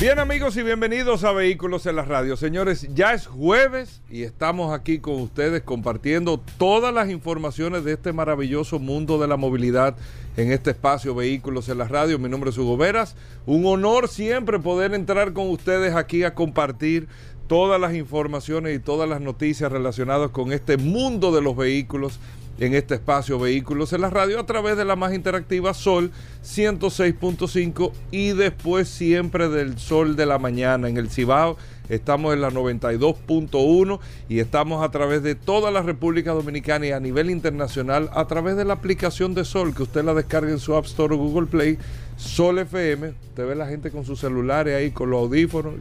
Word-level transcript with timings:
Bien 0.00 0.18
amigos 0.18 0.56
y 0.56 0.62
bienvenidos 0.62 1.24
a 1.24 1.32
Vehículos 1.32 1.84
en 1.84 1.96
la 1.96 2.06
Radio. 2.06 2.34
Señores, 2.34 2.88
ya 2.94 3.12
es 3.12 3.26
jueves 3.26 4.00
y 4.08 4.22
estamos 4.22 4.72
aquí 4.72 4.98
con 4.98 5.20
ustedes 5.20 5.60
compartiendo 5.60 6.40
todas 6.56 6.94
las 6.94 7.10
informaciones 7.10 7.84
de 7.84 7.92
este 7.92 8.14
maravilloso 8.14 8.78
mundo 8.78 9.18
de 9.18 9.28
la 9.28 9.36
movilidad 9.36 9.98
en 10.38 10.52
este 10.52 10.70
espacio 10.70 11.14
Vehículos 11.14 11.68
en 11.68 11.76
la 11.76 11.86
Radio. 11.86 12.18
Mi 12.18 12.30
nombre 12.30 12.48
es 12.48 12.56
Hugo 12.56 12.78
Veras. 12.78 13.14
Un 13.44 13.66
honor 13.66 14.08
siempre 14.08 14.58
poder 14.58 14.94
entrar 14.94 15.34
con 15.34 15.50
ustedes 15.50 15.94
aquí 15.94 16.24
a 16.24 16.34
compartir 16.34 17.06
todas 17.46 17.78
las 17.78 17.92
informaciones 17.92 18.74
y 18.74 18.78
todas 18.78 19.06
las 19.06 19.20
noticias 19.20 19.70
relacionadas 19.70 20.30
con 20.30 20.54
este 20.54 20.78
mundo 20.78 21.30
de 21.30 21.42
los 21.42 21.54
vehículos 21.54 22.20
en 22.60 22.74
este 22.74 22.94
espacio 22.94 23.38
Vehículos 23.38 23.92
en 23.92 24.02
la 24.02 24.10
Radio 24.10 24.38
a 24.38 24.46
través 24.46 24.76
de 24.76 24.84
la 24.84 24.94
más 24.94 25.14
interactiva 25.14 25.74
Sol 25.74 26.12
106.5 26.44 27.90
y 28.10 28.32
después 28.32 28.88
siempre 28.88 29.48
del 29.48 29.78
Sol 29.78 30.14
de 30.14 30.26
la 30.26 30.38
Mañana 30.38 30.88
en 30.88 30.98
el 30.98 31.10
Cibao. 31.10 31.56
Estamos 31.88 32.34
en 32.34 32.42
la 32.42 32.50
92.1 32.50 33.98
y 34.28 34.38
estamos 34.38 34.84
a 34.84 34.90
través 34.90 35.24
de 35.24 35.34
toda 35.34 35.72
la 35.72 35.82
República 35.82 36.32
Dominicana 36.32 36.86
y 36.86 36.92
a 36.92 37.00
nivel 37.00 37.30
internacional 37.30 38.10
a 38.12 38.26
través 38.26 38.56
de 38.56 38.64
la 38.64 38.74
aplicación 38.74 39.34
de 39.34 39.44
Sol 39.44 39.74
que 39.74 39.82
usted 39.82 40.04
la 40.04 40.14
descarga 40.14 40.52
en 40.52 40.60
su 40.60 40.76
App 40.76 40.84
Store 40.84 41.14
o 41.14 41.18
Google 41.18 41.46
Play. 41.46 41.78
Sol 42.16 42.58
FM, 42.58 43.14
usted 43.30 43.48
ve 43.48 43.54
la 43.54 43.66
gente 43.66 43.90
con 43.90 44.04
sus 44.04 44.20
celulares 44.20 44.76
ahí, 44.76 44.90
con 44.90 45.08
los 45.08 45.20
audífonos, 45.20 45.76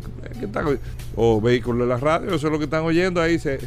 o 1.17 1.41
vehículos 1.41 1.85
de 1.85 1.93
la 1.93 1.99
radio, 1.99 2.33
eso 2.33 2.47
es 2.47 2.53
lo 2.53 2.57
que 2.57 2.63
están 2.63 2.85
oyendo 2.85 3.21
ahí, 3.21 3.37
se, 3.37 3.59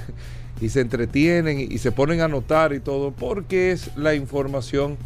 y 0.63 0.69
se 0.69 0.81
entretienen 0.81 1.59
y 1.59 1.79
se 1.79 1.91
ponen 1.91 2.21
a 2.21 2.27
anotar 2.27 2.73
y 2.73 2.79
todo, 2.79 3.11
porque 3.11 3.73
es 3.73 3.91
la 3.97 4.15
información 4.15 4.97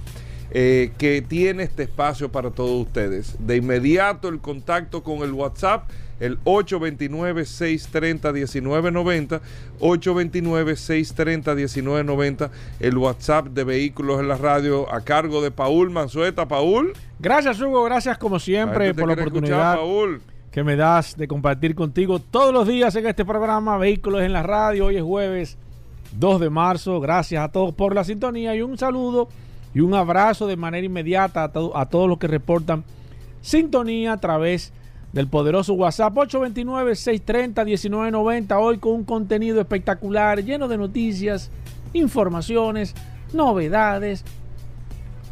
eh, 0.51 0.93
que 0.99 1.23
tiene 1.23 1.63
este 1.63 1.85
espacio 1.85 2.31
para 2.31 2.51
todos 2.51 2.87
ustedes. 2.87 3.37
De 3.39 3.57
inmediato 3.57 4.29
el 4.29 4.41
contacto 4.41 5.03
con 5.03 5.23
el 5.23 5.33
WhatsApp, 5.33 5.89
el 6.21 6.39
829-630-1990, 6.45 9.41
829-630-1990, 9.81 12.51
el 12.81 12.99
WhatsApp 12.99 13.47
de 13.47 13.65
Vehículos 13.65 14.21
en 14.21 14.29
la 14.29 14.37
Radio 14.37 14.93
a 14.93 15.01
cargo 15.01 15.41
de 15.41 15.53
Paul 15.53 15.89
Manzueta. 15.89 16.47
Paul. 16.47 16.93
Gracias 17.19 17.59
Hugo, 17.63 17.83
gracias 17.85 18.19
como 18.19 18.39
siempre 18.39 18.93
por 18.93 19.09
la 19.09 19.15
oportunidad. 19.15 19.73
Escuchar, 19.73 19.79
Paul 19.79 20.21
que 20.57 20.65
me 20.65 20.75
das 20.75 21.17
de 21.19 21.29
compartir 21.29 21.75
contigo 21.75 22.19
todos 22.19 22.51
los 22.51 22.67
días 22.67 22.97
en 22.97 23.07
este 23.07 23.27
programa 23.27 23.77
Vehículos 23.77 24.23
en 24.23 24.33
la 24.33 24.43
Radio. 24.43 24.87
Hoy 24.87 24.97
es 24.97 25.03
jueves 25.03 25.59
2 26.19 26.41
de 26.41 26.49
marzo. 26.49 26.99
Gracias 26.99 27.45
a 27.45 27.53
todos 27.53 27.75
por 27.75 27.95
la 27.95 28.05
sintonía 28.05 28.57
y 28.57 28.63
un 28.63 28.79
saludo 28.79 29.29
y 29.75 29.81
un 29.81 29.93
abrazo 29.93 30.47
de 30.47 30.57
manera 30.57 30.87
inmediata 30.87 31.45
a, 31.45 31.51
a 31.75 31.87
todos 31.91 32.09
los 32.09 32.17
que 32.17 32.27
reportan 32.27 32.85
sintonía 33.43 34.15
a 34.15 34.17
través 34.17 34.73
del 35.13 35.29
poderoso 35.29 35.75
WhatsApp 35.75 36.15
829-630-1990. 36.15 38.59
Hoy 38.59 38.79
con 38.79 38.93
un 38.93 39.05
contenido 39.05 39.61
espectacular, 39.61 40.43
lleno 40.43 40.69
de 40.69 40.79
noticias, 40.79 41.51
informaciones, 41.93 42.95
novedades, 43.35 44.25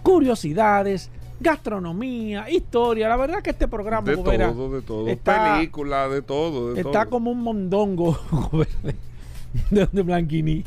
curiosidades 0.03 1.11
gastronomía, 1.45 2.51
historia. 2.51 3.09
La 3.09 3.17
verdad 3.17 3.41
que 3.43 3.51
este 3.51 3.69
programa 3.69 4.11
de 4.11 4.17
todo, 4.17 4.71
de 4.71 4.83
todo, 4.83 5.09
está, 5.09 5.55
película, 5.55 6.09
de 6.09 6.23
todo, 6.23 6.75
de 6.75 6.81
está 6.81 7.07
como 7.07 7.31
un 7.31 7.43
mondongo 7.43 8.19
de, 9.71 9.87
de 9.87 10.03
Blanquini 10.03 10.65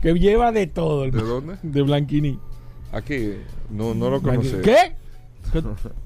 que 0.00 0.14
lleva 0.14 0.52
de 0.52 0.66
todo. 0.66 1.02
¿De 1.02 1.10
dónde? 1.10 1.58
De 1.62 1.82
Blanquini. 1.82 2.38
Aquí, 2.92 3.34
no, 3.70 3.94
no 3.94 4.08
lo 4.08 4.22
conocí. 4.22 4.56
¿Qué? 4.62 4.94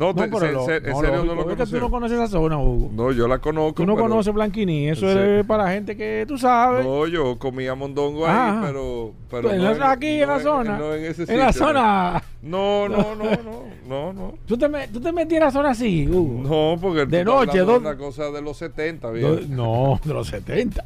No, 0.00 0.14
te, 0.14 0.26
no, 0.28 0.38
se, 0.40 0.50
lo, 0.52 0.64
se, 0.64 0.76
en 0.78 0.82
no, 0.84 1.00
serio 1.00 1.16
lógico, 1.16 1.34
no 1.34 1.42
lo 1.44 1.50
Es 1.52 1.56
que 1.70 1.76
tú 1.76 1.80
no 1.80 1.90
conoces 1.90 2.16
esa 2.18 2.26
zona, 2.28 2.56
Hugo. 2.58 2.88
No, 2.92 3.12
yo 3.12 3.28
la 3.28 3.38
conozco. 3.38 3.74
Tú 3.74 3.86
no 3.86 3.94
pero- 3.96 4.08
conoces 4.08 4.32
Blanquini. 4.32 4.88
Eso 4.88 5.06
es 5.10 5.44
para 5.44 5.70
gente 5.70 5.94
que 5.96 6.24
tú 6.26 6.38
sabes. 6.38 6.86
No, 6.86 7.06
yo 7.06 7.38
comía 7.38 7.74
mondongo 7.74 8.26
ahí, 8.26 8.32
Ajá. 8.34 8.62
pero, 8.66 9.12
pero 9.30 9.50
En 9.52 9.62
no 9.62 9.74
la- 9.74 9.90
aquí 9.92 10.06
en 10.22 10.28
la 10.28 10.38
no 10.38 10.40
zona. 10.42 10.78
no 10.78 10.94
en 10.94 11.04
ese 11.04 11.30
en 11.30 11.38
la 11.38 11.52
sitio, 11.52 11.66
zona. 11.68 12.22
No, 12.40 12.88
no, 12.88 13.14
no, 13.14 13.24
no, 13.24 13.62
no, 13.86 14.12
no. 14.14 14.34
¿Tú 14.46 14.56
te, 14.56 14.68
me- 14.70 14.88
tú 14.88 15.00
te 15.02 15.12
metías 15.12 15.38
en 15.40 15.44
la 15.44 15.50
zona 15.50 15.70
así, 15.70 16.08
Hugo. 16.08 16.48
No, 16.48 16.80
porque 16.80 17.04
De 17.04 17.22
noche, 17.22 17.58
¿dónde? 17.58 17.88
una 17.90 17.98
cosa 17.98 18.30
de 18.30 18.40
los 18.40 18.56
70, 18.56 19.08
No, 19.08 19.12
bien. 19.12 19.54
no, 19.54 20.00
de 20.02 20.14
los 20.14 20.28
70. 20.28 20.82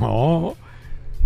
No. 0.00 0.54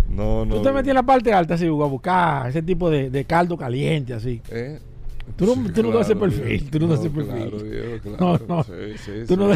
No, 0.09 0.45
no. 0.45 0.55
Tú 0.57 0.61
te 0.61 0.71
metías 0.71 0.89
en 0.91 0.95
la 0.95 1.03
parte 1.03 1.33
alta 1.33 1.55
así, 1.55 1.67
Hugo, 1.67 1.85
a 1.85 1.87
buscar 1.87 2.47
ese 2.47 2.61
tipo 2.61 2.87
de, 2.89 3.09
de 3.09 3.25
caldo 3.25 3.57
caliente 3.57 4.13
así. 4.13 4.41
¿Eh? 4.51 4.79
Tú 5.37 5.45
no- 5.47 5.53
Sí, 5.55 5.71
tú 5.73 5.83
no 5.83 5.91
das 5.91 6.07
ese 6.09 6.15
claro, 6.19 6.31
perfil, 6.31 6.69
tú 6.69 6.79
no 6.79 6.93
ese 6.93 7.09
Claro, 7.09 7.51
perfil. 7.51 7.69
viejo, 7.69 8.09
No, 8.11 8.17
claro. 8.17 8.45
no. 8.47 8.63
Sí, 8.63 8.71
sí, 9.03 9.11
Tú 9.27 9.37
no 9.37 9.47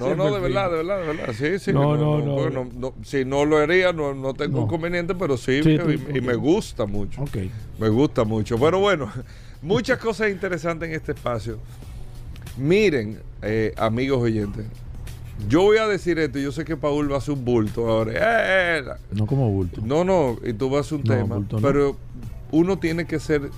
No, 0.00 0.14
no, 0.16 0.34
de 0.34 0.40
verdad, 0.40 0.70
de 0.70 0.76
verdad, 0.78 1.00
de 1.00 1.06
verdad. 1.06 1.34
Sí, 1.38 1.58
sí. 1.58 1.72
No, 1.72 1.96
no, 1.96 2.18
no. 2.50 2.64
no, 2.64 2.94
Si 3.04 3.24
no 3.24 3.44
lo 3.44 3.58
haría, 3.58 3.92
no, 3.92 4.14
no 4.14 4.34
tengo 4.34 4.58
No. 4.60 4.64
inconveniente, 4.64 5.14
pero 5.14 5.36
sí, 5.36 5.60
y, 6.14 6.20
me 6.20 6.34
gusta 6.34 6.86
mucho. 6.86 7.22
Ok. 7.22 7.36
Me 7.78 7.88
gusta 7.90 8.24
mucho. 8.24 8.58
Pero 8.58 8.80
bueno, 8.80 9.10
muchas 9.62 9.98
cosas 9.98 10.30
interesantes 10.30 10.88
en 10.88 10.94
este 10.96 11.12
espacio. 11.12 11.58
Miren, 12.56 13.18
eh, 13.42 13.72
amigos 13.76 14.22
oyentes, 14.22 14.64
yo 15.48 15.62
voy 15.62 15.78
a 15.78 15.86
decir 15.86 16.18
esto. 16.18 16.38
Yo 16.38 16.52
sé 16.52 16.64
que 16.64 16.76
Paul 16.76 17.10
va 17.10 17.16
a 17.16 17.18
hacer 17.18 17.34
un 17.34 17.44
bulto 17.44 17.88
ahora. 17.88 18.12
Eh, 18.12 18.78
eh, 18.78 18.84
No 19.12 19.26
como 19.26 19.50
bulto. 19.50 19.80
no, 19.84 20.04
no, 20.04 20.38
y 20.44 20.52
tú 20.52 20.70
vas 20.70 20.78
a 20.78 20.80
hacer 20.80 20.98
un 20.98 21.04
No, 21.04 21.14
tema. 21.14 21.36
bulto 21.36 21.56
no. 21.60 21.62
Pero 21.66 21.96
uno 22.52 22.78
tiene 22.78 23.06
que 23.06 23.18
ser 23.18 23.50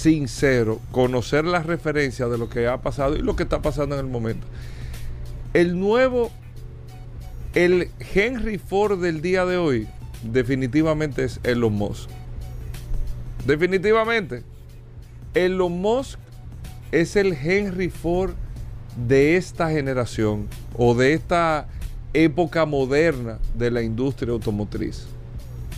sincero, 0.00 0.80
conocer 0.92 1.44
las 1.44 1.66
referencias 1.66 2.30
de 2.30 2.38
lo 2.38 2.48
que 2.48 2.66
ha 2.66 2.78
pasado 2.80 3.16
y 3.16 3.20
lo 3.20 3.36
que 3.36 3.42
está 3.42 3.60
pasando 3.60 3.94
en 3.98 4.04
el 4.04 4.10
momento. 4.10 4.46
El 5.52 5.78
nuevo, 5.78 6.30
el 7.54 7.90
Henry 8.14 8.58
Ford 8.58 9.00
del 9.00 9.20
día 9.20 9.44
de 9.44 9.58
hoy, 9.58 9.88
definitivamente 10.22 11.24
es 11.24 11.40
Elon 11.42 11.74
Musk. 11.74 12.08
Definitivamente. 13.46 14.42
Elon 15.34 15.80
Musk 15.80 16.18
es 16.92 17.16
el 17.16 17.34
Henry 17.34 17.90
Ford 17.90 18.32
de 19.06 19.36
esta 19.36 19.70
generación 19.70 20.48
o 20.76 20.94
de 20.94 21.12
esta 21.12 21.68
época 22.12 22.64
moderna 22.64 23.38
de 23.54 23.70
la 23.70 23.82
industria 23.82 24.32
automotriz. 24.32 25.06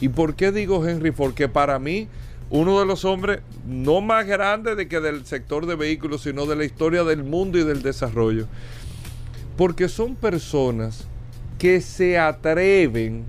¿Y 0.00 0.08
por 0.08 0.34
qué 0.34 0.52
digo 0.52 0.86
Henry 0.86 1.12
Ford? 1.12 1.34
Que 1.34 1.48
para 1.48 1.78
mí, 1.78 2.08
uno 2.52 2.78
de 2.78 2.84
los 2.84 3.06
hombres 3.06 3.40
no 3.66 4.02
más 4.02 4.26
grandes 4.26 4.76
de 4.76 4.86
que 4.86 5.00
del 5.00 5.24
sector 5.24 5.64
de 5.64 5.74
vehículos, 5.74 6.22
sino 6.22 6.44
de 6.44 6.54
la 6.54 6.66
historia 6.66 7.02
del 7.02 7.24
mundo 7.24 7.58
y 7.58 7.64
del 7.64 7.80
desarrollo. 7.80 8.46
Porque 9.56 9.88
son 9.88 10.16
personas 10.16 11.06
que 11.58 11.80
se 11.80 12.18
atreven 12.18 13.24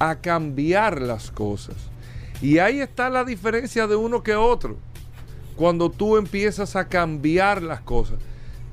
a 0.00 0.16
cambiar 0.16 1.00
las 1.00 1.30
cosas. 1.30 1.76
Y 2.40 2.58
ahí 2.58 2.80
está 2.80 3.08
la 3.08 3.22
diferencia 3.22 3.86
de 3.86 3.94
uno 3.94 4.24
que 4.24 4.34
otro. 4.34 4.76
Cuando 5.54 5.88
tú 5.88 6.16
empiezas 6.16 6.74
a 6.74 6.88
cambiar 6.88 7.62
las 7.62 7.82
cosas, 7.82 8.18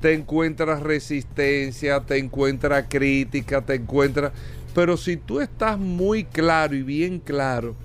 te 0.00 0.12
encuentras 0.12 0.82
resistencia, 0.82 2.00
te 2.00 2.18
encuentras 2.18 2.86
crítica, 2.88 3.60
te 3.60 3.76
encuentras... 3.76 4.32
Pero 4.74 4.96
si 4.96 5.16
tú 5.16 5.40
estás 5.40 5.78
muy 5.78 6.24
claro 6.24 6.74
y 6.74 6.82
bien 6.82 7.20
claro 7.20 7.76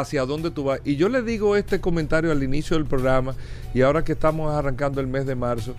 hacia 0.00 0.26
dónde 0.26 0.50
tú 0.50 0.64
vas, 0.64 0.80
y 0.84 0.96
yo 0.96 1.08
le 1.08 1.22
digo 1.22 1.56
este 1.56 1.80
comentario 1.80 2.32
al 2.32 2.42
inicio 2.42 2.76
del 2.76 2.86
programa 2.86 3.34
y 3.72 3.82
ahora 3.82 4.04
que 4.04 4.12
estamos 4.12 4.52
arrancando 4.52 5.00
el 5.00 5.06
mes 5.06 5.26
de 5.26 5.34
marzo, 5.34 5.74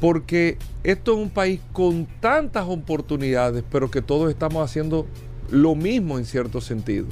porque 0.00 0.58
esto 0.84 1.12
es 1.12 1.18
un 1.18 1.30
país 1.30 1.60
con 1.72 2.06
tantas 2.20 2.66
oportunidades, 2.68 3.64
pero 3.70 3.90
que 3.90 4.02
todos 4.02 4.30
estamos 4.30 4.64
haciendo 4.64 5.06
lo 5.50 5.74
mismo 5.74 6.18
en 6.18 6.26
cierto 6.26 6.60
sentido. 6.60 7.06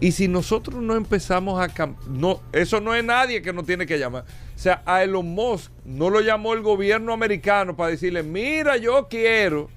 Y 0.00 0.12
si 0.12 0.28
nosotros 0.28 0.82
no 0.82 0.96
empezamos 0.96 1.58
a 1.60 1.72
no, 2.08 2.40
eso 2.52 2.80
no 2.80 2.94
es 2.94 3.04
nadie 3.04 3.40
que 3.42 3.52
nos 3.52 3.64
tiene 3.64 3.86
que 3.86 3.98
llamar. 3.98 4.24
O 4.54 4.58
sea, 4.58 4.82
a 4.84 5.02
Elon 5.02 5.26
Musk 5.26 5.70
no 5.84 6.10
lo 6.10 6.20
llamó 6.20 6.52
el 6.52 6.62
gobierno 6.62 7.12
americano 7.12 7.76
para 7.76 7.90
decirle, 7.90 8.22
mira, 8.22 8.76
yo 8.76 9.08
quiero. 9.08 9.70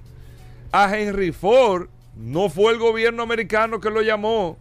A 0.70 0.94
Henry 0.98 1.32
Ford 1.32 1.88
no 2.16 2.50
fue 2.50 2.72
el 2.72 2.78
gobierno 2.78 3.22
americano 3.22 3.80
que 3.80 3.90
lo 3.90 4.02
llamó. 4.02 4.58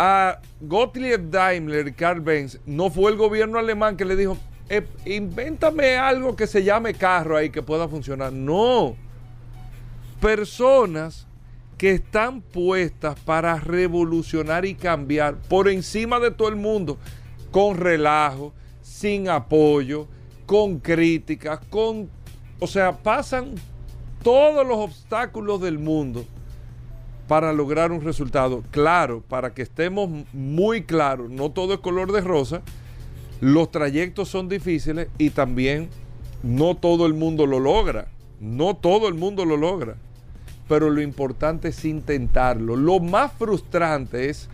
A 0.00 0.38
Gottlieb 0.60 1.28
Daimler, 1.28 1.92
Carl 1.92 2.20
Benz, 2.20 2.60
no 2.66 2.88
fue 2.88 3.10
el 3.10 3.16
gobierno 3.16 3.58
alemán 3.58 3.96
que 3.96 4.04
le 4.04 4.14
dijo, 4.14 4.38
"Eh, 4.68 4.86
invéntame 5.04 5.96
algo 5.96 6.36
que 6.36 6.46
se 6.46 6.62
llame 6.62 6.94
carro 6.94 7.36
ahí 7.36 7.50
que 7.50 7.62
pueda 7.62 7.88
funcionar. 7.88 8.32
No. 8.32 8.94
Personas 10.20 11.26
que 11.76 11.90
están 11.90 12.42
puestas 12.42 13.18
para 13.18 13.56
revolucionar 13.56 14.64
y 14.64 14.76
cambiar 14.76 15.34
por 15.34 15.68
encima 15.68 16.20
de 16.20 16.30
todo 16.30 16.48
el 16.48 16.56
mundo, 16.56 16.96
con 17.50 17.76
relajo, 17.76 18.54
sin 18.80 19.28
apoyo, 19.28 20.06
con 20.46 20.78
críticas, 20.78 21.58
con... 21.70 22.08
O 22.60 22.68
sea, 22.68 22.92
pasan 22.98 23.56
todos 24.22 24.64
los 24.64 24.78
obstáculos 24.78 25.60
del 25.60 25.80
mundo 25.80 26.24
para 27.28 27.52
lograr 27.52 27.92
un 27.92 28.00
resultado. 28.00 28.64
Claro, 28.70 29.22
para 29.28 29.54
que 29.54 29.62
estemos 29.62 30.10
muy 30.32 30.82
claros, 30.82 31.30
no 31.30 31.50
todo 31.50 31.74
es 31.74 31.80
color 31.80 32.10
de 32.10 32.22
rosa, 32.22 32.62
los 33.40 33.70
trayectos 33.70 34.28
son 34.28 34.48
difíciles 34.48 35.08
y 35.18 35.30
también 35.30 35.88
no 36.42 36.74
todo 36.74 37.06
el 37.06 37.14
mundo 37.14 37.46
lo 37.46 37.60
logra. 37.60 38.08
No 38.40 38.74
todo 38.74 39.08
el 39.08 39.14
mundo 39.14 39.44
lo 39.44 39.56
logra 39.56 39.96
pero 40.68 40.90
lo 40.90 41.00
importante 41.00 41.68
es 41.68 41.84
intentarlo. 41.84 42.76
Lo 42.76 43.00
más 43.00 43.32
frustrante 43.32 44.28
es 44.28 44.48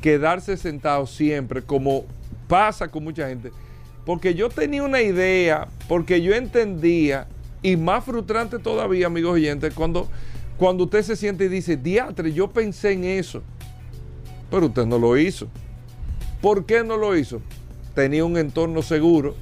quedarse 0.00 0.56
sentado 0.56 1.06
siempre, 1.06 1.62
como 1.62 2.04
pasa 2.48 2.88
con 2.88 3.04
mucha 3.04 3.28
gente, 3.28 3.52
porque 4.06 4.34
yo 4.34 4.48
tenía 4.48 4.82
una 4.82 5.02
idea, 5.02 5.68
porque 5.86 6.22
yo 6.22 6.34
entendía, 6.34 7.28
y 7.62 7.76
más 7.76 8.04
frustrante 8.04 8.58
todavía, 8.58 9.06
amigos 9.06 9.34
oyentes, 9.34 9.74
cuando, 9.74 10.08
cuando 10.60 10.84
usted 10.84 11.02
se 11.02 11.16
siente 11.16 11.46
y 11.46 11.48
dice, 11.48 11.78
diatre, 11.78 12.34
yo 12.34 12.50
pensé 12.50 12.92
en 12.92 13.04
eso, 13.04 13.42
pero 14.50 14.66
usted 14.66 14.84
no 14.84 14.98
lo 14.98 15.16
hizo. 15.16 15.48
¿Por 16.42 16.66
qué 16.66 16.84
no 16.84 16.98
lo 16.98 17.16
hizo? 17.16 17.40
Tenía 17.94 18.26
un 18.26 18.36
entorno 18.36 18.82
seguro, 18.82 19.34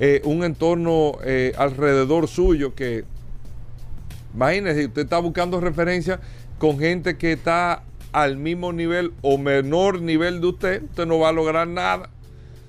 eh, 0.00 0.22
un 0.24 0.42
entorno 0.44 1.18
eh, 1.24 1.52
alrededor 1.58 2.26
suyo 2.26 2.74
que 2.74 3.04
Imagínese, 4.34 4.86
usted 4.86 5.02
está 5.02 5.18
buscando 5.18 5.60
referencia 5.60 6.18
con 6.58 6.78
gente 6.78 7.18
que 7.18 7.32
está 7.32 7.82
al 8.12 8.38
mismo 8.38 8.72
nivel 8.72 9.12
o 9.20 9.36
menor 9.36 10.00
nivel 10.00 10.40
de 10.40 10.46
usted, 10.46 10.82
usted 10.84 11.04
no 11.04 11.18
va 11.18 11.28
a 11.28 11.32
lograr 11.32 11.68
nada. 11.68 12.08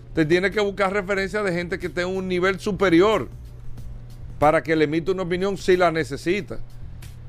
Usted 0.10 0.28
tiene 0.28 0.52
que 0.52 0.60
buscar 0.60 0.92
referencia 0.92 1.42
de 1.42 1.54
gente 1.54 1.80
que 1.80 1.88
tenga 1.88 2.08
un 2.08 2.28
nivel 2.28 2.60
superior 2.60 3.30
para 4.40 4.62
que 4.62 4.76
le 4.76 4.84
emita 4.84 5.14
una 5.14 5.24
opinión 5.24 5.58
si 5.58 5.78
la 5.78 5.90
necesita. 5.90 6.60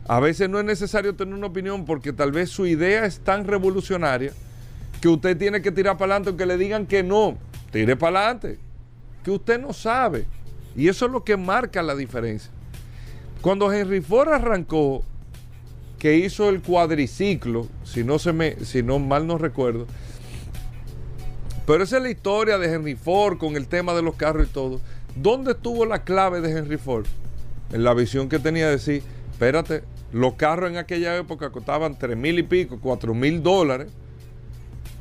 A 0.06 0.20
veces 0.20 0.50
no 0.50 0.58
es 0.58 0.64
necesario 0.64 1.14
tener 1.14 1.34
una 1.34 1.46
opinión 1.46 1.84
porque 1.84 2.12
tal 2.12 2.32
vez 2.32 2.50
su 2.50 2.66
idea 2.66 3.06
es 3.06 3.20
tan 3.20 3.46
revolucionaria 3.46 4.32
que 5.00 5.08
usted 5.08 5.36
tiene 5.36 5.62
que 5.62 5.72
tirar 5.72 5.96
para 5.96 6.12
adelante 6.12 6.30
aunque 6.30 6.46
le 6.46 6.58
digan 6.58 6.86
que 6.86 7.02
no. 7.02 7.38
Tire 7.70 7.96
para 7.96 8.20
adelante. 8.20 8.58
Que 9.22 9.30
usted 9.30 9.60
no 9.60 9.72
sabe. 9.72 10.26
Y 10.76 10.88
eso 10.88 11.06
es 11.06 11.12
lo 11.12 11.24
que 11.24 11.36
marca 11.36 11.82
la 11.82 11.94
diferencia. 11.94 12.50
Cuando 13.40 13.72
Henry 13.72 14.00
Ford 14.00 14.28
arrancó, 14.30 15.04
que 15.98 16.16
hizo 16.16 16.50
el 16.50 16.60
cuadriciclo, 16.60 17.66
si 17.82 18.04
no, 18.04 18.18
se 18.18 18.32
me, 18.32 18.56
si 18.64 18.82
no 18.82 18.98
mal 18.98 19.26
no 19.26 19.38
recuerdo, 19.38 19.86
pero 21.66 21.84
esa 21.84 21.96
es 21.96 22.02
la 22.02 22.10
historia 22.10 22.58
de 22.58 22.70
Henry 22.70 22.94
Ford 22.94 23.38
con 23.38 23.56
el 23.56 23.68
tema 23.68 23.94
de 23.94 24.02
los 24.02 24.16
carros 24.16 24.48
y 24.48 24.50
todo. 24.52 24.80
¿Dónde 25.16 25.52
estuvo 25.52 25.86
la 25.86 26.04
clave 26.04 26.42
de 26.42 26.50
Henry 26.50 26.76
Ford? 26.76 27.06
En 27.72 27.84
la 27.84 27.94
visión 27.94 28.28
que 28.28 28.38
tenía 28.38 28.66
de 28.66 28.72
decir, 28.72 29.02
espérate, 29.32 29.82
los 30.14 30.34
carros 30.34 30.70
en 30.70 30.76
aquella 30.76 31.16
época 31.16 31.50
costaban 31.50 31.98
3 31.98 32.16
mil 32.16 32.38
y 32.38 32.44
pico, 32.44 32.78
4 32.80 33.12
mil 33.14 33.42
dólares. 33.42 33.88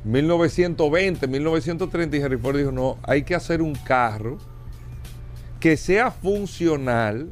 1920, 0.06 1.27
1930 1.27 2.18
y 2.18 2.19
Henry 2.19 2.38
Ford 2.39 2.57
dijo, 2.57 2.71
no, 2.71 2.98
hay 3.04 3.21
que 3.21 3.36
hacer 3.36 3.62
un 3.62 3.75
carro 3.75 4.39
que 5.60 5.77
sea 5.77 6.10
funcional, 6.10 7.30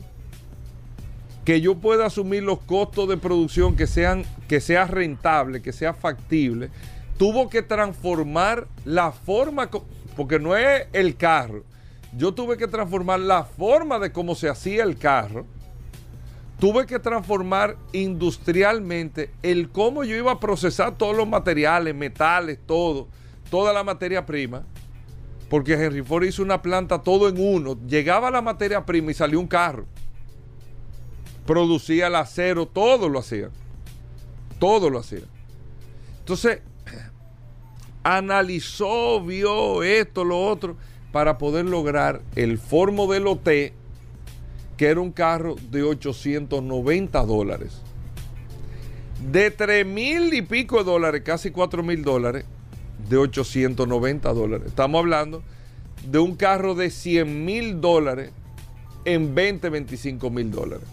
que 1.44 1.60
yo 1.60 1.80
pueda 1.80 2.06
asumir 2.06 2.44
los 2.44 2.60
costos 2.60 3.10
de 3.10 3.18
producción 3.18 3.76
que 3.76 3.88
sean 3.88 4.26
que 4.48 4.62
sea 4.62 4.86
rentable, 4.86 5.64
que 5.64 5.74
sea 5.74 5.96
factible, 5.96 6.70
tuvo 7.18 7.50
que 7.50 7.64
transformar 7.64 8.68
la 8.86 9.12
forma 9.12 9.72
porque 10.16 10.38
no 10.38 10.56
es 10.56 10.86
el 10.94 11.18
carro. 11.18 11.64
Yo 12.16 12.36
tuve 12.36 12.58
que 12.58 12.68
transformar 12.68 13.22
la 13.22 13.44
forma 13.44 13.98
de 13.98 14.12
cómo 14.12 14.36
se 14.36 14.50
hacía 14.50 14.84
el 14.84 14.98
carro. 14.98 15.48
Tuve 16.62 16.86
que 16.86 17.00
transformar 17.00 17.76
industrialmente 17.92 19.32
el 19.44 19.70
cómo 19.70 20.06
yo 20.06 20.16
iba 20.16 20.32
a 20.32 20.40
procesar 20.40 20.98
todos 20.98 21.18
los 21.18 21.28
materiales, 21.28 21.94
metales, 21.94 22.58
todo, 22.66 23.10
toda 23.50 23.74
la 23.74 23.84
materia 23.84 24.26
prima. 24.26 24.64
Porque 25.50 25.74
Henry 25.74 26.02
Ford 26.02 26.24
hizo 26.24 26.42
una 26.42 26.62
planta 26.62 27.02
todo 27.02 27.28
en 27.28 27.36
uno. 27.38 27.78
Llegaba 27.86 28.32
la 28.32 28.42
materia 28.42 28.86
prima 28.86 29.12
y 29.12 29.14
salió 29.14 29.38
un 29.38 29.48
carro 29.48 29.86
producía 31.46 32.08
el 32.08 32.16
acero, 32.16 32.66
todo 32.66 33.10
lo 33.10 33.20
hacía. 33.20 33.50
Todo 34.60 34.90
lo 34.90 35.00
hacía. 35.00 35.26
Entonces, 36.20 36.60
analizó, 38.04 39.22
vio 39.22 39.84
esto, 39.84 40.24
lo 40.24 40.46
otro, 40.46 40.78
para 41.12 41.38
poder 41.38 41.66
lograr 41.66 42.22
el 42.36 42.58
Ford 42.58 42.94
Modelo 42.94 43.38
T, 43.38 43.74
que 44.82 44.88
era 44.88 45.00
un 45.00 45.12
carro 45.12 45.58
de 45.70 45.84
890 45.84 47.24
dólares. 47.24 47.84
De 49.32 49.52
3 49.52 49.86
mil 49.86 50.34
y 50.34 50.42
pico 50.42 50.80
de 50.80 50.86
dólares, 50.86 51.22
casi 51.24 51.52
4 51.52 51.84
mil 51.84 52.04
dólares, 52.04 52.46
de 53.08 53.16
890 53.16 54.34
dólares. 54.34 54.66
Estamos 54.70 54.98
hablando 54.98 55.44
de 56.10 56.18
un 56.18 56.36
carro 56.36 56.74
de 56.74 56.90
100 56.90 57.46
mil 57.46 57.80
dólares 57.80 58.32
en 59.06 59.36
20, 59.36 59.70
25 59.70 60.32
mil 60.32 60.50
dólares 60.50 60.88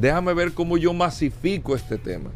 déjame 0.00 0.32
ver 0.32 0.52
cómo 0.54 0.78
yo 0.78 0.94
masifico 0.94 1.76
este 1.76 1.98
tema. 1.98 2.30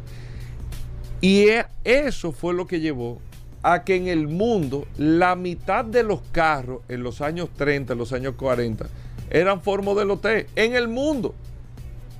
Y 1.21 1.47
e, 1.47 1.65
eso 1.83 2.31
fue 2.31 2.53
lo 2.53 2.67
que 2.67 2.81
llevó 2.81 3.19
a 3.63 3.83
que 3.83 3.95
en 3.95 4.09
el 4.09 4.27
mundo 4.27 4.85
la 4.95 5.35
mitad 5.35 5.83
de 5.83 6.03
los 6.03 6.21
carros 6.31 6.81
en 6.87 7.01
los 7.01 7.21
años 7.21 7.49
30, 7.57 7.93
en 7.93 7.97
los 7.97 8.13
años 8.13 8.35
40, 8.35 8.85
eran 9.29 9.61
Ford 9.61 9.83
Modelo 9.83 10.17
T. 10.17 10.47
En 10.55 10.75
el 10.75 10.87
mundo. 10.87 11.35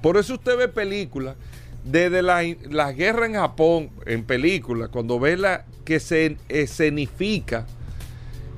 Por 0.01 0.17
eso 0.17 0.35
usted 0.35 0.57
ve 0.57 0.67
películas 0.67 1.35
desde 1.83 2.21
la, 2.21 2.41
la 2.69 2.91
guerra 2.91 3.27
en 3.27 3.35
Japón, 3.35 3.91
en 4.05 4.23
películas, 4.23 4.89
cuando 4.89 5.19
ve 5.19 5.37
la 5.37 5.65
que 5.83 5.99
se 5.99 6.37
escenifica, 6.49 7.67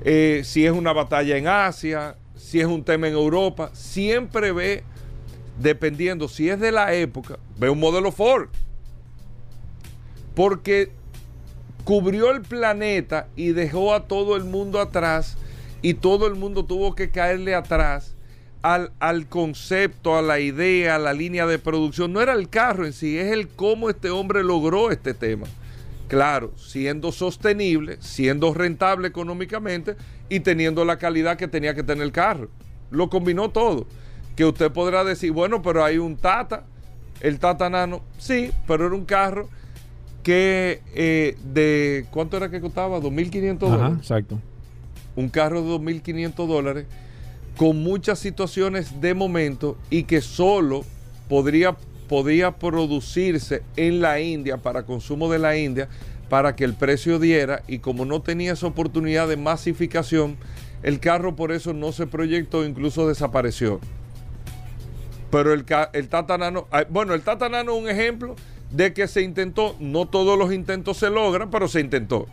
eh, 0.04 0.42
si 0.44 0.64
es 0.64 0.72
una 0.72 0.92
batalla 0.92 1.36
en 1.36 1.46
Asia, 1.46 2.16
si 2.36 2.60
es 2.60 2.66
un 2.66 2.84
tema 2.84 3.08
en 3.08 3.14
Europa, 3.14 3.70
siempre 3.74 4.52
ve 4.52 4.82
dependiendo 5.58 6.28
si 6.28 6.48
es 6.48 6.58
de 6.58 6.72
la 6.72 6.94
época, 6.94 7.38
ve 7.58 7.68
un 7.68 7.80
modelo 7.80 8.12
Ford. 8.12 8.48
Porque 10.34 10.92
cubrió 11.84 12.30
el 12.30 12.42
planeta 12.42 13.28
y 13.36 13.52
dejó 13.52 13.92
a 13.92 14.06
todo 14.06 14.36
el 14.36 14.44
mundo 14.44 14.80
atrás 14.80 15.36
y 15.82 15.94
todo 15.94 16.26
el 16.26 16.34
mundo 16.34 16.64
tuvo 16.64 16.94
que 16.94 17.10
caerle 17.10 17.54
atrás 17.54 18.14
al, 18.62 18.92
al, 18.98 19.26
concepto, 19.26 20.16
a 20.16 20.22
la 20.22 20.40
idea, 20.40 20.96
a 20.96 20.98
la 20.98 21.12
línea 21.12 21.46
de 21.46 21.58
producción. 21.58 22.12
No 22.12 22.20
era 22.20 22.32
el 22.32 22.48
carro 22.48 22.86
en 22.86 22.92
sí, 22.92 23.18
es 23.18 23.32
el 23.32 23.48
cómo 23.48 23.90
este 23.90 24.10
hombre 24.10 24.42
logró 24.44 24.90
este 24.90 25.14
tema. 25.14 25.46
Claro, 26.08 26.52
siendo 26.56 27.12
sostenible, 27.12 27.98
siendo 28.00 28.54
rentable 28.54 29.08
económicamente 29.08 29.96
y 30.28 30.40
teniendo 30.40 30.84
la 30.84 30.98
calidad 30.98 31.36
que 31.36 31.48
tenía 31.48 31.74
que 31.74 31.82
tener 31.82 32.02
el 32.02 32.12
carro. 32.12 32.48
Lo 32.90 33.10
combinó 33.10 33.50
todo 33.50 33.86
que 34.38 34.44
usted 34.44 34.70
podrá 34.70 35.02
decir, 35.02 35.32
bueno, 35.32 35.62
pero 35.62 35.84
hay 35.84 35.98
un 35.98 36.16
Tata, 36.16 36.62
el 37.20 37.40
Tata 37.40 37.68
Nano, 37.68 38.02
sí, 38.18 38.52
pero 38.68 38.86
era 38.86 38.94
un 38.94 39.04
carro 39.04 39.48
que 40.22 40.80
eh, 40.94 41.36
de, 41.42 42.06
¿cuánto 42.12 42.36
era 42.36 42.48
que 42.48 42.60
costaba? 42.60 43.00
2.500 43.00 43.58
dólares. 43.58 43.98
Exacto. 43.98 44.40
Un 45.16 45.28
carro 45.28 45.62
de 45.62 45.70
2.500 45.70 46.46
dólares 46.46 46.86
con 47.58 47.82
muchas 47.82 48.20
situaciones 48.20 49.00
de 49.00 49.14
momento 49.14 49.76
y 49.90 50.04
que 50.04 50.20
solo 50.20 50.84
podría, 51.28 51.76
podría 52.08 52.52
producirse 52.52 53.64
en 53.76 54.00
la 54.00 54.20
India 54.20 54.58
para 54.58 54.84
consumo 54.84 55.28
de 55.28 55.40
la 55.40 55.58
India 55.58 55.88
para 56.30 56.54
que 56.54 56.62
el 56.62 56.74
precio 56.74 57.18
diera 57.18 57.64
y 57.66 57.80
como 57.80 58.04
no 58.04 58.22
tenía 58.22 58.52
esa 58.52 58.68
oportunidad 58.68 59.26
de 59.26 59.36
masificación, 59.36 60.36
el 60.84 61.00
carro 61.00 61.34
por 61.34 61.50
eso 61.50 61.72
no 61.72 61.90
se 61.90 62.06
proyectó, 62.06 62.64
incluso 62.64 63.08
desapareció. 63.08 63.80
Pero 65.32 65.52
el, 65.52 65.64
el 65.94 66.08
Tata 66.08 66.38
Nano, 66.38 66.68
bueno, 66.90 67.12
el 67.12 67.22
Tata 67.22 67.48
Nano 67.48 67.74
es 67.74 67.82
un 67.82 67.88
ejemplo 67.88 68.36
de 68.70 68.94
que 68.94 69.08
se 69.08 69.22
intentó, 69.22 69.74
no 69.80 70.06
todos 70.06 70.38
los 70.38 70.52
intentos 70.52 70.98
se 70.98 71.10
logran, 71.10 71.50
pero 71.50 71.66
se 71.66 71.80
intentó. 71.80 72.28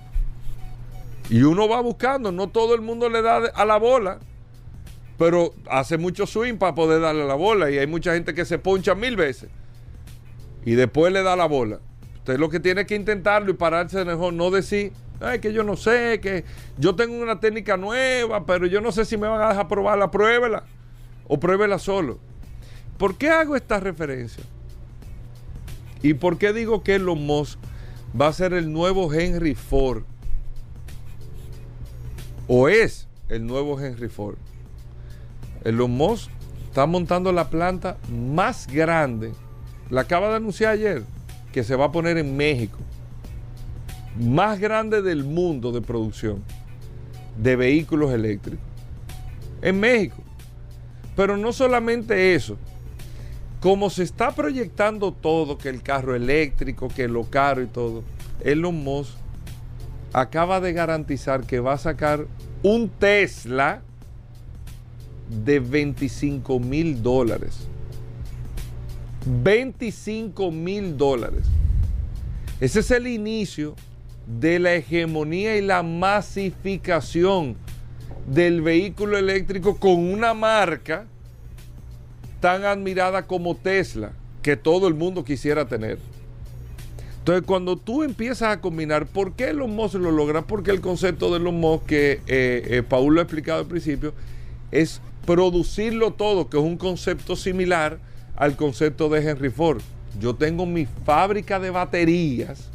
Y 1.32 1.42
uno 1.42 1.68
va 1.68 1.82
buscando, 1.82 2.32
no 2.32 2.48
todo 2.48 2.76
el 2.76 2.82
mundo 2.82 3.10
le 3.10 3.24
da 3.24 3.38
a 3.38 3.66
la 3.66 3.78
bola, 3.78 4.20
pero 5.18 5.54
hace 5.70 5.98
mucho 5.98 6.26
swing 6.26 6.56
para 6.56 6.76
poder 6.76 7.02
darle 7.02 7.26
la 7.26 7.36
bola. 7.36 7.72
Y 7.72 7.78
hay 7.78 7.88
mucha 7.88 8.14
gente 8.14 8.34
que 8.34 8.46
se 8.46 8.60
poncha 8.60 8.96
mil 8.96 9.16
veces 9.16 9.50
y 10.66 10.74
después 10.74 11.14
le 11.14 11.24
da 11.24 11.36
la 11.36 11.46
bola. 11.46 11.80
Usted 12.18 12.40
lo 12.40 12.50
que 12.50 12.60
tiene 12.60 12.86
que 12.86 12.96
intentarlo 12.96 13.52
y 13.52 13.54
pararse 13.54 14.04
mejor, 14.04 14.34
no 14.34 14.50
decir, 14.50 14.92
ay, 15.22 15.40
que 15.40 15.54
yo 15.54 15.64
no 15.64 15.78
sé, 15.78 16.20
que 16.20 16.44
yo 16.78 16.96
tengo 16.96 17.16
una 17.22 17.40
técnica 17.40 17.78
nueva, 17.78 18.46
pero 18.46 18.66
yo 18.66 18.82
no 18.82 18.92
sé 18.92 19.06
si 19.06 19.16
me 19.16 19.28
van 19.28 19.42
a 19.42 19.50
dejar 19.50 19.68
probarla, 19.68 20.10
pruébela 20.10 20.64
o 21.28 21.40
pruébela 21.40 21.78
solo. 21.78 22.18
¿Por 22.98 23.16
qué 23.16 23.30
hago 23.30 23.56
esta 23.56 23.80
referencia? 23.80 24.44
¿Y 26.02 26.16
por 26.16 26.38
qué 26.38 26.52
digo 26.52 26.82
que 26.84 26.96
Elon 26.96 27.26
Musk 27.26 27.60
va 28.20 28.28
a 28.28 28.34
ser 28.34 28.54
el 28.54 28.72
nuevo 28.72 29.14
Henry 29.14 29.54
Ford? 29.54 30.04
O 32.48 32.70
es 32.70 33.08
el 33.30 33.46
nuevo 33.46 33.80
Henry 33.80 34.10
Ford. 34.10 34.38
Elon 35.66 35.92
Musk 35.92 36.30
está 36.68 36.86
montando 36.86 37.32
la 37.32 37.50
planta 37.50 37.98
más 38.10 38.68
grande. 38.68 39.34
La 39.90 40.02
acaba 40.02 40.30
de 40.30 40.36
anunciar 40.36 40.74
ayer 40.74 41.04
que 41.52 41.64
se 41.64 41.76
va 41.76 41.86
a 41.86 41.92
poner 41.92 42.18
en 42.18 42.38
México. 42.38 42.78
Más 44.18 44.60
grande 44.60 45.02
del 45.02 45.24
mundo 45.24 45.72
de 45.72 45.82
producción 45.82 46.44
de 47.38 47.56
vehículos 47.56 48.14
eléctricos. 48.14 48.64
En 49.62 49.80
México. 49.80 50.18
Pero 51.16 51.36
no 51.36 51.52
solamente 51.52 52.36
eso. 52.36 52.58
Como 53.60 53.90
se 53.90 54.04
está 54.04 54.32
proyectando 54.32 55.12
todo, 55.12 55.58
que 55.58 55.70
el 55.70 55.82
carro 55.82 56.14
eléctrico, 56.16 56.88
que 56.88 57.08
lo 57.08 57.24
caro 57.24 57.64
y 57.64 57.68
todo, 57.68 58.04
Elon 58.42 58.84
Musk 58.84 59.14
acaba 60.14 60.62
de 60.62 60.74
garantizar 60.74 61.46
que 61.46 61.60
va 61.60 61.74
a 61.74 61.78
sacar 61.80 62.28
un 62.62 62.90
Tesla 62.90 63.82
de 65.30 65.60
25 65.60 66.60
mil 66.60 67.02
dólares. 67.02 67.68
25 69.26 70.52
mil 70.52 70.98
dólares. 70.98 71.46
Ese 72.60 72.80
es 72.80 72.92
el 72.92 73.08
inicio 73.08 73.76
de 74.28 74.60
la 74.60 74.74
hegemonía 74.76 75.58
y 75.58 75.62
la 75.62 75.84
masificación 75.84 77.56
del 78.28 78.62
vehículo 78.62 79.18
eléctrico 79.18 79.78
con 79.78 80.00
una 80.00 80.34
marca 80.34 81.06
tan 82.40 82.64
admirada 82.64 83.28
como 83.28 83.56
Tesla, 83.56 84.12
que 84.42 84.56
todo 84.56 84.88
el 84.88 84.94
mundo 84.94 85.24
quisiera 85.24 85.68
tener. 85.68 85.98
Entonces, 87.20 87.44
cuando 87.48 87.76
tú 87.76 88.04
empiezas 88.04 88.56
a 88.56 88.62
combinar, 88.62 89.08
¿por 89.08 89.34
qué 89.34 89.52
los 89.52 89.68
Musk 89.68 89.96
lo 89.96 90.12
logra? 90.12 90.44
Porque 90.44 90.70
el 90.70 90.80
concepto 90.80 91.34
de 91.34 91.40
los 91.40 91.54
Musk, 91.54 91.88
que 91.88 92.12
eh, 92.28 92.68
eh, 92.68 92.84
Paul 92.88 93.16
lo 93.16 93.20
ha 93.20 93.24
explicado 93.24 93.62
al 93.62 93.66
principio, 93.66 94.14
es 94.72 95.02
producirlo 95.26 96.12
todo, 96.12 96.50
que 96.50 96.58
es 96.58 96.64
un 96.64 96.78
concepto 96.78 97.36
similar 97.36 97.98
al 98.36 98.56
concepto 98.56 99.10
de 99.10 99.30
Henry 99.30 99.50
Ford. 99.50 99.82
Yo 100.20 100.36
tengo 100.36 100.66
mi 100.66 100.86
fábrica 100.86 101.60
de 101.60 101.70
baterías, 101.70 102.70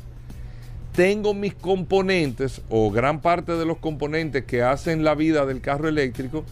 tengo 0.95 1.33
mis 1.33 1.55
componentes 1.55 2.61
o 2.69 2.91
gran 2.91 3.21
parte 3.21 3.53
de 3.53 3.65
los 3.65 3.79
componentes 3.79 4.45
que 4.45 4.63
hacen 4.63 5.05
la 5.05 5.15
vida 5.15 5.47
del 5.47 5.61
carro 5.61 5.89
eléctrico 5.89 6.45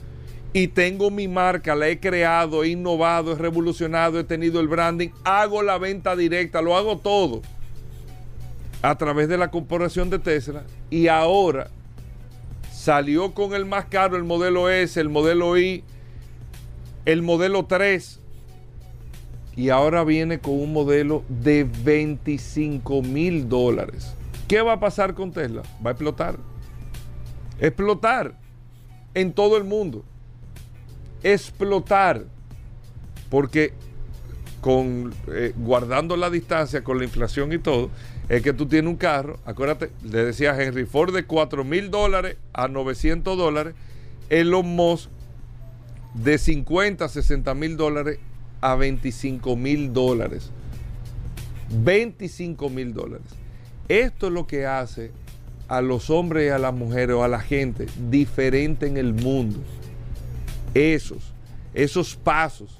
y 0.52 0.68
tengo 0.68 1.10
mi 1.10 1.28
marca, 1.28 1.74
la 1.74 1.88
he 1.88 2.00
creado, 2.00 2.64
he 2.64 2.68
innovado, 2.68 3.32
he 3.32 3.36
revolucionado, 3.36 4.18
he 4.18 4.24
tenido 4.24 4.60
el 4.60 4.68
branding, 4.68 5.10
hago 5.24 5.62
la 5.62 5.76
venta 5.76 6.16
directa, 6.16 6.62
lo 6.62 6.76
hago 6.76 6.98
todo 6.98 7.42
a 8.80 8.96
través 8.96 9.28
de 9.28 9.36
la 9.36 9.50
corporación 9.50 10.08
de 10.08 10.18
Tesla 10.18 10.62
y 10.88 11.08
ahora 11.08 11.68
salió 12.88 13.34
con 13.34 13.52
el 13.52 13.66
más 13.66 13.84
caro, 13.84 14.16
el 14.16 14.24
modelo 14.24 14.70
S, 14.70 14.98
el 14.98 15.10
modelo 15.10 15.58
I, 15.58 15.84
el 17.04 17.20
modelo 17.20 17.66
3 17.66 18.18
y 19.56 19.68
ahora 19.68 20.04
viene 20.04 20.38
con 20.38 20.58
un 20.58 20.72
modelo 20.72 21.22
de 21.28 21.64
25 21.64 23.02
mil 23.02 23.46
dólares. 23.46 24.14
¿Qué 24.48 24.62
va 24.62 24.72
a 24.72 24.80
pasar 24.80 25.12
con 25.12 25.32
Tesla? 25.32 25.60
Va 25.84 25.90
a 25.90 25.92
explotar. 25.92 26.38
Explotar 27.60 28.32
en 29.12 29.34
todo 29.34 29.58
el 29.58 29.64
mundo. 29.64 30.02
Explotar. 31.22 32.24
Porque 33.28 33.74
con, 34.62 35.12
eh, 35.30 35.52
guardando 35.58 36.16
la 36.16 36.30
distancia 36.30 36.82
con 36.82 36.96
la 36.96 37.04
inflación 37.04 37.52
y 37.52 37.58
todo, 37.58 37.90
es 38.28 38.42
que 38.42 38.52
tú 38.52 38.66
tienes 38.66 38.90
un 38.90 38.96
carro, 38.96 39.38
acuérdate, 39.46 39.90
le 40.02 40.24
decía 40.24 40.60
Henry 40.60 40.84
Ford 40.84 41.14
de 41.14 41.24
4 41.24 41.64
mil 41.64 41.90
dólares 41.90 42.36
a 42.52 42.68
900 42.68 43.36
dólares, 43.38 43.74
Elon 44.28 44.66
Musk 44.66 45.08
de 46.14 46.36
50 46.36 47.08
60 47.08 47.54
mil 47.54 47.76
dólares 47.76 48.18
a 48.60 48.74
25 48.74 49.56
mil 49.56 49.92
dólares. 49.92 50.50
25 51.70 52.68
mil 52.70 52.92
dólares. 52.92 53.26
Esto 53.88 54.26
es 54.26 54.32
lo 54.32 54.46
que 54.46 54.66
hace 54.66 55.10
a 55.68 55.80
los 55.80 56.10
hombres 56.10 56.46
y 56.46 56.48
a 56.48 56.58
las 56.58 56.74
mujeres 56.74 57.14
o 57.16 57.24
a 57.24 57.28
la 57.28 57.40
gente 57.40 57.86
diferente 58.10 58.86
en 58.86 58.96
el 58.96 59.14
mundo. 59.14 59.60
Esos, 60.74 61.32
esos 61.72 62.16
pasos 62.16 62.78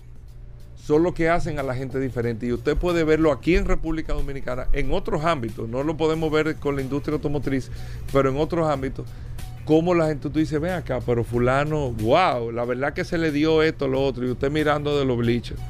son 0.89 1.03
lo 1.03 1.13
que 1.13 1.29
hacen 1.29 1.59
a 1.59 1.63
la 1.63 1.75
gente 1.75 2.01
diferente. 2.01 2.47
Y 2.47 2.53
usted 2.55 2.75
puede 2.75 3.05
verlo 3.05 3.31
aquí 3.31 3.57
en 3.57 3.67
República 3.67 4.15
Dominicana, 4.15 4.69
en 4.73 4.91
otros 4.91 5.23
ámbitos. 5.23 5.69
No 5.69 5.83
lo 5.83 5.99
podemos 5.99 6.33
ver 6.33 6.57
con 6.57 6.77
la 6.77 6.81
industria 6.81 7.17
automotriz, 7.17 7.71
pero 8.11 8.31
en 8.31 8.39
otros 8.39 8.67
ámbitos. 8.67 9.07
Como 9.67 9.93
la 9.93 10.07
gente, 10.07 10.31
tú 10.31 10.39
dices, 10.39 10.59
ven 10.59 10.73
acá, 10.73 11.01
pero 11.05 11.25
fulano, 11.25 11.91
wow, 11.91 12.51
la 12.51 12.65
verdad 12.65 12.95
que 12.95 13.05
se 13.05 13.19
le 13.19 13.31
dio 13.33 13.63
esto, 13.63 13.87
lo 13.87 14.03
otro, 14.03 14.27
y 14.27 14.31
usted 14.31 14.51
mirando 14.51 14.99
de 14.99 15.05
los 15.05 15.19
bleachers. 15.19 15.61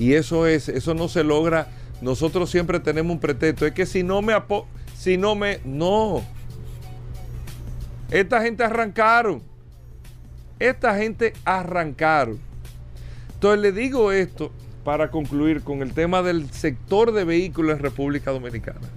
Y 0.00 0.14
eso 0.14 0.48
es, 0.48 0.68
eso 0.68 0.94
no 0.94 1.06
se 1.06 1.22
logra. 1.22 1.68
Nosotros 2.00 2.50
siempre 2.50 2.80
tenemos 2.80 3.12
un 3.12 3.20
pretexto. 3.20 3.66
Es 3.66 3.72
que 3.72 3.86
si 3.86 4.02
no 4.02 4.20
me 4.20 4.32
apo 4.32 4.66
si 4.98 5.16
no 5.16 5.36
me. 5.36 5.60
No. 5.64 6.24
Esta 8.10 8.42
gente 8.42 8.64
arrancaron. 8.64 9.44
Esta 10.58 10.96
gente 10.96 11.34
arrancaron. 11.44 12.40
Entonces 13.46 13.62
le 13.62 13.80
digo 13.80 14.10
esto 14.10 14.50
para 14.82 15.12
concluir 15.12 15.62
con 15.62 15.80
el 15.80 15.92
tema 15.92 16.20
del 16.20 16.50
sector 16.50 17.12
de 17.12 17.22
vehículos 17.22 17.76
en 17.76 17.82
República 17.84 18.32
Dominicana. 18.32 18.88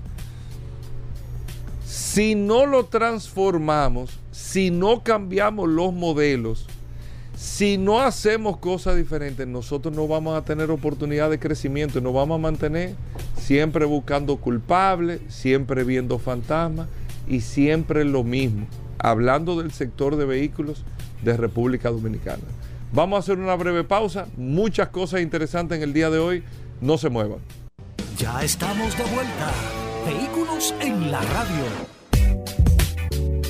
Si 1.85 2.33
no 2.33 2.65
lo 2.65 2.85
transformamos, 2.85 4.19
si 4.31 4.71
no 4.71 5.03
cambiamos 5.03 5.69
los 5.69 5.93
modelos, 5.93 6.65
si 7.37 7.77
no 7.77 8.01
hacemos 8.01 8.57
cosas 8.57 8.97
diferentes, 8.97 9.45
nosotros 9.45 9.93
no 9.93 10.07
vamos 10.07 10.35
a 10.35 10.43
tener 10.43 10.71
oportunidad 10.71 11.29
de 11.29 11.37
crecimiento 11.37 11.99
y 11.99 12.01
nos 12.01 12.15
vamos 12.15 12.39
a 12.39 12.41
mantener 12.41 12.95
siempre 13.37 13.85
buscando 13.85 14.37
culpables, 14.37 15.21
siempre 15.27 15.83
viendo 15.83 16.17
fantasmas 16.17 16.87
y 17.27 17.41
siempre 17.41 18.03
lo 18.03 18.23
mismo, 18.23 18.65
hablando 18.97 19.61
del 19.61 19.71
sector 19.71 20.15
de 20.15 20.25
vehículos 20.25 20.83
de 21.21 21.37
República 21.37 21.91
Dominicana. 21.91 22.41
Vamos 22.91 23.17
a 23.17 23.19
hacer 23.19 23.37
una 23.37 23.55
breve 23.55 23.83
pausa. 23.83 24.27
Muchas 24.37 24.89
cosas 24.89 25.21
interesantes 25.21 25.77
en 25.77 25.83
el 25.83 25.93
día 25.93 26.09
de 26.09 26.19
hoy. 26.19 26.43
No 26.81 26.97
se 26.97 27.09
muevan. 27.09 27.39
Ya 28.17 28.41
estamos 28.43 28.97
de 28.97 29.03
vuelta. 29.03 29.51
Vehículos 30.05 30.73
en 30.81 31.11
la 31.11 31.21
radio. 31.21 31.65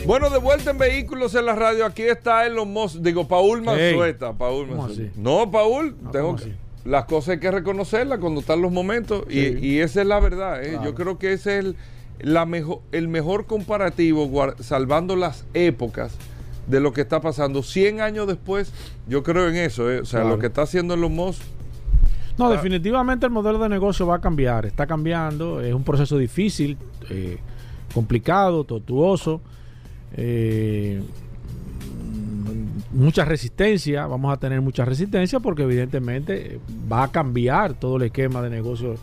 Bueno, 0.05 0.29
de 0.29 0.39
vuelta 0.39 0.71
en 0.71 0.77
Vehículos 0.77 1.35
en 1.35 1.45
la 1.45 1.55
radio. 1.55 1.85
Aquí 1.85 2.01
está 2.03 2.45
Elon 2.45 2.71
Musk. 2.71 2.97
Digo, 2.97 3.27
Paul 3.27 3.61
Manzueta. 3.61 4.33
Paul 4.33 4.67
¿Cómo 4.67 4.83
Manzueta. 4.83 5.11
así? 5.11 5.21
No, 5.21 5.49
Paul. 5.51 5.95
No, 6.01 6.11
tengo 6.11 6.25
¿cómo 6.27 6.37
que- 6.37 6.43
así? 6.45 6.53
las 6.85 7.05
cosas 7.05 7.29
hay 7.33 7.39
que 7.39 7.51
reconocerlas 7.51 8.19
cuando 8.19 8.41
están 8.41 8.61
los 8.61 8.71
momentos. 8.71 9.23
y- 9.29 9.33
Sí. 9.33 9.57
Y, 9.61 9.79
esa 9.79 10.01
es 10.01 10.07
la 10.07 10.19
verdad. 10.19 10.63
¿eh? 10.63 10.69
Claro. 10.71 10.85
Yo 10.85 10.95
creo 10.95 11.17
que 11.19 11.33
ese 11.33 11.59
es 11.59 11.65
el, 11.65 11.75
la 12.19 12.45
mejor, 12.45 12.79
el 12.91 13.07
mejor 13.07 13.45
comparativo, 13.45 14.29
salvando 14.59 15.15
las 15.15 15.45
épocas 15.53 16.13
de 16.69 16.79
lo 16.79 16.93
que 16.93 17.01
está 17.01 17.19
pasando. 17.19 17.63
100 17.63 17.99
años 18.01 18.27
después, 18.27 18.71
yo 19.07 19.23
creo 19.23 19.49
en 19.49 19.55
eso. 19.57 19.91
¿eh? 19.91 20.01
O 20.01 20.05
sea, 20.05 20.21
Claro. 20.21 20.35
lo 20.35 20.39
que 20.41 20.47
está 20.47 20.61
haciendo 20.61 20.93
Elon 20.93 21.13
Musk. 21.13 21.41
No, 22.37 22.45
Ah. 22.47 22.51
definitivamente 22.51 23.25
el 23.25 23.31
modelo 23.33 23.59
de 23.59 23.67
negocio 23.67 24.07
va 24.07 24.15
a 24.15 24.21
cambiar, 24.21 24.65
está 24.65 24.87
cambiando, 24.87 25.59
es 25.61 25.73
un 25.73 25.83
proceso 25.83 26.17
difícil, 26.17 26.77
eh, 27.09 27.37
complicado, 27.93 28.63
tortuoso, 28.63 29.41
eh, 30.15 31.01
mucha 32.93 33.25
resistencia, 33.25 34.07
vamos 34.07 34.31
a 34.33 34.37
tener 34.37 34.61
mucha 34.61 34.85
resistencia 34.85 35.39
porque 35.39 35.63
evidentemente 35.63 36.55
eh, 36.55 36.59
va 36.91 37.03
a 37.03 37.11
cambiar 37.11 37.73
todo 37.73 37.97
el 37.97 38.03
esquema 38.03 38.41
de 38.41 38.49
negocio 38.49 38.95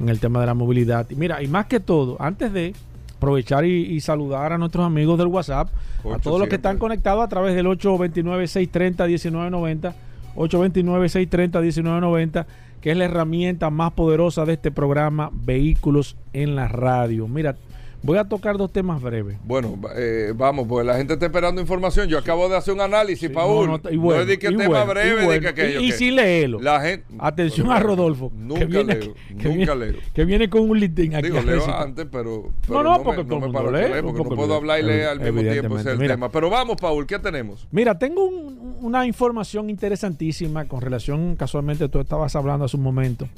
en 0.00 0.08
el 0.08 0.20
tema 0.20 0.40
de 0.40 0.46
la 0.46 0.54
movilidad. 0.54 1.08
Y 1.10 1.14
mira, 1.14 1.42
y 1.42 1.48
más 1.48 1.66
que 1.66 1.80
todo, 1.80 2.16
antes 2.20 2.52
de 2.52 2.74
aprovechar 3.22 3.64
y, 3.64 3.82
y 3.82 4.00
saludar 4.00 4.52
a 4.52 4.58
nuestros 4.58 4.84
amigos 4.84 5.16
del 5.16 5.28
WhatsApp, 5.28 5.68
a 6.12 6.18
todos 6.18 6.40
los 6.40 6.48
que 6.48 6.56
están 6.56 6.78
conectados 6.78 7.22
a 7.22 7.28
través 7.28 7.54
del 7.54 7.66
829-630-1990, 7.66 9.94
829-630-1990, 10.34 12.46
que 12.80 12.90
es 12.90 12.96
la 12.96 13.04
herramienta 13.04 13.70
más 13.70 13.92
poderosa 13.92 14.44
de 14.44 14.54
este 14.54 14.72
programa 14.72 15.30
Vehículos 15.32 16.16
en 16.32 16.56
la 16.56 16.66
Radio. 16.66 17.28
Mira, 17.28 17.54
voy 18.02 18.18
a 18.18 18.24
tocar 18.24 18.56
dos 18.58 18.72
temas 18.72 19.00
breves. 19.00 19.36
Bueno, 19.44 19.78
eh, 19.96 20.32
vamos, 20.36 20.66
pues 20.68 20.84
la 20.86 20.96
gente 20.96 21.14
está 21.14 21.26
esperando 21.26 21.60
información. 21.60 22.08
Yo 22.08 22.18
acabo 22.18 22.48
de 22.48 22.56
hacer 22.56 22.74
un 22.74 22.80
análisis, 22.80 23.28
Sí, 23.28 23.34
Paul. 23.34 23.66
no, 23.68 23.78
no, 23.82 23.90
y 23.90 23.96
bueno, 23.96 24.22
es 24.22 24.26
de 24.28 24.38
que 24.38 24.48
tema 24.48 24.66
bueno, 24.66 24.86
breve, 24.86 25.08
y 25.10 25.16
de 25.20 25.24
bueno. 25.24 25.40
que 25.42 25.48
aquello. 25.48 25.80
Y- 25.80 25.84
y 25.86 25.90
que- 25.90 25.96
sí 25.96 26.10
léelo. 26.10 26.60
La 26.60 26.80
gente, 26.80 27.04
Atención 27.18 27.66
Pero 27.68 27.76
a 27.76 27.80
Rodolfo. 27.80 28.32
Nunca 28.34 28.60
que 28.60 28.66
viene, 28.66 28.94
leo, 28.96 29.14
que 29.14 29.34
nunca 29.34 29.74
viene- 29.74 29.76
leo. 29.92 30.00
Que 30.14 30.24
viene 30.24 30.50
con 30.50 30.68
un 30.70 30.80
listing 30.80 31.14
aquí. 31.14 31.26
Digo, 31.28 31.38
a 31.38 31.42
leo 31.42 31.64
antes, 31.76 32.06
pero, 32.10 32.42
No, 32.44 32.52
pero 32.66 32.82
no, 32.82 32.98
me- 32.98 33.04
porque 33.04 33.20
el 33.20 33.26
me 33.26 33.52
paro 33.52 33.68
a 33.68 33.72
lee, 33.72 33.78
leer, 33.88 34.02
porque 34.04 34.22
no 34.24 34.36
puedo 34.36 34.54
hablar 34.54 34.80
y 34.80 34.82
leer 34.82 35.06
al 35.08 35.20
mismo 35.20 35.40
tiempo, 35.40 35.78
ese 35.78 35.88
es 35.88 35.94
el. 35.94 35.98
Mira. 36.00 36.14
tema. 36.14 36.28
Pero 36.30 36.50
vamos, 36.50 36.76
Paul, 36.80 37.06
¿qué 37.06 37.18
tenemos? 37.18 37.66
Mira, 37.70 37.98
tengo 37.98 38.24
un- 38.24 38.76
una 38.80 39.06
información 39.06 39.70
interesantísima 39.70 40.66
con 40.66 40.80
relación, 40.80 41.36
casualmente 41.36 41.88
tú 41.88 42.00
estabas 42.00 42.34
hablando 42.34 42.64
hace 42.64 42.76
un 42.76 42.82
momento, 42.82 43.28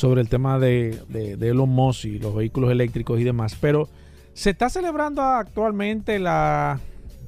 sobre 0.00 0.22
el 0.22 0.30
tema 0.30 0.58
de, 0.58 0.98
de, 1.10 1.36
de 1.36 1.48
Elon 1.50 1.68
Musk 1.68 2.06
y 2.06 2.18
los 2.18 2.34
vehículos 2.34 2.70
eléctricos 2.70 3.20
y 3.20 3.24
demás. 3.24 3.54
Pero 3.60 3.86
se 4.32 4.48
está 4.48 4.70
celebrando 4.70 5.20
actualmente 5.20 6.18
la 6.18 6.80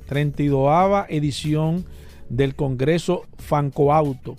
32 0.06 1.04
edición 1.10 1.84
del 2.30 2.54
Congreso 2.54 3.24
Fanco 3.36 3.92
Auto. 3.92 4.36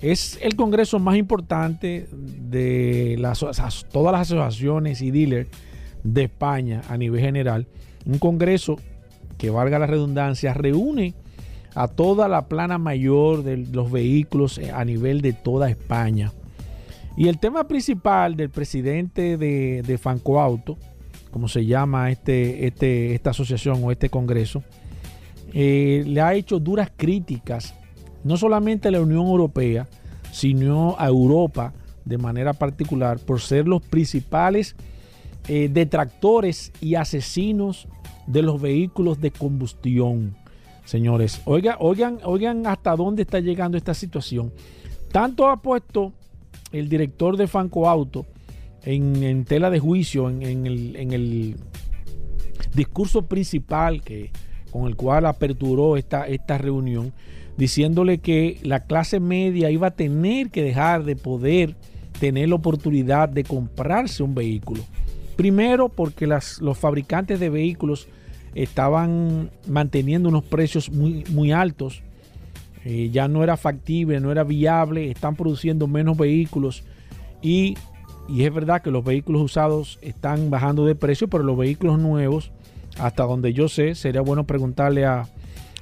Es 0.00 0.36
el 0.42 0.56
congreso 0.56 0.98
más 0.98 1.16
importante 1.16 2.08
de 2.10 3.14
las, 3.20 3.38
todas 3.92 4.12
las 4.12 4.22
asociaciones 4.22 5.00
y 5.00 5.12
dealers 5.12 5.48
de 6.02 6.24
España 6.24 6.82
a 6.88 6.96
nivel 6.96 7.20
general. 7.20 7.68
Un 8.04 8.18
congreso 8.18 8.80
que, 9.38 9.50
valga 9.50 9.78
la 9.78 9.86
redundancia, 9.86 10.54
reúne 10.54 11.14
a 11.76 11.86
toda 11.86 12.26
la 12.26 12.48
plana 12.48 12.78
mayor 12.78 13.44
de 13.44 13.58
los 13.58 13.92
vehículos 13.92 14.58
a 14.58 14.84
nivel 14.84 15.20
de 15.20 15.34
toda 15.34 15.70
España. 15.70 16.32
Y 17.20 17.28
el 17.28 17.38
tema 17.38 17.68
principal 17.68 18.34
del 18.34 18.48
presidente 18.48 19.36
de, 19.36 19.82
de 19.82 19.98
Fanco 19.98 20.40
Auto, 20.40 20.78
como 21.30 21.48
se 21.48 21.66
llama 21.66 22.10
este, 22.10 22.66
este, 22.66 23.14
esta 23.14 23.28
asociación 23.28 23.84
o 23.84 23.90
este 23.90 24.08
congreso, 24.08 24.62
eh, 25.52 26.02
le 26.06 26.22
ha 26.22 26.32
hecho 26.32 26.58
duras 26.58 26.90
críticas, 26.96 27.74
no 28.24 28.38
solamente 28.38 28.88
a 28.88 28.92
la 28.92 29.02
Unión 29.02 29.26
Europea, 29.26 29.86
sino 30.32 30.96
a 30.98 31.08
Europa 31.08 31.74
de 32.06 32.16
manera 32.16 32.54
particular, 32.54 33.18
por 33.18 33.42
ser 33.42 33.68
los 33.68 33.82
principales 33.82 34.74
eh, 35.46 35.68
detractores 35.70 36.72
y 36.80 36.94
asesinos 36.94 37.86
de 38.28 38.40
los 38.40 38.62
vehículos 38.62 39.20
de 39.20 39.30
combustión. 39.30 40.36
Señores, 40.86 41.42
oigan, 41.44 41.76
oigan, 41.80 42.18
oigan 42.24 42.66
hasta 42.66 42.96
dónde 42.96 43.24
está 43.24 43.40
llegando 43.40 43.76
esta 43.76 43.92
situación. 43.92 44.54
Tanto 45.12 45.50
ha 45.50 45.60
puesto 45.60 46.14
el 46.72 46.88
director 46.88 47.36
de 47.36 47.46
Fanco 47.46 47.88
Auto 47.88 48.26
en, 48.84 49.44
tela 49.44 49.70
de 49.70 49.78
juicio, 49.78 50.28
en, 50.28 50.66
el, 50.66 51.56
discurso 52.74 53.26
principal 53.26 54.02
que, 54.02 54.30
con 54.70 54.86
el 54.86 54.96
cual 54.96 55.26
aperturó 55.26 55.96
esta, 55.96 56.26
esta 56.26 56.58
reunión, 56.58 57.12
diciéndole 57.56 58.18
que 58.18 58.58
la 58.62 58.84
clase 58.84 59.20
media 59.20 59.70
iba 59.70 59.88
a 59.88 59.90
tener 59.90 60.50
que 60.50 60.62
dejar 60.62 61.04
de 61.04 61.16
poder 61.16 61.76
tener 62.20 62.48
la 62.48 62.54
oportunidad 62.54 63.28
de 63.28 63.44
comprarse 63.44 64.22
un 64.22 64.34
vehículo. 64.34 64.82
Primero 65.36 65.88
porque 65.88 66.26
los 66.26 66.78
fabricantes 66.78 67.40
de 67.40 67.48
vehículos 67.48 68.08
estaban 68.54 69.50
manteniendo 69.66 70.28
unos 70.28 70.44
precios 70.44 70.90
muy, 70.90 71.24
muy 71.30 71.52
altos. 71.52 72.02
Eh, 72.84 73.10
ya 73.12 73.28
no 73.28 73.42
era 73.44 73.56
factible, 73.56 74.20
no 74.20 74.32
era 74.32 74.44
viable, 74.44 75.10
están 75.10 75.36
produciendo 75.36 75.86
menos 75.86 76.16
vehículos 76.16 76.82
y, 77.42 77.76
y 78.28 78.44
es 78.44 78.54
verdad 78.54 78.80
que 78.80 78.90
los 78.90 79.04
vehículos 79.04 79.42
usados 79.42 79.98
están 80.00 80.48
bajando 80.48 80.86
de 80.86 80.94
precio, 80.94 81.28
pero 81.28 81.44
los 81.44 81.58
vehículos 81.58 81.98
nuevos 81.98 82.52
hasta 82.98 83.24
donde 83.24 83.52
yo 83.52 83.68
sé, 83.68 83.94
sería 83.94 84.20
bueno 84.20 84.44
preguntarle 84.44 85.04
a, 85.04 85.28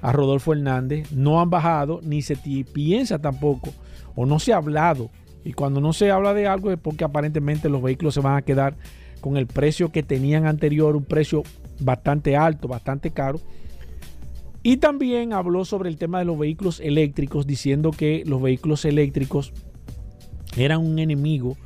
Rodolfo 0.01 0.53
Hernández, 0.53 1.11
no 1.11 1.41
han 1.41 1.51
bajado, 1.51 1.99
ni 2.05 2.23
se 2.23 2.37
piensa 2.37 3.19
tampoco, 3.19 3.71
o 4.15 4.27
no 4.27 4.39
se 4.39 4.53
ha 4.53 4.59
hablado. 4.59 5.11
Y 5.45 5.55
cuando 5.55 5.81
no 5.81 5.93
se 5.93 6.13
habla 6.13 6.35
de 6.35 6.47
algo 6.47 6.71
es 6.71 6.79
porque 6.79 7.03
aparentemente 7.03 7.69
los 7.69 7.83
vehículos 7.83 8.15
se 8.15 8.21
van 8.21 8.37
a 8.37 8.43
quedar 8.43 8.77
con 9.21 9.37
el 9.37 9.49
precio 9.49 9.91
que 9.91 10.05
tenían 10.05 10.47
anterior, 10.47 10.95
un 10.95 11.03
precio 11.03 11.43
bastante 11.81 12.37
alto, 12.37 12.69
bastante 12.69 13.11
caro. 13.11 13.41
Y 14.69 14.77
también 14.77 15.33
habló 15.33 15.65
sobre 15.65 15.89
el 15.89 15.97
tema 15.97 16.19
de 16.19 16.27
los 16.27 16.39
vehículos 16.39 16.79
eléctricos, 16.81 17.47
diciendo 17.47 17.91
que 17.91 18.23
los 18.27 18.43
vehículos 18.43 18.85
eléctricos 18.85 19.55
eran 20.59 20.85
un 20.85 20.99
enemigo 20.99 21.57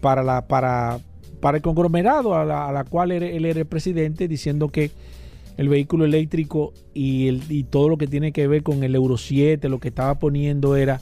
para, 0.00 0.22
la, 0.22 0.46
para, 0.46 1.00
para 1.40 1.56
el 1.56 1.62
conglomerado 1.64 2.36
a 2.36 2.44
la, 2.44 2.84
cual 2.84 3.10
él 3.10 3.44
era 3.44 3.58
el 3.58 3.66
presidente, 3.66 4.28
diciendo 4.28 4.68
que 4.68 4.92
el 5.56 5.68
vehículo 5.68 6.04
eléctrico 6.04 6.72
y, 6.94 7.26
el, 7.26 7.42
y 7.48 7.64
todo 7.64 7.88
lo 7.88 7.98
que 7.98 8.06
tiene 8.06 8.30
que 8.30 8.46
ver 8.46 8.62
con 8.62 8.84
el 8.84 8.94
Euro 8.94 9.16
7, 9.16 9.68
lo 9.68 9.80
que 9.80 9.88
estaba 9.88 10.20
poniendo 10.20 10.76
era 10.76 11.00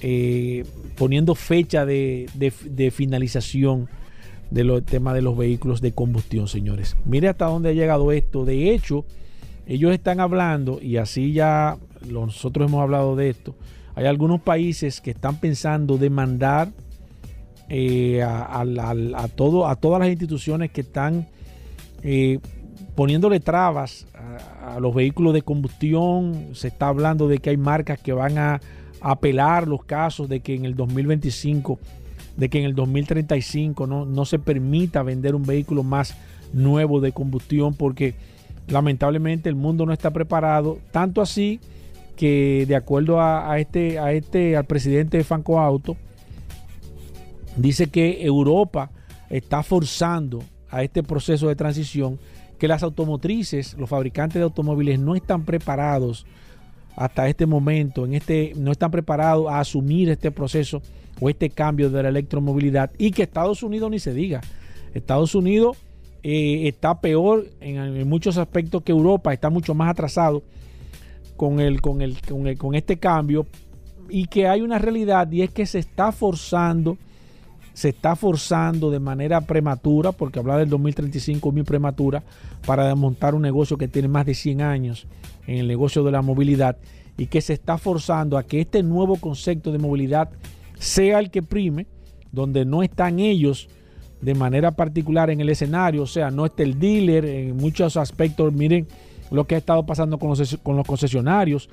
eh, 0.00 0.64
poniendo 0.96 1.36
fecha 1.36 1.86
de, 1.86 2.26
finalización 2.92 3.88
del 4.50 4.82
tema 4.82 5.14
de 5.14 5.22
los 5.22 5.38
vehículos 5.38 5.80
de 5.80 5.92
combustión, 5.92 6.48
señores. 6.48 6.96
Mire 7.04 7.28
hasta 7.28 7.44
dónde 7.44 7.68
ha 7.68 7.72
llegado 7.72 8.10
esto. 8.10 8.44
De 8.44 8.74
hecho, 8.74 9.04
ellos 9.74 9.92
están 9.92 10.20
hablando, 10.20 10.80
y 10.80 10.96
así 10.96 11.32
ya 11.32 11.76
nosotros 12.08 12.68
hemos 12.68 12.82
hablado 12.82 13.16
de 13.16 13.30
esto, 13.30 13.54
hay 13.94 14.06
algunos 14.06 14.40
países 14.40 15.00
que 15.00 15.10
están 15.10 15.36
pensando 15.36 15.98
demandar 15.98 16.70
eh, 17.68 18.22
a, 18.22 18.60
a 18.60 19.28
todas 19.28 20.00
las 20.00 20.08
instituciones 20.08 20.70
que 20.70 20.82
están 20.82 21.26
eh, 22.02 22.38
poniéndole 22.94 23.40
trabas 23.40 24.06
a, 24.60 24.78
los 24.80 24.94
vehículos 24.94 25.34
de 25.34 25.42
combustión. 25.42 26.50
Se 26.52 26.68
está 26.68 26.88
hablando 26.88 27.28
de 27.28 27.38
que 27.38 27.50
hay 27.50 27.56
marcas 27.56 27.98
que 28.00 28.12
van 28.12 28.38
a, 28.38 28.60
apelar 29.04 29.66
los 29.66 29.84
casos 29.84 30.28
de 30.28 30.40
que 30.40 30.54
en 30.54 30.64
el 30.64 30.76
2025, 30.76 31.78
de 32.36 32.48
que 32.48 32.60
en 32.60 32.64
el 32.66 32.74
2035 32.76 33.86
no, 33.88 34.06
no 34.06 34.24
se 34.24 34.38
permita 34.38 35.02
vender 35.02 35.34
un 35.34 35.42
vehículo 35.42 35.82
más 35.82 36.16
nuevo 36.52 37.00
de 37.00 37.10
combustión 37.10 37.74
porque 37.74 38.14
lamentablemente 38.68 39.48
el 39.48 39.54
mundo 39.54 39.86
no 39.86 39.92
está 39.92 40.10
preparado. 40.10 40.78
Tanto 40.90 41.20
así 41.20 41.60
que 42.16 42.64
de 42.66 42.76
acuerdo 42.76 43.20
a, 43.20 43.58
este, 43.58 43.98
a 43.98 44.12
este, 44.12 44.56
al 44.56 44.64
presidente 44.64 45.16
de 45.16 45.24
Fanco 45.24 45.60
Auto, 45.60 45.96
dice 47.56 47.88
que 47.88 48.24
Europa 48.24 48.90
está 49.30 49.62
forzando 49.62 50.42
a 50.70 50.82
este 50.82 51.02
proceso 51.02 51.48
de 51.48 51.56
transición, 51.56 52.18
que 52.58 52.68
las 52.68 52.82
automotrices, 52.82 53.74
los 53.74 53.90
fabricantes 53.90 54.36
de 54.36 54.44
automóviles 54.44 54.98
no 54.98 55.14
están 55.14 55.44
preparados 55.44 56.26
hasta 56.96 57.28
este 57.28 57.46
momento, 57.46 58.04
en 58.04 58.14
este, 58.14 58.52
no 58.56 58.70
están 58.72 58.90
preparados 58.90 59.48
a 59.50 59.60
asumir 59.60 60.10
este 60.10 60.30
proceso 60.30 60.82
o 61.20 61.28
este 61.28 61.50
cambio 61.50 61.90
de 61.90 62.02
la 62.02 62.08
electromovilidad 62.10 62.90
y 62.98 63.10
que 63.10 63.22
Estados 63.22 63.62
Unidos 63.62 63.90
ni 63.90 63.98
se 63.98 64.14
diga. 64.14 64.40
Estados 64.94 65.34
Unidos 65.34 65.78
eh, 66.22 66.68
está 66.68 67.00
peor 67.00 67.46
en, 67.60 68.08
muchos 68.08 68.36
aspectos 68.38 68.82
que 68.82 68.92
Europa, 68.92 69.32
está 69.32 69.50
mucho 69.50 69.74
más 69.74 69.90
atrasado 69.90 70.42
con, 71.36 71.60
el, 71.60 71.80
con, 71.80 72.02
el, 72.02 72.20
con, 72.20 72.54
con 72.56 72.74
este 72.74 72.98
cambio. 72.98 73.46
Y 74.08 74.26
que 74.26 74.46
hay 74.46 74.60
una 74.60 74.78
realidad 74.78 75.30
y 75.30 75.42
es 75.42 75.50
que 75.50 75.64
se 75.64 75.78
está 75.78 76.12
forzando 76.12 76.98
se 77.74 77.88
está 77.88 78.16
forzando 78.16 78.90
de 78.90 79.00
manera 79.00 79.40
prematura, 79.40 80.12
porque 80.12 80.38
hablar 80.38 80.58
del 80.58 80.68
2035 80.68 81.48
es 81.48 81.54
muy 81.54 81.62
prematura, 81.62 82.22
para 82.66 82.86
desmontar 82.86 83.34
un 83.34 83.42
negocio 83.42 83.78
que 83.78 83.88
tiene 83.88 84.08
más 84.08 84.26
de 84.26 84.34
100 84.34 84.60
años 84.60 85.06
en 85.46 85.58
el 85.58 85.68
negocio 85.68 86.04
de 86.04 86.12
la 86.12 86.22
movilidad 86.22 86.76
y 87.16 87.26
que 87.26 87.40
se 87.40 87.52
está 87.54 87.78
forzando 87.78 88.38
a 88.38 88.42
que 88.42 88.60
este 88.60 88.82
nuevo 88.82 89.16
concepto 89.16 89.72
de 89.72 89.78
movilidad 89.78 90.30
sea 90.78 91.18
el 91.18 91.30
que 91.30 91.42
prime, 91.42 91.86
donde 92.30 92.64
no 92.64 92.82
están 92.82 93.18
ellos 93.18 93.68
de 94.22 94.34
manera 94.34 94.70
particular 94.70 95.30
en 95.30 95.40
el 95.40 95.48
escenario, 95.48 96.04
o 96.04 96.06
sea, 96.06 96.30
no 96.30 96.46
está 96.46 96.62
el 96.62 96.78
dealer 96.78 97.24
en 97.24 97.56
muchos 97.56 97.96
aspectos, 97.96 98.52
miren 98.52 98.86
lo 99.32 99.44
que 99.44 99.56
ha 99.56 99.58
estado 99.58 99.84
pasando 99.84 100.18
con 100.18 100.30
los, 100.30 100.58
con 100.62 100.76
los 100.76 100.86
concesionarios, 100.86 101.68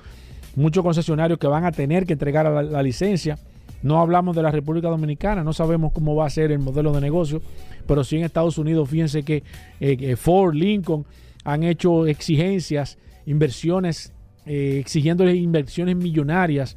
muchos 0.56 0.82
concesionarios 0.82 1.38
que 1.38 1.46
van 1.46 1.64
a 1.64 1.72
tener 1.72 2.04
que 2.06 2.14
entregar 2.14 2.50
la 2.50 2.82
licencia. 2.82 3.38
No 3.82 4.00
hablamos 4.00 4.36
de 4.36 4.42
la 4.42 4.50
República 4.50 4.88
Dominicana, 4.88 5.42
no 5.44 5.52
sabemos 5.52 5.92
cómo 5.92 6.14
va 6.14 6.26
a 6.26 6.30
ser 6.30 6.52
el 6.52 6.58
modelo 6.58 6.92
de 6.92 7.00
negocio, 7.00 7.40
pero 7.86 8.04
sí 8.04 8.16
en 8.16 8.24
Estados 8.24 8.58
Unidos, 8.58 8.90
fíjense 8.90 9.22
que 9.22 9.42
eh, 9.78 10.16
Ford, 10.16 10.54
Lincoln 10.54 11.06
han 11.44 11.62
hecho 11.62 12.06
exigencias, 12.06 12.98
inversiones, 13.26 14.12
eh, 14.44 14.78
exigiéndoles 14.80 15.36
inversiones 15.36 15.96
millonarias 15.96 16.76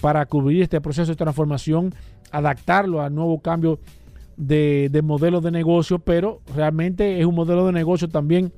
para 0.00 0.24
cubrir 0.26 0.62
este 0.62 0.80
proceso 0.80 1.10
de 1.10 1.16
transformación, 1.16 1.94
adaptarlo 2.30 3.00
al 3.00 3.14
nuevo 3.14 3.40
cambio 3.40 3.80
de, 4.36 5.00
modelo 5.02 5.40
de 5.40 5.50
negocio, 5.50 5.98
pero 5.98 6.40
realmente 6.54 7.20
es 7.20 7.26
un 7.26 7.34
modelo 7.34 7.66
de 7.66 7.72
negocio 7.72 8.08
también 8.08 8.52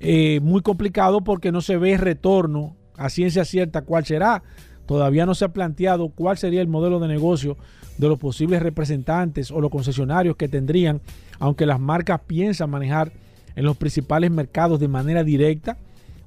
eh, 0.00 0.40
muy 0.42 0.60
complicado 0.62 1.22
porque 1.22 1.52
no 1.52 1.60
se 1.60 1.76
ve 1.76 1.96
retorno 1.96 2.76
a 2.96 3.08
ciencia 3.08 3.44
cierta 3.44 3.82
cuál 3.82 4.04
será. 4.04 4.42
Todavía 4.86 5.26
no 5.26 5.34
se 5.34 5.44
ha 5.44 5.52
planteado 5.52 6.10
cuál 6.10 6.38
sería 6.38 6.60
el 6.60 6.68
modelo 6.68 7.00
de 7.00 7.08
negocio 7.08 7.56
de 7.98 8.08
los 8.08 8.18
posibles 8.18 8.62
representantes 8.62 9.50
o 9.50 9.60
los 9.60 9.70
concesionarios 9.70 10.36
que 10.36 10.48
tendrían, 10.48 11.00
aunque 11.38 11.66
las 11.66 11.80
marcas 11.80 12.20
piensan 12.26 12.70
manejar 12.70 13.12
en 13.54 13.64
los 13.64 13.76
principales 13.76 14.30
mercados 14.30 14.78
de 14.78 14.88
manera 14.88 15.24
directa. 15.24 15.78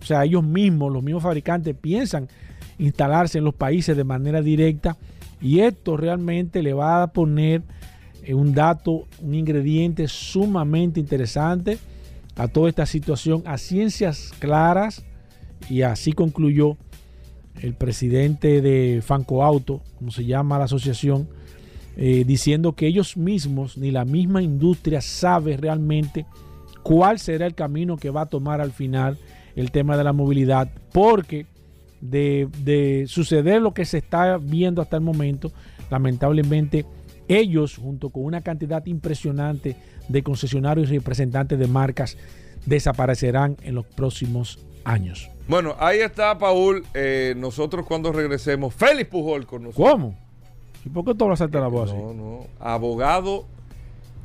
O 0.02 0.06
sea, 0.06 0.26
ellos 0.26 0.44
mismos, 0.44 0.92
los 0.92 1.04
mismos 1.04 1.24
fabricantes, 1.24 1.76
piensan 1.76 2.28
instalarse 2.80 3.38
en 3.38 3.44
los 3.44 3.54
países 3.54 3.96
de 3.96 4.04
manera 4.04 4.42
directa. 4.42 4.98
Y 5.42 5.60
esto 5.60 5.96
realmente 5.96 6.64
le 6.64 6.74
va 6.74 7.04
a 7.04 7.08
poner 7.14 7.62
un 8.34 8.54
dato, 8.54 9.08
un 9.22 9.34
ingrediente 9.34 10.08
sumamente 10.08 11.00
interesante 11.00 11.80
a 12.36 12.48
toda 12.48 12.70
esta 12.70 12.86
situación, 12.86 13.44
a 13.46 13.58
ciencias 13.58 14.34
claras. 14.40 15.04
Y 15.70 15.82
así 15.82 16.14
concluyó 16.14 16.78
el 17.62 17.74
presidente 17.74 18.62
de 18.62 19.02
Fanco 19.04 19.44
Auto, 19.44 19.82
como 19.98 20.12
se 20.12 20.26
llama 20.26 20.58
la 20.58 20.66
asociación, 20.66 21.28
eh, 21.98 22.24
diciendo 22.26 22.74
que 22.74 22.88
ellos 22.88 23.18
mismos 23.18 23.78
ni 23.78 23.92
la 23.92 24.06
misma 24.06 24.42
industria 24.42 25.02
sabe 25.02 25.58
realmente 25.58 26.26
cuál 26.82 27.20
será 27.20 27.46
el 27.46 27.56
camino 27.56 27.98
que 27.98 28.10
va 28.10 28.22
a 28.22 28.26
tomar 28.28 28.62
al 28.62 28.72
final 28.72 29.18
el 29.56 29.72
tema 29.72 29.98
de 29.98 30.06
la 30.06 30.14
movilidad, 30.14 30.70
porque 30.94 31.46
de, 32.00 32.48
de 32.64 33.04
suceder 33.08 33.62
lo 33.62 33.74
que 33.74 33.84
se 33.84 33.98
está 33.98 34.38
viendo 34.38 34.82
hasta 34.82 34.96
el 34.96 35.04
momento, 35.04 35.52
lamentablemente 35.92 36.86
ellos, 37.30 37.78
junto 37.78 38.10
con 38.10 38.26
una 38.26 38.42
cantidad 38.42 38.86
impresionante 38.86 39.78
de 40.10 40.24
concesionarios 40.24 40.92
y 40.92 40.98
representantes 40.98 41.58
de 41.58 41.68
marcas, 41.68 42.18
desaparecerán 42.66 43.56
en 43.62 43.76
los 43.76 43.86
próximos 43.86 44.60
años. 44.84 45.30
Bueno, 45.48 45.76
ahí 45.80 46.00
está, 46.00 46.38
Paul. 46.38 46.84
Eh, 46.94 47.34
nosotros 47.38 47.86
cuando 47.86 48.12
regresemos, 48.12 48.74
Félix 48.74 49.10
Pujol 49.10 49.46
con 49.46 49.64
nosotros. 49.64 49.92
¿Cómo? 49.92 50.16
¿Y 50.86 50.90
por 50.90 51.06
qué 51.06 51.16
tú 51.16 51.26
hablas 51.26 51.40
la 51.40 51.68
voz 51.68 51.92
así? 51.92 52.00
No, 52.00 52.14
no. 52.14 52.48
Abogado 52.60 53.46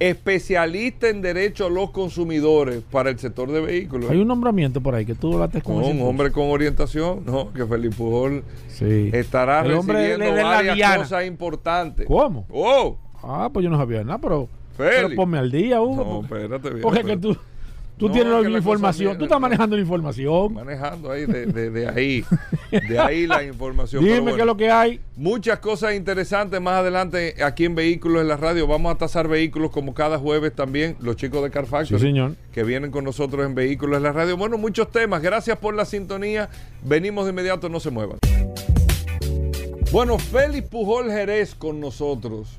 especialista 0.00 1.08
en 1.08 1.22
derecho 1.22 1.66
a 1.66 1.70
los 1.70 1.90
consumidores 1.90 2.82
para 2.90 3.10
el 3.10 3.18
sector 3.18 3.50
de 3.50 3.60
vehículos. 3.60 4.10
Hay 4.10 4.18
un 4.18 4.28
nombramiento 4.28 4.80
por 4.80 4.94
ahí 4.94 5.04
que 5.06 5.14
tú 5.14 5.34
hablaste 5.34 5.62
con 5.62 5.80
no, 5.80 5.86
un 5.88 6.02
hombre 6.02 6.30
con 6.32 6.50
orientación, 6.50 7.24
no, 7.24 7.52
que 7.52 7.64
Felipe 7.66 7.96
Pujol 7.96 8.42
sí. 8.68 9.10
estará 9.12 9.60
El 9.60 9.76
recibiendo 9.76 10.42
varias 10.42 10.98
cosas 10.98 11.26
importantes. 11.26 12.06
¿Cómo? 12.06 12.46
Oh, 12.50 12.98
Ah, 13.26 13.48
pues 13.52 13.64
yo 13.64 13.70
no 13.70 13.78
sabía 13.78 14.04
nada, 14.04 14.18
pero, 14.18 14.48
pero 14.76 15.08
ponme 15.16 15.38
al 15.38 15.50
día, 15.50 15.80
Hugo. 15.80 15.96
No, 15.96 16.28
porque- 16.28 16.42
espérate 16.44 16.68
bien. 16.70 16.82
porque 16.82 17.02
que 17.04 17.16
tú, 17.16 17.36
tú 17.96 18.08
No, 18.08 18.12
tienes 18.14 18.32
es 18.44 18.50
la 18.50 18.58
información, 18.58 19.16
tú 19.18 19.24
estás 19.24 19.40
manejando 19.40 19.76
la 19.76 19.82
información. 19.82 20.52
manejando 20.54 21.10
ahí 21.10 21.26
de, 21.26 21.46
de- 21.46 21.70
de 21.70 21.88
ahí, 21.88 22.24
de 22.88 22.98
ahí 22.98 23.26
la 23.26 23.42
información. 23.44 24.02
Dime 24.02 24.14
Pero 24.16 24.24
qué 24.24 24.30
bueno, 24.32 24.42
es 24.42 24.46
lo 24.46 24.56
que 24.56 24.70
hay. 24.70 25.00
Muchas 25.16 25.58
cosas 25.60 25.94
interesantes 25.94 26.60
más 26.60 26.74
adelante 26.74 27.36
aquí 27.44 27.64
en 27.66 27.74
Vehículos 27.74 28.22
en 28.22 28.28
la 28.28 28.36
Radio. 28.36 28.66
Vamos 28.66 28.92
a 28.94 28.98
tasar 28.98 29.28
vehículos 29.28 29.70
como 29.70 29.94
cada 29.94 30.18
jueves 30.18 30.52
también, 30.54 30.96
los 31.00 31.16
chicos 31.16 31.42
de 31.42 31.50
Car 31.50 31.64
Sí, 31.66 31.70
Factory. 31.70 32.00
señor. 32.00 32.34
que 32.52 32.64
vienen 32.64 32.90
con 32.90 33.04
nosotros 33.04 33.46
en 33.46 33.54
Vehículos 33.54 33.96
en 33.98 34.02
la 34.02 34.12
Radio. 34.12 34.36
Bueno, 34.36 34.58
muchos 34.58 34.90
temas. 34.90 35.22
Gracias 35.22 35.56
por 35.58 35.74
la 35.74 35.84
sintonía. 35.84 36.48
Venimos 36.82 37.24
de 37.24 37.30
inmediato, 37.30 37.68
no 37.68 37.78
se 37.80 37.90
muevan. 37.90 38.18
Bueno, 39.92 40.18
Félix 40.18 40.68
Pujol 40.68 41.10
Jerez 41.10 41.54
con 41.54 41.78
nosotros. 41.80 42.58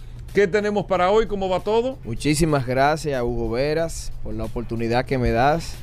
¿Qué 0.33 0.47
tenemos 0.47 0.85
para 0.85 1.11
hoy? 1.11 1.27
¿Cómo 1.27 1.49
va 1.49 1.59
todo? 1.59 1.99
Muchísimas 2.05 2.65
gracias, 2.65 3.21
Hugo 3.21 3.49
Veras, 3.49 4.13
por 4.23 4.33
la 4.33 4.45
oportunidad 4.45 5.03
que 5.03 5.17
me 5.17 5.31
das 5.31 5.75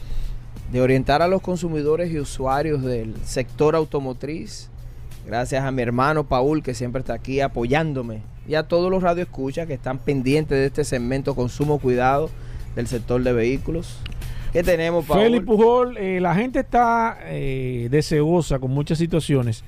de 0.72 0.80
orientar 0.80 1.20
a 1.20 1.28
los 1.28 1.42
consumidores 1.42 2.10
y 2.10 2.18
usuarios 2.18 2.82
del 2.82 3.14
sector 3.24 3.76
automotriz. 3.76 4.70
Gracias 5.26 5.62
a 5.62 5.70
mi 5.70 5.82
hermano 5.82 6.24
Paul, 6.24 6.62
que 6.62 6.72
siempre 6.72 7.00
está 7.00 7.12
aquí 7.12 7.42
apoyándome, 7.42 8.22
y 8.46 8.54
a 8.54 8.62
todos 8.62 8.90
los 8.90 9.02
radioescuchas 9.02 9.66
que 9.66 9.74
están 9.74 9.98
pendientes 9.98 10.56
de 10.56 10.64
este 10.64 10.84
segmento 10.84 11.34
Consumo 11.34 11.78
Cuidado 11.78 12.30
del 12.74 12.86
sector 12.86 13.22
de 13.22 13.34
vehículos. 13.34 13.98
¿Qué 14.54 14.62
tenemos, 14.62 15.04
Paul? 15.04 15.24
Félix 15.24 15.44
Pujol, 15.44 15.98
eh, 15.98 16.20
la 16.20 16.34
gente 16.34 16.60
está 16.60 17.18
eh, 17.24 17.88
deseosa 17.90 18.58
con 18.58 18.70
muchas 18.70 18.96
situaciones. 18.96 19.62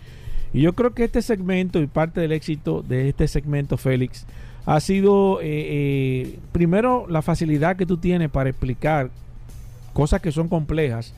Y 0.55 0.63
yo 0.63 0.73
creo 0.73 0.95
que 0.95 1.05
este 1.05 1.21
segmento 1.21 1.81
y 1.81 1.87
parte 1.87 2.23
del 2.23 2.33
éxito 2.33 2.81
de 2.81 3.11
este 3.11 3.29
segmento, 3.29 3.77
Félix, 3.77 4.27
ha 4.71 4.79
sido 4.79 5.41
eh, 5.41 5.47
eh, 5.49 6.39
primero 6.53 7.07
la 7.09 7.23
facilidad 7.23 7.75
que 7.75 7.87
tú 7.87 7.97
tienes 7.97 8.31
para 8.31 8.51
explicar 8.51 9.11
cosas 9.93 10.21
que 10.21 10.31
son 10.31 10.47
complejas, 10.47 11.13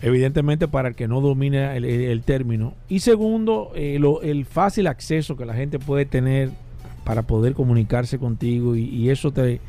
evidentemente 0.00 0.66
para 0.66 0.88
el 0.88 0.94
que 0.94 1.06
no 1.06 1.20
domina 1.20 1.76
el, 1.76 2.22
término. 2.22 2.72
Y 2.88 3.00
segundo, 3.00 3.72
eh, 3.74 4.00
el 4.22 4.46
fácil 4.46 4.86
acceso 4.86 5.36
que 5.36 5.44
la 5.44 5.52
gente 5.52 5.78
puede 5.78 6.06
tener 6.06 6.48
para 7.04 7.24
poder 7.24 7.52
comunicarse 7.52 8.18
contigo 8.18 8.74
y, 8.74 9.10
eso 9.10 9.32
te, 9.32 9.60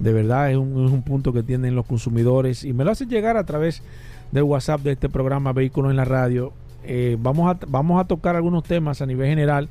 de 0.00 0.12
verdad 0.12 0.50
es 0.50 0.56
un, 0.56 0.84
es 0.84 0.90
un 0.90 1.02
punto 1.02 1.32
que 1.32 1.44
tienen 1.44 1.76
los 1.76 1.86
consumidores 1.86 2.64
y 2.64 2.72
me 2.72 2.82
lo 2.82 2.90
hacen 2.90 3.08
llegar 3.08 3.36
a 3.36 3.46
través 3.46 3.84
del 4.32 4.42
WhatsApp 4.42 4.80
de 4.80 4.90
este 4.90 5.08
programa 5.08 5.52
Vehículos 5.52 5.92
en 5.92 5.96
la 5.96 6.04
Radio. 6.04 6.52
Eh, 6.82 7.16
vamos, 7.20 7.54
a, 7.54 7.58
vamos 7.68 8.00
a 8.00 8.04
tocar 8.08 8.34
algunos 8.34 8.64
temas 8.64 9.00
a 9.00 9.06
nivel 9.06 9.28
general 9.28 9.68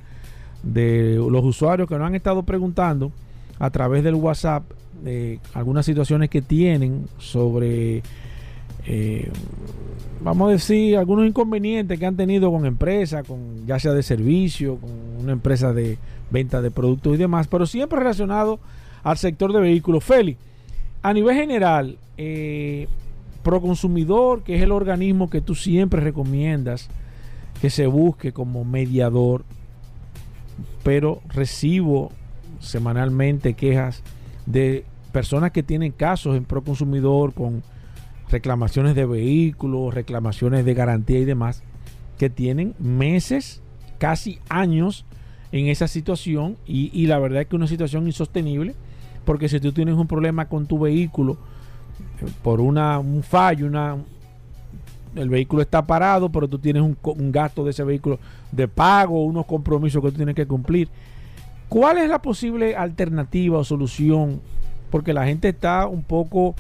de 0.64 1.16
los 1.16 1.44
usuarios 1.44 1.88
que 1.88 1.98
nos 1.98 2.08
han 2.08 2.16
estado 2.16 2.44
preguntando 2.44 3.12
a 3.60 3.70
través 3.70 4.04
del 4.04 4.16
WhatsApp 4.16 4.64
de 5.04 5.40
algunas 5.54 5.86
situaciones 5.86 6.30
que 6.30 6.42
tienen 6.42 7.08
sobre, 7.18 8.04
eh, 8.86 9.32
vamos 10.22 10.50
a 10.50 10.52
decir, 10.52 10.98
algunos 10.98 11.28
inconvenientes 11.28 11.98
que 12.00 12.06
han 12.06 12.16
tenido 12.16 12.52
con 12.52 12.66
empresas, 12.66 13.26
con 13.28 13.66
ya 13.66 13.80
sea 13.80 13.94
de 13.94 14.04
servicio, 14.04 14.78
con 14.78 14.90
una 15.20 15.32
empresa 15.32 15.74
de 15.74 15.98
venta 16.30 16.62
de 16.62 16.72
productos 16.72 17.16
y 17.16 17.18
demás, 17.18 17.48
pero 17.48 17.66
siempre 17.66 18.00
relacionado 18.00 18.60
al 19.04 19.18
sector 19.18 19.54
de 19.54 19.60
vehículos. 19.60 20.04
Félix, 20.04 20.40
a 21.02 21.14
nivel 21.14 21.36
general, 21.36 21.98
eh, 22.18 22.88
Proconsumidor, 23.44 24.44
que 24.44 24.56
es 24.56 24.62
el 24.62 24.72
organismo 24.72 25.30
que 25.30 25.42
tú 25.42 25.56
siempre 25.56 26.00
recomiendas 26.00 26.90
que 27.60 27.70
se 27.72 27.88
busque 27.88 28.34
como 28.34 28.66
mediador, 28.66 29.44
pero 30.84 31.22
recibo 31.30 32.12
semanalmente 32.60 33.54
quejas 33.54 34.04
de 34.46 34.86
personas 35.12 35.52
que 35.52 35.64
tienen 35.64 35.92
casos 35.92 36.36
en 36.38 36.46
Proconsumidor 36.46 37.34
con 37.34 37.64
reclamaciones 38.30 38.96
de 38.96 39.06
vehículos, 39.06 39.94
reclamaciones 39.94 40.64
de 40.66 40.74
garantía 40.74 41.20
y 41.20 41.26
demás, 41.26 41.64
que 42.18 42.30
tienen 42.30 42.76
meses, 42.80 43.62
casi 43.98 44.40
años 44.50 45.06
en 45.52 45.68
esa 45.68 45.88
situación 45.88 46.58
y, 46.66 47.06
la 47.08 47.20
verdad 47.20 47.42
es 47.42 47.48
que 47.48 47.56
es 47.56 47.60
una 47.60 47.68
situación 47.68 48.08
insostenible 48.08 48.74
porque 49.26 49.50
si 49.50 49.60
tú 49.60 49.74
tienes 49.74 49.96
un 49.96 50.08
problema 50.08 50.48
con 50.48 50.66
tu 50.66 50.80
vehículo 50.80 51.38
eh, 52.22 52.30
por 52.42 52.62
una, 52.62 53.00
un 53.00 53.22
fallo, 53.22 53.68
una, 53.68 53.98
el 55.16 55.30
vehículo 55.30 55.62
está 55.62 55.86
parado, 55.86 56.30
pero 56.30 56.48
tú 56.48 56.60
tienes 56.60 56.82
un, 56.82 56.98
un 57.04 57.32
gasto 57.32 57.64
de 57.64 57.72
ese 57.72 57.84
vehículo 57.84 58.20
de 58.52 58.68
pago, 58.68 59.24
unos 59.24 59.46
compromisos 59.46 60.02
que 60.02 60.12
tú 60.12 60.18
tienes 60.18 60.36
que 60.36 60.46
cumplir. 60.46 60.90
¿Cuál 61.70 62.00
es 62.00 62.10
la 62.10 62.22
posible 62.22 62.76
alternativa 62.76 63.58
o 63.58 63.64
solución? 63.64 64.42
Porque 64.90 65.14
la 65.14 65.26
gente 65.26 65.50
está 65.50 65.88
un 65.88 66.04
poco 66.04 66.56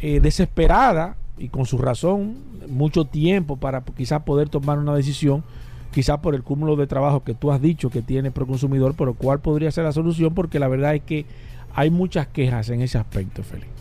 eh, 0.00 0.20
desesperada 0.20 1.16
y 1.38 1.48
con 1.48 1.66
su 1.66 1.78
razón, 1.78 2.36
mucho 2.68 3.04
tiempo 3.04 3.56
para 3.56 3.82
quizás 3.82 4.22
poder 4.22 4.48
tomar 4.48 4.78
una 4.78 4.94
decisión, 4.94 5.44
quizás 5.92 6.18
por 6.20 6.34
el 6.34 6.42
cúmulo 6.42 6.76
de 6.76 6.86
trabajo 6.86 7.22
que 7.22 7.34
tú 7.34 7.52
has 7.52 7.60
dicho 7.60 7.90
que 7.90 8.02
tiene 8.02 8.30
Proconsumidor, 8.30 8.94
pero 8.96 9.14
cuál 9.14 9.40
podría 9.40 9.70
ser 9.70 9.84
la 9.84 9.92
solución, 9.92 10.34
porque 10.34 10.58
la 10.58 10.68
verdad 10.68 10.94
es 10.94 11.02
que 11.02 11.26
hay 11.74 11.90
muchas 11.90 12.26
quejas 12.26 12.70
en 12.70 12.80
ese 12.80 12.96
aspecto, 12.96 13.42
Félix. 13.42 13.75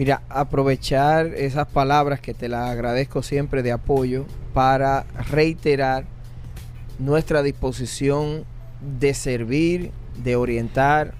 Mira, 0.00 0.22
aprovechar 0.30 1.26
esas 1.26 1.68
palabras 1.68 2.20
que 2.20 2.32
te 2.32 2.48
las 2.48 2.70
agradezco 2.70 3.22
siempre 3.22 3.62
de 3.62 3.70
apoyo 3.70 4.24
para 4.54 5.04
reiterar 5.30 6.06
nuestra 6.98 7.42
disposición 7.42 8.44
de 8.98 9.12
servir, 9.12 9.90
de 10.24 10.36
orientar 10.36 11.12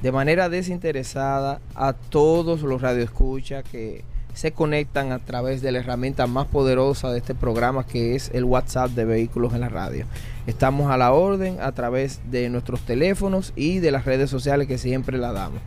de 0.00 0.12
manera 0.12 0.48
desinteresada 0.48 1.60
a 1.74 1.92
todos 1.92 2.62
los 2.62 2.82
radioescuchas 2.82 3.64
que 3.64 4.04
se 4.32 4.52
conectan 4.52 5.10
a 5.10 5.18
través 5.18 5.60
de 5.60 5.72
la 5.72 5.80
herramienta 5.80 6.28
más 6.28 6.46
poderosa 6.46 7.10
de 7.10 7.18
este 7.18 7.34
programa 7.34 7.84
que 7.84 8.14
es 8.14 8.30
el 8.32 8.44
WhatsApp 8.44 8.92
de 8.92 9.06
Vehículos 9.06 9.54
en 9.54 9.60
la 9.62 9.70
Radio. 9.70 10.06
Estamos 10.46 10.92
a 10.92 10.96
la 10.98 11.10
orden 11.10 11.60
a 11.60 11.72
través 11.72 12.20
de 12.30 12.48
nuestros 12.48 12.80
teléfonos 12.82 13.52
y 13.56 13.80
de 13.80 13.90
las 13.90 14.04
redes 14.04 14.30
sociales 14.30 14.68
que 14.68 14.78
siempre 14.78 15.18
la 15.18 15.32
damos. 15.32 15.62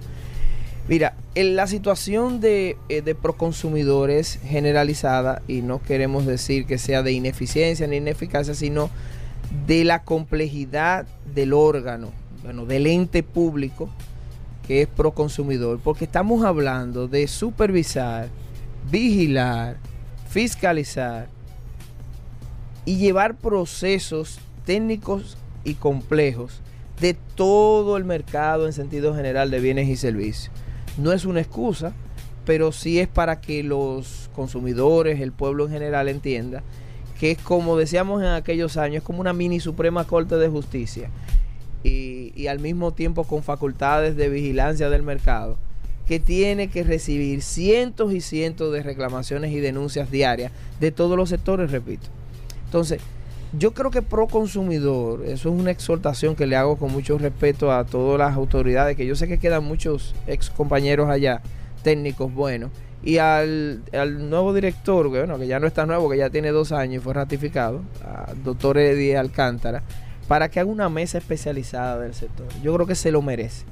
Mira, 0.91 1.15
la 1.35 1.67
situación 1.67 2.41
de, 2.41 2.75
eh, 2.89 3.01
de 3.01 3.15
proconsumidor 3.15 4.09
es 4.09 4.41
generalizada 4.43 5.41
y 5.47 5.61
no 5.61 5.81
queremos 5.81 6.25
decir 6.25 6.65
que 6.65 6.77
sea 6.77 7.01
de 7.01 7.13
ineficiencia 7.13 7.87
ni 7.87 7.95
ineficacia, 7.95 8.53
sino 8.53 8.89
de 9.65 9.85
la 9.85 10.03
complejidad 10.03 11.07
del 11.33 11.53
órgano, 11.53 12.11
bueno, 12.43 12.65
del 12.65 12.87
ente 12.87 13.23
público 13.23 13.89
que 14.67 14.81
es 14.81 14.89
pro 14.89 15.13
consumidor, 15.13 15.79
porque 15.81 16.03
estamos 16.03 16.43
hablando 16.43 17.07
de 17.07 17.25
supervisar, 17.29 18.27
vigilar, 18.91 19.77
fiscalizar 20.27 21.29
y 22.83 22.97
llevar 22.97 23.37
procesos 23.37 24.41
técnicos 24.65 25.37
y 25.63 25.75
complejos 25.75 26.59
de 26.99 27.15
todo 27.35 27.95
el 27.95 28.03
mercado 28.03 28.65
en 28.65 28.73
sentido 28.73 29.15
general 29.15 29.51
de 29.51 29.61
bienes 29.61 29.87
y 29.87 29.95
servicios. 29.95 30.51
No 30.97 31.11
es 31.11 31.25
una 31.25 31.41
excusa, 31.41 31.93
pero 32.45 32.71
sí 32.71 32.99
es 32.99 33.07
para 33.07 33.41
que 33.41 33.63
los 33.63 34.29
consumidores, 34.33 35.21
el 35.21 35.31
pueblo 35.31 35.65
en 35.65 35.71
general 35.71 36.09
entienda 36.09 36.63
que 37.19 37.29
es 37.29 37.37
como 37.37 37.77
decíamos 37.77 38.23
en 38.23 38.29
aquellos 38.29 38.77
años, 38.77 39.03
como 39.03 39.21
una 39.21 39.31
mini 39.31 39.59
Suprema 39.59 40.05
Corte 40.07 40.37
de 40.37 40.47
Justicia 40.47 41.11
y, 41.83 42.33
y 42.35 42.47
al 42.47 42.57
mismo 42.57 42.93
tiempo 42.93 43.25
con 43.25 43.43
facultades 43.43 44.15
de 44.15 44.27
vigilancia 44.27 44.89
del 44.89 45.03
mercado 45.03 45.59
que 46.07 46.19
tiene 46.19 46.69
que 46.69 46.83
recibir 46.83 47.43
cientos 47.43 48.11
y 48.11 48.21
cientos 48.21 48.73
de 48.73 48.81
reclamaciones 48.81 49.51
y 49.51 49.59
denuncias 49.59 50.09
diarias 50.09 50.51
de 50.79 50.91
todos 50.91 51.15
los 51.15 51.29
sectores, 51.29 51.71
repito. 51.71 52.07
Entonces, 52.65 52.99
yo 53.57 53.73
creo 53.73 53.91
que 53.91 54.01
pro 54.01 54.27
consumidor, 54.27 55.23
eso 55.25 55.49
es 55.49 55.59
una 55.59 55.71
exhortación 55.71 56.35
que 56.35 56.47
le 56.47 56.55
hago 56.55 56.77
con 56.77 56.91
mucho 56.91 57.17
respeto 57.17 57.71
a 57.71 57.85
todas 57.85 58.17
las 58.17 58.35
autoridades, 58.35 58.95
que 58.95 59.05
yo 59.05 59.15
sé 59.15 59.27
que 59.27 59.39
quedan 59.39 59.63
muchos 59.63 60.15
ex 60.27 60.49
compañeros 60.49 61.09
allá, 61.09 61.41
técnicos 61.83 62.33
buenos, 62.33 62.71
y 63.03 63.17
al, 63.17 63.81
al 63.93 64.29
nuevo 64.29 64.53
director, 64.53 65.11
que, 65.11 65.17
bueno, 65.19 65.37
que 65.37 65.47
ya 65.47 65.59
no 65.59 65.67
está 65.67 65.85
nuevo, 65.85 66.09
que 66.09 66.17
ya 66.17 66.29
tiene 66.29 66.51
dos 66.51 66.71
años 66.71 67.01
y 67.01 67.03
fue 67.03 67.13
ratificado, 67.13 67.81
al 68.05 68.43
doctor 68.43 68.77
Eddie 68.77 69.17
Alcántara, 69.17 69.83
para 70.27 70.49
que 70.49 70.59
haga 70.59 70.69
una 70.69 70.87
mesa 70.87 71.17
especializada 71.17 71.99
del 71.99 72.13
sector. 72.13 72.47
Yo 72.63 72.73
creo 72.73 72.87
que 72.87 72.95
se 72.95 73.11
lo 73.11 73.21
merece. 73.21 73.65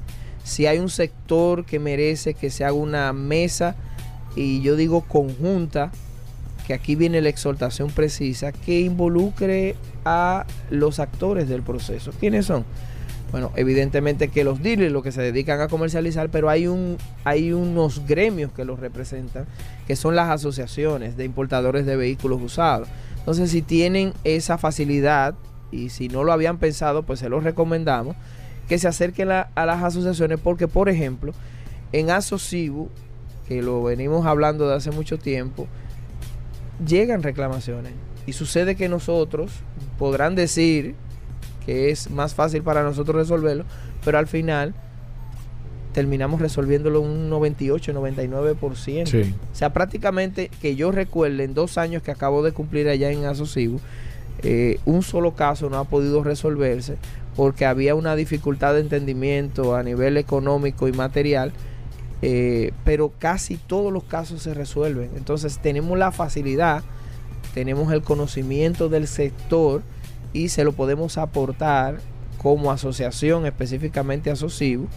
Si 0.44 0.66
hay 0.66 0.80
un 0.80 0.90
sector 0.90 1.64
que 1.64 1.80
merece 1.80 2.34
que 2.34 2.50
se 2.50 2.66
haga 2.66 2.74
una 2.74 3.14
mesa, 3.14 3.76
y 4.36 4.62
yo 4.62 4.76
digo 4.76 5.02
conjunta, 5.02 5.92
que 6.70 6.76
aquí 6.76 6.96
viene 6.96 7.20
la 7.20 7.30
exhortación 7.30 7.90
precisa, 7.90 8.52
que 8.52 8.82
involucre 8.82 9.76
a 10.06 10.46
los 10.70 11.00
actores 11.00 11.50
del 11.50 11.64
proceso. 11.64 12.12
¿Quiénes 12.20 12.46
son? 12.46 12.64
Bueno, 13.32 13.52
evidentemente 13.56 14.28
que 14.28 14.44
los 14.44 14.62
dealers, 14.62 14.92
los 14.92 15.02
que 15.02 15.12
se 15.12 15.24
dedican 15.24 15.62
a 15.62 15.68
comercializar, 15.68 16.30
pero 16.30 16.48
hay, 16.48 16.68
un, 16.68 16.98
hay 17.24 17.54
unos 17.54 18.06
gremios 18.06 18.52
que 18.52 18.66
los 18.66 18.80
representan, 18.80 19.48
que 19.88 19.96
son 19.96 20.16
las 20.16 20.30
asociaciones 20.30 21.18
de 21.18 21.26
importadores 21.26 21.88
de 21.88 21.96
vehículos 21.96 22.40
usados. 22.40 22.88
Entonces, 23.18 23.50
si 23.50 23.64
tienen 23.64 24.14
esa 24.24 24.60
facilidad 24.60 25.34
y 25.72 25.90
si 25.90 26.08
no 26.08 26.24
lo 26.24 26.34
habían 26.34 26.60
pensado, 26.60 27.02
pues 27.02 27.18
se 27.18 27.30
los 27.30 27.44
recomendamos 27.44 28.16
que 28.68 28.78
se 28.78 28.88
acerquen 28.88 29.32
a, 29.32 29.50
a 29.56 29.66
las 29.66 29.82
asociaciones 29.82 30.40
porque, 30.40 30.68
por 30.68 30.88
ejemplo, 30.88 31.34
en 31.94 32.12
Asocibu, 32.12 32.90
que 33.48 33.64
lo 33.64 33.82
venimos 33.82 34.28
hablando 34.28 34.70
de 34.70 34.76
hace 34.76 34.92
mucho 34.92 35.18
tiempo, 35.18 35.68
llegan 36.86 37.24
reclamaciones. 37.24 37.94
Y 38.26 38.34
sucede 38.34 38.76
que 38.76 38.90
nosotros 38.90 39.52
podrán 39.98 40.36
decir 40.36 40.96
que 41.66 41.90
es 41.90 42.10
más 42.10 42.34
fácil 42.34 42.64
para 42.64 42.84
nosotros 42.84 43.16
resolverlo, 43.16 43.66
pero 44.04 44.18
al 44.18 44.28
final 44.28 44.74
terminamos 45.94 46.40
resolviéndolo 46.40 47.02
un 47.02 47.30
98, 47.30 47.94
99%. 47.94 49.08
Sí. 49.08 49.36
O 49.52 49.56
sea, 49.56 49.74
prácticamente 49.74 50.50
que 50.62 50.76
yo 50.76 50.92
recuerde 50.92 51.44
en 51.44 51.54
dos 51.54 51.78
años 51.78 52.04
que 52.04 52.12
acabo 52.12 52.44
de 52.44 52.52
cumplir 52.52 52.88
allá 52.88 53.12
en 53.12 53.26
Asocibu, 53.26 53.80
eh, 54.42 54.80
un 54.86 55.04
solo 55.04 55.34
caso 55.36 55.70
no 55.70 55.78
ha 55.78 55.84
podido 55.84 56.24
resolverse 56.24 56.96
porque 57.36 57.66
había 57.66 57.96
una 57.96 58.16
dificultad 58.16 58.74
de 58.74 58.82
entendimiento 58.82 59.76
a 59.76 59.84
nivel 59.84 60.18
económico 60.18 60.88
y 60.88 60.92
material, 60.92 61.52
eh, 62.22 62.74
pero 62.84 63.12
casi 63.18 63.58
todos 63.58 63.94
los 63.94 64.04
casos 64.04 64.42
se 64.42 64.54
resuelven. 64.54 65.12
Entonces 65.16 65.60
tenemos 65.60 65.98
la 65.98 66.12
facilidad, 66.12 66.84
tenemos 67.54 67.92
el 67.94 68.02
conocimiento 68.02 68.90
del 68.90 69.08
sector 69.08 69.82
y 70.34 70.50
se 70.50 70.64
lo 70.64 70.74
podemos 70.74 71.18
aportar 71.18 72.00
como 72.38 72.72
asociación, 72.72 73.46
específicamente 73.46 74.30
a 74.30 74.34
Asocibu, 74.34 74.88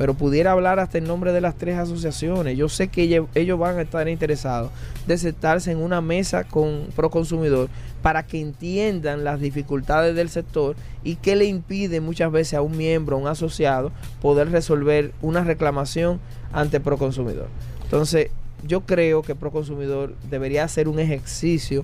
pero 0.00 0.14
pudiera 0.14 0.52
hablar 0.52 0.78
hasta 0.78 0.96
en 0.96 1.04
nombre 1.04 1.32
de 1.32 1.42
las 1.42 1.56
tres 1.56 1.76
asociaciones. 1.76 2.56
Yo 2.56 2.68
sé 2.70 2.88
que 2.88 3.22
ellos 3.34 3.58
van 3.58 3.78
a 3.78 3.82
estar 3.82 4.08
interesados 4.08 4.70
de 5.06 5.18
sentarse 5.18 5.72
en 5.72 5.78
una 5.78 6.00
mesa 6.00 6.44
con 6.44 6.86
Proconsumidor 6.96 7.68
para 8.00 8.22
que 8.22 8.40
entiendan 8.40 9.24
las 9.24 9.40
dificultades 9.40 10.16
del 10.16 10.30
sector 10.30 10.74
y 11.04 11.16
qué 11.16 11.36
le 11.36 11.44
impide 11.44 12.00
muchas 12.00 12.32
veces 12.32 12.54
a 12.54 12.62
un 12.62 12.78
miembro, 12.78 13.16
a 13.16 13.18
un 13.18 13.28
asociado, 13.28 13.92
poder 14.22 14.50
resolver 14.50 15.12
una 15.20 15.44
reclamación 15.44 16.18
ante 16.52 16.80
Proconsumidor. 16.80 17.48
Entonces, 17.84 18.30
yo 18.66 18.82
creo 18.82 19.22
que 19.22 19.34
Proconsumidor 19.34 20.14
debería 20.28 20.64
hacer 20.64 20.88
un 20.88 20.98
ejercicio 20.98 21.82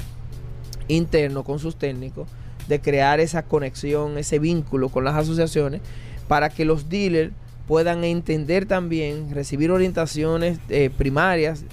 interno 0.89 1.45
con 1.45 1.59
sus 1.59 1.77
técnicos 1.77 2.29
de 2.69 2.81
crear 2.81 3.21
esa 3.21 3.43
conexión, 3.43 4.19
ese 4.19 4.39
vínculo 4.39 4.89
con 4.89 5.05
las 5.05 5.15
asociaciones 5.15 5.81
para 6.29 6.49
que 6.49 6.65
los 6.65 6.89
dealers 6.89 7.33
puedan 7.67 8.05
entender 8.05 8.67
también, 8.67 9.31
recibir 9.33 9.71
orientaciones 9.71 10.59
eh, 10.69 10.91
primarias 10.97 11.65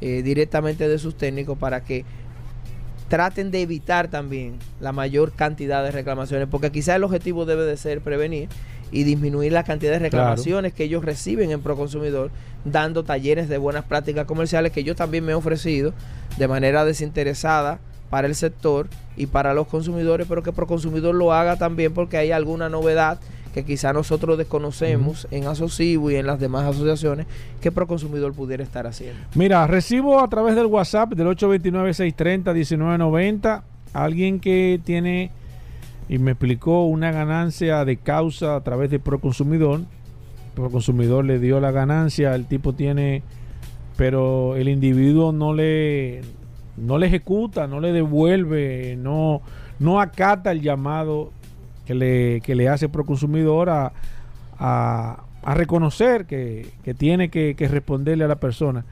eh, 0.00 0.22
directamente 0.22 0.88
de 0.88 0.98
sus 0.98 1.16
técnicos 1.16 1.58
para 1.58 1.82
que 1.82 2.04
traten 3.08 3.50
de 3.50 3.62
evitar 3.62 4.08
también 4.08 4.58
la 4.80 4.92
mayor 4.92 5.32
cantidad 5.32 5.84
de 5.84 5.90
reclamaciones, 5.90 6.48
porque 6.50 6.72
quizás 6.72 6.96
el 6.96 7.04
objetivo 7.04 7.44
debe 7.44 7.64
de 7.64 7.76
ser 7.76 8.00
prevenir 8.00 8.48
y 8.92 9.04
disminuir 9.04 9.52
la 9.52 9.64
cantidad 9.64 9.92
de 9.92 9.98
reclamaciones 9.98 10.72
que 10.72 10.84
ellos 10.84 11.04
reciben 11.04 11.50
en 11.50 11.60
Proconsumidor, 11.60 12.30
dando 12.64 13.04
talleres 13.04 13.48
de 13.48 13.58
buenas 13.58 13.84
prácticas 13.84 14.26
comerciales 14.26 14.72
que 14.72 14.84
yo 14.84 14.94
también 14.94 15.24
me 15.24 15.32
he 15.32 15.34
ofrecido 15.34 15.92
de 16.36 16.48
manera 16.48 16.84
desinteresada 16.84 17.78
para 18.10 18.26
el 18.26 18.34
sector 18.34 18.88
y 19.16 19.26
para 19.26 19.54
los 19.54 19.66
consumidores, 19.66 20.26
pero 20.28 20.42
que 20.42 20.52
Proconsumidor 20.52 21.14
lo 21.14 21.32
haga 21.32 21.56
también 21.56 21.94
porque 21.94 22.16
hay 22.16 22.32
alguna 22.32 22.68
novedad 22.68 23.18
que 23.52 23.64
quizá 23.64 23.92
nosotros 23.94 24.36
desconocemos 24.36 25.26
en 25.30 25.46
Asocibu 25.46 26.10
y 26.10 26.16
en 26.16 26.26
las 26.26 26.38
demás 26.38 26.64
asociaciones 26.64 27.26
que 27.62 27.72
Proconsumidor 27.72 28.34
pudiera 28.34 28.62
estar 28.62 28.86
haciendo. 28.86 29.18
Mira, 29.34 29.66
recibo 29.66 30.20
a 30.20 30.28
través 30.28 30.54
del 30.54 30.66
WhatsApp 30.66 31.14
del 31.14 31.28
829-630-1990 31.28 33.62
alguien 33.94 34.40
que 34.40 34.78
tiene 34.84 35.30
y 36.08 36.18
me 36.18 36.32
explicó 36.32 36.86
una 36.86 37.10
ganancia 37.10 37.84
de 37.84 37.96
causa 37.96 38.56
a 38.56 38.62
través 38.62 38.90
de 38.90 38.98
Proconsumidor. 38.98 39.80
Proconsumidor 40.54 41.24
le 41.24 41.38
dio 41.38 41.60
la 41.60 41.70
ganancia, 41.70 42.34
el 42.34 42.46
tipo 42.46 42.72
tiene, 42.72 43.22
pero 43.96 44.56
el 44.56 44.68
individuo 44.68 45.32
no 45.32 45.52
le, 45.52 46.22
no 46.76 46.98
le 46.98 47.06
ejecuta, 47.08 47.66
no 47.66 47.80
le 47.80 47.92
devuelve, 47.92 48.96
no, 48.96 49.42
no 49.78 50.00
acata 50.00 50.52
el 50.52 50.62
llamado 50.62 51.32
que 51.84 51.94
le, 51.94 52.40
que 52.40 52.54
le 52.54 52.68
hace 52.68 52.88
Proconsumidor 52.88 53.68
a, 53.68 53.92
a, 54.58 55.24
a 55.42 55.54
reconocer 55.54 56.26
que, 56.26 56.70
que 56.84 56.94
tiene 56.94 57.28
que, 57.28 57.54
que 57.56 57.68
responderle 57.68 58.24
a 58.24 58.28
la 58.28 58.36
persona. 58.36 58.84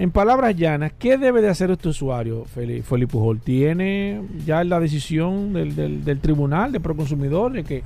En 0.00 0.10
palabras 0.10 0.56
llanas, 0.56 0.92
¿qué 0.98 1.18
debe 1.18 1.42
de 1.42 1.50
hacer 1.50 1.70
este 1.70 1.90
usuario, 1.90 2.46
Feli- 2.46 2.82
Felipe 2.82 3.12
Pujol? 3.12 3.38
¿Tiene 3.38 4.22
ya 4.46 4.64
la 4.64 4.80
decisión 4.80 5.52
del, 5.52 5.76
del- 5.76 6.02
del 6.06 6.20
tribunal 6.20 6.72
de 6.72 6.80
Proconsumidor 6.80 7.52
de 7.52 7.64
que, 7.64 7.82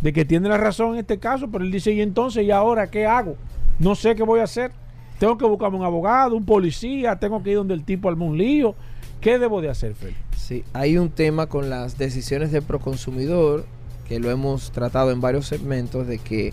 de 0.00 0.12
que 0.12 0.24
tiene 0.24 0.48
la 0.48 0.56
razón 0.56 0.94
en 0.94 0.98
este 0.98 1.18
caso? 1.18 1.48
Pero 1.52 1.62
él 1.62 1.70
dice, 1.70 1.92
¿y 1.92 2.00
entonces, 2.00 2.42
y 2.44 2.50
ahora 2.50 2.88
qué 2.90 3.06
hago? 3.06 3.36
No 3.78 3.94
sé 3.94 4.16
qué 4.16 4.24
voy 4.24 4.40
a 4.40 4.44
hacer. 4.44 4.72
Tengo 5.20 5.38
que 5.38 5.44
buscarme 5.44 5.78
un 5.78 5.84
abogado, 5.84 6.34
un 6.34 6.44
policía, 6.44 7.14
tengo 7.14 7.40
que 7.44 7.50
ir 7.50 7.56
donde 7.58 7.74
el 7.74 7.84
tipo 7.84 8.08
arma 8.08 8.24
un 8.24 8.36
lío. 8.36 8.74
¿Qué 9.20 9.38
debo 9.38 9.60
de 9.62 9.70
hacer, 9.70 9.94
Feli? 9.94 10.16
Sí, 10.36 10.64
hay 10.72 10.98
un 10.98 11.10
tema 11.10 11.46
con 11.46 11.70
las 11.70 11.96
decisiones 11.96 12.50
de 12.50 12.60
Proconsumidor 12.60 13.66
que 14.08 14.18
lo 14.18 14.32
hemos 14.32 14.72
tratado 14.72 15.12
en 15.12 15.20
varios 15.20 15.46
segmentos 15.46 16.08
de 16.08 16.18
que 16.18 16.52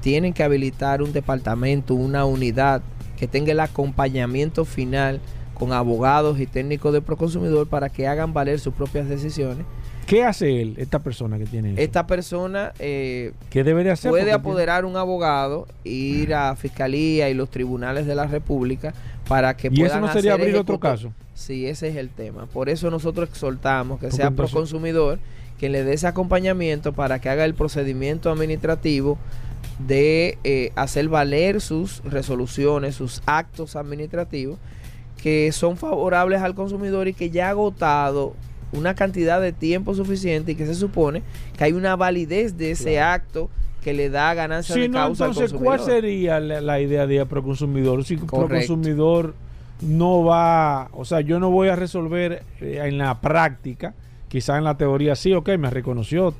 tienen 0.00 0.32
que 0.32 0.44
habilitar 0.44 1.02
un 1.02 1.12
departamento, 1.12 1.96
una 1.96 2.24
unidad 2.24 2.82
que 3.16 3.28
tenga 3.28 3.52
el 3.52 3.60
acompañamiento 3.60 4.64
final 4.64 5.20
con 5.54 5.72
abogados 5.72 6.40
y 6.40 6.46
técnicos 6.46 6.92
de 6.92 7.00
Proconsumidor 7.00 7.68
para 7.68 7.88
que 7.88 8.06
hagan 8.08 8.32
valer 8.32 8.58
sus 8.58 8.74
propias 8.74 9.08
decisiones. 9.08 9.64
¿Qué 10.06 10.22
hace 10.24 10.60
él, 10.60 10.74
esta 10.76 10.98
persona 10.98 11.38
que 11.38 11.46
tiene 11.46 11.72
eso? 11.72 11.80
Esta 11.80 12.06
persona 12.06 12.72
eh, 12.78 13.32
¿Qué 13.50 13.64
debe 13.64 13.84
de 13.84 13.90
hacer? 13.92 14.10
puede 14.10 14.32
apoderar 14.32 14.84
un 14.84 14.96
abogado, 14.96 15.66
ir 15.84 16.34
a 16.34 16.54
Fiscalía 16.56 17.30
y 17.30 17.34
los 17.34 17.48
tribunales 17.50 18.06
de 18.06 18.14
la 18.14 18.26
República 18.26 18.92
para 19.28 19.56
que 19.56 19.70
tiene- 19.70 19.76
¿Y 19.80 19.86
eso 19.86 19.92
puedan 19.94 20.00
no 20.06 20.12
sería 20.12 20.32
hacer 20.34 20.42
abrir 20.42 20.56
otro 20.60 20.78
caso? 20.78 21.12
Sí, 21.34 21.66
ese 21.66 21.88
es 21.88 21.96
el 21.96 22.10
tema. 22.10 22.46
Por 22.46 22.68
eso 22.68 22.90
nosotros 22.90 23.28
exhortamos 23.30 23.98
que 23.98 24.06
Porque 24.06 24.16
sea 24.16 24.26
entonces- 24.26 24.52
pro 24.52 24.60
consumidor 24.60 25.18
quien 25.58 25.72
le 25.72 25.84
dé 25.84 25.94
ese 25.94 26.06
acompañamiento 26.08 26.92
para 26.92 27.20
que 27.20 27.28
haga 27.30 27.44
el 27.46 27.54
procedimiento 27.54 28.30
administrativo 28.30 29.16
de 29.78 30.38
eh, 30.44 30.72
hacer 30.76 31.08
valer 31.08 31.60
sus 31.60 32.02
resoluciones, 32.04 32.94
sus 32.94 33.22
actos 33.26 33.76
administrativos 33.76 34.58
que 35.22 35.50
son 35.52 35.76
favorables 35.76 36.42
al 36.42 36.54
consumidor 36.54 37.08
y 37.08 37.14
que 37.14 37.30
ya 37.30 37.46
ha 37.46 37.50
agotado 37.50 38.34
una 38.72 38.94
cantidad 38.94 39.40
de 39.40 39.52
tiempo 39.52 39.94
suficiente 39.94 40.52
y 40.52 40.54
que 40.54 40.66
se 40.66 40.74
supone 40.74 41.22
que 41.56 41.64
hay 41.64 41.72
una 41.72 41.96
validez 41.96 42.56
de 42.58 42.72
ese 42.72 43.00
acto 43.00 43.48
que 43.82 43.94
le 43.94 44.10
da 44.10 44.34
ganancia 44.34 44.74
Sí, 44.74 44.82
de 44.82 44.88
no, 44.88 44.98
causa 44.98 45.26
entonces, 45.26 45.52
al 45.52 45.58
¿cuál 45.58 45.78
consumidor. 45.78 46.02
sería 46.02 46.40
la, 46.40 46.60
la 46.60 46.80
idea 46.80 47.06
de 47.06 47.24
Proconsumidor? 47.26 48.04
Si 48.04 48.16
Correcto. 48.16 48.46
Proconsumidor 48.48 49.34
no 49.80 50.24
va, 50.24 50.88
o 50.92 51.04
sea, 51.04 51.20
yo 51.20 51.38
no 51.40 51.50
voy 51.50 51.68
a 51.68 51.76
resolver 51.76 52.42
eh, 52.60 52.80
en 52.84 52.98
la 52.98 53.20
práctica, 53.20 53.94
quizá 54.28 54.56
en 54.58 54.64
la 54.64 54.76
teoría 54.76 55.14
sí, 55.16 55.32
ok, 55.34 55.50
me 55.58 55.70
reconoció, 55.70 56.34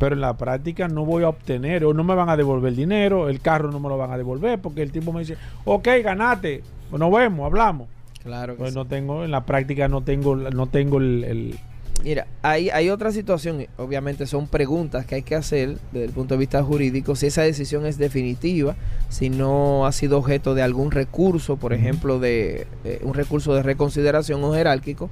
pero 0.00 0.14
en 0.14 0.22
la 0.22 0.32
práctica 0.38 0.88
no 0.88 1.04
voy 1.04 1.24
a 1.24 1.28
obtener 1.28 1.84
o 1.84 1.92
no 1.92 2.02
me 2.04 2.14
van 2.14 2.30
a 2.30 2.36
devolver 2.38 2.70
el 2.70 2.76
dinero, 2.76 3.28
el 3.28 3.40
carro 3.40 3.70
no 3.70 3.78
me 3.78 3.90
lo 3.90 3.98
van 3.98 4.10
a 4.10 4.16
devolver 4.16 4.58
porque 4.58 4.80
el 4.82 4.90
tipo 4.90 5.12
me 5.12 5.20
dice, 5.20 5.36
ok, 5.66 5.86
ganate, 6.02 6.62
nos 6.90 7.12
vemos, 7.12 7.44
hablamos. 7.44 7.86
Claro 8.24 8.54
que 8.54 8.60
Pues 8.60 8.72
sí. 8.72 8.78
no 8.78 8.86
tengo, 8.86 9.24
en 9.26 9.30
la 9.30 9.44
práctica 9.44 9.88
no 9.88 10.00
tengo, 10.00 10.34
no 10.36 10.66
tengo 10.68 10.96
el, 10.98 11.24
el- 11.24 11.58
Mira, 12.02 12.26
hay, 12.40 12.70
hay 12.70 12.88
otra 12.88 13.12
situación, 13.12 13.66
obviamente 13.76 14.26
son 14.26 14.46
preguntas 14.46 15.04
que 15.04 15.16
hay 15.16 15.22
que 15.22 15.34
hacer 15.34 15.76
desde 15.92 16.06
el 16.06 16.12
punto 16.12 16.32
de 16.32 16.38
vista 16.38 16.62
jurídico, 16.62 17.14
si 17.14 17.26
esa 17.26 17.42
decisión 17.42 17.84
es 17.84 17.98
definitiva, 17.98 18.76
si 19.10 19.28
no 19.28 19.84
ha 19.84 19.92
sido 19.92 20.16
objeto 20.16 20.54
de 20.54 20.62
algún 20.62 20.92
recurso, 20.92 21.58
por 21.58 21.74
ejemplo, 21.74 22.18
de 22.18 22.66
eh, 22.84 23.00
un 23.02 23.12
recurso 23.12 23.52
de 23.54 23.62
reconsideración 23.62 24.42
o 24.44 24.54
jerárquico, 24.54 25.10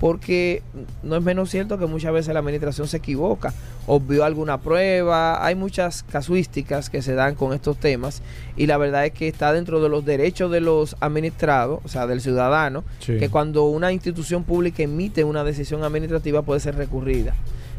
porque 0.00 0.62
no 1.02 1.16
es 1.16 1.22
menos 1.22 1.50
cierto 1.50 1.78
que 1.78 1.84
muchas 1.84 2.12
veces 2.14 2.32
la 2.32 2.40
administración 2.40 2.88
se 2.88 2.96
equivoca, 2.96 3.52
obvió 3.86 4.24
alguna 4.24 4.58
prueba, 4.58 5.44
hay 5.44 5.54
muchas 5.54 6.02
casuísticas 6.04 6.88
que 6.88 7.02
se 7.02 7.12
dan 7.14 7.34
con 7.34 7.52
estos 7.52 7.76
temas 7.76 8.22
y 8.56 8.66
la 8.66 8.78
verdad 8.78 9.04
es 9.04 9.12
que 9.12 9.28
está 9.28 9.52
dentro 9.52 9.82
de 9.82 9.90
los 9.90 10.06
derechos 10.06 10.50
de 10.50 10.60
los 10.60 10.96
administrados, 11.00 11.80
o 11.84 11.88
sea, 11.88 12.06
del 12.06 12.22
ciudadano, 12.22 12.82
sí. 13.00 13.18
que 13.18 13.28
cuando 13.28 13.64
una 13.66 13.92
institución 13.92 14.42
pública 14.44 14.82
emite 14.82 15.22
una 15.22 15.44
decisión 15.44 15.84
administrativa 15.84 16.40
puede 16.40 16.60
ser 16.60 16.76
recurrida. 16.76 17.34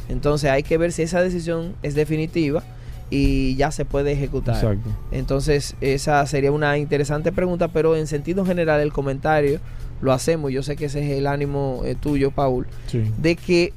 Entonces 0.08 0.52
hay 0.52 0.62
que 0.62 0.78
ver 0.78 0.92
si 0.92 1.02
esa 1.02 1.24
decisión 1.24 1.74
es 1.82 1.96
definitiva 1.96 2.62
y 3.10 3.56
ya 3.56 3.72
se 3.72 3.84
puede 3.84 4.12
ejecutar. 4.12 4.56
Exacto. 4.56 4.90
Entonces 5.12 5.76
esa 5.82 6.24
sería 6.28 6.52
una 6.52 6.78
interesante 6.78 7.32
pregunta, 7.32 7.70
pero 7.70 7.96
en 7.96 8.06
sentido 8.06 8.46
general 8.46 8.80
el 8.80 8.94
comentario 8.94 9.60
lo 10.02 10.12
hacemos, 10.14 10.52
yo 10.52 10.64
sé 10.64 10.76
que 10.76 10.86
ese 10.86 11.04
es 11.06 11.18
el 11.18 11.28
ánimo 11.28 11.82
eh, 11.86 11.96
tuyo, 11.96 12.32
Paul, 12.32 12.68
Sí. 12.88 13.04
de 13.18 13.36
que 13.36 13.74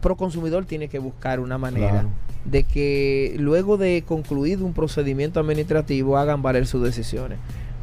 Proconsumidor 0.00 0.64
tiene 0.64 0.88
que 0.88 0.98
buscar 1.00 1.40
una 1.40 1.58
manera 1.58 1.90
Claro. 1.90 2.08
de 2.44 2.62
que 2.62 3.34
luego 3.38 3.76
de 3.76 4.02
concluido 4.06 4.64
un 4.64 4.72
procedimiento 4.72 5.40
administrativo 5.40 6.16
hagan 6.16 6.40
valer 6.40 6.66
sus 6.66 6.82
decisiones. 6.84 7.38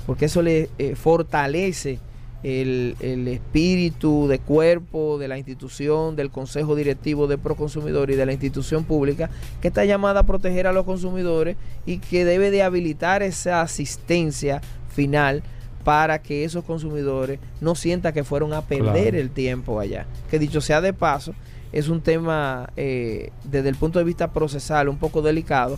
Porque 0.08 0.26
eso 0.26 0.42
le 0.42 0.70
eh, 0.78 0.96
fortalece 0.96 2.00
el, 2.44 2.96
el 3.00 3.28
espíritu 3.28 4.28
de 4.28 4.40
cuerpo 4.40 5.18
de 5.18 5.28
la 5.28 5.38
institución, 5.38 6.16
del 6.16 6.30
consejo 6.30 6.76
directivo 6.76 7.28
de 7.28 7.38
Proconsumidor 7.38 8.12
y 8.12 8.16
de 8.16 8.26
la 8.26 8.32
institución 8.34 8.84
pública 8.86 9.30
que 9.62 9.68
está 9.70 9.84
llamada 9.84 10.22
a 10.22 10.26
proteger 10.26 10.68
a 10.68 10.72
los 10.74 10.86
consumidores 10.86 11.58
y 11.86 11.98
que 11.98 12.24
debe 12.24 12.50
de 12.52 12.62
habilitar 12.64 13.24
esa 13.24 13.62
asistencia 13.62 14.62
final 14.90 15.44
para 15.86 16.20
que 16.20 16.44
esos 16.44 16.66
consumidores 16.66 17.40
no 17.62 17.76
sientan 17.76 18.12
que 18.12 18.26
fueron 18.26 18.52
a 18.54 18.62
perder 18.62 19.12
Claro. 19.12 19.18
el 19.20 19.30
tiempo 19.30 19.80
allá. 19.80 20.06
Que 20.30 20.40
dicho 20.40 20.60
sea 20.60 20.82
de 20.82 20.92
paso, 20.92 21.34
es 21.72 21.88
un 21.88 22.02
tema 22.02 22.72
eh, 22.76 23.30
desde 23.46 23.70
el 23.70 23.76
punto 23.76 24.00
de 24.00 24.06
vista 24.06 24.34
procesal 24.34 24.90
un 24.90 24.98
poco 24.98 25.22
delicado 25.22 25.78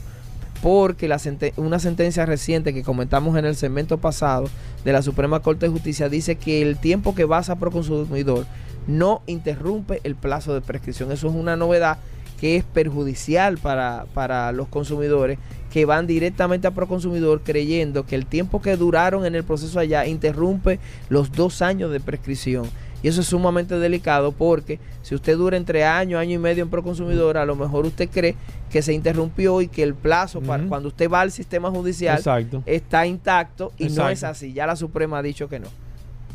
porque 0.63 1.08
la 1.08 1.20
una 1.58 1.78
sentencia 1.78 2.26
reciente 2.26 2.74
que 2.74 2.84
comentamos 2.84 3.38
en 3.38 3.46
el 3.46 3.56
segmento 3.56 3.98
pasado 4.00 4.50
de 4.84 4.91
la 4.93 5.02
Suprema 5.02 5.41
Corte 5.41 5.67
de 5.67 5.72
Justicia 5.72 6.10
dice 6.10 6.36
que 6.36 6.62
el 6.62 6.78
tiempo 6.78 7.13
que 7.13 7.26
vas 7.26 7.50
a 7.50 7.58
Proconsumidor 7.58 8.46
no 8.88 9.22
interrumpe 9.28 10.00
el 10.04 10.15
plazo 10.15 10.54
de 10.54 10.62
prescripción. 10.62 11.12
Eso 11.12 11.28
es 11.28 11.36
una 11.36 11.56
novedad 11.58 11.98
que 12.39 12.56
es 12.56 12.63
perjudicial 12.63 13.58
para, 13.58 14.06
para 14.13 14.52
los 14.52 14.67
consumidores 14.67 15.38
que 15.71 15.86
van 15.86 16.08
directamente 16.08 16.67
a 16.67 16.71
Proconsumidor 16.71 17.41
creyendo 17.41 18.06
que 18.06 18.15
el 18.15 18.25
tiempo 18.25 18.62
que 18.62 18.77
duraron 18.77 19.25
en 19.25 19.36
el 19.36 19.43
proceso 19.43 19.80
allá 19.80 20.06
interrumpe 20.06 20.80
los 21.10 21.32
dos 21.32 21.62
años 21.62 21.91
de 21.91 21.99
prescripción. 21.99 22.67
Y 23.03 23.10
eso 23.10 23.21
es 23.21 23.27
sumamente 23.27 23.77
delicado 23.77 24.32
porque 24.32 24.80
si 25.03 25.13
usted 25.13 25.38
dura 25.38 25.56
entre 25.56 25.86
año, 25.86 26.17
año 26.17 26.34
y 26.34 26.38
medio 26.39 26.63
en 26.63 26.69
Proconsumidor, 26.69 27.38
a 27.38 27.45
lo 27.45 27.56
mejor 27.56 27.86
usted 27.86 28.10
cree 28.10 28.36
que 28.71 28.82
se 28.82 28.93
interrumpió 28.93 29.62
y 29.62 29.67
que 29.67 29.84
el 29.84 29.93
plazo 29.93 30.41
para 30.41 30.63
cuando 30.63 30.89
usted 30.89 31.10
va 31.10 31.21
al 31.21 31.32
sistema 31.32 31.69
judicial 31.69 32.17
Exacto. 32.17 32.63
está 32.65 33.06
intacto 33.06 33.71
y 33.77 33.89
no 33.89 34.10
es 34.10 34.23
así. 34.23 34.53
Ya 34.53 34.65
la 34.65 34.75
Suprema 34.75 35.19
ha 35.19 35.21
dicho 35.21 35.47
que 35.47 35.60
no. 35.60 35.67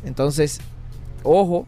Entonces, 0.05 0.61
ojo, 1.25 1.67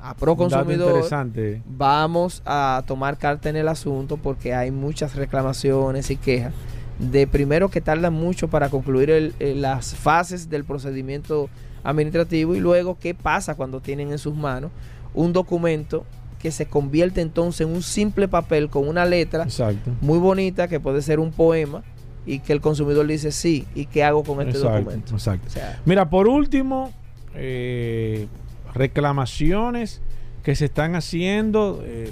a 0.00 0.14
Proconsumidor 0.14 0.88
interesante. 0.88 1.62
vamos 1.64 2.42
a 2.44 2.82
tomar 2.86 3.18
carta 3.18 3.48
en 3.48 3.56
el 3.56 3.68
asunto 3.68 4.16
porque 4.16 4.54
hay 4.54 4.70
muchas 4.70 5.14
reclamaciones 5.14 6.10
y 6.10 6.16
quejas 6.16 6.52
de 6.98 7.26
primero 7.26 7.68
que 7.70 7.80
tardan 7.80 8.12
mucho 8.14 8.48
para 8.48 8.68
concluir 8.70 9.10
el- 9.10 9.34
el- 9.38 9.60
las 9.62 9.94
fases 9.94 10.48
del 10.48 10.64
procedimiento 10.64 11.48
administrativo 11.84 12.54
y 12.54 12.60
luego 12.60 12.98
qué 12.98 13.14
pasa 13.14 13.54
cuando 13.54 13.80
tienen 13.80 14.10
en 14.12 14.18
sus 14.18 14.34
manos 14.34 14.70
un 15.14 15.32
documento 15.32 16.04
que 16.40 16.50
se 16.50 16.66
convierte 16.66 17.20
entonces 17.20 17.66
en 17.66 17.72
un 17.74 17.82
simple 17.82 18.28
papel 18.28 18.68
con 18.70 18.88
una 18.88 19.04
letra 19.04 19.44
Exacto. 19.44 19.90
muy 20.00 20.18
bonita 20.18 20.68
que 20.68 20.80
puede 20.80 21.02
ser 21.02 21.20
un 21.20 21.32
poema 21.32 21.82
y 22.26 22.40
que 22.40 22.52
el 22.52 22.60
consumidor 22.60 23.06
dice 23.06 23.30
sí 23.30 23.66
y 23.74 23.86
qué 23.86 24.02
hago 24.02 24.24
con 24.24 24.38
este 24.40 24.58
Exacto, 24.58 24.78
documento. 24.78 25.14
exacto. 25.14 25.46
O 25.46 25.50
sea, 25.50 25.80
Mira, 25.84 26.10
por 26.10 26.26
último, 26.28 26.92
eh, 27.34 28.26
reclamaciones 28.74 30.00
que 30.42 30.54
se 30.56 30.66
están 30.66 30.94
haciendo. 30.94 31.82
eh, 31.84 32.10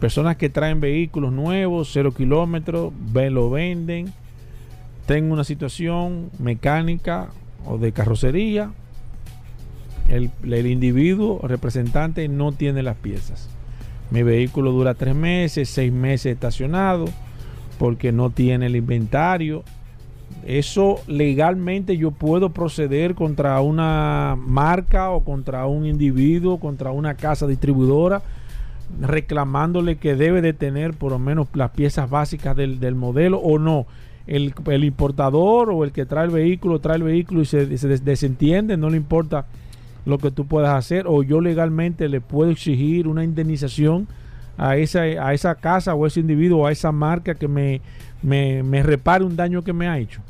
personas 0.00 0.36
que 0.36 0.48
traen 0.48 0.80
vehículos 0.80 1.32
nuevos, 1.32 1.90
cero 1.92 2.12
kilómetros, 2.12 2.92
lo 3.14 3.50
venden. 3.50 4.12
Tengo 5.06 5.32
una 5.32 5.44
situación 5.44 6.30
mecánica 6.38 7.28
o 7.64 7.78
de 7.78 7.92
carrocería. 7.92 8.70
El, 10.08 10.30
el 10.44 10.66
individuo 10.66 11.40
representante 11.42 12.28
no 12.28 12.52
tiene 12.52 12.82
las 12.82 12.96
piezas. 12.96 13.48
Mi 14.10 14.22
vehículo 14.22 14.70
dura 14.72 14.94
tres 14.94 15.14
meses, 15.14 15.68
seis 15.68 15.92
meses 15.92 16.32
estacionado 16.32 17.06
porque 17.78 18.12
no 18.12 18.30
tiene 18.30 18.66
el 18.66 18.76
inventario. 18.76 19.62
Eso 20.44 21.00
legalmente 21.06 21.96
yo 21.96 22.10
puedo 22.12 22.50
proceder 22.50 23.14
contra 23.14 23.60
una 23.60 24.36
marca 24.38 25.10
o 25.10 25.24
contra 25.24 25.66
un 25.66 25.86
individuo, 25.86 26.58
contra 26.58 26.92
una 26.92 27.14
casa 27.14 27.46
distribuidora, 27.46 28.22
reclamándole 29.00 29.96
que 29.96 30.14
debe 30.16 30.42
de 30.42 30.52
tener 30.52 30.94
por 30.94 31.12
lo 31.12 31.18
menos 31.18 31.48
las 31.54 31.70
piezas 31.70 32.08
básicas 32.08 32.56
del, 32.56 32.80
del 32.80 32.94
modelo 32.94 33.38
o 33.38 33.58
no. 33.58 33.86
El, 34.26 34.54
el 34.66 34.84
importador 34.84 35.70
o 35.70 35.84
el 35.84 35.92
que 35.92 36.04
trae 36.04 36.24
el 36.24 36.30
vehículo 36.30 36.80
trae 36.80 36.96
el 36.96 37.04
vehículo 37.04 37.42
y 37.42 37.46
se, 37.46 37.78
se 37.78 37.86
des- 37.88 38.04
desentiende, 38.04 38.76
no 38.76 38.90
le 38.90 38.96
importa 38.96 39.46
lo 40.04 40.18
que 40.18 40.30
tú 40.30 40.46
puedas 40.46 40.74
hacer 40.74 41.06
o 41.06 41.22
yo 41.22 41.40
legalmente 41.40 42.08
le 42.08 42.20
puedo 42.20 42.50
exigir 42.50 43.06
una 43.08 43.22
indemnización 43.24 44.08
a 44.58 44.76
esa, 44.76 45.00
a 45.02 45.34
esa 45.34 45.54
casa 45.54 45.94
o 45.94 46.04
a 46.04 46.08
ese 46.08 46.20
individuo 46.20 46.66
a 46.66 46.72
esa 46.72 46.90
marca 46.90 47.34
que 47.34 47.46
me, 47.46 47.80
me, 48.22 48.62
me 48.62 48.82
repare 48.82 49.22
un 49.24 49.36
daño 49.36 49.62
que 49.62 49.72
me 49.72 49.86
ha 49.86 49.98
hecho. 49.98 50.20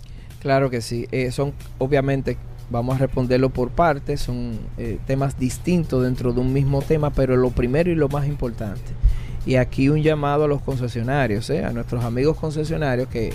Claro 0.40 0.68
que 0.68 0.80
sí. 0.80 1.06
Eh, 1.10 1.30
son, 1.30 1.52
obviamente, 1.78 2.36
vamos 2.70 2.96
a 2.96 2.98
responderlo 2.98 3.50
por 3.50 3.70
partes, 3.70 4.20
son 4.20 4.58
eh, 4.78 4.98
temas 5.06 5.38
distintos 5.38 6.02
dentro 6.02 6.32
de 6.32 6.40
un 6.40 6.52
mismo 6.52 6.82
tema, 6.82 7.10
pero 7.10 7.36
lo 7.36 7.50
primero 7.50 7.90
y 7.90 7.94
lo 7.94 8.08
más 8.08 8.26
importante. 8.26 8.92
Y 9.44 9.56
aquí 9.56 9.88
un 9.88 10.02
llamado 10.02 10.44
a 10.44 10.48
los 10.48 10.62
concesionarios, 10.62 11.48
eh, 11.50 11.64
a 11.64 11.70
nuestros 11.70 12.04
amigos 12.04 12.36
concesionarios 12.36 13.08
que 13.08 13.32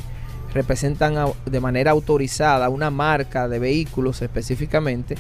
representan 0.54 1.16
de 1.46 1.60
manera 1.62 1.92
autorizada 1.92 2.68
una 2.68 2.90
marca 2.90 3.48
de 3.48 3.60
vehículos 3.60 4.22
específicamente, 4.22 5.16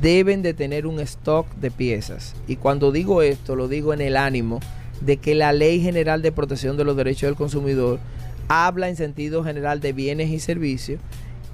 deben 0.00 0.42
de 0.42 0.52
tener 0.52 0.86
un 0.86 1.00
stock 1.00 1.46
de 1.56 1.70
piezas. 1.70 2.34
Y 2.46 2.56
cuando 2.56 2.92
digo 2.92 3.22
esto, 3.22 3.56
lo 3.56 3.68
digo 3.68 3.94
en 3.94 4.02
el 4.02 4.16
ánimo 4.16 4.60
de 5.00 5.16
que 5.16 5.34
la 5.34 5.52
Ley 5.52 5.80
General 5.80 6.20
de 6.20 6.32
Protección 6.32 6.76
de 6.76 6.84
los 6.84 6.96
Derechos 6.96 7.28
del 7.28 7.36
Consumidor 7.36 7.98
habla 8.48 8.88
en 8.88 8.96
sentido 8.96 9.44
general 9.44 9.80
de 9.80 9.92
bienes 9.92 10.30
y 10.30 10.38
servicios 10.38 11.00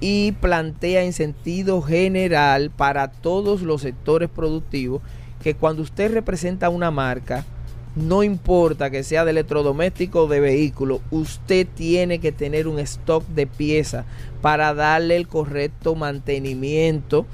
y 0.03 0.33
plantea 0.33 1.05
en 1.05 1.13
sentido 1.13 1.81
general 1.81 2.73
para 2.73 3.13
todos 3.13 3.63
los 3.63 3.83
sectores 3.83 4.29
productivos 4.29 5.01
que 5.41 5.55
cuando 5.55 5.83
usted 5.83 6.13
representa 6.13 6.71
una 6.71 6.91
marca, 6.91 7.47
no 7.95 8.25
importa 8.25 8.91
que 8.91 9.05
sea 9.05 9.25
de 9.25 9.31
electrodoméstico 9.31 10.25
o 10.25 10.27
de 10.27 10.41
vehículo, 10.41 11.01
usted 11.13 11.69
tiene 11.73 12.19
que 12.19 12.33
tener 12.33 12.67
un 12.67 12.81
stock 12.81 13.25
de 13.29 13.47
piezas 13.47 14.05
para 14.41 14.75
darle 14.75 15.15
el 15.15 15.29
correcto 15.29 15.95
mantenimiento 15.95 17.25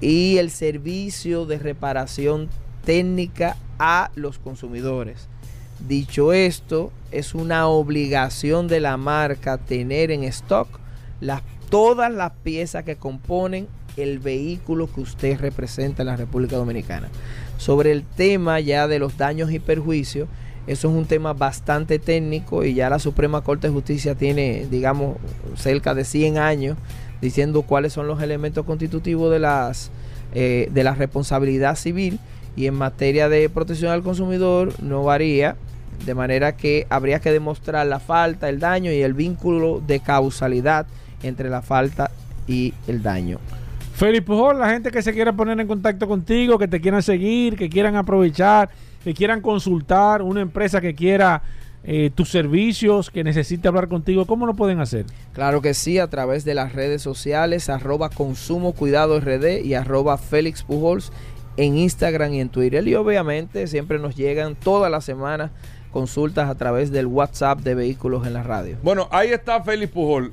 y 0.00 0.38
el 0.38 0.50
servicio 0.50 1.44
de 1.44 1.58
reparación 1.58 2.48
técnica 2.86 3.58
a 3.78 4.10
los 4.14 4.38
consumidores. 4.38 5.28
Dicho 5.86 6.32
esto, 6.32 6.92
es 7.10 7.34
una 7.34 7.66
obligación 7.66 8.68
de 8.68 8.80
la 8.80 8.96
marca 8.96 9.58
tener 9.58 10.10
en 10.10 10.24
stock 10.24 10.80
las, 11.20 11.42
todas 11.70 12.12
las 12.12 12.32
piezas 12.42 12.84
que 12.84 12.96
componen 12.96 13.68
el 13.96 14.18
vehículo 14.18 14.92
que 14.92 15.00
usted 15.00 15.38
representa 15.38 16.02
en 16.02 16.08
la 16.08 16.16
República 16.16 16.56
Dominicana. 16.56 17.08
Sobre 17.58 17.92
el 17.92 18.02
tema 18.02 18.60
ya 18.60 18.88
de 18.88 18.98
los 18.98 19.16
daños 19.16 19.50
y 19.52 19.58
perjuicios, 19.58 20.28
Eso 20.66 20.88
es 20.88 20.94
un 20.94 21.04
tema 21.04 21.34
bastante 21.34 21.98
técnico 21.98 22.64
y 22.64 22.72
ya 22.72 22.88
la 22.88 22.98
Suprema 22.98 23.42
Corte 23.42 23.66
de 23.66 23.74
Justicia 23.74 24.14
tiene, 24.14 24.66
digamos, 24.70 25.18
cerca 25.56 25.94
de 25.94 26.06
100 26.06 26.38
años 26.38 26.78
diciendo 27.20 27.60
cuáles 27.60 27.92
son 27.92 28.06
los 28.06 28.22
elementos 28.22 28.64
constitutivos 28.64 29.30
de 29.30 29.40
las 29.40 29.90
eh, 30.32 30.68
de 30.72 30.82
la 30.82 30.94
responsabilidad 30.94 31.76
civil 31.76 32.18
y 32.56 32.66
en 32.66 32.74
materia 32.74 33.28
de 33.28 33.48
protección 33.48 33.92
al 33.92 34.02
consumidor 34.02 34.72
no 34.82 35.04
varía, 35.04 35.56
de 36.06 36.14
manera 36.14 36.56
que 36.56 36.86
habría 36.90 37.20
que 37.20 37.30
demostrar 37.30 37.86
la 37.86 38.00
falta, 38.00 38.48
el 38.48 38.58
daño 38.58 38.90
y 38.90 39.02
el 39.02 39.14
vínculo 39.14 39.82
de 39.86 40.00
causalidad 40.00 40.86
entre 41.26 41.50
la 41.50 41.62
falta 41.62 42.10
y 42.46 42.74
el 42.86 43.02
daño. 43.02 43.38
Felipe 43.94 44.26
Pujol, 44.26 44.58
la 44.58 44.70
gente 44.70 44.90
que 44.90 45.02
se 45.02 45.12
quiera 45.12 45.32
poner 45.32 45.58
en 45.60 45.68
contacto 45.68 46.08
contigo, 46.08 46.58
que 46.58 46.66
te 46.66 46.80
quieran 46.80 47.02
seguir, 47.02 47.56
que 47.56 47.68
quieran 47.68 47.94
aprovechar, 47.94 48.70
que 49.04 49.14
quieran 49.14 49.40
consultar, 49.40 50.20
una 50.22 50.40
empresa 50.40 50.80
que 50.80 50.94
quiera 50.94 51.42
eh, 51.84 52.10
tus 52.14 52.30
servicios, 52.30 53.10
que 53.10 53.22
necesite 53.22 53.68
hablar 53.68 53.88
contigo, 53.88 54.26
¿cómo 54.26 54.46
lo 54.46 54.54
pueden 54.54 54.80
hacer? 54.80 55.04
Claro 55.32 55.60
que 55.60 55.74
sí, 55.74 55.98
a 55.98 56.08
través 56.08 56.44
de 56.44 56.54
las 56.54 56.72
redes 56.72 57.02
sociales, 57.02 57.68
arroba 57.68 58.08
consumo 58.08 58.72
cuidado 58.72 59.20
RD 59.20 59.60
y 59.62 59.74
arroba 59.74 60.18
Félix 60.18 60.62
Pujols 60.62 61.12
en 61.56 61.76
Instagram 61.76 62.32
y 62.34 62.40
en 62.40 62.48
Twitter. 62.48 62.88
Y 62.88 62.94
obviamente 62.94 63.66
siempre 63.66 63.98
nos 63.98 64.16
llegan 64.16 64.56
todas 64.56 64.90
las 64.90 65.04
semanas 65.04 65.50
consultas 65.92 66.48
a 66.48 66.54
través 66.56 66.90
del 66.90 67.06
WhatsApp 67.06 67.60
de 67.60 67.74
vehículos 67.74 68.26
en 68.26 68.32
la 68.32 68.42
radio. 68.42 68.76
Bueno, 68.82 69.06
ahí 69.12 69.28
está 69.28 69.62
Félix 69.62 69.92
Pujol. 69.92 70.32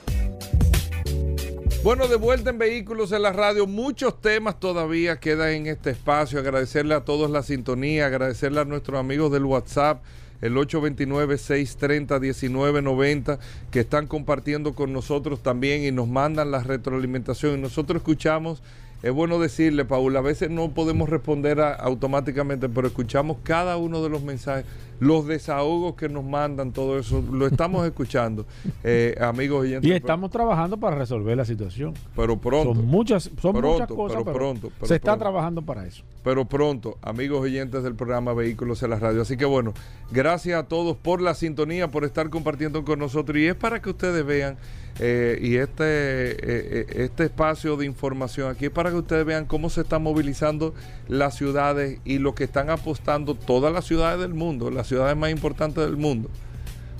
Bueno, 1.83 2.07
de 2.07 2.15
vuelta 2.15 2.51
en 2.51 2.59
Vehículos 2.59 3.11
en 3.11 3.23
la 3.23 3.33
Radio, 3.33 3.65
muchos 3.65 4.21
temas 4.21 4.59
todavía 4.59 5.19
quedan 5.19 5.49
en 5.49 5.65
este 5.65 5.89
espacio. 5.89 6.37
Agradecerle 6.37 6.93
a 6.93 7.03
todos 7.03 7.31
la 7.31 7.41
sintonía, 7.41 8.05
agradecerle 8.05 8.59
a 8.59 8.65
nuestros 8.65 8.99
amigos 8.99 9.31
del 9.31 9.45
WhatsApp, 9.45 10.03
el 10.41 10.53
829-630-1990, 10.57 13.39
que 13.71 13.79
están 13.79 14.05
compartiendo 14.05 14.75
con 14.75 14.93
nosotros 14.93 15.41
también 15.41 15.83
y 15.83 15.89
nos 15.89 16.07
mandan 16.07 16.51
la 16.51 16.61
retroalimentación. 16.61 17.57
Y 17.57 17.61
nosotros 17.63 17.97
escuchamos, 17.97 18.61
es 19.03 19.11
bueno 19.11 19.39
decirle, 19.39 19.85
Paul, 19.85 20.15
a 20.15 20.21
veces 20.21 20.49
no 20.49 20.69
podemos 20.71 21.09
responder 21.09 21.59
a- 21.61 21.73
automáticamente, 21.73 22.69
pero 22.69 22.87
escuchamos 22.87 23.37
cada 23.43 23.77
uno 23.77 24.01
de 24.03 24.09
los 24.09 24.21
mensajes, 24.23 24.65
los 24.99 25.25
desahogos 25.25 25.95
que 25.95 26.07
nos 26.09 26.23
mandan, 26.23 26.71
todo 26.71 26.99
eso, 26.99 27.23
lo 27.31 27.47
estamos 27.47 27.85
escuchando, 27.87 28.45
eh, 28.83 29.15
amigos 29.19 29.61
oyentes. 29.61 29.89
Y 29.89 29.93
estamos 29.93 30.29
trabajando 30.29 30.77
para 30.77 30.95
resolver 30.95 31.35
la 31.35 31.45
situación. 31.45 31.93
Pero 32.15 32.37
pronto. 32.37 32.75
Son 32.75 32.85
muchas, 32.85 33.23
son 33.41 33.53
Pronto, 33.53 33.71
muchas 33.71 33.87
cosas, 33.87 34.17
pero 34.17 34.25
pero, 34.25 34.35
pronto, 34.37 34.71
pero 34.77 34.87
se 34.87 34.95
está 34.95 35.11
pronto. 35.13 35.19
trabajando 35.23 35.61
para 35.63 35.85
eso. 35.87 36.03
pero 36.23 36.45
pronto, 36.45 36.97
amigos 37.01 37.41
oyentes 37.41 37.81
del 37.83 37.95
programa 37.95 38.33
Vehículos 38.33 38.83
en 38.83 38.91
la 38.91 38.99
Radio. 38.99 39.23
Así 39.23 39.35
que 39.37 39.45
bueno, 39.45 39.73
gracias 40.11 40.59
a 40.59 40.67
todos 40.67 40.95
por 40.95 41.21
la 41.21 41.33
sintonía, 41.33 41.89
por 41.89 42.03
estar 42.05 42.29
compartiendo 42.29 42.85
con 42.85 42.99
nosotros. 42.99 43.37
Y 43.39 43.47
es 43.47 43.55
para 43.55 43.81
que 43.81 43.89
ustedes 43.89 44.23
vean, 44.23 44.57
eh, 44.99 45.39
y 45.41 45.55
este, 45.55 45.83
eh, 45.83 46.35
eh, 46.43 46.85
este 46.97 47.25
espacio 47.25 47.77
de 47.77 47.85
información 47.85 48.51
aquí 48.51 48.65
es 48.65 48.71
para 48.71 48.89
que 48.89 48.97
ustedes 48.97 49.25
vean 49.25 49.45
cómo 49.45 49.69
se 49.69 49.81
están 49.81 50.03
movilizando 50.03 50.73
las 51.07 51.35
ciudades 51.35 51.99
y 52.03 52.19
lo 52.19 52.35
que 52.35 52.43
están 52.43 52.69
apostando 52.69 53.35
todas 53.35 53.73
las 53.73 53.85
ciudades 53.85 54.19
del 54.19 54.33
mundo, 54.33 54.69
las 54.69 54.87
ciudades 54.87 55.15
más 55.15 55.31
importantes 55.31 55.83
del 55.83 55.97
mundo. 55.97 56.29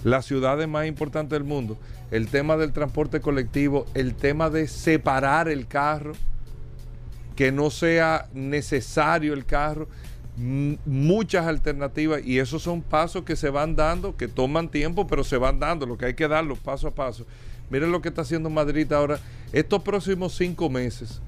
Las 0.04 0.26
ciudades 0.26 0.68
más 0.68 0.88
importantes 0.88 1.38
del 1.38 1.44
mundo. 1.44 1.78
El 2.10 2.28
tema 2.28 2.58
del 2.58 2.74
transporte 2.74 3.22
colectivo, 3.22 3.86
el 3.94 4.16
tema 4.16 4.50
de 4.50 4.68
separar 4.68 5.48
el 5.48 5.68
carro 5.68 6.14
que 7.36 7.52
no 7.52 7.70
sea 7.70 8.28
necesario 8.34 9.34
el 9.34 9.46
carro, 9.46 9.88
muchas 10.38 11.46
alternativas 11.46 12.22
y 12.26 12.40
esos 12.40 12.64
son 12.64 12.82
pasos 12.82 13.24
que 13.24 13.36
se 13.36 13.50
van 13.50 13.76
dando, 13.76 14.16
que 14.16 14.28
toman 14.28 14.70
tiempo, 14.70 15.06
pero 15.08 15.24
se 15.24 15.38
van 15.38 15.60
dando, 15.60 15.86
lo 15.86 15.98
que 15.98 16.06
hay 16.06 16.14
que 16.14 16.28
darlo 16.28 16.56
paso 16.56 16.88
a 16.88 16.92
paso. 16.92 17.26
Miren 17.72 17.92
lo 17.92 18.02
que 18.02 18.10
está 18.10 18.24
haciendo 18.24 18.50
Madrid 18.50 18.92
ahora, 18.92 19.20
estos 19.54 19.82
próximos 19.82 20.36
cinco 20.36 20.70
meses, 20.70 21.22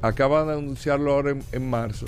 acaban 0.00 0.46
de 0.46 0.52
anunciarlo 0.54 1.12
ahora 1.12 1.36
en, 1.50 1.68
marzo, 1.68 2.06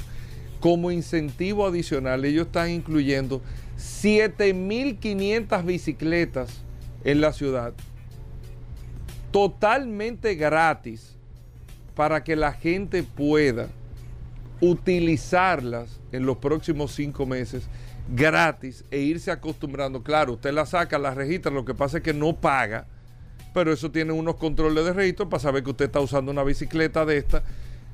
como 0.61 0.93
incentivo 0.93 1.66
adicional, 1.66 2.24
ellos 2.24 2.47
están 2.47 2.70
incluyendo 2.70 3.43
7.500 3.76 5.64
bicicletas 5.64 6.62
en 7.03 7.20
la 7.20 7.32
ciudad, 7.32 7.74
totalmente 9.32 10.37
gratis 10.37 11.16
para 11.97 12.22
que 12.22 12.37
la 12.37 12.53
gente 12.53 13.03
pueda 13.03 13.68
utilizarlas 14.61 16.01
en 16.12 16.24
los 16.24 16.37
próximos 16.39 16.93
cinco 16.93 17.26
meses 17.26 17.68
gratis 18.09 18.85
e 18.93 19.01
irse 19.01 19.32
acostumbrando. 19.32 20.03
Claro, 20.05 20.35
usted 20.35 20.53
la 20.53 20.66
saca, 20.66 20.99
la 20.99 21.14
registra, 21.14 21.51
lo 21.51 21.64
que 21.64 21.74
pasa 21.74 21.99
es 21.99 22.03
que 22.05 22.14
no 22.14 22.37
paga, 22.37 22.87
pero 23.55 23.72
eso 23.72 23.90
tiene 23.90 24.12
unos 24.12 24.36
controles 24.36 24.84
de 24.84 24.92
registro 24.92 25.30
para 25.30 25.40
saber 25.40 25.64
que 25.64 25.70
usted 25.70 25.86
está 25.86 26.00
usando 26.00 26.30
una 26.30 26.42
bicicleta 26.42 27.07
de 27.07 27.16
esta, 27.16 27.42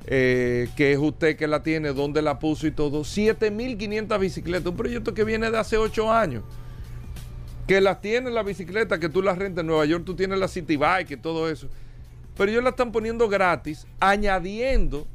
eh, 0.07 0.69
que 0.77 0.93
es 0.93 0.99
usted 0.99 1.37
que 1.37 1.47
la 1.47 1.63
tiene, 1.63 1.93
dónde 1.93 2.23
la 2.23 2.41
puso 2.41 2.67
y 2.67 2.73
todo. 2.73 3.03
7.500 3.03 4.19
bicicletas, 4.19 4.67
un 4.67 4.77
proyecto 4.77 5.15
que 5.15 5.23
viene 5.23 5.51
de 5.51 5.59
hace 5.59 5.77
ocho 5.77 6.11
años. 6.11 6.43
Que 7.69 7.81
las 7.81 8.01
tiene 8.01 8.31
la 8.31 8.43
bicicleta, 8.43 8.99
que 8.99 9.09
tú 9.09 9.23
las 9.23 9.39
rentas 9.39 9.61
en 9.61 9.69
Nueva 9.69 9.85
York, 9.85 10.03
tú 10.05 10.17
tienes 10.17 10.39
la 10.41 10.49
City 10.49 10.77
Bike 10.77 11.13
y 11.13 11.17
todo 11.17 11.49
eso 11.49 11.69
pero 12.41 12.53
ellos 12.53 12.65
la 12.65 12.71
están 12.71 12.91
poniendo 12.91 13.29
gratis, 13.29 13.87
añadiendo 14.01 15.07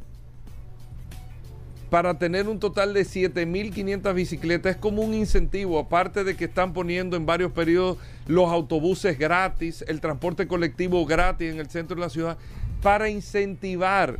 para 1.96 2.20
tener 2.20 2.50
un 2.50 2.60
total 2.60 2.94
de 2.94 3.04
7.500 3.04 4.14
bicicletas. 4.14 4.76
Es 4.76 4.78
como 4.82 5.02
un 5.02 5.14
incentivo, 5.14 5.80
aparte 5.80 6.26
de 6.26 6.36
que 6.36 6.44
están 6.44 6.74
poniendo 6.74 7.16
en 7.16 7.26
varios 7.26 7.54
periodos 7.54 8.00
los 8.28 8.52
autobuses 8.52 9.18
gratis, 9.18 9.82
el 9.88 10.02
transporte 10.02 10.46
colectivo 10.46 11.06
gratis 11.06 11.54
en 11.54 11.62
el 11.62 11.70
centro 11.70 11.96
de 11.96 12.02
la 12.02 12.10
ciudad, 12.10 12.38
para 12.82 13.08
incentivar 13.08 14.18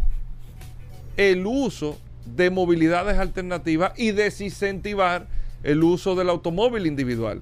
el 1.18 1.46
uso 1.46 2.00
de 2.26 2.50
movilidades 2.50 3.18
alternativas 3.18 3.92
y 3.98 4.12
desincentivar 4.12 5.28
el 5.62 5.84
uso 5.84 6.16
del 6.16 6.30
automóvil 6.30 6.86
individual. 6.86 7.42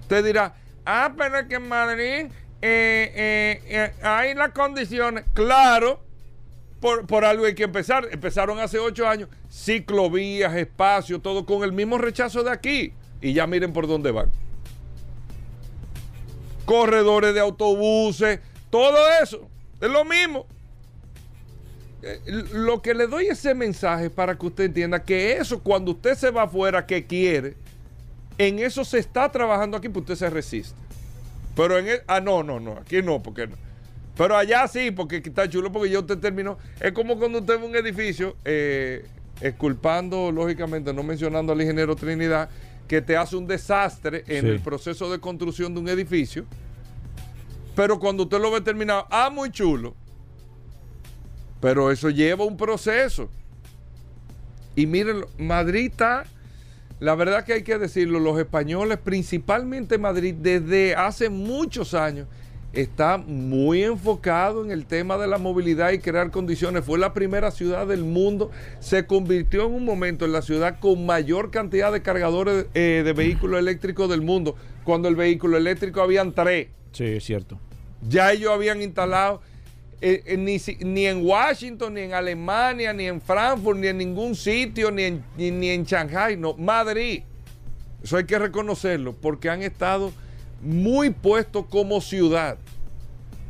Usted 0.00 0.24
dirá, 0.24 0.54
ah, 0.86 1.12
pero 1.14 1.40
es 1.40 1.46
que 1.46 1.56
en 1.56 1.68
Madrid 1.68 2.26
eh, 2.62 3.12
eh, 3.12 3.62
eh, 3.66 3.92
hay 4.02 4.32
las 4.32 4.52
condiciones. 4.52 5.26
Claro, 5.34 6.00
por, 6.80 7.06
por 7.06 7.24
algo 7.24 7.44
hay 7.44 7.54
que 7.54 7.64
empezar. 7.64 8.08
Empezaron 8.10 8.58
hace 8.58 8.78
ocho 8.78 9.06
años, 9.06 9.28
ciclovías, 9.50 10.54
espacios, 10.54 11.22
todo 11.22 11.44
con 11.46 11.62
el 11.62 11.72
mismo 11.72 11.98
rechazo 11.98 12.42
de 12.42 12.50
aquí. 12.50 12.92
Y 13.20 13.32
ya 13.32 13.46
miren 13.46 13.72
por 13.72 13.86
dónde 13.86 14.10
van. 14.10 14.30
Corredores 16.64 17.34
de 17.34 17.40
autobuses, 17.40 18.40
todo 18.70 18.96
eso, 19.22 19.48
es 19.80 19.90
lo 19.90 20.04
mismo. 20.04 20.46
Eh, 22.02 22.20
Lo 22.52 22.80
que 22.82 22.94
le 22.94 23.06
doy 23.06 23.26
ese 23.26 23.54
mensaje 23.54 24.10
para 24.10 24.36
que 24.36 24.46
usted 24.46 24.64
entienda 24.64 25.02
que 25.02 25.32
eso 25.38 25.62
cuando 25.62 25.92
usted 25.92 26.14
se 26.14 26.30
va 26.30 26.42
afuera 26.42 26.86
que 26.86 27.06
quiere, 27.06 27.56
en 28.36 28.60
eso 28.60 28.84
se 28.84 28.98
está 28.98 29.32
trabajando 29.32 29.76
aquí, 29.76 29.88
porque 29.88 30.12
usted 30.12 30.26
se 30.26 30.30
resiste. 30.30 30.78
Pero 31.56 31.76
en 31.78 31.88
el, 31.88 32.00
ah, 32.06 32.20
no, 32.20 32.44
no, 32.44 32.60
no, 32.60 32.72
aquí 32.74 33.02
no, 33.02 33.20
porque 33.20 33.48
no. 33.48 33.56
Pero 34.18 34.36
allá 34.36 34.66
sí, 34.68 34.90
porque 34.90 35.22
está 35.24 35.48
chulo, 35.48 35.70
porque 35.72 35.88
ya 35.90 36.00
usted 36.00 36.18
terminó. 36.18 36.58
Es 36.80 36.92
como 36.92 37.16
cuando 37.18 37.38
usted 37.38 37.58
ve 37.58 37.64
un 37.66 37.76
edificio, 37.76 38.36
eh, 38.44 39.06
exculpando, 39.40 40.30
lógicamente, 40.32 40.92
no 40.92 41.02
mencionando 41.04 41.52
al 41.52 41.60
ingeniero 41.62 41.94
Trinidad, 41.94 42.50
que 42.88 43.00
te 43.00 43.16
hace 43.16 43.36
un 43.36 43.46
desastre 43.46 44.24
en 44.26 44.42
Sí. 44.42 44.48
el 44.48 44.60
proceso 44.60 45.10
de 45.10 45.20
construcción 45.20 45.72
de 45.72 45.80
un 45.80 45.88
edificio. 45.88 46.44
Pero 47.76 48.00
cuando 48.00 48.24
usted 48.24 48.40
lo 48.40 48.50
ve 48.50 48.60
terminado, 48.60 49.06
ah, 49.08 49.30
muy 49.30 49.50
chulo. 49.50 49.94
Pero 51.60 51.90
eso 51.92 52.10
lleva 52.10 52.44
un 52.44 52.56
proceso. 52.56 53.28
Y 54.74 54.86
miren, 54.86 55.24
Madrid 55.38 55.90
está, 55.90 56.24
la 56.98 57.14
verdad 57.14 57.44
que 57.44 57.52
hay 57.52 57.62
que 57.62 57.78
decirlo, 57.78 58.18
los 58.18 58.38
españoles, 58.38 58.98
principalmente 58.98 59.96
Madrid, 59.98 60.34
desde 60.34 60.94
hace 60.96 61.28
muchos 61.28 61.94
años, 61.94 62.26
está 62.72 63.18
muy 63.18 63.82
enfocado 63.82 64.64
en 64.64 64.70
el 64.70 64.86
tema 64.86 65.16
de 65.16 65.26
la 65.26 65.38
movilidad 65.38 65.90
y 65.92 65.98
crear 65.98 66.30
condiciones. 66.30 66.84
Fue 66.84 66.98
la 66.98 67.14
primera 67.14 67.50
ciudad 67.50 67.86
del 67.86 68.04
mundo, 68.04 68.50
se 68.80 69.06
convirtió 69.06 69.66
en 69.66 69.74
un 69.74 69.84
momento 69.84 70.24
en 70.24 70.32
la 70.32 70.42
ciudad 70.42 70.78
con 70.78 71.06
mayor 71.06 71.50
cantidad 71.50 71.92
de 71.92 72.02
cargadores 72.02 72.66
eh, 72.74 73.02
de 73.04 73.12
vehículos 73.12 73.58
eléctricos 73.58 74.08
del 74.08 74.22
mundo, 74.22 74.54
cuando 74.84 75.08
el 75.08 75.16
vehículo 75.16 75.56
eléctrico 75.56 76.00
habían 76.00 76.32
tres. 76.32 76.68
Sí, 76.92 77.04
es 77.04 77.24
cierto. 77.24 77.58
Ya 78.08 78.32
ellos 78.32 78.52
habían 78.52 78.80
instalado 78.82 79.40
eh, 80.00 80.22
eh, 80.26 80.36
ni, 80.36 80.58
ni 80.80 81.06
en 81.06 81.26
Washington, 81.26 81.94
ni 81.94 82.02
en 82.02 82.14
Alemania, 82.14 82.92
ni 82.92 83.06
en 83.06 83.20
Frankfurt, 83.20 83.78
ni 83.78 83.88
en 83.88 83.98
ningún 83.98 84.36
sitio, 84.36 84.90
ni 84.90 85.02
en, 85.02 85.24
ni, 85.36 85.50
ni 85.50 85.70
en 85.70 85.84
Shanghai, 85.84 86.36
no, 86.36 86.54
Madrid. 86.54 87.22
Eso 88.02 88.16
hay 88.16 88.24
que 88.24 88.38
reconocerlo, 88.38 89.12
porque 89.14 89.50
han 89.50 89.62
estado 89.62 90.12
muy 90.62 91.10
puestos 91.10 91.66
como 91.66 92.00
ciudad 92.00 92.58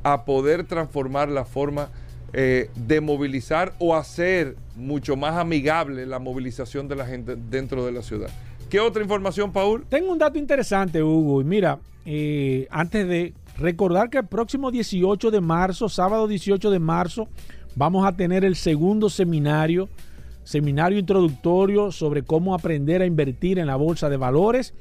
a 0.02 0.24
poder 0.24 0.64
transformar 0.64 1.28
la 1.28 1.44
forma 1.44 1.90
eh, 2.32 2.70
de 2.74 3.00
movilizar 3.00 3.74
o 3.78 3.96
hacer 3.96 4.56
mucho 4.76 5.16
más 5.16 5.36
amigable 5.36 6.06
la 6.06 6.18
movilización 6.18 6.86
de 6.86 6.96
la 6.96 7.06
gente 7.06 7.36
dentro 7.36 7.86
de 7.86 7.92
la 7.92 8.02
ciudad. 8.02 8.28
¿Qué 8.68 8.80
otra 8.80 9.02
información, 9.02 9.50
Paul? 9.50 9.86
Tengo 9.88 10.12
un 10.12 10.18
dato 10.18 10.38
interesante, 10.38 11.02
Hugo. 11.02 11.40
Y 11.40 11.44
mira, 11.44 11.78
eh, 12.04 12.68
antes 12.70 13.08
de 13.08 13.32
recordar 13.56 14.10
que 14.10 14.18
el 14.18 14.26
próximo 14.26 14.70
18 14.70 15.30
de 15.30 15.40
marzo, 15.40 15.88
sábado 15.88 16.28
18 16.28 16.70
de 16.70 16.78
marzo, 16.78 17.28
vamos 17.74 18.06
a 18.06 18.12
tener 18.12 18.44
el 18.44 18.56
segundo 18.56 19.08
seminario, 19.08 19.88
seminario 20.44 20.98
introductorio 20.98 21.92
sobre 21.92 22.22
cómo 22.22 22.54
aprender 22.54 23.00
a 23.00 23.06
invertir 23.06 23.58
en 23.58 23.66
la 23.66 23.76
bolsa 23.76 24.10
de 24.10 24.18
valores. 24.18 24.74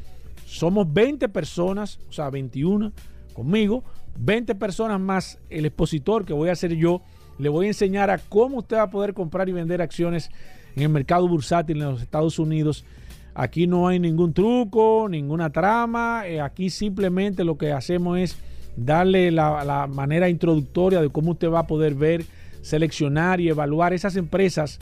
Somos 0.48 0.91
20 0.93 1.28
personas, 1.28 2.00
o 2.08 2.14
sea, 2.14 2.30
21 2.30 2.93
conmigo, 3.34 3.84
20 4.18 4.56
personas 4.56 4.98
más 4.98 5.39
el 5.50 5.66
expositor 5.66 6.24
que 6.24 6.32
voy 6.32 6.48
a 6.48 6.56
ser 6.56 6.74
yo. 6.74 7.02
Le 7.38 7.50
voy 7.50 7.66
a 7.66 7.68
enseñar 7.68 8.10
a 8.10 8.18
cómo 8.18 8.60
usted 8.60 8.78
va 8.78 8.84
a 8.84 8.89
poder 8.89 9.14
comprar 9.14 9.50
y 9.50 9.52
vender 9.52 9.82
acciones 9.82 10.30
en 10.78 10.84
el 10.84 10.89
mercado 10.89 11.28
bursátil 11.28 11.82
en 11.82 11.91
los 11.91 12.02
Estados 12.02 12.39
Unidos. 12.39 12.86
Aquí 13.36 13.68
no 13.68 13.89
hay 13.89 14.00
ningún 14.00 14.34
truco, 14.34 15.08
ninguna 15.10 15.50
trama. 15.50 16.26
eh, 16.26 16.39
aquí 16.39 16.70
simplemente 16.70 17.43
lo 17.43 17.58
que 17.58 17.74
hacemos 17.74 18.18
es 18.18 18.38
darle 18.78 19.32
la, 19.32 19.66
la 19.66 19.86
manera 19.86 20.30
introductoria 20.30 21.02
de 21.02 21.10
cómo 21.10 21.32
usted 21.32 21.50
va 21.52 21.60
a 21.60 21.68
poder 21.68 21.93
ver, 21.93 22.24
seleccionar 22.62 23.41
y 23.41 23.50
evaluar 23.50 23.91
esas 23.91 24.16
empresas 24.16 24.80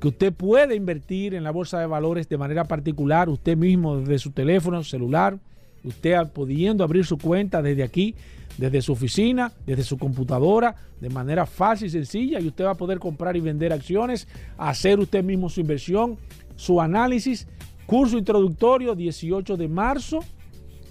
que 0.00 0.08
usted 0.08 0.32
puede 0.32 0.74
invertir 0.74 1.34
en 1.34 1.44
la 1.44 1.50
bolsa 1.50 1.78
de 1.80 1.86
valores 1.86 2.28
de 2.28 2.38
manera 2.38 2.64
particular, 2.64 3.28
usted 3.28 3.56
mismo 3.56 3.98
desde 3.98 4.18
su 4.18 4.30
teléfono 4.30 4.82
celular, 4.84 5.38
usted 5.84 6.16
pudiendo 6.32 6.84
abrir 6.84 7.06
su 7.06 7.18
cuenta 7.18 7.62
desde 7.62 7.82
aquí, 7.82 8.14
desde 8.58 8.82
su 8.82 8.92
oficina, 8.92 9.52
desde 9.66 9.82
su 9.82 9.98
computadora, 9.98 10.76
de 11.00 11.10
manera 11.10 11.46
fácil 11.46 11.88
y 11.88 11.90
sencilla, 11.90 12.40
y 12.40 12.48
usted 12.48 12.64
va 12.64 12.72
a 12.72 12.76
poder 12.76 12.98
comprar 12.98 13.36
y 13.36 13.40
vender 13.40 13.72
acciones, 13.72 14.28
hacer 14.58 14.98
usted 14.98 15.22
mismo 15.22 15.48
su 15.48 15.60
inversión, 15.60 16.18
su 16.56 16.80
análisis, 16.80 17.46
curso 17.86 18.18
introductorio 18.18 18.94
18 18.94 19.56
de 19.56 19.68
marzo, 19.68 20.20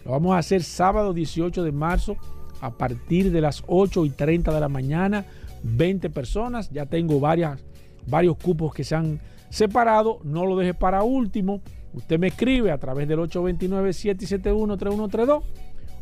lo 0.03 0.11
vamos 0.11 0.35
a 0.35 0.39
hacer 0.39 0.63
sábado 0.63 1.13
18 1.13 1.63
de 1.63 1.71
marzo 1.71 2.17
a 2.61 2.71
partir 2.71 3.31
de 3.31 3.41
las 3.41 3.63
8 3.67 4.05
y 4.05 4.09
30 4.11 4.53
de 4.53 4.59
la 4.59 4.69
mañana, 4.69 5.25
20 5.63 6.09
personas, 6.11 6.69
ya 6.69 6.85
tengo 6.85 7.19
varias 7.19 7.59
varios 8.07 8.37
cupos 8.37 8.73
que 8.73 8.83
se 8.83 8.95
han 8.95 9.21
separado. 9.49 10.19
No 10.23 10.45
lo 10.45 10.57
deje 10.57 10.73
para 10.73 11.03
último. 11.03 11.61
Usted 11.93 12.19
me 12.19 12.27
escribe 12.27 12.71
a 12.71 12.77
través 12.77 13.07
del 13.07 13.19
829-771-3132. 13.19 15.43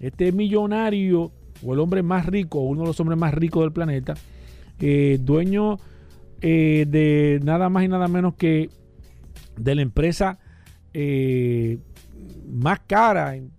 este 0.00 0.32
millonario 0.32 1.32
o 1.64 1.74
el 1.74 1.80
hombre 1.80 2.02
más 2.02 2.26
rico, 2.26 2.60
uno 2.60 2.82
de 2.82 2.88
los 2.88 3.00
hombres 3.00 3.18
más 3.18 3.34
ricos 3.34 3.62
del 3.62 3.72
planeta, 3.72 4.14
eh, 4.80 5.18
dueño 5.20 5.78
eh, 6.40 6.86
de 6.88 7.40
nada 7.42 7.68
más 7.68 7.84
y 7.84 7.88
nada 7.88 8.08
menos 8.08 8.34
que 8.34 8.70
de 9.56 9.74
la 9.74 9.82
empresa 9.82 10.38
eh, 10.94 11.78
más 12.48 12.80
cara 12.80 13.36
en, 13.36 13.50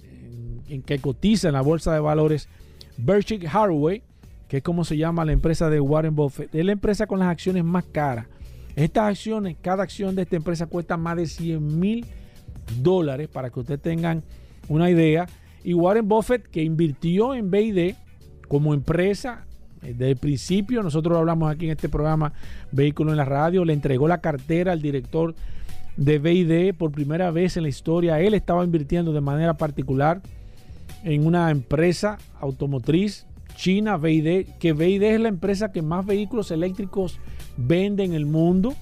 que 0.85 0.99
cotiza 0.99 1.47
en 1.47 1.53
la 1.53 1.61
bolsa 1.61 1.93
de 1.93 1.99
valores, 1.99 2.49
Berkshire 2.97 3.47
Hathaway, 3.47 4.01
que 4.47 4.57
es 4.57 4.63
como 4.63 4.83
se 4.85 4.97
llama 4.97 5.25
la 5.25 5.31
empresa 5.31 5.69
de 5.69 5.79
Warren 5.79 6.15
Buffett, 6.15 6.53
es 6.53 6.65
la 6.65 6.71
empresa 6.71 7.05
con 7.05 7.19
las 7.19 7.29
acciones 7.29 7.63
más 7.63 7.85
caras. 7.85 8.27
Estas 8.75 9.09
acciones, 9.09 9.55
cada 9.61 9.83
acción 9.83 10.15
de 10.15 10.23
esta 10.23 10.35
empresa 10.35 10.65
cuesta 10.65 10.97
más 10.97 11.17
de 11.17 11.27
100 11.27 11.79
mil 11.79 12.05
dólares 12.81 13.27
para 13.27 13.49
que 13.49 13.59
ustedes 13.59 13.81
tengan 13.81 14.23
una 14.67 14.89
idea. 14.89 15.27
Y 15.63 15.73
Warren 15.73 16.07
Buffett, 16.07 16.47
que 16.47 16.63
invirtió 16.63 17.35
en 17.35 17.51
BID 17.51 17.95
como 18.47 18.73
empresa, 18.73 19.45
eh, 19.81 19.93
desde 19.93 20.11
el 20.11 20.17
principio, 20.17 20.81
nosotros 20.81 21.17
hablamos 21.17 21.51
aquí 21.51 21.65
en 21.65 21.71
este 21.71 21.89
programa 21.89 22.33
Vehículo 22.71 23.11
en 23.11 23.17
la 23.17 23.25
Radio, 23.25 23.63
le 23.65 23.73
entregó 23.73 24.07
la 24.07 24.21
cartera 24.21 24.71
al 24.71 24.81
director 24.81 25.35
de 25.97 26.19
BID 26.19 26.75
por 26.75 26.91
primera 26.91 27.31
vez 27.31 27.57
en 27.57 27.63
la 27.63 27.69
historia. 27.69 28.19
Él 28.19 28.33
estaba 28.33 28.63
invirtiendo 28.63 29.13
de 29.13 29.21
manera 29.21 29.55
particular 29.55 30.21
en 31.03 31.25
una 31.25 31.51
empresa 31.51 32.17
automotriz 32.39 33.25
china, 33.55 33.97
BID, 33.97 34.47
que 34.59 34.73
BID 34.73 35.03
es 35.03 35.19
la 35.19 35.29
empresa 35.29 35.71
que 35.71 35.81
más 35.81 36.05
vehículos 36.05 36.51
eléctricos 36.51 37.19
vende 37.57 38.03
en 38.03 38.13
el 38.13 38.25
mundo, 38.25 38.73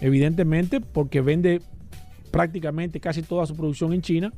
evidentemente, 0.00 0.80
porque 0.80 1.20
vende 1.20 1.60
prácticamente 2.30 3.00
casi 3.00 3.22
toda 3.22 3.46
su 3.46 3.56
producción 3.56 3.92
en 3.92 4.02
China 4.02 4.32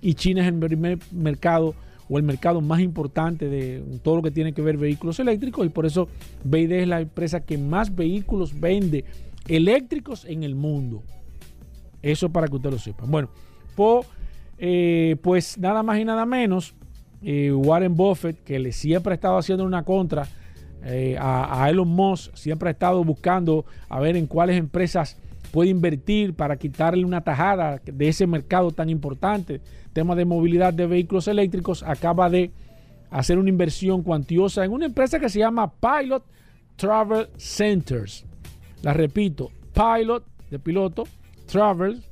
y 0.00 0.14
China 0.14 0.42
es 0.42 0.48
el 0.48 0.58
primer 0.58 0.98
mercado 1.12 1.74
o 2.08 2.18
el 2.18 2.24
mercado 2.24 2.60
más 2.60 2.80
importante 2.80 3.48
de 3.48 3.82
todo 4.02 4.16
lo 4.16 4.22
que 4.22 4.30
tiene 4.30 4.52
que 4.52 4.60
ver 4.60 4.76
vehículos 4.76 5.18
eléctricos 5.18 5.64
y 5.64 5.70
por 5.70 5.86
eso 5.86 6.08
BID 6.44 6.72
es 6.72 6.88
la 6.88 7.00
empresa 7.00 7.40
que 7.40 7.56
más 7.56 7.94
vehículos 7.94 8.58
vende 8.58 9.04
eléctricos 9.48 10.24
en 10.24 10.42
el 10.42 10.54
mundo. 10.54 11.02
Eso 12.04 12.28
para 12.28 12.46
que 12.48 12.56
usted 12.56 12.70
lo 12.70 12.78
sepa. 12.78 13.06
Bueno, 13.06 13.30
eh, 14.58 15.16
pues 15.22 15.56
nada 15.58 15.82
más 15.82 15.98
y 15.98 16.04
nada 16.04 16.26
menos, 16.26 16.74
eh, 17.22 17.50
Warren 17.50 17.96
Buffett, 17.96 18.44
que 18.44 18.58
le 18.58 18.72
siempre 18.72 19.12
ha 19.12 19.14
estado 19.14 19.38
haciendo 19.38 19.64
una 19.64 19.84
contra 19.84 20.28
eh, 20.84 21.16
a, 21.18 21.64
a 21.64 21.70
Elon 21.70 21.88
Musk, 21.88 22.34
siempre 22.36 22.68
ha 22.68 22.72
estado 22.72 23.02
buscando 23.02 23.64
a 23.88 24.00
ver 24.00 24.18
en 24.18 24.26
cuáles 24.26 24.58
empresas 24.58 25.16
puede 25.50 25.70
invertir 25.70 26.34
para 26.34 26.56
quitarle 26.56 27.06
una 27.06 27.22
tajada 27.22 27.80
de 27.82 28.08
ese 28.08 28.26
mercado 28.26 28.70
tan 28.70 28.90
importante, 28.90 29.62
tema 29.94 30.14
de 30.14 30.26
movilidad 30.26 30.74
de 30.74 30.86
vehículos 30.86 31.26
eléctricos, 31.26 31.82
acaba 31.82 32.28
de 32.28 32.50
hacer 33.10 33.38
una 33.38 33.48
inversión 33.48 34.02
cuantiosa 34.02 34.62
en 34.62 34.72
una 34.72 34.84
empresa 34.84 35.18
que 35.18 35.30
se 35.30 35.38
llama 35.38 35.72
Pilot 35.72 36.22
Travel 36.76 37.28
Centers. 37.38 38.26
La 38.82 38.92
repito, 38.92 39.50
Pilot 39.72 40.22
de 40.50 40.58
piloto, 40.58 41.04
Travel 41.46 42.02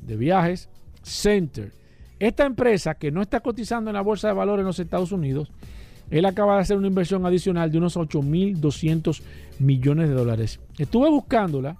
de 0.00 0.16
viajes, 0.16 0.68
Center. 1.02 1.72
Esta 2.18 2.46
empresa 2.46 2.94
que 2.94 3.10
no 3.10 3.20
está 3.20 3.40
cotizando 3.40 3.90
en 3.90 3.94
la 3.94 4.00
bolsa 4.00 4.28
de 4.28 4.34
valores 4.34 4.62
en 4.62 4.66
los 4.66 4.78
Estados 4.78 5.12
Unidos, 5.12 5.52
él 6.10 6.24
acaba 6.24 6.54
de 6.54 6.62
hacer 6.62 6.76
una 6.76 6.86
inversión 6.86 7.26
adicional 7.26 7.70
de 7.70 7.78
unos 7.78 7.96
8.200 7.96 9.22
millones 9.58 10.08
de 10.08 10.14
dólares. 10.14 10.60
Estuve 10.78 11.10
buscándola, 11.10 11.76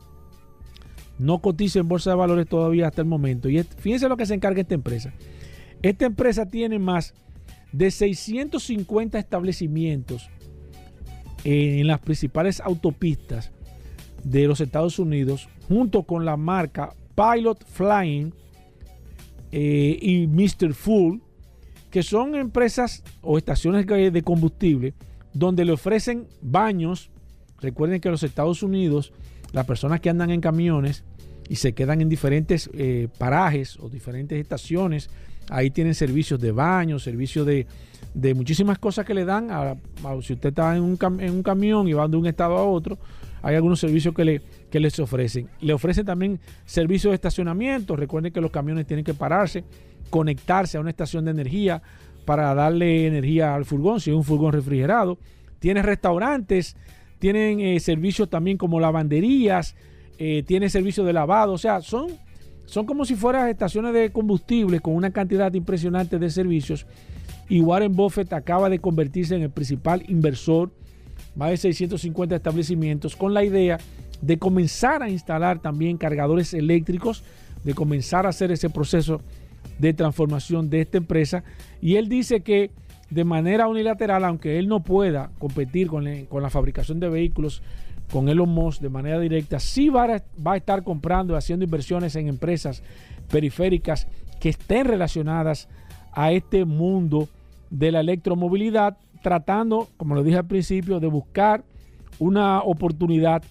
no 1.19 1.39
cotiza 1.39 1.79
en 1.79 1.89
bolsa 1.89 2.11
de 2.11 2.17
valores 2.17 2.49
todavía 2.49 2.89
hasta 2.89 3.03
el 3.03 3.09
momento. 3.09 3.49
Y 3.49 3.63
fíjense 3.63 4.09
lo 4.09 4.17
que 4.17 4.27
se 4.27 4.35
encarga 4.35 4.61
esta 4.61 4.75
empresa. 4.75 5.13
Esta 5.83 6.07
empresa 6.07 6.47
tiene 6.47 6.79
más 6.79 7.15
de 7.73 7.91
650 7.91 9.19
establecimientos 9.19 10.29
en 11.45 11.87
las 11.87 12.01
principales 12.01 12.61
autopistas 12.61 13.53
de 14.31 14.49
los 14.49 14.61
Estados 14.61 14.99
Unidos, 14.99 15.49
junto 15.69 16.03
con 16.03 16.25
la 16.25 16.37
marca 16.37 16.93
Pilot 17.15 17.65
Flying 17.65 18.33
eh, 19.53 19.99
y 20.01 20.27
Mr. 20.27 20.75
Full, 20.75 21.19
que 21.91 22.03
son 22.03 22.35
empresas 22.35 23.05
o 23.23 23.39
estaciones 23.39 23.87
de 23.87 24.23
combustible 24.23 24.95
donde 25.33 25.65
le 25.65 25.73
ofrecen 25.73 26.27
baños. 26.43 27.11
Recuerden 27.61 28.01
que 28.01 28.09
en 28.09 28.13
los 28.13 28.25
Estados 28.25 28.63
Unidos, 28.63 29.13
las 29.53 29.65
personas 29.65 30.01
que 30.01 30.11
andan 30.11 30.31
en 30.31 30.41
camiones 30.41 31.05
y 31.49 31.57
se 31.57 31.73
quedan 31.73 32.01
en 32.01 32.09
diferentes 32.09 32.69
eh, 32.75 33.09
parajes 33.19 33.79
o 33.81 33.89
diferentes 33.89 34.39
estaciones, 34.41 35.11
ahí 35.49 35.71
tienen 35.71 35.95
servicios 35.95 36.41
de 36.41 36.53
baño, 36.53 36.99
servicios 36.99 37.47
de, 37.47 37.67
de 38.15 38.35
muchísimas 38.35 38.79
cosas 38.79 39.07
que 39.07 39.15
le 39.15 39.25
dan. 39.25 39.51
A, 39.51 39.77
si 40.23 40.33
usted 40.33 40.49
está 40.49 40.77
en 40.77 40.83
un, 40.83 40.99
cam- 40.99 41.23
en 41.23 41.33
un 41.33 41.43
camión 41.43 41.87
y 41.87 41.93
va 41.93 42.09
de 42.09 42.17
un 42.17 42.27
estado 42.27 42.57
a 42.57 42.65
otro, 42.65 42.99
hay 43.43 43.55
algunos 43.55 43.79
servicios 43.79 44.13
que, 44.13 44.25
le, 44.25 44.43
que 44.71 44.81
les 44.81 44.99
ofrecen. 44.99 45.49
Le 45.61 45.73
ofrecen 45.73 46.05
también 46.05 46.41
servicios 46.65 47.13
de 47.13 47.15
estacionamiento. 47.15 47.95
Recuerden 47.95 48.33
que 48.33 48.41
los 48.41 48.51
camiones 48.51 48.87
tienen 48.87 49.05
que 49.05 49.15
pararse, 49.15 49.63
conectarse 50.11 50.79
a 50.79 50.81
una 50.81 50.91
estación 50.91 51.25
de 51.25 51.31
energía 51.31 51.81
para 52.25 52.53
darle 52.55 53.07
energía 53.07 53.55
al 53.55 53.65
furgón, 53.65 54.01
si 54.01 54.11
es 54.11 54.17
un 54.17 54.25
furgón 54.25 54.53
refrigerado. 54.53 55.17
Tiene 55.61 55.83
restaurantes, 55.83 56.77
tienen 57.21 57.61
eh, 57.61 57.79
servicios 57.79 58.29
también 58.29 58.59
como 58.59 58.81
lavanderías, 58.81 59.77
eh, 60.19 60.43
tiene 60.47 60.69
servicios 60.69 61.07
de 61.07 61.13
lavado. 61.13 61.53
O 61.53 61.59
sea, 61.59 61.81
son, 61.81 62.09
son 62.65 62.87
como 62.87 63.05
si 63.05 63.15
fueran 63.15 63.49
estaciones 63.49 63.93
de 63.93 64.11
combustible 64.11 64.81
con 64.81 64.95
una 64.95 65.11
cantidad 65.11 65.53
impresionante 65.55 66.19
de 66.19 66.31
servicios. 66.31 66.87
Y 67.49 67.61
Warren 67.61 67.95
Buffett 67.95 68.33
acaba 68.33 68.69
de 68.69 68.79
convertirse 68.79 69.37
en 69.37 69.43
el 69.43 69.51
principal 69.51 70.03
inversor 70.09 70.71
más 71.35 71.51
de 71.51 71.57
650 71.59 72.37
establecimientos 72.37 73.15
con 73.15 73.35
la 73.35 73.45
idea 73.45 73.79
de 74.21 74.39
comenzar 74.39 75.03
a 75.03 75.11
instalar 75.11 75.61
también 75.61 75.99
cargadores 75.99 76.55
eléctricos, 76.55 77.23
de 77.63 77.75
comenzar 77.75 78.27
a 78.27 78.31
hacer 78.31 78.51
ese 78.51 78.71
proceso 78.71 79.21
de 79.79 79.93
transformación 79.93 80.71
de 80.71 80.81
esta 80.81 80.99
empresa. 80.99 81.45
Y 81.81 81.97
él 81.97 82.09
dice 82.09 82.41
que 82.41 82.71
de 83.11 83.25
manera 83.25 83.69
unilateral, 83.69 84.25
aunque 84.25 84.59
él 84.59 84.69
no 84.69 84.83
pueda 84.83 85.31
competir 85.39 85.87
con, 85.89 86.07
con 86.27 86.43
la 86.43 86.51
fabricación 86.51 86.99
de 86.99 87.09
vehículos 87.09 87.63
con 88.11 88.29
Elon 88.29 88.49
Musk 88.49 88.81
de 88.81 88.89
manera 88.89 89.19
directa, 89.19 89.59
sí 89.59 89.89
va 89.89 90.23
a, 90.45 90.57
estar 90.57 90.83
comprando 90.83 91.35
y 91.35 91.37
haciendo 91.37 91.65
inversiones 91.65 92.17
en 92.17 92.29
empresas 92.29 92.83
periféricas 93.31 94.07
que 94.41 94.51
estén 94.51 94.87
relacionadas 94.87 95.69
a 96.13 96.33
este 96.33 96.65
mundo 96.65 97.29
de 97.71 97.93
la 97.93 98.01
electromovilidad, 98.01 98.97
tratando, 99.23 99.89
como 99.97 100.15
lo 100.15 100.23
dije 100.23 100.39
al 100.39 100.47
principio, 100.47 101.01
de 101.01 101.09
buscar 101.09 101.65
una 102.19 102.63
oportunidad 102.63 103.43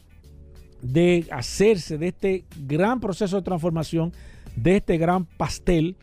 de 0.82 1.28
hacerse 1.32 1.98
de 1.98 2.08
este 2.08 2.46
gran 2.66 3.00
proceso 3.00 3.38
de 3.38 3.42
transformación, 3.42 4.14
de 4.56 4.78
este 4.78 4.98
gran 4.98 5.26
pastel 5.26 5.98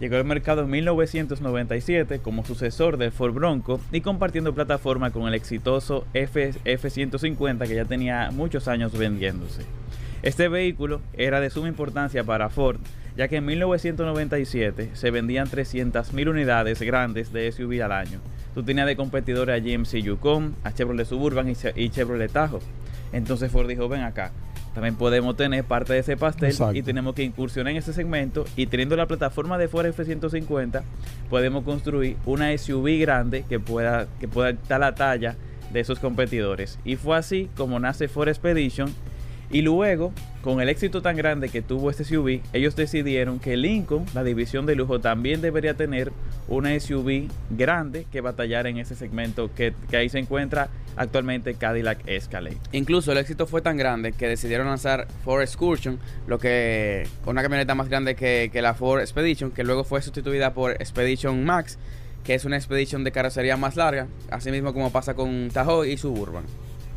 Llegó 0.00 0.16
al 0.16 0.24
mercado 0.24 0.62
en 0.62 0.70
1997 0.70 2.18
como 2.18 2.44
sucesor 2.44 2.96
del 2.96 3.12
Ford 3.12 3.32
Bronco 3.32 3.80
y 3.92 4.00
compartiendo 4.00 4.54
plataforma 4.54 5.10
con 5.10 5.28
el 5.28 5.34
exitoso 5.34 6.04
F- 6.14 6.54
F-150 6.64 7.66
que 7.66 7.74
ya 7.76 7.84
tenía 7.84 8.30
muchos 8.32 8.66
años 8.68 8.96
vendiéndose. 8.96 9.62
Este 10.22 10.48
vehículo 10.48 11.00
era 11.12 11.40
de 11.40 11.50
suma 11.50 11.68
importancia 11.68 12.24
para 12.24 12.48
Ford, 12.48 12.78
ya 13.16 13.28
que 13.28 13.36
en 13.36 13.44
1997 13.46 14.90
se 14.94 15.10
vendían 15.10 15.46
300.000 15.48 16.28
unidades 16.28 16.80
grandes 16.82 17.32
de 17.32 17.50
SUV 17.52 17.82
al 17.84 17.92
año. 17.92 18.20
Tú 18.54 18.62
tenías 18.62 18.86
de 18.86 18.96
competidores 18.96 19.54
a 19.54 19.64
GMC 19.64 20.02
Yukon, 20.02 20.54
a 20.64 20.72
Chevrolet 20.72 21.06
Suburban 21.06 21.52
y 21.76 21.88
Chevrolet 21.90 22.32
Tahoe. 22.32 22.60
Entonces 23.12 23.50
Ford 23.52 23.68
dijo, 23.68 23.88
ven 23.88 24.00
acá, 24.02 24.32
también 24.74 24.96
podemos 24.96 25.36
tener 25.36 25.64
parte 25.64 25.92
de 25.92 26.00
ese 26.00 26.16
pastel 26.16 26.50
Exacto. 26.50 26.76
y 26.76 26.82
tenemos 26.82 27.14
que 27.14 27.22
incursionar 27.22 27.70
en 27.70 27.76
ese 27.76 27.92
segmento 27.92 28.44
y 28.56 28.66
teniendo 28.66 28.96
la 28.96 29.06
plataforma 29.06 29.56
de 29.56 29.68
Ford 29.68 29.86
F-150 29.86 30.82
podemos 31.30 31.64
construir 31.64 32.16
una 32.26 32.56
SUV 32.56 32.98
grande 32.98 33.44
que 33.48 33.60
pueda, 33.60 34.08
que 34.18 34.26
pueda 34.26 34.52
dar 34.68 34.80
la 34.80 34.94
talla 34.94 35.36
de 35.72 35.80
esos 35.80 35.98
competidores. 35.98 36.78
Y 36.84 36.96
fue 36.96 37.16
así 37.16 37.48
como 37.56 37.78
nace 37.80 38.08
Ford 38.08 38.28
Expedition 38.28 38.92
y 39.50 39.62
luego, 39.62 40.12
con 40.42 40.60
el 40.60 40.68
éxito 40.68 41.02
tan 41.02 41.16
grande 41.16 41.48
que 41.48 41.62
tuvo 41.62 41.90
este 41.90 42.04
SUV, 42.04 42.40
ellos 42.52 42.76
decidieron 42.76 43.38
que 43.38 43.56
Lincoln, 43.56 44.06
la 44.14 44.24
división 44.24 44.66
de 44.66 44.74
lujo, 44.74 45.00
también 45.00 45.40
debería 45.40 45.74
tener 45.74 46.12
una 46.48 46.78
SUV 46.78 47.28
grande 47.50 48.06
que 48.10 48.20
batallara 48.20 48.68
en 48.68 48.78
ese 48.78 48.94
segmento 48.94 49.50
que, 49.54 49.74
ahí 49.92 50.08
se 50.08 50.18
encuentra 50.18 50.68
actualmente 50.96 51.54
Cadillac 51.54 52.06
Escalade. 52.06 52.58
Incluso 52.72 53.12
el 53.12 53.18
éxito 53.18 53.46
fue 53.46 53.62
tan 53.62 53.76
grande 53.76 54.12
que 54.12 54.28
decidieron 54.28 54.66
lanzar 54.66 55.06
Ford 55.24 55.42
Excursion, 55.42 55.98
lo 56.26 56.38
que 56.38 57.06
una 57.26 57.42
camioneta 57.42 57.74
más 57.74 57.88
grande 57.88 58.14
que, 58.14 58.50
que 58.52 58.62
la 58.62 58.74
Ford 58.74 59.00
Expedition, 59.00 59.50
que 59.50 59.64
luego 59.64 59.84
fue 59.84 60.02
sustituida 60.02 60.54
por 60.54 60.72
Expedition 60.72 61.44
Max, 61.44 61.78
que 62.24 62.34
es 62.34 62.44
una 62.44 62.56
Expedition 62.56 63.04
de 63.04 63.12
carrocería 63.12 63.56
más 63.56 63.76
larga, 63.76 64.08
así 64.30 64.50
mismo 64.50 64.72
como 64.72 64.90
pasa 64.90 65.14
con 65.14 65.50
Tahoe 65.52 65.90
y 65.90 65.96
Suburban. 65.96 66.44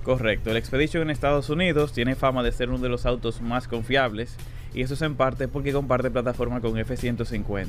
Correcto, 0.07 0.51
el 0.51 0.55
Expedition 0.55 1.03
en 1.03 1.09
Estados 1.09 1.49
Unidos 1.49 1.91
tiene 1.91 2.15
fama 2.15 2.41
de 2.41 2.53
ser 2.53 2.69
uno 2.69 2.77
de 2.77 2.87
los 2.87 3.05
autos 3.05 3.41
más 3.41 3.67
confiables 3.67 4.37
y 4.73 4.81
eso 4.81 4.93
es 4.93 5.01
en 5.01 5.15
parte 5.15 5.49
porque 5.49 5.73
comparte 5.73 6.09
plataforma 6.09 6.61
con 6.61 6.77
F-150. 6.77 7.67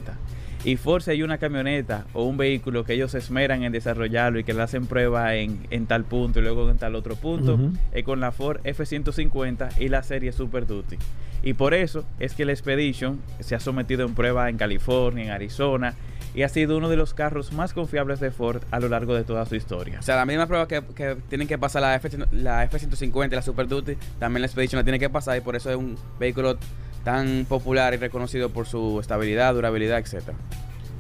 Y 0.65 0.77
Ford 0.77 1.03
si 1.03 1.11
hay 1.11 1.25
una 1.25 1.39
camioneta 1.39 2.07
o 2.13 2.23
un 2.23 2.37
vehículo 2.37 2.85
que 2.85 2.93
ellos 2.93 3.11
se 3.11 3.19
esmeran 3.19 3.65
en 3.65 3.73
desarrollarlo 3.73 4.39
y 4.39 4.45
que 4.45 4.55
le 4.55 4.63
hacen 4.63 4.87
prueba 4.87 5.35
en, 5.35 5.67
en 5.71 5.87
tal 5.87 6.05
punto 6.05 6.39
y 6.39 6.43
luego 6.43 6.71
en 6.71 6.79
tal 6.79 6.95
otro 6.95 7.17
punto, 7.17 7.59
es 7.91 8.05
con 8.05 8.21
la 8.21 8.31
Ford 8.31 8.61
F-150 8.63 9.81
y 9.81 9.89
la 9.89 10.05
serie 10.05 10.31
Super 10.31 10.65
Duty. 10.65 10.97
Y 11.43 11.55
por 11.55 11.75
eso 11.75 12.05
es 12.21 12.35
que 12.35 12.45
el 12.45 12.51
Expedition 12.51 13.19
se 13.41 13.57
ha 13.57 13.61
sometido 13.61 14.07
en 14.07 14.15
prueba 14.15 14.49
en 14.49 14.59
California, 14.59 15.25
en 15.25 15.31
Arizona 15.31 15.97
y 16.39 16.45
ha 16.45 16.49
sido 16.49 16.77
uno 16.77 16.89
de 16.89 16.95
los 16.95 17.15
carros 17.15 17.53
más 17.53 17.73
confiables 17.73 18.21
de 18.21 18.31
Ford 18.31 18.63
a 18.71 18.79
lo 18.79 18.89
largo 18.89 19.13
de 19.13 19.25
toda 19.25 19.45
su 19.45 19.57
historia. 19.57 19.99
O 19.99 20.03
sea, 20.03 20.15
la 20.15 20.25
misma 20.25 20.47
prueba 20.47 20.69
que, 20.69 20.85
que 20.95 21.17
tienen 21.29 21.49
que 21.49 21.59
pasar 21.59 21.83
la, 21.83 21.97
F, 21.97 22.09
la 22.31 22.63
F-150 22.63 23.33
y 23.33 23.35
la 23.35 23.43
Super 23.43 23.67
Duty, 23.67 23.97
también 24.21 24.43
la 24.43 24.47
Expedition 24.47 24.79
la 24.79 24.85
tiene 24.85 25.01
que 25.01 25.11
pasar 25.11 25.37
y 25.37 25.41
por 25.41 25.57
eso 25.57 25.69
es 25.69 25.75
un 25.75 25.99
vehículo 26.21 26.57
tan 27.03 27.45
popular 27.49 27.93
y 27.93 27.97
reconocido 27.97 28.51
por 28.51 28.67
su 28.69 29.01
estabilidad, 29.01 29.53
durabilidad, 29.53 29.99
etcétera. 29.99 30.39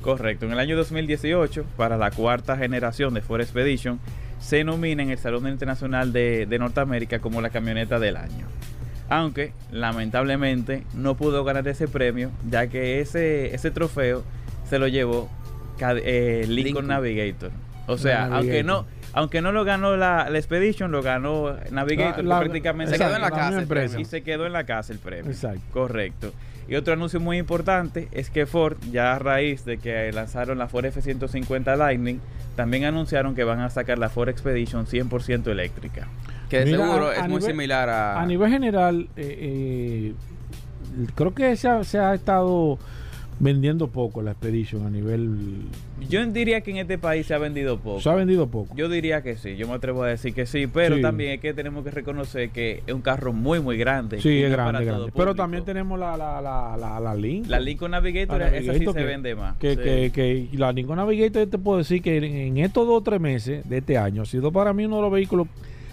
Correcto, 0.02 0.46
en 0.46 0.50
el 0.54 0.58
año 0.58 0.76
2018, 0.76 1.64
para 1.76 1.96
la 1.96 2.10
cuarta 2.10 2.56
generación 2.56 3.14
de 3.14 3.20
Ford 3.20 3.40
Expedition, 3.40 4.00
se 4.40 4.64
nomina 4.64 5.04
en 5.04 5.10
el 5.10 5.18
Salón 5.18 5.46
Internacional 5.46 6.12
de, 6.12 6.46
de 6.46 6.58
Norteamérica 6.58 7.20
como 7.20 7.40
la 7.40 7.50
camioneta 7.50 8.00
del 8.00 8.16
año. 8.16 8.48
Aunque, 9.08 9.52
lamentablemente, 9.70 10.82
no 10.94 11.16
pudo 11.16 11.44
ganar 11.44 11.68
ese 11.68 11.86
premio, 11.86 12.32
ya 12.50 12.66
que 12.66 13.00
ese, 13.00 13.54
ese 13.54 13.70
trofeo 13.70 14.24
se 14.68 14.78
lo 14.78 14.88
llevó 14.88 15.28
eh, 15.80 16.40
Lincoln, 16.48 16.54
Lincoln. 16.64 16.86
Navigator. 16.88 17.50
O 17.86 17.96
sea, 17.96 18.26
aunque 18.26 18.62
no, 18.62 18.84
aunque 19.14 19.40
no 19.40 19.50
lo 19.52 19.64
ganó 19.64 19.96
la, 19.96 20.28
la 20.28 20.38
Expedition, 20.38 20.90
lo 20.92 21.02
ganó 21.02 21.56
Navigator, 21.70 22.24
La- 22.24 22.34
la- 22.36 22.40
que 22.40 22.44
prácticamente 22.46 22.92
Se 22.92 22.98
quedó 22.98 23.14
en 23.16 23.20
la 23.22 23.28
misma 23.28 23.36
casa 23.38 23.56
el 23.56 23.62
empresa. 23.62 23.86
premio. 23.94 24.00
y 24.00 24.04
se 24.04 24.22
quedó 24.22 24.46
en 24.46 24.52
la 24.52 24.64
casa 24.64 24.92
el 24.92 24.98
premio. 24.98 25.30
Exacto. 25.30 25.60
Correcto. 25.72 26.32
Y 26.68 26.74
otro 26.76 26.92
anuncio 26.92 27.18
muy 27.18 27.38
importante 27.38 28.08
es 28.12 28.28
que 28.28 28.44
Ford, 28.44 28.76
ya 28.92 29.14
a 29.14 29.18
raíz 29.18 29.64
de 29.64 29.78
que 29.78 30.12
lanzaron 30.12 30.58
la 30.58 30.68
Ford 30.68 30.84
F-150 30.84 31.76
Lightning, 31.78 32.20
también 32.56 32.84
anunciaron 32.84 33.34
que 33.34 33.42
van 33.44 33.60
a 33.60 33.70
sacar 33.70 33.98
la 33.98 34.10
Ford 34.10 34.28
Expedition 34.28 34.84
100% 34.86 35.46
eléctrica. 35.46 36.08
Que 36.50 36.58
de 36.60 36.64
Mira, 36.66 36.78
seguro 36.78 37.12
es 37.12 37.20
muy 37.22 37.28
nivel- 37.40 37.42
similar 37.46 37.88
a... 37.88 38.20
A 38.20 38.26
nivel 38.26 38.50
general, 38.50 39.08
eh, 39.16 39.38
eh, 39.40 40.14
creo 41.14 41.34
que 41.34 41.56
se 41.56 41.68
ha, 41.68 41.84
se 41.84 41.98
ha 41.98 42.12
estado 42.14 42.78
vendiendo 43.40 43.88
poco 43.88 44.20
la 44.22 44.32
Expedition 44.32 44.86
a 44.86 44.90
nivel... 44.90 45.36
Yo 46.08 46.24
diría 46.26 46.60
que 46.62 46.70
en 46.72 46.78
este 46.78 46.98
país 46.98 47.26
se 47.26 47.34
ha 47.34 47.38
vendido 47.38 47.78
poco. 47.78 48.00
Se 48.00 48.08
ha 48.08 48.14
vendido 48.14 48.48
poco. 48.48 48.74
Yo 48.76 48.88
diría 48.88 49.22
que 49.22 49.36
sí, 49.36 49.56
yo 49.56 49.68
me 49.68 49.74
atrevo 49.74 50.02
a 50.02 50.08
decir 50.08 50.32
que 50.34 50.46
sí, 50.46 50.66
pero 50.66 50.96
Sí. 50.96 51.02
también 51.02 51.32
es 51.32 51.40
que 51.40 51.52
tenemos 51.54 51.84
que 51.84 51.90
reconocer 51.90 52.50
que 52.50 52.82
es 52.86 52.94
un 52.94 53.02
carro 53.02 53.32
muy, 53.32 53.60
muy 53.60 53.76
grande. 53.76 54.20
sí, 54.20 54.42
es 54.42 54.50
grande, 54.50 54.84
grande. 54.84 55.12
Pero 55.14 55.34
también 55.34 55.64
tenemos 55.64 55.98
la, 55.98 56.16
la, 56.16 56.40
la, 56.40 56.76
la, 56.76 56.98
la 57.00 57.14
Lincoln. 57.14 57.50
La 57.50 57.60
Lincoln 57.60 57.90
Navigator, 57.92 58.38
La 58.40 58.56
esa 58.56 58.74
sí 58.74 58.84
se 58.84 59.04
vende 59.04 59.34
más. 59.34 59.56
Que, 59.58 59.70
Sí. 59.76 59.76
que, 59.82 60.10
que 60.12 60.48
la 60.56 60.72
Lincoln 60.72 60.96
Navigator, 60.96 61.46
te 61.46 61.58
puedo 61.58 61.78
decir 61.78 62.00
que 62.02 62.16
en, 62.16 62.24
en 62.24 62.58
estos 62.58 62.86
dos 62.86 62.98
o 62.98 63.02
tres 63.02 63.20
meses 63.20 63.68
de 63.68 63.78
este 63.78 63.98
año 63.98 64.22
ha 64.22 64.26
sido 64.26 64.50
para 64.50 64.72
mí 64.72 64.84
uno 64.86 64.96
de 64.96 65.02
los 65.02 65.12
vehículos 65.12 65.46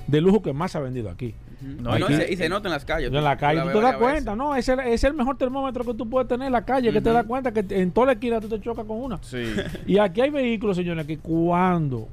de 0.07 0.21
lujo 0.21 0.41
que 0.41 0.53
más 0.53 0.71
se 0.71 0.77
ha 0.77 0.81
vendido 0.81 1.09
aquí. 1.09 1.33
No, 1.65 1.97
y, 1.97 2.13
se, 2.13 2.33
y 2.33 2.37
se 2.37 2.47
nota 2.49 2.67
en 2.67 2.73
las 2.73 2.85
calles. 2.85 3.11
en 3.11 3.23
la 3.23 3.35
tú 3.35 3.39
calle, 3.39 3.65
la 3.65 3.71
tú 3.71 3.79
te 3.79 3.83
das 3.83 3.95
cuenta, 3.97 4.31
veces. 4.31 4.37
¿no? 4.37 4.55
Es 4.55 4.69
el, 4.69 4.79
es 4.81 5.03
el 5.03 5.13
mejor 5.15 5.37
termómetro 5.37 5.83
que 5.83 5.93
tú 5.95 6.07
puedes 6.09 6.27
tener 6.27 6.45
en 6.47 6.53
la 6.53 6.63
calle, 6.63 6.91
que 6.93 7.01
te 7.01 7.11
das 7.11 7.25
cuenta 7.25 7.51
que 7.51 7.65
en 7.69 7.91
toda 7.91 8.07
la 8.07 8.13
esquina 8.13 8.39
tú 8.39 8.47
te 8.47 8.59
chocas 8.61 8.85
con 8.85 9.01
una. 9.01 9.17
Sí. 9.23 9.43
Y 9.87 9.97
aquí 9.97 10.21
hay 10.21 10.29
vehículos, 10.29 10.77
señores, 10.77 11.05
que 11.05 11.17
cuando, 11.17 12.07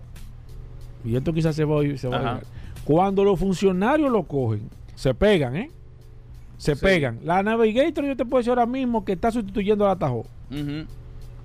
y 1.04 1.16
esto 1.16 1.32
quizás 1.32 1.54
se 1.54 1.64
va, 1.64 1.74
a 1.74 1.78
oír- 1.78 1.96
se 1.98 2.08
va 2.08 2.16
a 2.36 2.40
cuando 2.84 3.22
los 3.24 3.38
funcionarios 3.38 4.10
lo 4.10 4.22
cogen, 4.24 4.68
se 4.94 5.14
pegan, 5.14 5.54
¿eh? 5.56 5.70
Se 6.56 6.74
Sí. 6.74 6.80
pegan. 6.84 7.18
La 7.24 7.42
Navigator, 7.42 8.04
yo 8.04 8.16
te 8.16 8.24
puedo 8.24 8.38
decir 8.40 8.50
ahora 8.50 8.66
mismo 8.66 9.04
que 9.04 9.12
está 9.12 9.30
sustituyendo 9.30 9.84
a 9.84 9.88
la 9.88 9.96
Tahoe 9.96 10.24
Ujú. 10.50 10.86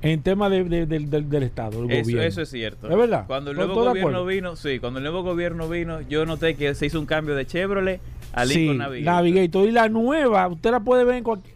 En 0.01 0.21
tema 0.21 0.49
de, 0.49 0.63
de- 0.63 0.85
del- 0.85 1.43
Estado, 1.43 1.81
del 1.81 1.91
Eso, 1.91 2.01
gobierno. 2.03 2.23
eso 2.23 2.41
es 2.41 2.49
cierto. 2.49 2.89
¿Es 2.89 2.95
verdad? 2.97 3.23
Cuando 3.27 3.51
el 3.51 3.57
¿Estoy- 3.57 3.67
nuevo 3.75 3.89
gobierno 3.89 4.25
vino, 4.25 4.55
sí, 4.55 4.79
cuando 4.79 4.99
el 4.99 5.03
nuevo 5.03 5.23
gobierno 5.23 5.67
vino, 5.69 6.01
yo 6.01 6.25
noté 6.25 6.55
que 6.55 6.73
se 6.75 6.85
hizo 6.85 6.99
un 6.99 7.05
cambio 7.05 7.35
de 7.35 7.45
Chevrolet 7.47 7.99
a 8.33 8.45
Lincoln 8.45 8.73
Sí, 8.75 8.77
Navigator. 8.77 9.13
Navigator. 9.15 9.67
Y 9.67 9.71
la 9.71 9.89
nueva, 9.89 10.47
usted 10.47 10.71
la 10.71 10.79
puede 10.81 11.03
ver 11.03 11.15
en 11.15 11.23
cualquier. 11.23 11.55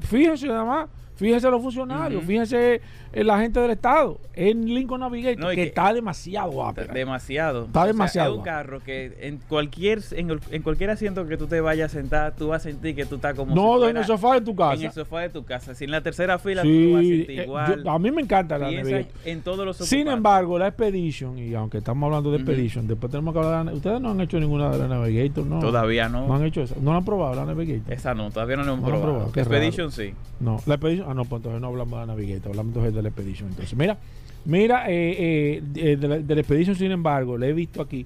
fíjese 0.00 0.48
nada 0.48 0.64
más, 0.64 0.88
fíjese 1.16 1.50
los 1.50 1.62
funcionarios, 1.62 2.18
Ujú. 2.22 2.28
fíjese 2.28 2.80
en 3.12 3.26
la 3.26 3.38
gente 3.40 3.58
del 3.60 3.70
Estado, 3.70 4.18
en 4.34 4.66
Lincoln 4.66 5.00
Navigator, 5.00 5.38
No, 5.40 5.48
que, 5.50 5.56
que- 5.56 5.62
está 5.64 5.92
demasiado 5.92 6.50
guapa. 6.50 6.82
Demasiado. 6.84 7.64
Está 7.66 7.80
O 7.80 7.82
sea, 7.84 7.92
demasiado 7.92 8.28
es 8.28 8.38
un 8.38 8.44
guapo. 8.44 8.50
carro 8.58 8.80
que 8.80 9.16
en 9.20 9.38
cualquier 9.48 10.00
en, 10.12 10.30
el- 10.30 10.40
en 10.50 10.62
cualquier 10.62 10.90
asiento 10.90 11.26
que 11.26 11.36
tú 11.36 11.46
te 11.46 11.60
vayas 11.60 11.92
a 11.94 11.98
sentar, 11.98 12.34
tú 12.36 12.48
vas 12.48 12.62
a 12.62 12.68
sentir 12.70 12.94
que 12.94 13.06
tú 13.06 13.14
estás 13.16 13.34
como 13.34 13.54
No, 13.54 13.80
si 13.82 13.90
en 13.90 13.96
el 13.96 14.04
sofá 14.04 14.34
de 14.34 14.40
tu 14.42 14.50
en 14.50 14.56
casa. 14.56 14.84
el 14.86 14.92
sofá 14.92 15.20
de 15.22 15.30
tu 15.30 15.44
casa. 15.44 15.74
Si 15.74 15.84
en 15.84 15.90
la 15.90 16.00
tercera 16.02 16.38
fila 16.38 16.62
tú 16.62 16.68
vas 16.92 17.00
a 17.00 17.02
sentir 17.04 17.30
eh, 17.40 17.44
igual. 17.44 17.82
yo- 17.82 17.90
a 17.90 17.98
mí 17.98 18.10
me 18.10 18.22
encanta 18.22 18.58
la 18.58 18.70
Navigator. 18.70 19.06
en 19.24 19.40
todos 19.42 19.64
los 19.64 19.76
Sin 19.78 20.08
embargo, 20.08 20.58
la 20.58 20.68
Expedition, 20.68 21.38
y 21.38 21.54
aunque 21.54 21.78
estamos 21.78 22.06
hablando 22.06 22.30
de. 22.30 22.36
Expedition, 22.36 22.86
después 22.86 23.10
tenemos 23.10 23.32
que 23.32 23.40
hablar 23.40 23.64
de 23.64 23.70
la- 23.70 23.76
Ustedes 23.76 24.00
no 24.00 24.10
han 24.10 24.20
hecho 24.20 24.38
ninguna 24.38 24.70
de 24.70 24.78
la 24.78 24.88
Navigator, 24.88 25.46
¿no? 25.46 25.58
todavía 25.60 26.08
no. 26.08 26.26
No 26.26 26.34
han 26.34 26.44
hecho 26.44 26.60
esa. 26.62 26.74
No 26.80 26.90
la 26.92 26.98
han 26.98 27.04
probado 27.04 27.34
la 27.34 27.44
Navigator. 27.46 27.92
Esa 27.92 28.12
no, 28.14 28.30
todavía 28.30 28.56
no 28.56 28.64
lo 28.64 28.72
han 28.74 28.82
probado. 28.82 29.30
Expedition 29.34 29.90
sí. 29.90 30.12
No, 30.40 30.60
la 30.66 30.74
Expedition. 30.74 31.05
Ah, 31.06 31.14
no, 31.14 31.24
pues 31.24 31.38
entonces 31.38 31.60
no 31.60 31.68
hablamos 31.68 31.92
de 32.00 32.06
la 32.06 32.06
Navigator, 32.06 32.50
hablamos 32.50 32.70
entonces 32.70 32.94
de 32.94 33.02
la 33.02 33.08
Expedition. 33.08 33.48
Entonces, 33.48 33.78
mira, 33.78 33.96
mira, 34.44 34.90
eh, 34.90 35.12
eh, 35.18 35.62
eh, 35.76 35.96
de, 35.96 36.08
la, 36.08 36.18
de 36.18 36.34
la 36.34 36.40
Expedition, 36.40 36.74
sin 36.74 36.90
embargo, 36.90 37.38
la 37.38 37.46
he 37.46 37.52
visto 37.52 37.80
aquí, 37.80 38.04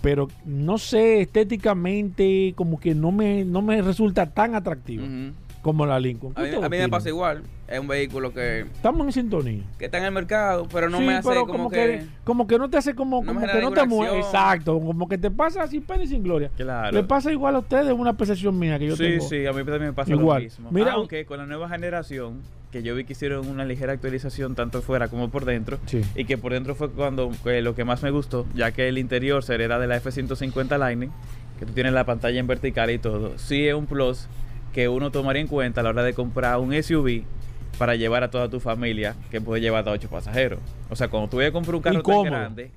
pero 0.00 0.28
no 0.46 0.78
sé, 0.78 1.20
estéticamente, 1.20 2.54
como 2.56 2.80
que 2.80 2.94
no 2.94 3.12
me, 3.12 3.44
no 3.44 3.60
me 3.60 3.82
resulta 3.82 4.26
tan 4.26 4.54
atractiva 4.54 5.04
Ujú. 5.04 5.32
Como 5.62 5.86
la 5.86 5.98
Lincoln. 6.00 6.32
A 6.32 6.34
¿Qué 6.36 6.40
mí, 6.42 6.48
ustedes 6.48 6.64
a 6.64 6.68
mí 6.68 6.76
me 6.78 6.88
pasa 6.88 7.08
igual. 7.08 7.42
Es 7.68 7.78
un 7.78 7.88
vehículo 7.88 8.34
que, 8.34 8.60
Estamos 8.60 9.06
en 9.06 9.12
sintonía. 9.12 9.62
que 9.78 9.86
está 9.86 9.96
en 9.98 10.04
el 10.04 10.10
mercado, 10.12 10.66
pero 10.70 10.90
no 10.90 10.98
Sí, 10.98 11.04
me 11.04 11.14
hace 11.14 11.28
pero 11.28 11.46
como, 11.46 11.70
que... 11.70 12.04
como 12.24 12.46
que 12.46 12.58
no 12.58 12.68
te 12.68 12.76
hace 12.76 12.94
como, 12.94 13.22
no 13.22 13.32
como 13.32 13.46
que 13.46 13.60
no 13.62 13.70
te 13.72 13.86
mueve. 13.86 14.18
Exacto, 14.18 14.78
como 14.78 15.08
que 15.08 15.16
te 15.16 15.30
pasa 15.30 15.66
sin 15.68 15.82
pena 15.82 16.02
y 16.02 16.08
sin 16.08 16.22
gloria. 16.22 16.50
Claro. 16.56 16.92
Le 16.94 17.04
pasa 17.04 17.32
igual 17.32 17.54
a 17.54 17.60
ustedes 17.60 17.92
una 17.92 18.12
percepción 18.14 18.58
mía 18.58 18.78
que 18.78 18.88
yo 18.88 18.96
sí, 18.96 19.04
tengo. 19.04 19.24
sí, 19.28 19.46
a 19.46 19.52
mí 19.52 19.58
también 19.58 19.82
me 19.84 19.92
pasa 19.94 20.10
Igual. 20.12 20.42
lo 20.42 20.44
mismo. 20.44 20.70
Mira, 20.70 20.92
Aunque 20.92 21.24
con 21.24 21.38
la 21.38 21.46
nueva 21.46 21.68
generación, 21.70 22.40
que 22.72 22.82
yo 22.82 22.94
vi 22.94 23.04
que 23.04 23.12
hicieron 23.12 23.46
una 23.48 23.64
ligera 23.64 23.92
actualización 23.92 24.54
tanto 24.54 24.82
fuera 24.82 25.08
como 25.08 25.30
por 25.30 25.44
dentro, 25.46 25.78
Sí. 25.86 26.02
y 26.14 26.24
que 26.26 26.36
por 26.36 26.52
dentro 26.52 26.74
fue 26.74 26.90
cuando 26.90 27.30
eh, 27.46 27.62
lo 27.62 27.74
que 27.74 27.84
más 27.84 28.02
me 28.02 28.10
gustó, 28.10 28.46
ya 28.54 28.72
que 28.72 28.88
el 28.88 28.98
interior 28.98 29.44
se 29.44 29.54
hereda 29.54 29.78
de 29.78 29.86
la 29.86 29.96
F-150 29.96 30.76
Lightning, 30.78 31.10
que 31.58 31.64
tú 31.66 31.72
tienes 31.72 31.92
la 31.94 32.04
pantalla 32.04 32.38
en 32.40 32.46
vertical 32.46 32.90
y 32.90 32.98
todo. 32.98 33.38
Sí 33.38 33.66
es 33.66 33.74
un 33.74 33.86
plus 33.86 34.26
que 34.72 34.88
uno 34.88 35.10
tomaría 35.10 35.42
en 35.42 35.48
cuenta 35.48 35.80
a 35.80 35.84
la 35.84 35.90
hora 35.90 36.02
de 36.02 36.14
comprar 36.14 36.58
un 36.58 36.74
SUV 36.82 37.22
para 37.78 37.94
llevar 37.96 38.22
a 38.22 38.30
toda 38.30 38.48
tu 38.48 38.60
familia, 38.60 39.14
que 39.30 39.40
puede 39.40 39.60
llevar 39.60 39.80
hasta 39.80 39.92
8 39.92 40.08
pasajeros. 40.08 40.60
O 40.90 40.96
sea, 40.96 41.08
cuando 41.08 41.28
tú 41.28 41.38
vayas 41.38 41.50
a 41.50 41.52
comprar 41.52 41.74
un 41.74 41.82
carro 41.82 42.02
tan 42.02 42.22
grande, 42.24 42.70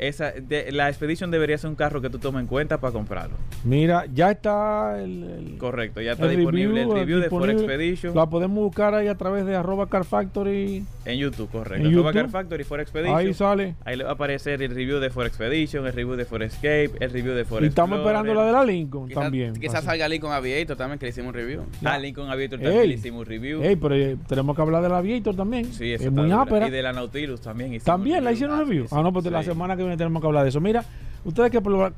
esa, 0.00 0.32
de- 0.32 0.72
la 0.72 0.88
Expedition 0.88 1.30
debería 1.30 1.56
ser 1.58 1.70
un 1.70 1.76
carro 1.76 2.00
que 2.00 2.10
tú 2.10 2.18
tomes 2.18 2.40
en 2.40 2.46
cuenta 2.46 2.78
para 2.80 2.92
comprarlo. 2.92 3.36
Mira, 3.64 4.06
ya 4.12 4.30
está 4.30 5.00
el, 5.02 5.22
el- 5.24 5.58
Correcto, 5.58 6.00
ya 6.00 6.12
está 6.12 6.24
el 6.30 6.36
disponible 6.36 6.82
el 6.82 6.90
review 6.92 7.18
de 7.20 7.28
Ford. 7.28 7.48
Expedition 7.50 8.14
La 8.14 8.26
podemos 8.28 8.58
buscar 8.64 8.94
ahí 8.94 9.08
a 9.08 9.14
través 9.16 9.44
de 9.46 9.54
arroba 9.56 9.88
Car 9.88 10.04
Factory. 10.04 10.84
en 11.04 11.18
YouTube, 11.18 11.50
correcto. 11.50 11.86
en 11.86 11.92
Arroba 11.94 12.10
YouTube. 12.10 12.20
Car 12.22 12.30
Factory 12.30 12.64
Ford 12.64 12.80
Expedition. 12.80 13.16
Ahí 13.18 13.34
sale. 13.34 13.74
Ahí 13.84 13.96
le 13.96 14.04
va 14.04 14.10
a 14.10 14.12
aparecer 14.14 14.62
el 14.62 14.74
review 14.74 14.98
de 15.00 15.10
Ford 15.10 15.26
Expedition, 15.26 15.86
el 15.86 15.92
review 15.92 16.16
de 16.16 16.24
Ford 16.24 16.42
Escape, 16.42 16.90
el 17.00 17.10
review 17.10 17.34
de 17.34 17.44
Ford 17.44 17.62
Y 17.62 17.66
estamos 17.66 17.98
Explorer. 17.98 18.16
esperando 18.20 18.34
la 18.40 18.46
de 18.46 18.52
la 18.52 18.64
Lincoln 18.72 19.08
Quizás 19.08 19.22
también. 19.24 19.54
quizás 19.54 19.84
salga 19.84 20.08
Lincoln 20.08 20.32
Aviator 20.32 20.76
también, 20.76 20.98
que 20.98 21.06
le 21.06 21.10
hicimos 21.10 21.28
un 21.28 21.34
review. 21.34 21.62
Ah, 21.84 21.98
Lincoln 21.98 22.30
Aviator 22.30 22.58
Ey. 22.60 22.64
también 22.64 22.88
le 22.88 22.94
hicimos 22.94 23.20
un 23.20 23.26
review. 23.26 23.62
Ey, 23.62 23.76
pero 23.76 23.94
eh, 23.94 24.16
tenemos 24.28 24.56
que 24.56 24.62
hablar 24.62 24.82
de 24.82 24.88
la 24.88 24.98
Aviator 24.98 25.34
también. 25.36 25.66
Sí, 25.72 25.92
es 25.92 26.00
esa 26.00 26.10
muy 26.10 26.30
ápera. 26.32 26.68
Y 26.68 26.70
de 26.70 26.82
la 26.82 26.92
Nautilus 26.92 27.40
también 27.40 27.68
hicimos 27.74 27.84
También 27.84 28.24
la 28.24 28.32
hicieron 28.32 28.56
Ah, 28.58 28.64
review. 28.64 28.84
sí, 28.84 28.94
Ah, 28.96 29.02
no, 29.02 29.12
pues 29.12 29.24
la 29.26 29.42
semana 29.42 29.76
que 29.76 29.82
tenemos 29.96 30.20
que 30.20 30.26
hablar 30.26 30.42
de 30.44 30.48
eso. 30.50 30.60
Mira, 30.60 30.84
ustedes 31.24 31.50
que, 31.50 31.60
proba- 31.62 31.92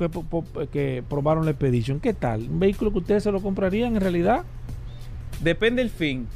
que, 0.71 1.03
probaron 1.09 1.45
la 1.45 1.51
Expedition, 1.53 2.01
¿qué 2.01 2.13
tal? 2.15 2.43
¿Un 2.43 2.61
vehículo 2.61 2.93
que 2.93 2.99
ustedes 2.99 3.23
se 3.23 3.33
lo 3.33 3.41
comprarían 3.41 3.95
en 3.97 4.01
realidad? 4.01 4.43
Depende 5.41 5.83
el 5.83 5.91
fin. 5.91 6.27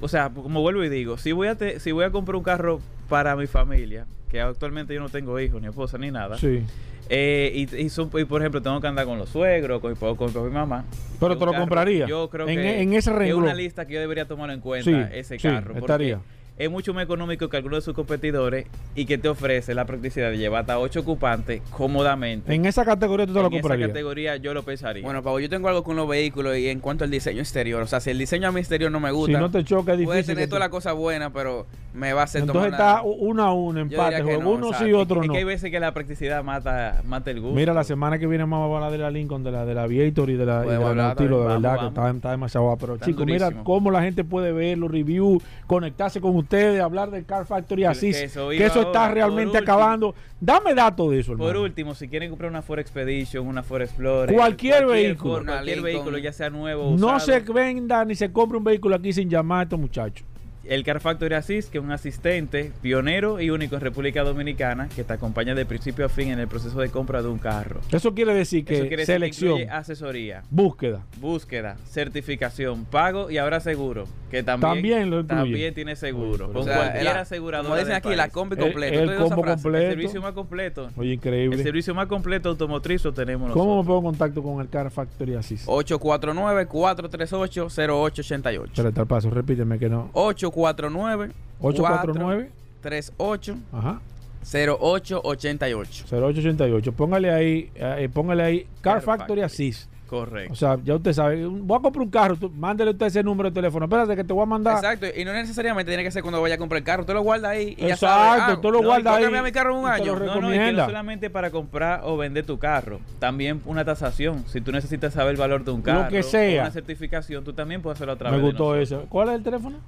O 0.00 0.08
sea, 0.08 0.28
como 0.30 0.60
vuelvo 0.60 0.84
y 0.84 0.88
digo, 0.88 1.16
si 1.18 1.32
voy 1.32 1.48
a 1.48 1.54
te- 1.54 1.80
si 1.80 1.92
voy 1.92 2.04
a 2.04 2.10
comprar 2.10 2.36
un 2.36 2.42
carro 2.42 2.80
para 3.08 3.34
mi 3.36 3.46
familia, 3.46 4.06
que 4.28 4.40
actualmente 4.40 4.92
yo 4.94 5.00
no 5.00 5.08
tengo 5.08 5.38
hijos, 5.40 5.60
ni 5.62 5.68
esposa, 5.68 5.98
ni 5.98 6.10
nada. 6.10 6.36
Sí. 6.38 6.62
eh, 7.08 7.52
y, 7.54 7.76
y 7.76 7.88
son- 7.88 8.10
y, 8.18 8.24
por 8.24 8.40
ejemplo, 8.42 8.60
tengo 8.60 8.80
que 8.80 8.86
andar 8.88 9.06
con 9.06 9.16
los 9.16 9.28
suegros, 9.28 9.80
con, 9.80 9.94
con, 9.94 10.32
con 10.32 10.44
mi 10.44 10.50
mamá. 10.50 10.84
Pero 11.20 11.34
Es 11.34 11.38
te 11.38 11.46
lo 11.46 11.54
compraría. 11.54 12.06
Yo 12.08 12.28
creo 12.28 12.48
En- 12.48 12.56
que 12.56 12.82
en 12.82 12.92
ese 12.94 13.10
es 13.10 13.16
renglón. 13.16 13.44
una 13.44 13.54
lista 13.54 13.86
que 13.86 13.94
yo 13.94 14.00
debería 14.00 14.26
tomar 14.26 14.50
en 14.50 14.58
cuenta 14.60 14.90
Sí, 14.90 14.96
ese 15.16 15.38
sí, 15.38 15.46
carro. 15.48 15.66
porque 15.68 15.78
estaría. 15.78 16.18
Es 16.58 16.70
mucho 16.70 16.94
más 16.94 17.04
económico 17.04 17.48
que 17.50 17.56
algunos 17.58 17.80
de 17.80 17.82
sus 17.84 17.94
competidores 17.94 18.66
y 18.94 19.04
que 19.04 19.18
te 19.18 19.28
ofrece 19.28 19.74
la 19.74 19.84
practicidad 19.84 20.30
de 20.30 20.38
llevar 20.38 20.62
hasta 20.62 20.78
8 20.78 21.00
ocupantes 21.00 21.60
cómodamente. 21.70 22.54
En 22.54 22.64
esa 22.64 22.84
categoría 22.84 23.26
tú 23.26 23.34
te 23.34 23.40
lo 23.40 23.46
En 23.48 23.52
esa 23.54 23.60
comprarías. 23.62 23.88
categoría 23.88 24.36
yo 24.36 24.54
lo 24.54 24.62
pensaría. 24.62 25.02
Bueno, 25.02 25.22
Pablo, 25.22 25.40
yo 25.40 25.50
tengo 25.50 25.68
algo 25.68 25.84
con 25.84 25.96
los 25.96 26.08
vehículos 26.08 26.56
y 26.56 26.68
en 26.68 26.80
cuanto 26.80 27.04
al 27.04 27.10
diseño 27.10 27.40
exterior. 27.40 27.82
O 27.82 27.86
sea, 27.86 28.00
si 28.00 28.08
el 28.10 28.18
diseño 28.18 28.48
a 28.48 28.52
mi 28.52 28.60
exterior 28.60 28.90
no 28.90 29.00
me 29.00 29.10
Si 29.10 29.14
gusta, 29.14 29.38
no 29.38 29.50
te 29.50 29.64
choca, 29.64 29.92
es 29.92 30.02
puede 30.02 30.18
difícil. 30.20 30.34
tener 30.34 30.44
que 30.44 30.48
toda 30.48 30.60
te- 30.60 30.64
la 30.66 30.70
cosa 30.70 30.92
buena, 30.94 31.30
pero 31.30 31.66
me 31.92 32.12
va 32.14 32.22
a 32.22 32.24
hacer 32.24 32.40
Entonces 32.42 32.70
tomar 32.72 32.80
está 32.80 33.02
una- 33.02 33.16
uno 33.20 33.42
a 33.42 33.52
uno, 33.52 33.84
diría 33.84 34.06
empate. 34.18 34.22
no, 34.22 34.50
uno 34.50 34.66
sí, 34.68 34.72
exacto. 34.84 34.98
otro 34.98 35.20
es 35.22 35.26
no. 35.28 35.32
que 35.34 35.38
hay 35.38 35.44
veces 35.44 35.70
que 35.70 35.80
la 35.80 35.92
practicidad 35.92 36.42
mata, 36.42 37.02
mata 37.06 37.30
el 37.30 37.40
gusto. 37.40 37.54
Mira, 37.54 37.74
la 37.74 37.84
semana 37.84 38.18
que 38.18 38.26
viene 38.26 38.44
vamos 38.44 38.60
a 38.72 38.74
hablar 38.76 38.92
de 38.92 38.98
la 38.98 39.10
Lincoln, 39.10 39.44
de 39.44 39.50
la, 39.52 39.66
de 39.66 39.74
la 39.74 39.82
Aviator 39.82 40.30
y 40.30 40.36
de 40.36 40.46
la, 40.46 40.56
y 40.56 40.58
de 40.60 40.64
Podemos 40.64 40.84
la 40.84 40.90
hablar 40.90 41.06
Nautilus, 41.08 41.40
de 41.40 41.46
verdad, 41.48 41.62
Vamos, 41.76 41.80
que 41.80 41.88
está, 41.88 42.10
está 42.10 42.30
demasiado 42.30 42.64
guapo. 42.66 42.80
Pero 42.86 42.96
chicos, 42.98 43.26
mira 43.26 43.50
cómo 43.62 43.90
la 43.90 44.02
gente 44.02 44.24
puede 44.24 44.52
ver 44.52 44.78
los 44.78 44.90
reviews, 44.90 45.42
conectarse 45.66 46.20
con 46.20 46.30
ustedes, 46.36 46.45
hablar 46.82 47.10
del 47.10 47.24
Car 47.24 47.46
Factory 47.46 47.84
así, 47.84 48.12
que 48.12 48.28
que 48.56 48.64
eso 48.64 48.80
está 48.82 49.02
ahora, 49.02 49.14
realmente 49.14 49.58
acabando. 49.58 50.14
Dame 50.40 50.74
datos 50.74 51.10
de 51.10 51.20
eso, 51.20 51.32
hermano. 51.32 51.50
Por 51.50 51.60
último, 51.62 51.94
si 51.94 52.08
quieren 52.08 52.30
comprar 52.30 52.50
una 52.50 52.62
Ford 52.62 52.78
Expedition, 52.78 53.46
una 53.46 53.62
Ford 53.62 53.82
Explorer, 53.82 54.34
Cualquier 54.34 54.86
vehículo. 54.86 55.34
Ford, 55.36 55.46
cualquier 55.46 55.82
vehículo, 55.82 56.18
ya 56.18 56.32
sea 56.32 56.50
nuevo 56.50 56.96
no 56.96 57.20
se 57.20 57.40
venda 57.40 58.04
ni 58.04 58.14
se 58.14 58.32
compre 58.32 58.58
un 58.58 58.64
vehículo 58.64 58.96
aquí 58.96 59.12
sin 59.12 59.28
llamar 59.28 59.60
a 59.60 59.62
estos 59.64 59.78
muchachos. 59.78 60.26
El 60.68 60.84
Car 60.84 61.00
Factory 61.00 61.34
Assist, 61.34 61.70
que 61.70 61.78
es 61.78 61.84
un 61.84 61.92
asistente 61.92 62.72
pionero 62.82 63.40
y 63.40 63.50
único 63.50 63.76
en 63.76 63.80
República 63.80 64.22
Dominicana 64.24 64.88
que 64.94 65.04
te 65.04 65.12
acompaña 65.12 65.54
de 65.54 65.64
principio 65.66 66.06
a 66.06 66.08
fin 66.08 66.28
en 66.30 66.38
el 66.38 66.48
proceso 66.48 66.78
de 66.80 66.88
compra 66.88 67.22
de 67.22 67.28
un 67.28 67.38
carro. 67.38 67.80
Eso 67.92 68.14
quiere 68.14 68.34
decir 68.34 68.64
que 68.64 68.74
Eso 68.74 68.82
quiere 68.88 69.02
decir 69.02 69.06
que 69.06 69.12
selección, 69.32 69.70
asesoría, 69.70 70.42
búsqueda. 70.50 71.02
búsqueda, 71.20 71.76
certificación, 71.86 72.84
pago 72.84 73.30
y 73.30 73.38
ahora 73.38 73.60
seguro, 73.60 74.06
que 74.30 74.42
también, 74.42 74.72
También 74.74 75.10
lo 75.10 75.24
también 75.24 75.74
tiene 75.74 75.96
seguro. 75.96 76.46
Con 76.48 76.56
O 76.56 76.62
sea, 76.64 76.76
cualquier 76.76 77.02
el- 77.02 77.08
aseguradora. 77.08 77.68
Como 77.68 77.78
dicen 77.78 77.94
aquí, 77.94 78.08
país. 78.08 78.16
la 78.16 78.28
combi 78.30 78.56
El- 78.56 78.62
completa. 78.62 78.94
el 78.94 79.00
¿Tú 79.04 79.10
oyes 79.10 79.20
esa 79.20 79.28
combo 79.28 79.42
frase? 79.42 79.62
completo. 79.62 79.84
El 79.86 79.90
servicio 79.92 80.22
más 80.22 80.32
completo. 80.32 80.88
Oye, 80.96 81.08
El 81.08 81.14
increíble. 81.14 81.62
servicio 81.62 81.94
más 81.94 82.06
completo 82.06 82.48
automotriz 82.50 83.04
lo 83.04 83.12
tenemos 83.12 83.52
¿Cómo 83.52 83.64
me 83.64 83.70
nosotros. 83.76 83.86
pongo 83.86 83.98
en 83.98 84.04
contacto 84.16 84.42
con 84.42 84.60
el 84.60 84.68
Car 84.68 84.90
Factory 84.90 85.34
Assist? 85.34 85.66
849-438-0888. 85.68 88.64
Espérate, 88.72 89.00
al 89.00 89.06
paso, 89.06 89.30
repíteme 89.30 89.78
que 89.78 89.88
no. 89.88 90.10
849 90.56 91.32
849 91.60 92.50
38 92.80 93.56
ajá 93.72 94.00
0888. 94.46 96.04
0888. 96.08 96.92
Póngale 96.92 97.30
ahí, 97.32 97.70
eh, 97.74 98.08
póngale 98.12 98.42
ahí 98.44 98.60
Car 98.80 98.94
Car 98.94 99.02
Factory 99.02 99.18
Factory. 99.18 99.42
Assist. 99.42 99.90
Correcto. 100.08 100.52
O 100.52 100.56
sea, 100.56 100.78
ya 100.84 100.94
usted 100.94 101.12
sabe, 101.12 101.44
voy 101.46 101.78
a 101.78 101.80
comprar 101.82 102.02
un 102.02 102.10
carro, 102.10 102.36
tú, 102.36 102.50
mándele 102.50 102.92
usted 102.92 103.06
ese 103.06 103.22
número 103.22 103.50
de 103.50 103.54
teléfono. 103.54 103.86
Espérate 103.86 104.14
que 104.14 104.24
te 104.24 104.32
voy 104.32 104.42
a 104.42 104.46
mandar. 104.46 104.76
Exacto, 104.76 105.06
y 105.16 105.24
no 105.24 105.32
necesariamente 105.32 105.90
tiene 105.90 106.04
que 106.04 106.10
ser 106.10 106.22
cuando 106.22 106.40
vaya 106.40 106.54
a 106.54 106.58
comprar 106.58 106.78
el 106.78 106.84
carro. 106.84 107.04
Tú 107.04 107.12
lo 107.12 107.22
guardas 107.22 107.50
ahí 107.50 107.74
y 107.76 107.82
ya 107.82 107.94
Exacto, 107.94 108.40
sabes. 108.44 108.60
tú 108.60 108.70
lo 108.70 108.80
no, 108.80 108.86
guardas 108.86 109.14
y 109.14 109.16
ahí 109.16 109.22
cambiar 109.24 109.44
mi 109.44 109.52
carro 109.52 109.72
en 109.72 109.84
un 109.84 109.88
año. 109.90 110.14
lo 110.14 110.26
No, 110.26 110.40
no, 110.40 110.48
que 110.50 110.72
no 110.72 110.86
solamente 110.86 111.30
para 111.30 111.50
comprar 111.50 112.02
o 112.04 112.16
vender 112.16 112.46
tu 112.46 112.58
carro. 112.58 113.00
También 113.18 113.60
una 113.66 113.84
tasación. 113.84 114.44
Si 114.46 114.60
tú 114.60 114.72
necesitas 114.72 115.12
saber 115.12 115.32
el 115.32 115.36
valor 115.40 115.64
de 115.64 115.72
un 115.72 115.78
Lo 115.78 115.84
carro. 115.84 116.08
que 116.08 116.22
sea. 116.22 116.62
Una 116.62 116.70
certificación, 116.70 117.42
tú 117.44 117.52
también 117.52 117.82
puedes 117.82 117.96
hacerlo 117.96 118.12
a 118.12 118.16
través 118.16 118.40
Me 118.40 118.46
gustó 118.46 118.76
eso. 118.76 119.06
¿Cuál 119.08 119.30
es 119.30 119.34
el 119.36 119.42
teléfono? 119.42 119.78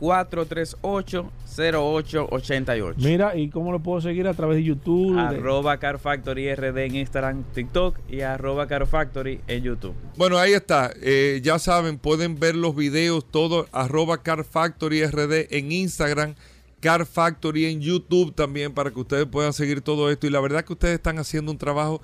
849-438-0888. 0.00 2.94
Mira, 2.96 3.36
¿y 3.36 3.50
cómo 3.50 3.72
lo 3.72 3.80
puedo 3.80 4.00
seguir 4.00 4.26
a 4.26 4.32
través 4.34 4.56
de 4.56 4.64
YouTube? 4.64 5.18
Arroba 5.18 5.78
Car 5.78 5.98
Factory 5.98 6.54
RD 6.54 6.78
en 6.78 6.96
Instagram, 6.96 7.44
TikTok 7.54 7.98
y 8.08 8.22
arroba 8.22 8.66
Car 8.66 8.86
Factory 8.86 9.40
en 9.46 9.62
YouTube. 9.62 9.94
Bueno, 10.16 10.38
ahí 10.38 10.52
está. 10.52 10.92
Eh, 11.00 11.40
ya 11.42 11.58
saben, 11.58 11.98
pueden 11.98 12.38
ver 12.38 12.56
los 12.56 12.74
videos, 12.74 13.24
todo, 13.30 13.66
arroba 13.72 14.22
Car 14.22 14.44
Factory 14.44 15.04
RD 15.06 15.48
en 15.50 15.72
Instagram, 15.72 16.34
Car 16.80 17.06
Factory 17.06 17.66
en 17.66 17.80
YouTube 17.80 18.34
también, 18.34 18.72
para 18.72 18.90
que 18.90 19.00
ustedes 19.00 19.26
puedan 19.26 19.52
seguir 19.52 19.82
todo 19.82 20.10
esto. 20.10 20.26
Y 20.26 20.30
la 20.30 20.40
verdad 20.40 20.64
que 20.64 20.72
ustedes 20.72 20.94
están 20.94 21.18
haciendo 21.18 21.52
un 21.52 21.58
trabajo 21.58 22.02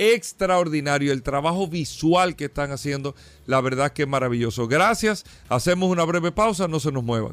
extraordinario. 0.00 1.12
El 1.12 1.22
trabajo 1.22 1.68
visual 1.68 2.34
que 2.34 2.46
están 2.46 2.72
haciendo, 2.72 3.14
la 3.46 3.60
verdad 3.60 3.92
que 3.92 4.02
es 4.02 4.08
maravilloso. 4.08 4.66
Gracias. 4.66 5.24
Hacemos 5.50 5.90
una 5.90 6.04
breve 6.04 6.32
pausa, 6.32 6.66
no 6.66 6.80
se 6.80 6.90
nos 6.90 7.04
muevan. 7.04 7.32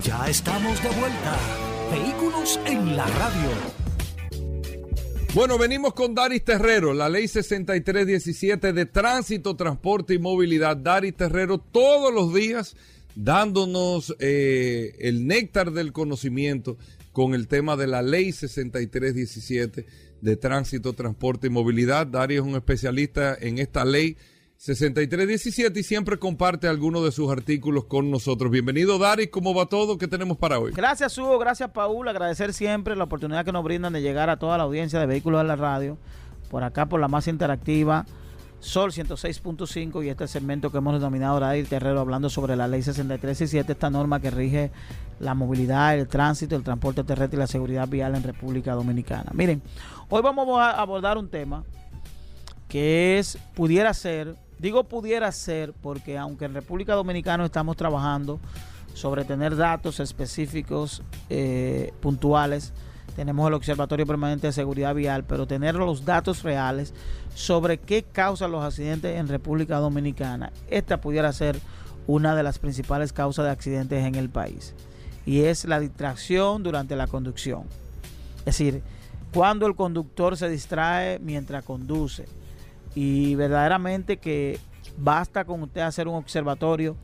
Ya 0.00 0.28
estamos 0.28 0.82
de 0.82 0.88
vuelta. 0.88 1.38
Vehículos 1.92 2.58
en 2.66 2.96
la 2.96 3.06
radio. 3.06 3.50
Bueno, 5.34 5.58
venimos 5.58 5.94
con 5.94 6.12
Daris 6.12 6.44
Terrero, 6.44 6.92
la 6.92 7.08
ley 7.08 7.28
6317 7.28 8.72
de 8.72 8.86
tránsito, 8.86 9.54
transporte 9.54 10.14
y 10.14 10.18
movilidad. 10.18 10.76
Daris 10.76 11.14
Terrero 11.14 11.58
todos 11.58 12.12
los 12.12 12.34
días 12.34 12.74
dándonos 13.14 14.16
eh, 14.18 14.96
el 14.98 15.28
néctar 15.28 15.70
del 15.70 15.92
conocimiento 15.92 16.76
con 17.12 17.34
el 17.34 17.48
tema 17.48 17.76
de 17.76 17.86
la 17.86 18.02
ley 18.02 18.32
6317 18.32 19.86
de 20.20 20.36
tránsito, 20.36 20.92
transporte 20.92 21.48
y 21.48 21.50
movilidad. 21.50 22.06
Daris 22.06 22.38
es 22.38 22.44
un 22.44 22.54
especialista 22.54 23.36
en 23.40 23.58
esta 23.58 23.84
ley 23.84 24.16
6317 24.56 25.80
y 25.80 25.82
siempre 25.82 26.18
comparte 26.18 26.68
algunos 26.68 27.02
de 27.02 27.12
sus 27.12 27.32
artículos 27.32 27.86
con 27.86 28.10
nosotros. 28.10 28.50
Bienvenido 28.50 28.98
Daris, 28.98 29.30
¿cómo 29.30 29.54
va 29.54 29.66
todo? 29.66 29.96
¿Qué 29.96 30.06
tenemos 30.06 30.36
para 30.36 30.58
hoy? 30.58 30.72
Gracias 30.72 31.16
Hugo, 31.16 31.38
gracias 31.38 31.70
Paul, 31.70 32.06
agradecer 32.08 32.52
siempre 32.52 32.94
la 32.94 33.04
oportunidad 33.04 33.44
que 33.44 33.52
nos 33.52 33.64
brindan 33.64 33.94
de 33.94 34.02
llegar 34.02 34.28
a 34.28 34.38
toda 34.38 34.58
la 34.58 34.64
audiencia 34.64 35.00
de 35.00 35.06
Vehículos 35.06 35.40
de 35.40 35.48
la 35.48 35.56
Radio, 35.56 35.96
por 36.50 36.62
acá 36.62 36.90
por 36.90 37.00
la 37.00 37.08
más 37.08 37.26
interactiva, 37.26 38.04
Sol 38.60 38.92
106.5 38.92 40.04
y 40.04 40.10
este 40.10 40.28
segmento 40.28 40.70
que 40.70 40.78
hemos 40.78 40.92
denominado 40.92 41.40
Radio 41.40 41.64
Terrero 41.66 41.98
hablando 41.98 42.28
sobre 42.28 42.56
la 42.56 42.68
ley 42.68 42.82
6317, 42.82 43.72
esta 43.72 43.88
norma 43.88 44.20
que 44.20 44.30
rige 44.30 44.70
la 45.18 45.34
movilidad, 45.34 45.98
el 45.98 46.06
tránsito, 46.06 46.56
el 46.56 46.62
transporte 46.62 47.02
terrestre 47.02 47.38
y 47.38 47.40
la 47.40 47.46
seguridad 47.46 47.88
vial 47.88 48.14
en 48.14 48.22
República 48.22 48.74
Dominicana. 48.74 49.30
Miren, 49.32 49.62
hoy 50.10 50.20
vamos 50.20 50.46
a 50.60 50.72
abordar 50.72 51.16
un 51.16 51.30
tema 51.30 51.64
que 52.68 53.18
es, 53.18 53.38
pudiera 53.54 53.94
ser, 53.94 54.36
digo 54.58 54.84
pudiera 54.84 55.32
ser 55.32 55.72
porque 55.72 56.18
aunque 56.18 56.44
en 56.44 56.52
República 56.52 56.94
Dominicana 56.94 57.46
estamos 57.46 57.78
trabajando 57.78 58.40
sobre 58.92 59.24
tener 59.24 59.56
datos 59.56 60.00
específicos, 60.00 61.02
eh, 61.30 61.94
puntuales, 62.00 62.74
tenemos 63.20 63.46
el 63.46 63.52
Observatorio 63.52 64.06
Permanente 64.06 64.46
de 64.46 64.52
Seguridad 64.54 64.94
Vial, 64.94 65.24
pero 65.24 65.46
tener 65.46 65.74
los 65.74 66.06
datos 66.06 66.42
reales 66.42 66.94
sobre 67.34 67.76
qué 67.76 68.02
causan 68.02 68.50
los 68.50 68.64
accidentes 68.64 69.14
en 69.14 69.28
República 69.28 69.76
Dominicana, 69.76 70.54
esta 70.70 71.02
pudiera 71.02 71.30
ser 71.34 71.60
una 72.06 72.34
de 72.34 72.42
las 72.42 72.58
principales 72.58 73.12
causas 73.12 73.44
de 73.44 73.50
accidentes 73.50 74.06
en 74.06 74.14
el 74.14 74.30
país, 74.30 74.74
y 75.26 75.42
es 75.42 75.66
la 75.66 75.80
distracción 75.80 76.62
durante 76.62 76.96
la 76.96 77.08
conducción. 77.08 77.64
Es 78.38 78.56
decir, 78.56 78.82
cuando 79.34 79.66
el 79.66 79.76
conductor 79.76 80.38
se 80.38 80.48
distrae 80.48 81.18
mientras 81.18 81.62
conduce. 81.62 82.24
Y 82.94 83.34
verdaderamente 83.34 84.16
que 84.16 84.58
basta 84.96 85.44
con 85.44 85.62
usted 85.62 85.82
hacer 85.82 86.08
un 86.08 86.14
observatorio 86.14 86.96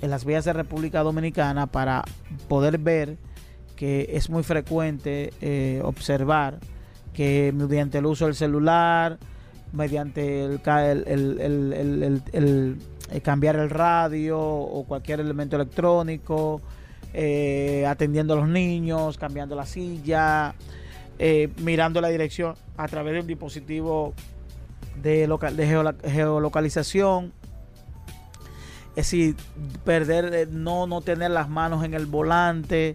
en 0.00 0.08
las 0.08 0.24
vías 0.24 0.46
de 0.46 0.54
República 0.54 1.02
Dominicana 1.02 1.66
para 1.66 2.04
poder 2.48 2.78
ver 2.78 3.18
que 3.82 4.10
es 4.12 4.30
muy 4.30 4.44
frecuente 4.44 5.32
eh, 5.40 5.80
observar 5.82 6.60
que 7.12 7.52
mediante 7.52 7.98
el 7.98 8.06
uso 8.06 8.26
del 8.26 8.36
celular, 8.36 9.18
mediante 9.72 10.44
el, 10.44 10.60
el 12.32 12.76
cambiar 13.24 13.56
el 13.56 13.70
radio 13.70 14.38
o 14.38 14.84
cualquier 14.84 15.18
elemento 15.18 15.56
electrónico, 15.56 16.60
eh, 17.12 17.84
atendiendo 17.88 18.34
a 18.34 18.36
los 18.36 18.46
niños, 18.46 19.18
cambiando 19.18 19.56
la 19.56 19.66
silla, 19.66 20.54
eh, 21.18 21.48
mirando 21.56 22.00
la 22.00 22.06
dirección 22.06 22.54
a 22.76 22.86
través 22.86 23.14
de 23.14 23.20
un 23.22 23.26
dispositivo 23.26 24.14
de, 25.02 25.28
geolocalización. 26.04 27.32
Es 28.90 29.06
decir, 29.06 29.34
perder, 29.84 30.32
eh, 30.32 30.46
no, 30.48 30.86
no 30.86 31.00
tener 31.00 31.32
las 31.32 31.48
manos 31.48 31.84
en 31.84 31.94
el 31.94 32.06
volante. 32.06 32.94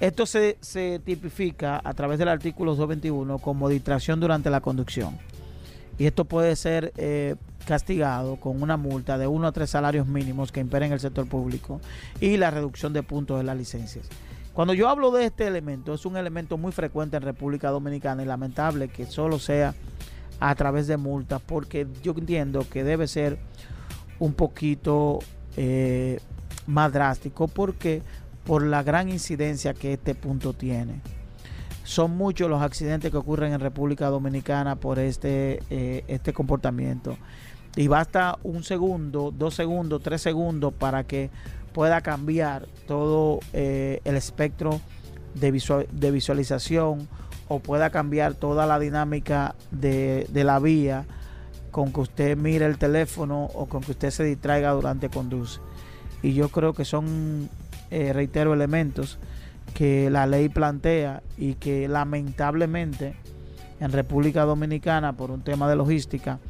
Esto 0.00 0.26
se, 0.26 0.58
se 0.60 1.00
tipifica 1.04 1.80
a 1.82 1.94
través 1.94 2.18
del 2.18 2.28
artículo 2.28 2.74
221 2.74 3.38
como 3.38 3.68
distracción 3.68 4.20
durante 4.20 4.50
la 4.50 4.60
conducción. 4.60 5.16
Y 5.98 6.06
esto 6.06 6.24
puede 6.24 6.56
ser 6.56 6.92
eh, 6.96 7.36
castigado 7.66 8.36
con 8.36 8.62
una 8.62 8.76
multa 8.76 9.16
de 9.16 9.26
uno 9.26 9.46
a 9.46 9.52
tres 9.52 9.70
salarios 9.70 10.06
mínimos 10.06 10.50
que 10.50 10.60
imperen 10.60 10.92
el 10.92 11.00
sector 11.00 11.28
público 11.28 11.80
y 12.20 12.36
la 12.36 12.50
reducción 12.50 12.92
de 12.92 13.02
puntos 13.02 13.38
de 13.38 13.44
las 13.44 13.56
licencias. 13.56 14.08
Cuando 14.52 14.74
yo 14.74 14.88
hablo 14.88 15.10
de 15.10 15.26
este 15.26 15.46
elemento, 15.46 15.94
es 15.94 16.06
un 16.06 16.16
elemento 16.16 16.56
muy 16.58 16.72
frecuente 16.72 17.16
en 17.16 17.22
República 17.22 17.70
Dominicana 17.70 18.22
y 18.22 18.26
lamentable 18.26 18.88
que 18.88 19.06
solo 19.06 19.38
sea 19.38 19.74
a 20.40 20.54
través 20.54 20.86
de 20.86 20.96
multas, 20.96 21.40
porque 21.44 21.86
yo 22.02 22.14
entiendo 22.16 22.66
que 22.68 22.84
debe 22.84 23.08
ser 23.08 23.38
un 24.18 24.34
poquito 24.34 25.20
eh, 25.56 26.20
más 26.66 26.92
drástico, 26.92 27.48
porque 27.48 28.02
por 28.44 28.62
la 28.62 28.82
gran 28.82 29.08
incidencia 29.08 29.74
que 29.74 29.94
este 29.94 30.14
punto 30.14 30.52
tiene. 30.52 31.00
Son 31.82 32.16
muchos 32.16 32.48
los 32.48 32.62
accidentes 32.62 33.10
que 33.10 33.16
ocurren 33.16 33.52
en 33.52 33.60
República 33.60 34.08
Dominicana 34.08 34.76
por 34.76 34.98
este, 34.98 35.62
eh, 35.70 36.04
este 36.08 36.32
comportamiento. 36.32 37.16
Y 37.76 37.88
basta 37.88 38.38
un 38.42 38.62
segundo, 38.62 39.32
dos 39.36 39.54
segundos, 39.54 40.02
tres 40.02 40.22
segundos 40.22 40.72
para 40.72 41.04
que 41.04 41.30
pueda 41.72 42.00
cambiar 42.00 42.66
todo 42.86 43.40
eh, 43.52 44.00
el 44.04 44.16
espectro 44.16 44.80
de, 45.34 45.86
de 45.92 46.10
visualización 46.10 47.08
o 47.48 47.58
pueda 47.58 47.90
cambiar 47.90 48.34
toda 48.34 48.66
la 48.66 48.78
dinámica 48.78 49.54
de, 49.70 50.26
de 50.30 50.44
la 50.44 50.58
vía 50.60 51.04
con 51.70 51.92
que 51.92 52.00
usted 52.00 52.36
mire 52.36 52.66
el 52.66 52.78
teléfono 52.78 53.46
o 53.52 53.66
con 53.66 53.82
que 53.82 53.90
usted 53.90 54.10
se 54.10 54.22
distraiga 54.22 54.70
durante 54.70 55.08
conduce. 55.10 55.60
Y 56.22 56.32
yo 56.32 56.48
creo 56.48 56.72
que 56.72 56.84
son, 56.84 57.50
eh, 57.94 58.12
reitero, 58.12 58.52
elementos 58.52 59.18
que 59.72 60.10
la 60.10 60.26
ley 60.26 60.48
plantea 60.48 61.22
y 61.38 61.54
que 61.54 61.86
lamentablemente 61.86 63.14
en 63.78 63.92
República 63.92 64.42
Dominicana 64.42 65.12
por 65.12 65.30
un 65.30 65.42
tema 65.42 65.68
de 65.68 65.76
logística 65.76 66.40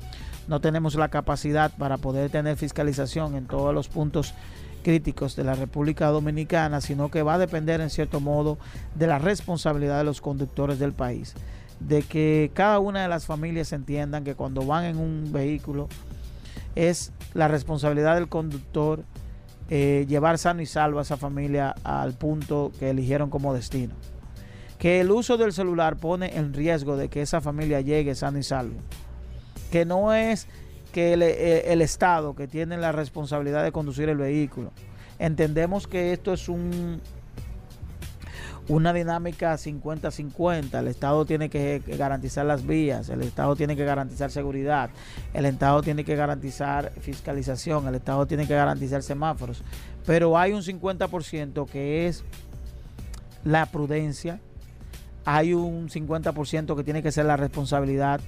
no 0.48 0.62
tenemos 0.62 0.94
la 0.94 1.10
capacidad 1.10 1.70
para 1.76 1.98
poder 1.98 2.30
tener 2.30 2.56
fiscalización 2.56 3.36
en 3.36 3.46
todos 3.46 3.74
los 3.74 3.88
puntos 3.88 4.32
críticos 4.82 5.36
de 5.36 5.44
la 5.44 5.54
República 5.54 6.06
Dominicana, 6.06 6.80
sino 6.80 7.10
que 7.10 7.22
va 7.22 7.34
a 7.34 7.38
depender 7.38 7.82
en 7.82 7.90
cierto 7.90 8.20
modo 8.20 8.56
de 8.94 9.06
la 9.06 9.18
responsabilidad 9.18 9.98
de 9.98 10.04
los 10.04 10.22
conductores 10.22 10.78
del 10.78 10.94
país, 10.94 11.34
de 11.78 12.02
que 12.04 12.52
cada 12.54 12.78
una 12.78 13.02
de 13.02 13.08
las 13.08 13.26
familias 13.26 13.74
entiendan 13.74 14.24
que 14.24 14.34
cuando 14.34 14.64
van 14.64 14.84
en 14.84 14.96
un 14.96 15.30
vehículo 15.30 15.88
es 16.74 17.12
la 17.34 17.48
responsabilidad 17.48 18.14
del 18.14 18.28
conductor 18.28 19.04
eh, 19.70 20.04
llevar 20.08 20.38
sano 20.38 20.62
y 20.62 20.66
salvo 20.66 20.98
a 20.98 21.02
esa 21.02 21.16
familia 21.16 21.74
al 21.84 22.12
punto 22.12 22.70
que 22.78 22.90
eligieron 22.90 23.30
como 23.30 23.54
destino. 23.54 23.94
Que 24.78 25.00
el 25.00 25.10
uso 25.10 25.36
del 25.36 25.52
celular 25.52 25.96
pone 25.96 26.36
en 26.36 26.52
riesgo 26.52 26.96
de 26.96 27.08
que 27.08 27.22
esa 27.22 27.40
familia 27.40 27.80
llegue 27.80 28.14
sano 28.14 28.38
y 28.38 28.42
salvo. 28.42 28.76
Que 29.70 29.84
no 29.84 30.12
es 30.12 30.46
que 30.92 31.14
el, 31.14 31.22
eh, 31.22 31.72
el 31.72 31.80
Estado 31.80 32.34
que 32.34 32.46
tiene 32.46 32.76
la 32.76 32.92
responsabilidad 32.92 33.64
de 33.64 33.72
conducir 33.72 34.08
el 34.08 34.18
vehículo. 34.18 34.72
Entendemos 35.18 35.86
que 35.86 36.12
esto 36.12 36.32
es 36.32 36.48
un 36.48 37.00
una 38.68 38.92
dinámica 38.92 39.54
50-50. 39.54 40.78
El 40.78 40.88
Estado 40.88 41.24
tiene 41.24 41.50
que 41.50 41.82
garantizar 41.86 42.46
las 42.46 42.66
vías, 42.66 43.08
el 43.08 43.22
Estado 43.22 43.56
tiene 43.56 43.76
que 43.76 43.84
garantizar 43.84 44.30
seguridad, 44.30 44.90
el 45.32 45.46
Estado 45.46 45.82
tiene 45.82 46.04
que 46.04 46.16
garantizar 46.16 46.92
fiscalización, 47.00 47.86
el 47.86 47.96
Estado 47.96 48.26
tiene 48.26 48.46
que 48.46 48.54
garantizar 48.54 49.02
semáforos. 49.02 49.62
Pero 50.06 50.38
hay 50.38 50.52
un 50.52 50.62
50% 50.62 51.68
que 51.68 52.06
es 52.06 52.24
la 53.44 53.66
prudencia, 53.66 54.40
hay 55.24 55.54
un 55.54 55.88
50% 55.88 56.76
que 56.76 56.84
tiene 56.84 57.02
que 57.02 57.12
ser 57.12 57.26
la 57.26 57.36
responsabilidad, 57.36 58.20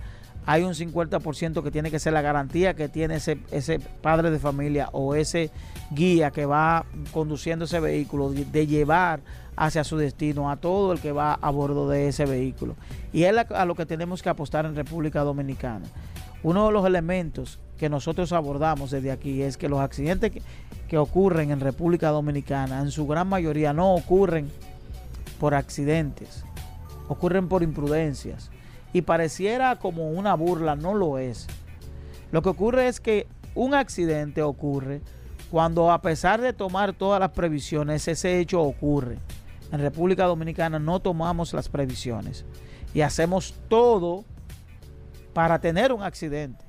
hay 0.44 0.62
un 0.62 0.74
50% 0.74 1.62
que 1.62 1.70
tiene 1.72 1.90
que 1.90 1.98
ser 1.98 2.12
la 2.12 2.22
garantía 2.22 2.74
que 2.74 2.88
tiene 2.88 3.16
ese, 3.16 3.38
ese 3.50 3.80
padre 3.80 4.30
de 4.30 4.38
familia 4.38 4.88
o 4.92 5.16
ese 5.16 5.50
guía 5.90 6.30
que 6.30 6.46
va 6.46 6.86
conduciendo 7.12 7.64
ese 7.64 7.80
vehículo, 7.80 8.30
de 8.30 8.66
llevar 8.66 9.20
hacia 9.56 9.84
su 9.84 9.96
destino 9.96 10.50
a 10.50 10.56
todo 10.56 10.92
el 10.92 11.00
que 11.00 11.12
va 11.12 11.34
a 11.34 11.50
bordo 11.50 11.88
de 11.88 12.08
ese 12.08 12.26
vehículo. 12.26 12.76
Y 13.12 13.24
es 13.24 13.34
a 13.36 13.64
lo 13.64 13.74
que 13.74 13.86
tenemos 13.86 14.22
que 14.22 14.28
apostar 14.28 14.66
en 14.66 14.76
República 14.76 15.22
Dominicana. 15.22 15.86
Uno 16.42 16.66
de 16.66 16.72
los 16.72 16.86
elementos 16.86 17.58
que 17.78 17.88
nosotros 17.88 18.32
abordamos 18.32 18.90
desde 18.90 19.10
aquí 19.10 19.42
es 19.42 19.56
que 19.56 19.68
los 19.68 19.80
accidentes 19.80 20.30
que, 20.30 20.42
que 20.88 20.98
ocurren 20.98 21.50
en 21.50 21.60
República 21.60 22.10
Dominicana 22.10 22.80
en 22.80 22.90
su 22.90 23.06
gran 23.06 23.28
mayoría 23.28 23.72
no 23.72 23.94
ocurren 23.94 24.50
por 25.40 25.54
accidentes, 25.54 26.44
ocurren 27.08 27.48
por 27.48 27.62
imprudencias. 27.62 28.50
Y 28.92 29.02
pareciera 29.02 29.76
como 29.76 30.10
una 30.10 30.34
burla, 30.34 30.76
no 30.76 30.94
lo 30.94 31.18
es. 31.18 31.46
Lo 32.30 32.42
que 32.42 32.48
ocurre 32.48 32.88
es 32.88 33.00
que 33.00 33.26
un 33.54 33.74
accidente 33.74 34.42
ocurre 34.42 35.00
cuando 35.50 35.92
a 35.92 36.00
pesar 36.02 36.40
de 36.40 36.52
tomar 36.52 36.92
todas 36.92 37.20
las 37.20 37.30
previsiones, 37.30 38.06
ese 38.08 38.40
hecho 38.40 38.62
ocurre. 38.62 39.18
En 39.72 39.80
República 39.80 40.24
Dominicana 40.24 40.78
no 40.78 41.00
tomamos 41.00 41.52
las 41.52 41.68
previsiones 41.68 42.44
y 42.94 43.00
hacemos 43.00 43.54
todo 43.68 44.24
para 45.32 45.60
tener 45.60 45.92
un 45.92 46.02
accidente. 46.02 46.64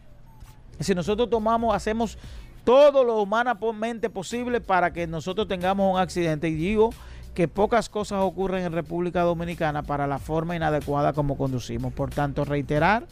Si 0.80 0.94
nosotros 0.94 1.30
tomamos, 1.30 1.76
hacemos 1.76 2.18
todo 2.64 3.06
lo 3.06 3.22
humanamente 3.22 4.10
posible 4.10 4.60
para 4.60 4.92
que 4.92 5.08
nosotros 5.08 5.48
tengamos 5.48 5.94
un 5.94 6.00
accidente. 6.00 6.50
Y 6.50 6.56
digo 6.56 6.90
que 7.34 7.48
pocas 7.48 7.88
cosas 7.88 8.22
ocurren 8.22 8.66
en 8.66 8.74
República 8.74 9.22
Dominicana 9.22 9.84
para 9.84 10.06
la 10.06 10.20
forma 10.20 10.56
inadecuada 10.56 11.14
como 11.14 11.38
conducimos. 11.38 11.94
Por 11.94 12.10
tanto, 12.10 12.44
reiterar, 12.44 13.08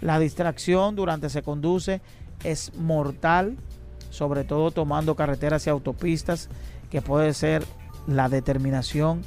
la 0.00 0.18
distracción 0.18 0.96
durante 0.96 1.30
se 1.30 1.42
conduce 1.42 2.00
es 2.42 2.74
mortal, 2.74 3.56
sobre 4.10 4.44
todo 4.44 4.72
tomando 4.72 5.14
carreteras 5.14 5.66
y 5.66 5.70
autopistas, 5.70 6.48
que 6.90 7.00
puede 7.00 7.32
ser 7.32 7.64
la 8.06 8.28
determinación 8.28 9.22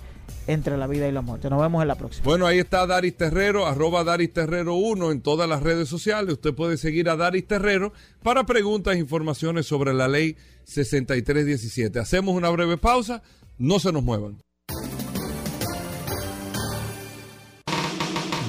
entre 0.48 0.78
la 0.78 0.88
vida 0.88 1.08
y 1.08 1.12
la 1.12 1.22
muerte. 1.22 1.50
Nos 1.50 1.62
vemos 1.62 1.82
en 1.82 1.88
la 1.88 1.96
próxima. 1.96 2.26
Bueno, 2.26 2.48
ahí 2.48 2.60
está 2.60 2.86
Daris 2.88 3.16
Terrero, 3.16 3.68
arroba 3.68 4.04
Daris 4.04 4.34
Terrero 4.34 4.76
1 4.76 5.12
en 5.12 5.22
todas 5.22 5.48
las 5.48 5.62
redes 5.62 5.88
sociales. 5.88 6.34
Usted 6.34 6.54
puede 6.54 6.78
seguir 6.78 7.10
a 7.10 7.16
Daris 7.16 7.48
Terrero 7.48 7.94
para 8.24 8.46
preguntas 8.46 8.96
e 8.96 9.00
informaciones 9.00 9.68
sobre 9.68 9.94
la 9.94 10.08
ley 10.08 10.38
6317. 10.66 12.00
Hacemos 12.00 12.36
una 12.36 12.50
breve 12.50 12.78
pausa, 12.78 13.22
no 13.58 13.80
se 13.80 13.92
nos 13.92 14.04
muevan. 14.04 14.38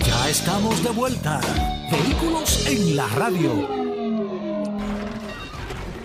Ya 0.06 0.28
estamos 0.28 0.82
de 0.82 0.90
vuelta. 0.90 1.40
Vehículos 1.90 2.66
en 2.66 2.96
la 2.96 3.08
radio. 3.08 3.79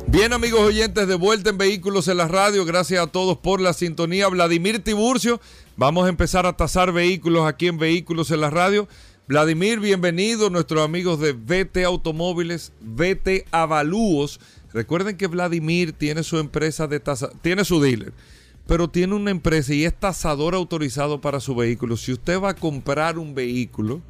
Bien 0.08 0.34
amigos 0.34 0.60
oyentes, 0.60 1.08
de 1.08 1.14
vuelta 1.14 1.48
en 1.48 1.56
Vehículos 1.56 2.06
en 2.08 2.18
la 2.18 2.28
Radio, 2.28 2.66
gracias 2.66 3.02
a 3.02 3.06
todos 3.06 3.38
por 3.38 3.62
la 3.62 3.72
sintonía. 3.72 4.28
Vladimir 4.28 4.84
Tiburcio, 4.84 5.40
vamos 5.74 6.04
a 6.04 6.10
empezar 6.10 6.44
a 6.44 6.54
tasar 6.54 6.92
vehículos 6.92 7.46
aquí 7.46 7.68
en 7.68 7.78
Vehículos 7.78 8.30
en 8.30 8.42
la 8.42 8.50
Radio. 8.50 8.88
Vladimir, 9.32 9.80
bienvenido, 9.80 10.50
nuestros 10.50 10.84
amigos 10.84 11.18
de 11.18 11.32
VT 11.32 11.86
Automóviles, 11.86 12.70
VT 12.82 13.46
Avalúos 13.50 14.38
Recuerden 14.74 15.16
que 15.16 15.26
Vladimir 15.26 15.94
tiene 15.94 16.22
su 16.22 16.36
empresa 16.36 16.86
de 16.86 17.00
tasa, 17.00 17.30
tiene 17.40 17.64
su 17.64 17.80
dealer, 17.80 18.12
pero 18.66 18.90
tiene 18.90 19.14
una 19.14 19.30
empresa 19.30 19.72
y 19.72 19.86
es 19.86 19.98
tasador 19.98 20.54
autorizado 20.54 21.22
para 21.22 21.40
su 21.40 21.54
vehículo. 21.54 21.96
Si 21.96 22.12
usted 22.12 22.42
va 22.42 22.50
a 22.50 22.56
comprar 22.56 23.16
un 23.16 23.34
vehículo, 23.34 24.02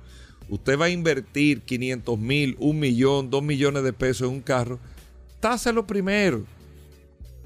usted 0.48 0.76
va 0.76 0.86
a 0.86 0.90
invertir 0.90 1.60
500 1.60 2.18
mil, 2.18 2.56
un 2.58 2.80
millón, 2.80 3.30
dos 3.30 3.44
millones 3.44 3.84
de 3.84 3.92
pesos 3.92 4.26
en 4.26 4.34
un 4.34 4.40
carro, 4.40 4.80
táselo 5.38 5.86
primero. 5.86 6.42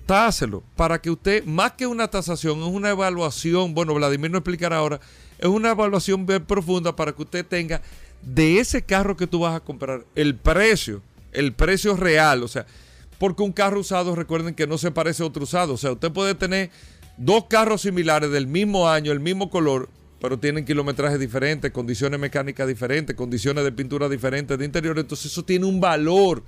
Táselo 0.07 0.63
para 0.77 0.99
que 1.03 1.11
usted, 1.11 1.45
más 1.45 1.73
que 1.73 1.87
una 1.87 2.09
tasación, 2.09 2.59
es 2.61 2.69
una 2.69 2.89
evaluación. 2.89 3.75
Bueno, 3.75 3.93
Vladimir 3.93 4.31
no 4.31 4.39
explicará 4.39 4.79
ahora. 4.79 4.99
Es 5.39 5.49
una 5.49 5.71
evaluación 5.71 6.27
bien 6.27 6.45
profunda 6.45 6.95
para 6.95 7.13
que 7.13 7.23
usted 7.23 7.45
tenga 7.45 7.83
de 8.23 8.59
ese 8.59 8.83
carro 8.83 9.17
que 9.17 9.27
tú 9.27 9.41
vas 9.41 9.55
a 9.55 9.61
comprar 9.61 10.05
el 10.15 10.35
precio, 10.35 11.03
el 11.33 11.53
precio 11.53 11.97
real. 11.97 12.43
O 12.43 12.49
sea, 12.49 12.67
porque 13.19 13.43
un 13.43 13.53
carro 13.53 13.81
usado, 13.81 14.15
recuerden 14.15 14.55
que 14.55 14.67
no 14.67 14.79
se 14.79 14.91
parece 14.91 15.23
a 15.23 15.27
otro 15.27 15.45
usado. 15.45 15.75
O 15.75 15.77
sea, 15.77 15.93
usted 15.93 16.11
puede 16.13 16.35
tener 16.35 16.71
dos 17.17 17.45
carros 17.49 17.83
similares 17.83 18.31
del 18.31 18.47
mismo 18.47 18.89
año, 18.89 19.13
el 19.13 19.21
mismo 19.21 19.51
color, 19.51 19.89
pero 20.21 20.39
tienen 20.39 20.65
kilometrajes 20.65 21.21
diferentes, 21.21 21.71
condiciones 21.71 22.19
mecánicas 22.19 22.67
diferentes, 22.67 23.17
condiciones 23.17 23.65
de 23.65 23.73
pintura 23.73 24.09
diferentes 24.09 24.59
de 24.59 24.65
interior. 24.65 24.99
Entonces 24.99 25.33
eso 25.33 25.45
tiene 25.45 25.67
un 25.67 25.81
valor. 25.81 26.43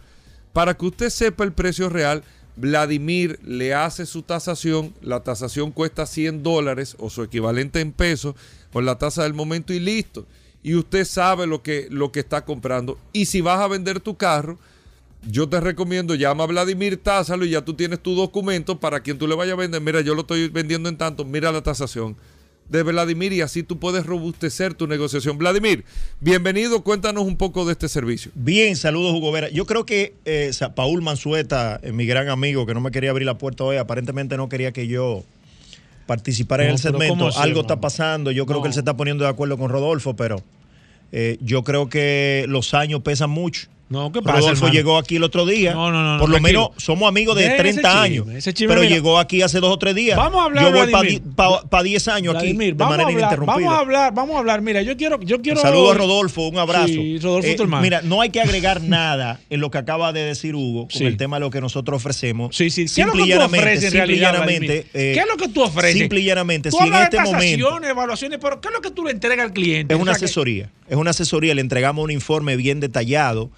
Para 0.52 0.74
que 0.74 0.86
usted 0.86 1.10
sepa 1.10 1.44
el 1.44 1.52
precio 1.52 1.88
real, 1.88 2.24
Vladimir 2.56 3.38
le 3.44 3.74
hace 3.74 4.04
su 4.04 4.22
tasación. 4.22 4.94
La 5.00 5.22
tasación 5.22 5.70
cuesta 5.70 6.06
100 6.06 6.42
dólares 6.42 6.96
o 6.98 7.08
su 7.08 7.22
equivalente 7.22 7.80
en 7.80 7.92
pesos 7.92 8.34
con 8.72 8.84
la 8.84 8.98
tasa 8.98 9.22
del 9.22 9.34
momento 9.34 9.72
y 9.72 9.80
listo. 9.80 10.26
Y 10.62 10.74
usted 10.74 11.04
sabe 11.04 11.46
lo 11.46 11.62
que, 11.62 11.86
lo 11.90 12.12
que 12.12 12.20
está 12.20 12.44
comprando. 12.44 12.98
Y 13.12 13.26
si 13.26 13.40
vas 13.40 13.60
a 13.60 13.68
vender 13.68 14.00
tu 14.00 14.16
carro, 14.16 14.58
yo 15.26 15.48
te 15.48 15.60
recomiendo, 15.60 16.14
llama 16.14 16.44
a 16.44 16.46
Vladimir, 16.46 16.96
tásalo 16.96 17.44
y 17.44 17.50
ya 17.50 17.64
tú 17.64 17.74
tienes 17.74 18.00
tu 18.00 18.14
documento 18.14 18.78
para 18.78 19.00
quien 19.00 19.18
tú 19.18 19.26
le 19.26 19.34
vayas 19.34 19.54
a 19.54 19.56
vender. 19.56 19.80
Mira, 19.80 20.00
yo 20.00 20.14
lo 20.14 20.22
estoy 20.22 20.48
vendiendo 20.48 20.88
en 20.88 20.96
tanto, 20.96 21.24
mira 21.24 21.52
la 21.52 21.62
tasación 21.62 22.16
de 22.68 22.82
Vladimir 22.82 23.32
y 23.32 23.40
así 23.40 23.62
tú 23.62 23.78
puedes 23.78 24.04
robustecer 24.06 24.74
tu 24.74 24.86
negociación. 24.86 25.38
Vladimir, 25.38 25.84
bienvenido, 26.20 26.82
cuéntanos 26.82 27.24
un 27.24 27.36
poco 27.36 27.64
de 27.64 27.72
este 27.72 27.88
servicio. 27.88 28.30
Bien, 28.34 28.76
saludos 28.76 29.14
Hugo 29.14 29.32
Vera. 29.32 29.48
Yo 29.48 29.64
creo 29.66 29.86
que 29.86 30.14
eh, 30.24 30.50
Paul 30.74 31.02
Mansueta, 31.02 31.80
eh, 31.82 31.92
mi 31.92 32.06
gran 32.06 32.28
amigo, 32.28 32.66
que 32.66 32.74
no 32.74 32.80
me 32.80 32.90
quería 32.90 33.10
abrir 33.10 33.26
la 33.26 33.38
puerta 33.38 33.64
hoy, 33.64 33.76
aparentemente 33.76 34.36
no 34.36 34.48
quería 34.48 34.72
que 34.72 34.86
yo 34.86 35.24
participara 36.08 36.64
en 36.64 36.70
el 36.70 36.78
segmento. 36.78 37.30
Algo 37.38 37.60
está 37.60 37.80
pasando, 37.80 38.32
yo 38.32 38.46
creo 38.46 38.62
que 38.62 38.68
él 38.68 38.74
se 38.74 38.80
está 38.80 38.96
poniendo 38.96 39.22
de 39.22 39.30
acuerdo 39.30 39.58
con 39.58 39.70
Rodolfo, 39.70 40.16
pero 40.16 40.42
eh, 41.12 41.36
yo 41.40 41.62
creo 41.62 41.88
que 41.88 42.46
los 42.48 42.74
años 42.74 43.02
pesan 43.02 43.30
mucho 43.30 43.68
no, 43.90 44.12
¿qué 44.12 44.20
pasa? 44.20 44.38
Rodolfo 44.40 44.68
llegó 44.68 44.98
aquí 44.98 45.16
el 45.16 45.22
otro 45.22 45.46
día. 45.46 45.72
No, 45.72 45.90
no, 45.90 46.14
no. 46.14 46.20
Por 46.20 46.28
lo 46.28 46.40
menos 46.40 46.70
somos 46.76 47.08
amigos 47.08 47.36
de 47.36 47.48
30 47.48 48.02
años. 48.02 48.26
pero 48.58 48.84
llegó 48.84 49.18
aquí 49.18 49.42
hace 49.42 49.60
dos 49.60 49.72
o 49.72 49.78
tres 49.78 49.94
días. 49.94 50.16
Vamos 50.16 50.40
a 50.40 50.44
hablar. 50.44 50.64
Yo 50.64 50.72
voy 50.72 51.22
para 51.68 51.82
10 51.82 52.08
años 52.08 52.36
aquí 52.36 52.52
de 52.52 52.74
manera 52.74 53.10
ininterrumpida. 53.10 53.54
Vamos 53.54 53.72
a 53.72 53.78
hablar, 53.78 54.14
vamos 54.14 54.36
a 54.36 54.38
hablar. 54.40 54.60
Mira, 54.60 54.82
yo 54.82 54.96
quiero. 54.96 55.20
Yo 55.22 55.40
quiero... 55.40 55.60
Saludos 55.60 55.94
a 55.94 55.98
Rodolfo, 55.98 56.48
un 56.48 56.58
abrazo. 56.58 56.88
Sí, 56.88 57.18
Rodolfo, 57.18 57.48
tu 57.48 57.62
eh, 57.62 57.64
hermano. 57.64 57.82
Mira, 57.82 58.02
no 58.02 58.20
hay 58.20 58.30
que 58.30 58.40
agregar 58.40 58.82
nada 58.82 59.40
en 59.50 59.60
lo 59.60 59.70
que 59.70 59.78
acaba 59.78 60.12
de 60.12 60.20
decir 60.20 60.54
Hugo 60.54 60.88
con 60.92 61.06
el 61.06 61.16
tema 61.16 61.36
de 61.36 61.40
lo 61.40 61.50
que 61.50 61.60
nosotros 61.60 61.96
ofrecemos. 61.96 62.54
Sí, 62.54 62.70
sí. 62.70 62.86
¿Qué 62.94 63.02
es 63.02 63.06
lo 63.06 63.12
que 63.14 63.34
tú 63.34 63.40
ofreces 63.40 63.84
en 63.84 63.92
realidad, 63.92 64.48
eh, 64.48 64.86
¿Qué 64.92 65.20
es 65.20 65.26
lo 65.26 65.36
que 65.36 65.48
tú 65.48 65.62
ofreces? 65.62 65.98
Simple 65.98 66.20
y 66.20 66.24
llanamente. 66.24 66.70
Si 66.70 66.76
en 66.76 66.94
este 66.94 67.20
momento. 67.20 67.80
evaluaciones, 67.88 68.38
pero 68.40 68.60
¿qué 68.60 68.68
es 68.68 68.74
lo 68.74 68.80
que 68.80 68.90
tú 68.90 69.04
le 69.04 69.12
entregas 69.12 69.46
al 69.46 69.52
cliente? 69.52 69.94
Es 69.94 70.00
una 70.00 70.12
asesoría. 70.12 70.70
Es 70.88 70.96
una 70.96 71.10
asesoría. 71.10 71.54
Le 71.54 71.60
entregamos 71.60 72.04
un 72.04 72.10
informe 72.10 72.56
bien 72.56 72.80
detallado 72.80 73.50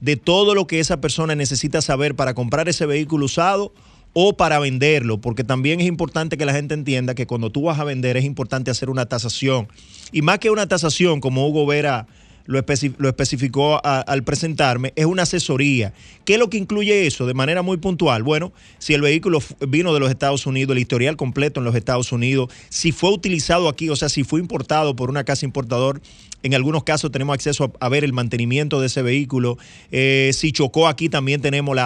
de 0.00 0.16
todo 0.16 0.54
lo 0.54 0.66
que 0.66 0.80
esa 0.80 1.00
persona 1.00 1.34
necesita 1.34 1.80
saber 1.82 2.14
para 2.14 2.34
comprar 2.34 2.68
ese 2.68 2.86
vehículo 2.86 3.26
usado 3.26 3.72
o 4.12 4.36
para 4.36 4.58
venderlo, 4.58 5.20
porque 5.20 5.44
también 5.44 5.80
es 5.80 5.86
importante 5.86 6.38
que 6.38 6.46
la 6.46 6.54
gente 6.54 6.74
entienda 6.74 7.14
que 7.14 7.26
cuando 7.26 7.50
tú 7.50 7.62
vas 7.64 7.78
a 7.78 7.84
vender 7.84 8.16
es 8.16 8.24
importante 8.24 8.70
hacer 8.70 8.88
una 8.88 9.06
tasación. 9.06 9.68
Y 10.10 10.22
más 10.22 10.38
que 10.38 10.48
una 10.48 10.66
tasación, 10.66 11.20
como 11.20 11.46
Hugo 11.46 11.66
Vera 11.66 12.06
lo, 12.46 12.58
especificó 12.58 13.80
al 13.84 14.24
presentarme, 14.24 14.92
es 14.96 15.04
una 15.04 15.22
asesoría. 15.22 15.92
¿Qué 16.24 16.34
es 16.34 16.38
lo 16.38 16.48
que 16.48 16.56
incluye 16.56 17.06
eso 17.06 17.26
de 17.26 17.34
manera 17.34 17.62
muy 17.62 17.76
puntual? 17.76 18.22
Bueno, 18.22 18.52
si 18.78 18.94
el 18.94 19.02
vehículo 19.02 19.40
vino 19.68 19.92
de 19.92 20.00
los 20.00 20.10
Estados 20.10 20.46
Unidos, 20.46 20.74
el 20.74 20.80
historial 20.80 21.16
completo 21.16 21.60
en 21.60 21.64
los 21.64 21.74
Estados 21.74 22.12
Unidos, 22.12 22.50
si 22.68 22.92
fue 22.92 23.10
utilizado 23.10 23.68
aquí, 23.68 23.90
o 23.90 23.96
sea, 23.96 24.08
si 24.08 24.24
fue 24.24 24.40
importado 24.40 24.96
por 24.96 25.10
una 25.10 25.24
casa 25.24 25.44
importador, 25.44 26.00
en 26.42 26.54
algunos 26.54 26.84
casos 26.84 27.10
tenemos 27.10 27.34
acceso 27.34 27.72
a, 27.80 27.88
ver 27.88 28.04
el 28.04 28.12
mantenimiento 28.12 28.80
de 28.80 28.86
ese 28.86 29.02
vehículo. 29.02 29.58
Eh, 29.90 30.30
si 30.32 30.52
chocó 30.52 30.88
aquí, 30.88 31.08
también 31.08 31.40
tenemos 31.40 31.76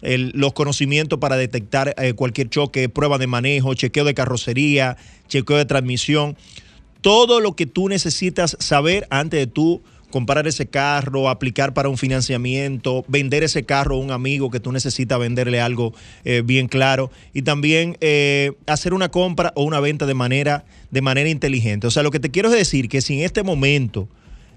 los 0.00 0.52
conocimientos 0.52 1.18
para 1.18 1.36
detectar 1.36 1.94
eh, 1.98 2.12
cualquier 2.12 2.50
choque, 2.50 2.88
prueba 2.88 3.18
de 3.18 3.26
manejo, 3.26 3.74
chequeo 3.74 4.04
de 4.04 4.14
carrocería, 4.14 4.96
chequeo 5.28 5.56
de 5.56 5.64
transmisión 5.64 6.36
todo 7.00 7.40
lo 7.40 7.54
que 7.54 7.66
tú 7.66 7.88
necesitas 7.88 8.56
saber 8.60 9.06
antes 9.10 9.38
de 9.38 9.46
tú 9.46 9.82
comprar 10.10 10.46
ese 10.46 10.66
carro, 10.66 11.28
aplicar 11.28 11.74
para 11.74 11.88
un 11.88 11.98
financiamiento, 11.98 13.04
vender 13.08 13.42
ese 13.42 13.64
carro 13.64 13.96
a 13.96 13.98
un 13.98 14.10
amigo 14.10 14.50
que 14.50 14.60
tú 14.60 14.72
necesitas 14.72 15.18
venderle 15.18 15.60
algo 15.60 15.94
eh, 16.24 16.42
bien 16.44 16.68
claro 16.68 17.10
y 17.34 17.42
también 17.42 17.96
eh, 18.00 18.52
hacer 18.66 18.94
una 18.94 19.10
compra 19.10 19.52
o 19.54 19.64
una 19.64 19.80
venta 19.80 20.06
de 20.06 20.14
manera, 20.14 20.64
de 20.90 21.02
manera 21.02 21.28
inteligente. 21.28 21.86
O 21.86 21.90
sea, 21.90 22.02
lo 22.02 22.10
que 22.10 22.20
te 22.20 22.30
quiero 22.30 22.50
decir 22.50 22.88
que 22.88 23.00
si 23.00 23.18
en 23.18 23.24
este 23.24 23.42
momento 23.42 24.08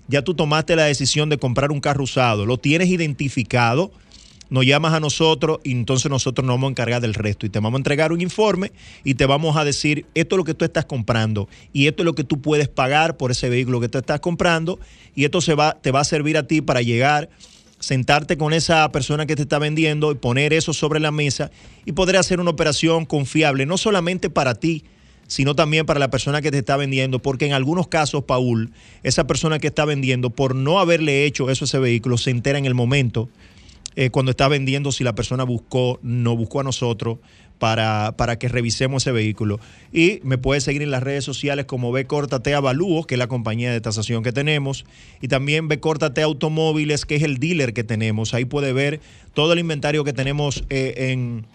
ya 0.07 0.21
tú 0.21 0.33
tomaste 0.33 0.75
la 0.75 0.85
decisión 0.85 1.29
de 1.29 1.37
comprar 1.37 1.71
un 1.71 1.79
carro 1.79 2.03
usado, 2.03 2.45
lo 2.45 2.57
tienes 2.57 2.89
identificado, 2.89 3.91
nos 4.51 4.65
llamas 4.65 4.93
a 4.93 4.99
nosotros 4.99 5.59
y 5.63 5.71
entonces 5.71 6.11
nosotros 6.11 6.45
nos 6.45 6.55
vamos 6.55 6.67
a 6.67 6.71
encargar 6.71 7.01
del 7.01 7.13
resto. 7.13 7.45
Y 7.45 7.49
te 7.49 7.59
vamos 7.59 7.77
a 7.77 7.79
entregar 7.79 8.11
un 8.11 8.19
informe 8.19 8.73
y 9.05 9.15
te 9.15 9.25
vamos 9.25 9.55
a 9.55 9.63
decir 9.63 10.05
esto 10.13 10.35
es 10.35 10.37
lo 10.37 10.43
que 10.43 10.53
tú 10.53 10.65
estás 10.65 10.85
comprando 10.85 11.47
y 11.71 11.87
esto 11.87 12.03
es 12.03 12.05
lo 12.05 12.13
que 12.13 12.25
tú 12.25 12.41
puedes 12.41 12.67
pagar 12.67 13.15
por 13.15 13.31
ese 13.31 13.49
vehículo 13.49 13.79
que 13.79 13.87
tú 13.87 13.97
estás 13.97 14.19
comprando 14.19 14.77
y 15.15 15.23
esto 15.23 15.39
se 15.39 15.55
va, 15.55 15.79
te 15.81 15.91
va 15.91 16.01
a 16.01 16.03
servir 16.03 16.37
a 16.37 16.47
ti 16.47 16.61
para 16.61 16.81
llegar 16.81 17.29
sentarte 17.79 18.37
con 18.37 18.53
esa 18.53 18.91
persona 18.91 19.25
que 19.25 19.35
te 19.35 19.41
está 19.41 19.57
vendiendo 19.57 20.11
y 20.11 20.15
poner 20.15 20.53
eso 20.53 20.73
sobre 20.73 20.99
la 20.99 21.11
mesa 21.11 21.49
y 21.85 21.93
poder 21.93 22.17
hacer 22.17 22.39
una 22.39 22.51
operación 22.51 23.05
confiable, 23.05 23.65
no 23.65 23.77
solamente 23.77 24.29
para 24.29 24.53
ti, 24.55 24.83
sino 25.27 25.55
también 25.55 25.85
para 25.85 25.99
la 25.99 26.11
persona 26.11 26.41
que 26.41 26.51
te 26.51 26.57
está 26.57 26.75
vendiendo, 26.75 27.19
porque 27.19 27.45
en 27.45 27.53
algunos 27.53 27.87
casos, 27.87 28.25
Paul, 28.25 28.71
esa 29.01 29.25
persona 29.25 29.59
que 29.59 29.67
está 29.67 29.85
vendiendo, 29.85 30.29
por 30.29 30.55
no 30.55 30.79
haberle 30.79 31.25
hecho 31.25 31.49
eso 31.49 31.63
a 31.63 31.67
ese 31.67 31.79
vehículo, 31.79 32.17
se 32.17 32.31
entera 32.31 32.59
en 32.59 32.65
el 32.65 32.75
momento 32.75 33.29
eh, 33.95 34.09
cuando 34.09 34.31
está 34.31 34.47
vendiendo 34.47 34.91
si 34.91 35.03
la 35.03 35.15
persona 35.15 35.43
buscó, 35.43 35.99
no 36.01 36.35
buscó 36.35 36.61
a 36.61 36.63
nosotros 36.63 37.19
para, 37.59 38.15
para 38.17 38.39
que 38.39 38.47
revisemos 38.47 39.03
ese 39.03 39.11
vehículo. 39.11 39.59
Y 39.93 40.19
me 40.23 40.39
puede 40.39 40.61
seguir 40.61 40.81
en 40.81 40.89
las 40.89 41.03
redes 41.03 41.23
sociales 41.23 41.65
como 41.65 41.91
B 41.91 42.07
Córtate 42.07 42.55
Avalúos, 42.55 43.05
que 43.05 43.15
es 43.15 43.19
la 43.19 43.27
compañía 43.27 43.71
de 43.71 43.79
tasación 43.79 44.23
que 44.23 44.31
tenemos, 44.31 44.83
y 45.21 45.27
también 45.27 45.67
B 45.67 45.79
Automóviles, 46.23 47.05
que 47.05 47.15
es 47.17 47.23
el 47.23 47.37
dealer 47.37 47.73
que 47.73 47.83
tenemos. 47.83 48.33
Ahí 48.33 48.45
puede 48.45 48.73
ver 48.73 48.99
todo 49.35 49.53
el 49.53 49.59
inventario 49.59 50.03
que 50.03 50.11
tenemos 50.11 50.63
eh, 50.69 51.11
en, 51.11 51.45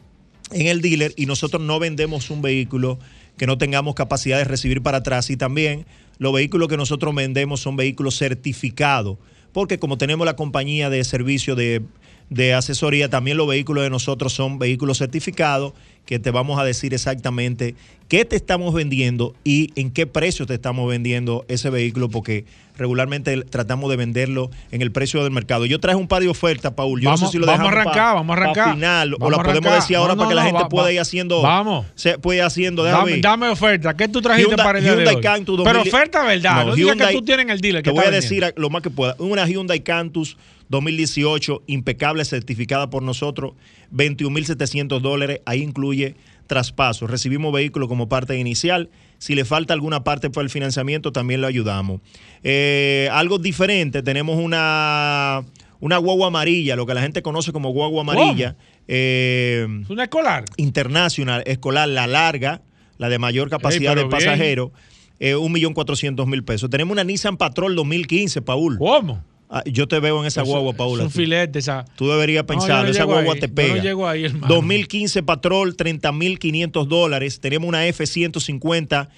en 0.52 0.66
el 0.68 0.80
dealer 0.80 1.12
y 1.16 1.26
nosotros 1.26 1.60
no 1.60 1.80
vendemos 1.80 2.30
un 2.30 2.40
vehículo 2.40 3.00
que 3.36 3.46
no 3.46 3.58
tengamos 3.58 3.94
capacidad 3.94 4.38
de 4.38 4.44
recibir 4.44 4.82
para 4.82 4.98
atrás 4.98 5.28
y 5.30 5.36
también 5.36 5.86
los 6.18 6.32
vehículos 6.32 6.68
que 6.68 6.76
nosotros 6.76 7.14
vendemos 7.14 7.60
son 7.60 7.76
vehículos 7.76 8.16
certificados, 8.16 9.18
porque 9.52 9.78
como 9.78 9.98
tenemos 9.98 10.24
la 10.24 10.36
compañía 10.36 10.88
de 10.88 11.02
servicio 11.04 11.54
de 11.56 11.82
de 12.30 12.54
asesoría. 12.54 13.08
También 13.08 13.36
los 13.36 13.46
vehículos 13.48 13.84
de 13.84 13.90
nosotros 13.90 14.32
son 14.32 14.58
vehículos 14.58 14.98
certificados 14.98 15.72
que 16.06 16.18
te 16.18 16.30
vamos 16.30 16.58
a 16.60 16.64
decir 16.64 16.94
exactamente 16.94 17.74
qué 18.08 18.24
te 18.24 18.36
estamos 18.36 18.72
vendiendo 18.72 19.34
y 19.42 19.72
en 19.74 19.90
qué 19.90 20.06
precio 20.06 20.46
te 20.46 20.54
estamos 20.54 20.88
vendiendo 20.88 21.44
ese 21.48 21.68
vehículo, 21.70 22.08
porque 22.08 22.44
regularmente 22.76 23.42
tratamos 23.42 23.90
de 23.90 23.96
venderlo 23.96 24.50
en 24.70 24.82
el 24.82 24.92
precio 24.92 25.22
del 25.24 25.32
mercado. 25.32 25.66
Yo 25.66 25.80
traje 25.80 25.96
un 25.96 26.06
par 26.06 26.22
de 26.22 26.28
ofertas, 26.28 26.72
Paul. 26.74 27.00
Yo 27.00 27.06
vamos, 27.06 27.22
no 27.22 27.26
sé 27.26 27.32
si 27.32 27.38
lo 27.38 27.46
dejamos 27.46 27.72
arrancar, 27.72 28.14
vamos 28.14 28.36
a 28.36 28.40
arrancar. 28.40 28.74
final, 28.74 29.14
o 29.14 29.18
Vamos 29.18 29.30
la 29.30 29.36
a 29.36 29.42
podemos 29.44 29.66
arrancar. 29.66 29.80
decir 29.82 29.96
ahora 29.96 30.14
No, 30.14 30.18
para 30.18 30.28
que 30.28 30.34
la 30.36 30.42
gente 30.44 30.62
va- 30.62 30.68
pueda 30.68 30.92
ir 30.92 31.00
haciendo. 31.00 31.42
Vamos. 31.42 31.86
Se 31.96 32.18
puede 32.18 32.38
ir 32.38 32.44
haciendo. 32.44 32.84
Dame, 32.84 33.48
oferta. 33.48 33.96
¿Qué 33.96 34.06
tú 34.08 34.20
trajiste 34.20 34.52
Hyundai- 34.54 34.62
para 34.64 34.78
el 34.78 34.84
de 34.84 34.90
Hyundai 34.90 35.14
hoy? 35.16 35.20
Cantus 35.22 35.56
Pero 35.64 35.78
2000 35.78 35.92
oferta 35.94 36.24
verdad. 36.24 36.66
No, 36.66 36.74
digas 36.76 36.96
que 36.96 37.12
tú 37.14 37.22
tienes 37.24 37.44
en 37.46 37.50
el 37.50 37.60
dealer. 37.60 37.82
Te 37.82 37.90
que 37.90 37.96
voy 37.96 38.04
a 38.04 38.10
decir 38.12 38.44
lo 38.56 38.70
más 38.70 38.82
que 38.82 38.90
pueda. 38.90 39.16
Una 39.18 39.44
Hyundai 39.46 39.80
Cantus 39.80 40.36
2018, 40.68 41.62
impecable, 41.66 42.24
certificada 42.24 42.90
por 42.90 43.02
nosotros, 43.02 43.54
21.700 43.92 45.00
dólares. 45.00 45.40
Ahí 45.46 45.62
incluye 45.62 46.16
traspaso. 46.46 47.06
Recibimos 47.06 47.52
vehículo 47.52 47.88
como 47.88 48.08
parte 48.08 48.36
inicial. 48.36 48.90
Si 49.18 49.34
le 49.34 49.44
falta 49.44 49.72
alguna 49.72 50.04
parte 50.04 50.30
para 50.30 50.44
el 50.44 50.50
financiamiento, 50.50 51.12
también 51.12 51.40
lo 51.40 51.46
ayudamos. 51.46 52.00
Eh, 52.42 53.08
algo 53.12 53.38
diferente, 53.38 54.02
tenemos 54.02 54.38
una, 54.38 55.42
una 55.80 55.96
guagua 55.98 56.28
amarilla, 56.28 56.76
lo 56.76 56.86
que 56.86 56.94
la 56.94 57.02
gente 57.02 57.22
conoce 57.22 57.52
como 57.52 57.70
guagua 57.70 58.02
amarilla. 58.02 58.56
Eh, 58.88 59.66
¿Es 59.82 59.90
una 59.90 60.04
escolar? 60.04 60.44
internacional, 60.56 61.42
escolar, 61.46 61.88
la 61.88 62.06
larga, 62.06 62.62
la 62.98 63.08
de 63.08 63.18
mayor 63.18 63.48
capacidad 63.50 63.94
de 63.94 64.02
bien. 64.02 64.10
pasajero, 64.10 64.72
eh, 65.18 65.34
1.400.000 65.34 66.44
pesos. 66.44 66.70
Tenemos 66.70 66.92
una 66.92 67.04
Nissan 67.04 67.36
Patrol 67.36 67.74
2015, 67.74 68.42
Paul. 68.42 68.78
¿Cómo? 68.78 69.22
Ah, 69.48 69.62
yo 69.64 69.86
te 69.86 70.00
veo 70.00 70.20
en 70.20 70.26
esa 70.26 70.42
Eso- 70.42 70.50
guagua, 70.50 70.72
Paul. 70.72 70.98
Es 71.00 71.06
un 71.06 71.10
filete 71.12 71.58
esa. 71.60 71.84
Tú 71.96 72.08
deberías 72.08 72.44
No, 72.48 72.54
yo 72.66 72.82
no 72.82 72.88
esa 72.88 73.04
guagua 73.04 73.34
ahí, 73.34 73.40
te 73.40 73.46
yo 73.48 73.54
pega. 73.54 73.76
no 73.76 73.82
llego 73.82 74.08
ahí, 74.08 74.24
hermano. 74.24 74.46
2015 74.52 75.22
Patrol, 75.22 75.76
30.500 75.76 76.86
dólares. 76.88 77.38
Tenemos 77.40 77.68
una 77.68 77.86
F-150 77.86 79.08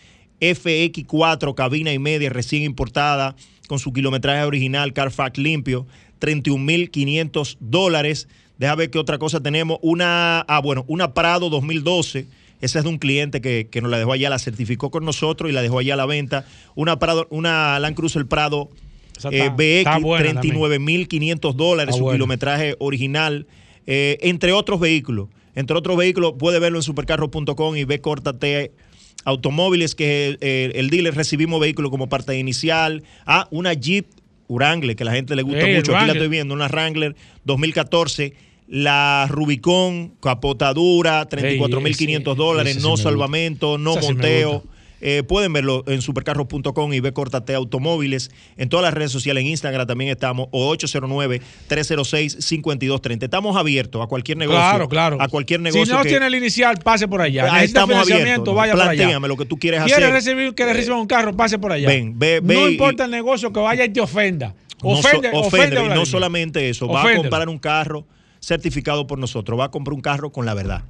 FX4, 0.41 1.55
cabina 1.55 1.93
y 1.93 1.99
media, 1.99 2.31
recién 2.31 2.63
importada, 2.63 3.35
con 3.69 3.79
su 3.79 3.93
kilometraje 3.93 4.45
original, 4.45 4.93
Carfax 4.93 5.39
limpio, 5.39 5.87
31.500 6.21 7.57
dólares. 7.61 8.29
Deja 8.59 8.75
ver 8.75 8.91
qué 8.91 8.99
otra 8.99 9.19
cosa 9.19 9.41
tenemos. 9.41 9.79
Una, 9.83 10.41
ah, 10.41 10.61
bueno, 10.61 10.85
una 10.89 11.15
Prado 11.15 11.49
2012. 11.49 12.27
Esa 12.61 12.79
es 12.81 12.85
de 12.85 12.91
un 12.91 12.99
cliente 12.99 13.41
que, 13.41 13.69
que 13.71 13.81
nos 13.81 13.91
la 13.91 13.99
dejó 13.99 14.13
allá, 14.13 14.31
la 14.31 14.39
certificó 14.41 14.91
con 14.91 15.05
nosotros 15.05 15.49
y 15.49 15.53
la 15.55 15.63
dejó 15.63 15.79
allá 15.79 15.95
a 15.95 15.97
la 15.97 16.07
venta. 16.07 16.45
Una 16.75 16.99
Prado, 16.99 17.29
una 17.31 17.79
Land 17.79 17.95
Cruiser 17.97 18.27
Prado 18.27 18.69
eh, 19.31 19.49
BX, 19.51 20.03
buena 20.03 20.35
también. 20.35 20.55
39.500 20.57 21.55
dólares, 21.55 21.97
su 21.97 22.03
buena. 22.03 22.17
kilometraje 22.17 22.77
original, 22.79 23.47
eh, 23.87 24.19
entre 24.23 24.53
otros 24.53 24.81
vehículos. 24.81 25.29
Entre 25.55 25.77
otros 25.77 25.97
vehículos, 25.97 26.35
puede 26.39 26.59
verlo 26.61 26.79
en 26.79 26.83
supercarro.com 26.83 27.77
y 27.77 27.85
ve 27.85 28.01
Córtate 28.01 28.73
Automóviles, 29.25 29.95
que 29.95 30.39
el, 30.75 30.91
dealer. 30.91 31.15
Recibimos 31.15 31.61
vehículos 31.61 31.91
como 31.91 32.09
parte 32.09 32.39
inicial. 32.39 33.03
Ah, 33.27 33.49
una 33.51 33.73
Jeep 33.75 34.07
Wrangler, 34.49 34.97
que 34.97 35.03
a 35.03 35.07
la 35.07 35.13
gente 35.13 35.35
le 35.37 35.43
gusta 35.43 35.67
mucho. 35.67 35.97
Aquí 35.97 36.07
la 36.07 36.13
estoy 36.13 36.29
viendo, 36.29 36.55
una 36.55 36.69
Wrangler 36.69 37.17
2014. 37.45 38.35
La 38.69 39.27
Rubicon, 39.31 40.13
capotadura, 40.21 41.27
34.500 41.29 42.33
ese- 42.33 42.37
dólares, 42.37 42.77
sí 42.77 42.83
no 42.83 42.97
salvamento, 42.99 43.79
no 43.79 43.99
Esa 43.99 44.03
monteo. 44.03 44.63
Eh, 45.01 45.23
pueden 45.23 45.53
verlo 45.53 45.85
en 45.87 46.03
supercarros.com 46.03 46.93
y 46.93 47.01
ve 47.01 47.13
Córtate 47.13 47.55
Automóviles. 47.55 48.31
En 48.57 48.69
todas 48.69 48.85
las 48.85 48.95
redes 48.95 49.13
sociales, 49.13 49.43
en 49.43 49.49
Instagram 49.51 49.87
también 49.87 50.11
estamos, 50.11 50.49
o 50.51 50.75
809-306-5230. 50.77 53.23
Estamos 53.25 53.57
abiertos 53.57 54.03
a 54.03 54.07
cualquier 54.07 54.39
negocio. 54.39 54.61
Claro, 54.61 54.89
claro. 54.89 55.17
A 55.21 55.29
cualquier 55.29 55.61
negocio. 55.61 55.85
Si 55.87 55.93
no 55.93 56.03
que- 56.03 56.09
tiene 56.09 56.27
el 56.27 56.35
inicial, 56.35 56.79
pase 56.83 57.07
por 57.09 57.21
allá. 57.21 57.53
Ahí 57.53 57.67
estamos 57.67 57.97
abiertos. 57.97 58.55
vaya. 58.55 58.75
Plantéame 58.75 59.29
lo 59.29 59.37
que 59.37 59.45
tú 59.45 59.59
quieres 59.59 59.83
¿Quieres 59.85 59.99
hacer. 60.05 60.13
recibir 60.13 60.55
que 60.55 60.65
le 60.65 60.73
reciba 60.73 60.97
un 60.97 61.07
carro? 61.07 61.37
Pase 61.37 61.59
por 61.59 61.73
allá. 61.73 61.89
Ven, 61.89 62.19
ve- 62.19 62.41
ve 62.43 62.55
No 62.55 62.69
y- 62.69 62.73
importa 62.73 63.05
el 63.05 63.11
negocio 63.11 63.53
que 63.53 63.61
vaya 63.61 63.85
y 63.85 63.91
te 63.91 64.01
ofenda. 64.01 64.55
No 64.83 64.97
so- 64.97 65.09
Ofende, 65.09 65.31
ofende, 65.33 65.85
y 65.85 65.89
no 65.89 66.07
solamente 66.07 66.69
eso, 66.69 66.87
va 66.89 67.03
a 67.03 67.15
comprar 67.17 67.49
un 67.49 67.59
carro 67.59 68.07
certificado 68.41 69.07
por 69.09 69.19
nosotros, 69.19 69.59
va 69.59 69.65
a 69.65 69.71
comprar 69.71 69.95
un 69.95 70.01
carro 70.01 70.31
con 70.31 70.47
la 70.47 70.55
verdad. 70.55 70.85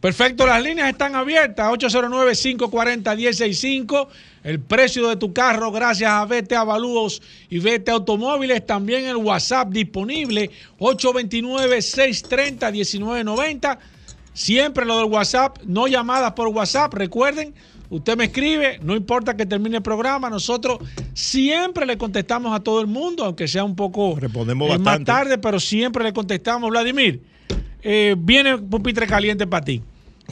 Perfecto, 0.00 0.46
las 0.46 0.62
líneas 0.62 0.88
están 0.88 1.14
abiertas. 1.14 1.70
809-540-165. 1.70 4.08
El 4.42 4.58
precio 4.58 5.06
de 5.08 5.16
tu 5.16 5.32
carro, 5.32 5.70
gracias 5.70 6.10
a 6.10 6.24
Vete 6.24 6.56
Avalúos 6.56 7.22
y 7.48 7.60
Vete 7.60 7.92
Automóviles. 7.92 8.66
También 8.66 9.04
el 9.04 9.14
WhatsApp 9.16 9.68
disponible, 9.68 10.50
829-630-1990. 10.80 13.78
Siempre 14.34 14.84
lo 14.84 14.96
del 14.96 15.06
WhatsApp, 15.06 15.58
no 15.64 15.86
llamadas 15.86 16.32
por 16.32 16.48
WhatsApp. 16.48 16.92
Recuerden, 16.94 17.54
usted 17.88 18.16
me 18.16 18.24
escribe, 18.24 18.80
no 18.82 18.96
importa 18.96 19.36
que 19.36 19.46
termine 19.46 19.76
el 19.76 19.82
programa, 19.82 20.28
nosotros 20.30 20.80
siempre 21.14 21.86
le 21.86 21.96
contestamos 21.96 22.56
a 22.56 22.60
todo 22.60 22.80
el 22.80 22.88
mundo, 22.88 23.24
aunque 23.24 23.46
sea 23.46 23.62
un 23.62 23.76
poco 23.76 24.16
Respondemos 24.18 24.68
eh, 24.70 24.78
más 24.78 25.04
tarde, 25.04 25.38
pero 25.38 25.60
siempre 25.60 26.02
le 26.02 26.12
contestamos. 26.12 26.68
Vladimir, 26.70 27.22
eh, 27.82 28.14
viene 28.18 28.58
pupitre 28.58 29.06
caliente 29.06 29.46
para 29.46 29.64
ti. 29.64 29.82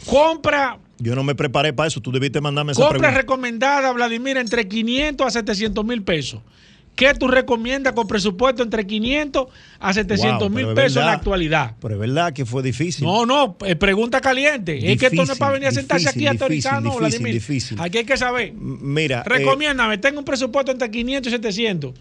Compra, 0.07 0.78
Yo 0.98 1.14
no 1.14 1.22
me 1.24 1.34
preparé 1.34 1.72
para 1.72 1.88
eso, 1.88 2.01
tú 2.01 2.11
debiste 2.12 2.40
mandarme 2.40 2.72
esa 2.72 2.80
compra 2.80 2.98
pregunta. 2.98 3.20
recomendada, 3.20 3.92
Vladimir, 3.92 4.36
entre 4.36 4.66
500 4.68 5.26
a 5.26 5.30
700 5.30 5.84
mil 5.84 6.03
pesos. 6.03 6.40
¿Qué 6.96 7.14
tú 7.14 7.28
recomiendas 7.28 7.92
con 7.94 8.07
presupuesto 8.07 8.62
entre 8.62 8.86
500 8.86 9.46
a 9.78 9.92
700 9.94 10.40
Wow, 10.40 10.51
mil 10.51 10.74
pesos 10.74 10.98
en 10.98 11.07
la 11.07 11.12
actualidad? 11.12 11.76
Pero 11.80 11.95
es 11.95 12.00
verdad 12.00 12.33
que 12.33 12.45
fue 12.45 12.62
difícil. 12.62 13.07
No, 13.07 13.25
no, 13.25 13.57
eh, 13.64 13.76
pregunta 13.76 14.20
caliente. 14.20 14.76
es 14.92 14.99
que 14.99 15.07
esto 15.07 15.25
no 15.25 15.33
es 15.33 15.38
para 15.38 15.53
venir 15.53 15.68
a 15.68 15.72
sentarse 15.72 16.08
difícil, 16.08 16.29
aquí 16.29 16.37
a 16.37 16.38
teorizar, 16.38 16.83
no, 16.83 16.96
Vladimir. 16.96 17.33
difícil. 17.33 17.80
Aquí 17.80 17.99
hay 17.99 18.04
que 18.04 18.16
saber. 18.16 18.53
Mira, 18.54 19.20
eh, 19.20 19.29
Recomiéndame, 19.29 19.99
tengo 19.99 20.18
un 20.18 20.25
presupuesto 20.25 20.72
entre 20.72 20.91
500 20.91 21.33
y 21.33 21.37
700. 21.37 21.95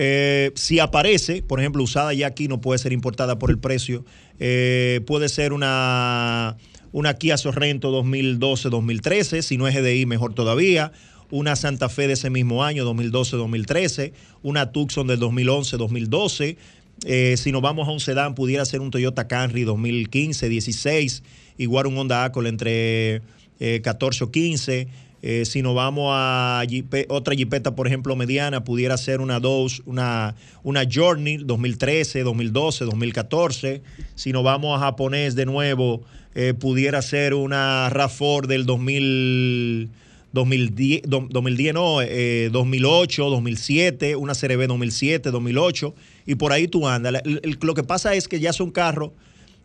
Eh, 0.00 0.52
si 0.54 0.78
aparece, 0.78 1.42
por 1.42 1.58
ejemplo, 1.58 1.82
usada 1.82 2.14
ya 2.14 2.28
aquí, 2.28 2.46
no 2.46 2.60
puede 2.60 2.78
ser 2.78 2.92
importada 2.92 3.36
por 3.40 3.50
el 3.50 3.58
precio. 3.58 4.04
Eh, 4.38 5.00
puede 5.08 5.28
ser 5.28 5.52
una, 5.52 6.56
una 6.92 7.14
Kia 7.14 7.36
Sorrento 7.36 7.90
2012-2013, 8.04 9.42
si 9.42 9.56
no 9.56 9.66
es 9.66 9.74
GDI, 9.74 10.06
mejor 10.06 10.34
todavía. 10.34 10.92
Una 11.32 11.56
Santa 11.56 11.88
Fe 11.88 12.06
de 12.06 12.12
ese 12.12 12.30
mismo 12.30 12.62
año, 12.62 12.88
2012-2013. 12.94 14.12
Una 14.44 14.70
Tucson 14.70 15.08
del 15.08 15.18
2011-2012. 15.18 16.56
Eh, 17.04 17.34
si 17.36 17.50
nos 17.50 17.60
vamos 17.60 17.88
a 17.88 17.90
un 17.90 17.98
sedán, 17.98 18.36
pudiera 18.36 18.64
ser 18.64 18.80
un 18.80 18.92
Toyota 18.92 19.26
Camry 19.26 19.64
2015-16. 19.64 21.24
Igual 21.56 21.88
un 21.88 21.98
Honda 21.98 22.22
Accord 22.22 22.46
entre 22.46 23.20
eh, 23.58 23.80
14 23.82 24.22
o 24.22 24.30
15. 24.30 24.86
Eh, 25.22 25.44
si 25.44 25.62
nos 25.62 25.74
vamos 25.74 26.10
a 26.14 26.62
jipe- 26.68 27.06
otra 27.08 27.34
jipeta, 27.34 27.74
por 27.74 27.86
ejemplo, 27.86 28.14
mediana, 28.14 28.62
pudiera 28.64 28.96
ser 28.96 29.20
una 29.20 29.40
dos, 29.40 29.82
una, 29.84 30.36
una 30.62 30.82
Journey 30.90 31.38
2013, 31.38 32.22
2012, 32.22 32.84
2014. 32.84 33.82
Si 34.14 34.32
nos 34.32 34.44
vamos 34.44 34.76
a 34.76 34.84
japonés 34.84 35.34
de 35.34 35.44
nuevo, 35.46 36.02
eh, 36.34 36.54
pudiera 36.54 37.02
ser 37.02 37.34
una 37.34 37.90
RAV4 37.90 38.46
del 38.46 38.64
2000, 38.64 39.88
2010, 40.32 41.02
do- 41.06 41.26
2010 41.30 41.74
no, 41.74 42.00
eh, 42.02 42.48
2008, 42.52 43.28
2007, 43.30 44.14
una 44.16 44.34
CRB 44.34 44.66
2007, 44.68 45.30
2008, 45.30 45.94
y 46.26 46.34
por 46.36 46.52
ahí 46.52 46.68
tú 46.68 46.86
andas. 46.86 47.22
Lo 47.60 47.74
que 47.74 47.82
pasa 47.82 48.14
es 48.14 48.28
que 48.28 48.38
ya 48.38 48.52
son 48.52 48.70
carros 48.70 49.10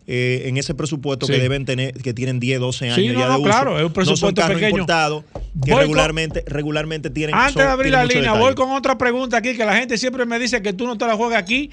eh, 0.05 0.43
en 0.47 0.57
ese 0.57 0.73
presupuesto 0.73 1.27
que 1.27 1.37
deben 1.39 1.65
tener, 1.65 1.93
que 1.93 2.13
tienen 2.13 2.39
10, 2.39 2.59
12 2.59 2.85
años 2.85 2.95
Sí, 2.97 3.03
ya 3.05 3.11
de 3.11 3.17
no, 3.19 3.35
uso. 3.35 3.43
claro, 3.43 3.77
es 3.79 3.83
un 3.83 3.83
no 3.83 3.87
son 3.87 3.93
presupuesto 3.93 4.41
carros 4.41 4.55
pequeño. 4.55 4.69
importados 4.71 5.23
que 5.23 5.39
Voy 5.55 5.69
con- 5.71 5.79
regularmente, 5.81 6.43
regularmente 6.47 7.09
tienen 7.09 7.35
Antes 7.35 7.53
son- 7.53 7.61
de 7.63 7.69
abrir 7.69 7.91
la 7.93 8.03
línea, 8.03 8.21
detalle. 8.33 8.39
voy 8.39 8.55
con 8.55 8.71
otra 8.71 8.97
pregunta 8.97 9.37
aquí 9.37 9.55
que 9.55 9.65
la 9.65 9.75
gente 9.77 9.97
siempre 9.97 10.25
me 10.25 10.39
dice 10.39 10.61
que 10.61 10.73
tú 10.73 10.85
no 10.87 10.97
te 10.97 11.05
la 11.07 11.15
juegas 11.15 11.39
aquí. 11.41 11.69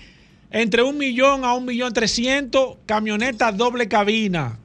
Entre 0.52 0.82
un 0.82 0.98
millón 0.98 1.44
a 1.44 1.54
un 1.54 1.64
millón 1.64 1.92
trescientos, 1.92 2.76
camioneta 2.86 3.52
doble 3.52 3.88
cabina. 3.88 4.58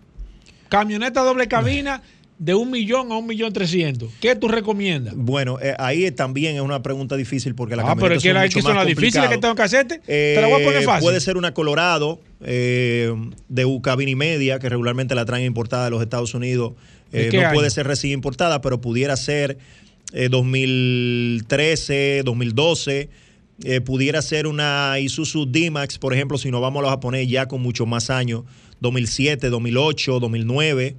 Camioneta 0.70 1.22
doble 1.22 1.48
cabina 1.48 2.02
de 2.38 2.54
un 2.54 2.70
millón 2.70 3.12
a 3.12 3.18
un 3.18 3.26
millón 3.28 3.54
trescientos. 3.54 4.10
¿Qué 4.20 4.36
tú 4.36 4.48
recomiendas? 4.50 5.14
Bueno, 5.16 5.58
eh, 5.62 5.74
ahí 5.80 6.12
también 6.12 6.56
es 6.56 6.62
una 6.62 6.82
pregunta 6.84 7.16
difícil 7.16 7.56
porque 7.56 7.76
las 7.78 7.86
Ah, 7.88 7.96
pero 7.98 8.16
es 8.16 8.22
que, 8.24 8.34
la, 8.34 8.48
que 8.50 8.62
son 8.62 8.76
las 8.76 8.86
difíciles 8.86 9.30
que 9.30 9.38
tengo 9.38 9.56
que 9.56 9.62
hacerte. 9.62 10.00
te 10.00 10.38
la 10.42 10.48
voy 10.48 10.62
a 10.62 10.66
poner 10.66 10.82
Eh, 10.82 10.86
fácil. 10.86 11.04
Puede 11.04 11.20
ser 11.22 11.38
una 11.38 11.54
Colorado 11.54 12.20
eh, 12.42 13.14
de 13.48 13.66
U 13.66 13.82
cabina 13.82 14.12
y 14.12 14.16
media, 14.16 14.60
que 14.60 14.68
regularmente 14.70 15.16
la 15.16 15.24
traen 15.26 15.46
importada 15.46 15.86
de 15.86 15.92
los 15.92 16.02
Estados 16.02 16.34
Unidos. 16.34 16.74
¿De 17.12 17.28
Eh, 17.28 17.30
qué 17.30 17.38
no 17.38 17.44
año? 17.48 17.54
puede 17.54 17.70
ser 17.70 17.88
recién 17.88 18.12
importada, 18.14 18.60
pero 18.62 18.82
pudiera 18.82 19.16
ser 19.16 19.58
eh, 20.14 20.28
2013, 20.30 22.22
2012. 22.24 23.10
eh, 23.64 23.80
pudiera 23.80 24.22
ser 24.22 24.48
una 24.48 25.00
Isuzu 25.00 25.46
D-Max, 25.50 25.98
por 25.98 26.14
ejemplo, 26.14 26.38
si 26.38 26.52
nos 26.52 26.60
vamos 26.60 26.80
a 26.80 26.84
los 26.84 26.92
japoneses 26.92 27.30
ya 27.30 27.48
con 27.48 27.62
mucho 27.62 27.86
más 27.86 28.10
años, 28.10 28.44
2007, 28.82 29.50
2008, 29.50 30.20
2009. 30.20 30.96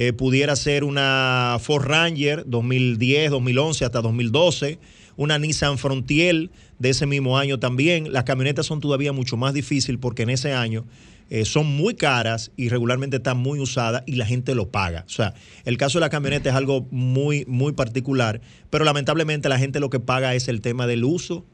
Eh, 0.00 0.12
pudiera 0.12 0.54
ser 0.54 0.84
una 0.84 1.56
Ford 1.60 1.84
Ranger 1.84 2.44
2010, 2.46 3.32
2011 3.32 3.84
hasta 3.84 4.00
2012, 4.00 4.78
una 5.16 5.40
Nissan 5.40 5.76
Frontier 5.76 6.50
de 6.78 6.90
ese 6.90 7.04
mismo 7.04 7.36
año 7.36 7.58
también. 7.58 8.12
Las 8.12 8.22
camionetas 8.22 8.64
son 8.64 8.78
todavía 8.78 9.12
mucho 9.12 9.36
más 9.36 9.54
difíciles 9.54 10.00
porque 10.00 10.22
en 10.22 10.30
ese 10.30 10.52
año 10.52 10.84
eh, 11.30 11.44
son 11.44 11.66
muy 11.66 11.94
caras 11.94 12.52
y 12.54 12.68
regularmente 12.68 13.16
están 13.16 13.38
muy 13.38 13.58
usadas 13.58 14.04
y 14.06 14.12
la 14.12 14.24
gente 14.24 14.54
lo 14.54 14.70
paga. 14.70 15.02
O 15.04 15.10
sea, 15.10 15.34
el 15.64 15.76
caso 15.78 15.98
de 15.98 16.02
la 16.02 16.10
camioneta 16.10 16.48
es 16.48 16.54
algo 16.54 16.86
muy, 16.92 17.44
muy 17.48 17.72
particular, 17.72 18.40
pero 18.70 18.84
lamentablemente 18.84 19.48
la 19.48 19.58
gente 19.58 19.80
lo 19.80 19.90
que 19.90 19.98
paga 19.98 20.36
es 20.36 20.46
el 20.46 20.60
tema 20.60 20.86
del 20.86 21.02
uso 21.02 21.44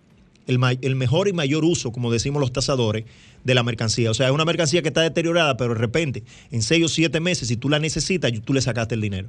el, 0.47 0.59
el 0.83 0.97
mejor 0.97 1.29
y 1.29 1.33
mayor 1.33 1.65
uso, 1.65 1.93
como 1.93 2.13
decimos 2.13 2.41
los 2.41 2.53
tasadores, 2.53 3.05
de 3.45 3.55
la 3.55 3.63
mercancía. 3.63 4.11
O 4.11 4.15
sea, 4.15 4.27
es 4.29 4.33
una 4.33 4.45
mercancía 4.45 4.83
que 4.83 4.89
está 4.89 5.03
deteriorada, 5.03 5.57
pero 5.57 5.75
de 5.75 5.81
repente, 5.81 6.23
en 6.51 6.63
seis 6.63 6.85
o 6.85 6.89
siete 6.89 7.21
meses, 7.21 7.49
si 7.49 7.57
tú 7.57 7.69
la 7.69 7.79
necesitas, 7.79 8.33
tú 8.45 8.53
le 8.55 8.61
sacaste 8.61 8.95
el 8.95 9.01
dinero. 9.01 9.29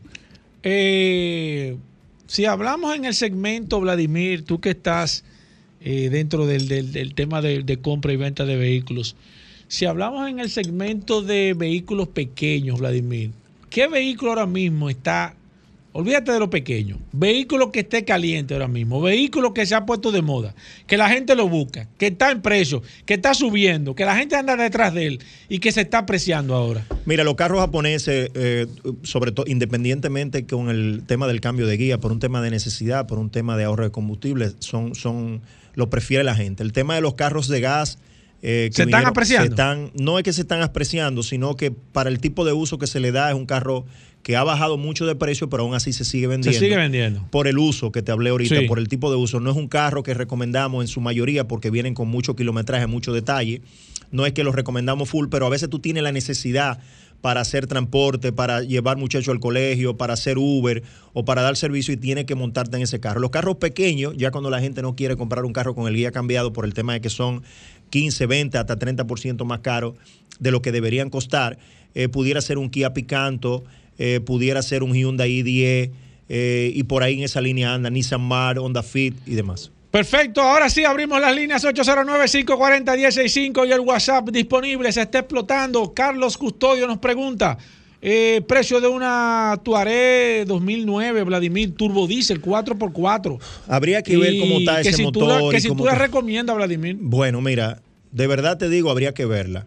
Eh, 0.63 1.77
si 2.27 2.45
hablamos 2.45 2.95
en 2.95 3.05
el 3.05 3.13
segmento, 3.13 3.79
Vladimir, 3.79 4.43
tú 4.43 4.59
que 4.59 4.71
estás 4.71 5.23
eh, 5.81 6.09
dentro 6.09 6.47
del, 6.47 6.67
del- 6.67 6.91
del 6.91 7.13
tema 7.13 7.41
de, 7.41 7.61
de 7.63 7.77
compra 7.77 8.11
y 8.13 8.17
venta 8.17 8.45
de 8.45 8.55
vehículos, 8.55 9.15
si 9.67 9.85
hablamos 9.85 10.27
en 10.29 10.39
el 10.39 10.49
segmento 10.49 11.21
de 11.21 11.53
vehículos 11.55 12.07
pequeños, 12.07 12.79
Vladimir, 12.79 13.31
¿qué 13.69 13.87
vehículo 13.87 14.31
ahora 14.31 14.45
mismo 14.47 14.89
está, 14.89 15.35
olvídate 15.97 16.33
de 16.33 16.39
lo 16.39 16.49
pequeño, 16.49 16.99
vehículo 17.13 17.71
que 17.71 17.79
esté 17.79 18.03
caliente 18.03 18.53
ahora 18.53 18.67
mismo, 18.67 18.99
vehículo 19.01 19.53
que 19.53 19.65
se 19.65 19.75
ha 19.75 19.85
puesto 19.85 20.11
de 20.11 20.21
moda, 20.21 20.53
que 20.87 20.97
la 20.97 21.07
gente 21.07 21.35
lo 21.35 21.47
busca, 21.47 21.87
que 21.97 22.07
está 22.07 22.31
en 22.31 22.41
precio, 22.41 22.81
que 23.05 23.13
está 23.13 23.33
subiendo, 23.33 23.95
que 23.95 24.03
la 24.03 24.17
gente 24.17 24.35
anda 24.35 24.57
detrás 24.57 24.93
de 24.93 25.07
él 25.07 25.19
y 25.47 25.59
que 25.59 25.71
se 25.71 25.79
está 25.79 25.99
apreciando 25.99 26.53
ahora? 26.53 26.85
Mira, 27.05 27.23
los 27.23 27.35
carros 27.35 27.61
japoneses, 27.61 28.29
eh, 28.33 28.67
sobre 29.03 29.31
todo, 29.31 29.45
independientemente 29.47 30.45
con 30.45 30.69
el 30.69 31.03
tema 31.07 31.27
del 31.27 31.39
cambio 31.39 31.65
de 31.65 31.77
guía, 31.77 31.97
por 31.97 32.11
un 32.11 32.19
tema 32.19 32.41
de 32.41 32.51
necesidad, 32.51 33.07
por 33.07 33.17
un 33.17 33.29
tema 33.29 33.55
de 33.55 33.63
ahorro 33.63 33.85
de 33.85 33.91
combustible, 33.91 34.51
son, 34.59 34.95
son, 34.95 35.41
lo 35.75 35.89
prefiere 35.89 36.25
la 36.25 36.35
gente. 36.35 36.61
El 36.61 36.73
tema 36.73 36.95
de 36.95 37.01
los 37.01 37.13
carros 37.13 37.47
de 37.47 37.61
gas. 37.61 37.99
eh, 38.41 38.67
que 38.69 38.75
¿Se 38.75 38.83
están 38.83 39.05
apreciando? 39.05 39.45
se 39.47 39.49
están- 39.53 39.91
no 39.97 40.17
es 40.19 40.23
que 40.25 40.33
se 40.33 40.41
están 40.41 40.61
apreciando, 40.61 41.23
sino 41.23 41.55
que 41.55 41.71
para 41.71 42.09
el 42.09 42.19
tipo 42.19 42.43
de 42.43 42.51
uso 42.51 42.77
que 42.77 42.85
se 42.85 42.99
le 42.99 43.11
da 43.13 43.29
es 43.29 43.35
un 43.35 43.45
carro 43.45 43.85
que 44.25 44.35
ha 44.35 44.43
bajado 44.43 44.79
mucho 44.79 45.05
de 45.05 45.13
precio, 45.13 45.49
pero 45.51 45.61
aún 45.61 45.75
así 45.75 45.93
se 45.93 46.03
sigue 46.03 46.25
vendiendo. 46.25 46.57
Se 46.57 46.65
sigue 46.65 46.75
vendiendo. 46.77 47.27
Por 47.29 47.47
el 47.47 47.59
uso 47.59 47.91
que 47.91 48.01
te 48.01 48.11
hablé 48.11 48.31
ahorita, 48.31 48.59
Sí. 48.59 48.67
por 48.67 48.79
el 48.79 48.87
tipo 48.87 49.11
de 49.11 49.17
uso. 49.17 49.39
No 49.39 49.51
es 49.51 49.55
un 49.55 49.67
carro 49.67 50.01
que 50.01 50.15
recomendamos 50.15 50.83
en 50.83 50.87
su 50.87 50.99
mayoría 50.99 51.47
porque 51.47 51.69
vienen 51.69 51.93
con 51.93 52.07
mucho 52.07 52.35
kilometraje, 52.35 52.87
mucho 52.87 53.13
detalle. 53.13 53.61
No 54.09 54.25
es 54.25 54.33
que 54.33 54.43
los 54.43 54.55
recomendamos 54.55 55.09
full, 55.09 55.27
pero 55.29 55.45
a 55.45 55.49
veces 55.49 55.69
tú 55.69 55.77
tienes 55.77 56.01
la 56.01 56.11
necesidad 56.11 56.79
para 57.21 57.41
hacer 57.41 57.67
transporte, 57.67 58.31
para 58.31 58.63
llevar 58.63 58.97
muchachos 58.97 59.29
al 59.31 59.39
colegio, 59.39 59.95
para 59.95 60.13
hacer 60.15 60.39
Uber 60.39 60.81
o 61.13 61.23
para 61.23 61.43
dar 61.43 61.55
servicio 61.55 61.93
y 61.93 61.97
tienes 61.97 62.25
que 62.25 62.33
montarte 62.33 62.77
en 62.77 62.81
ese 62.81 62.99
carro. 62.99 63.19
Los 63.19 63.29
carros 63.29 63.57
pequeños, 63.57 64.15
ya 64.17 64.31
cuando 64.31 64.49
la 64.49 64.59
gente 64.59 64.81
no 64.81 64.95
quiere 64.95 65.15
comprar 65.17 65.45
un 65.45 65.53
carro 65.53 65.75
con 65.75 65.87
el 65.87 65.93
guía 65.95 66.11
cambiado 66.11 66.51
por 66.51 66.65
el 66.65 66.73
tema 66.73 66.93
de 66.93 67.01
que 67.01 67.11
son 67.11 67.43
15, 67.91 68.25
20, 68.25 68.57
hasta 68.57 68.75
30% 68.79 69.45
más 69.45 69.59
caros 69.59 69.93
de 70.39 70.49
lo 70.49 70.63
que 70.63 70.71
deberían 70.71 71.11
costar, 71.11 71.59
eh, 71.93 72.09
pudiera 72.09 72.41
ser 72.41 72.57
un 72.57 72.71
Kia 72.71 72.91
Picanto, 72.93 73.63
eh, 73.97 74.19
pudiera 74.19 74.61
ser 74.61 74.83
un 74.83 74.93
Hyundai 74.93 75.41
i10 75.41 75.91
eh, 76.27 76.71
y 76.73 76.83
por 76.83 77.03
ahí 77.03 77.13
en 77.15 77.23
esa 77.23 77.39
línea 77.41 77.73
anda 77.73 77.89
Nissan 77.89 78.21
Mar, 78.21 78.59
Honda 78.59 78.83
Fit 78.83 79.15
y 79.25 79.35
demás. 79.35 79.71
Perfecto, 79.91 80.41
ahora 80.41 80.69
sí 80.69 80.83
abrimos 80.83 81.21
las 81.21 81.33
líneas 81.33 81.63
809-540-165 81.63 83.65
y 83.65 83.71
el 83.71 83.79
WhatsApp 83.79 84.27
disponible, 84.29 84.91
se 84.91 85.03
está 85.03 85.19
explotando. 85.19 85.93
Carlos 85.93 86.37
Custodio 86.37 86.85
nos 86.85 86.97
pregunta, 86.97 87.57
eh, 88.01 88.41
precio 88.45 88.81
de 88.81 88.89
una 88.89 89.57
Tuareg 89.63 90.45
2009, 90.45 91.23
Vladimir, 91.23 91.75
Turbo 91.75 92.07
Diesel 92.07 92.41
4x4. 92.41 93.39
Habría 93.69 94.01
que 94.01 94.17
ver 94.17 94.37
cómo 94.37 94.59
está 94.59 94.81
que 94.81 94.89
ese 94.89 94.97
si 94.97 95.03
motor. 95.03 95.23
Tú 95.23 95.29
la, 95.29 95.41
y 95.43 95.49
que 95.49 95.61
si 95.61 95.73
tú 95.73 95.85
la 95.85 95.95
recomiendas, 95.95 96.57
Vladimir. 96.57 96.97
Bueno, 96.99 97.39
mira, 97.39 97.81
de 98.11 98.27
verdad 98.27 98.57
te 98.57 98.67
digo, 98.67 98.91
habría 98.91 99.13
que 99.13 99.25
verla. 99.25 99.65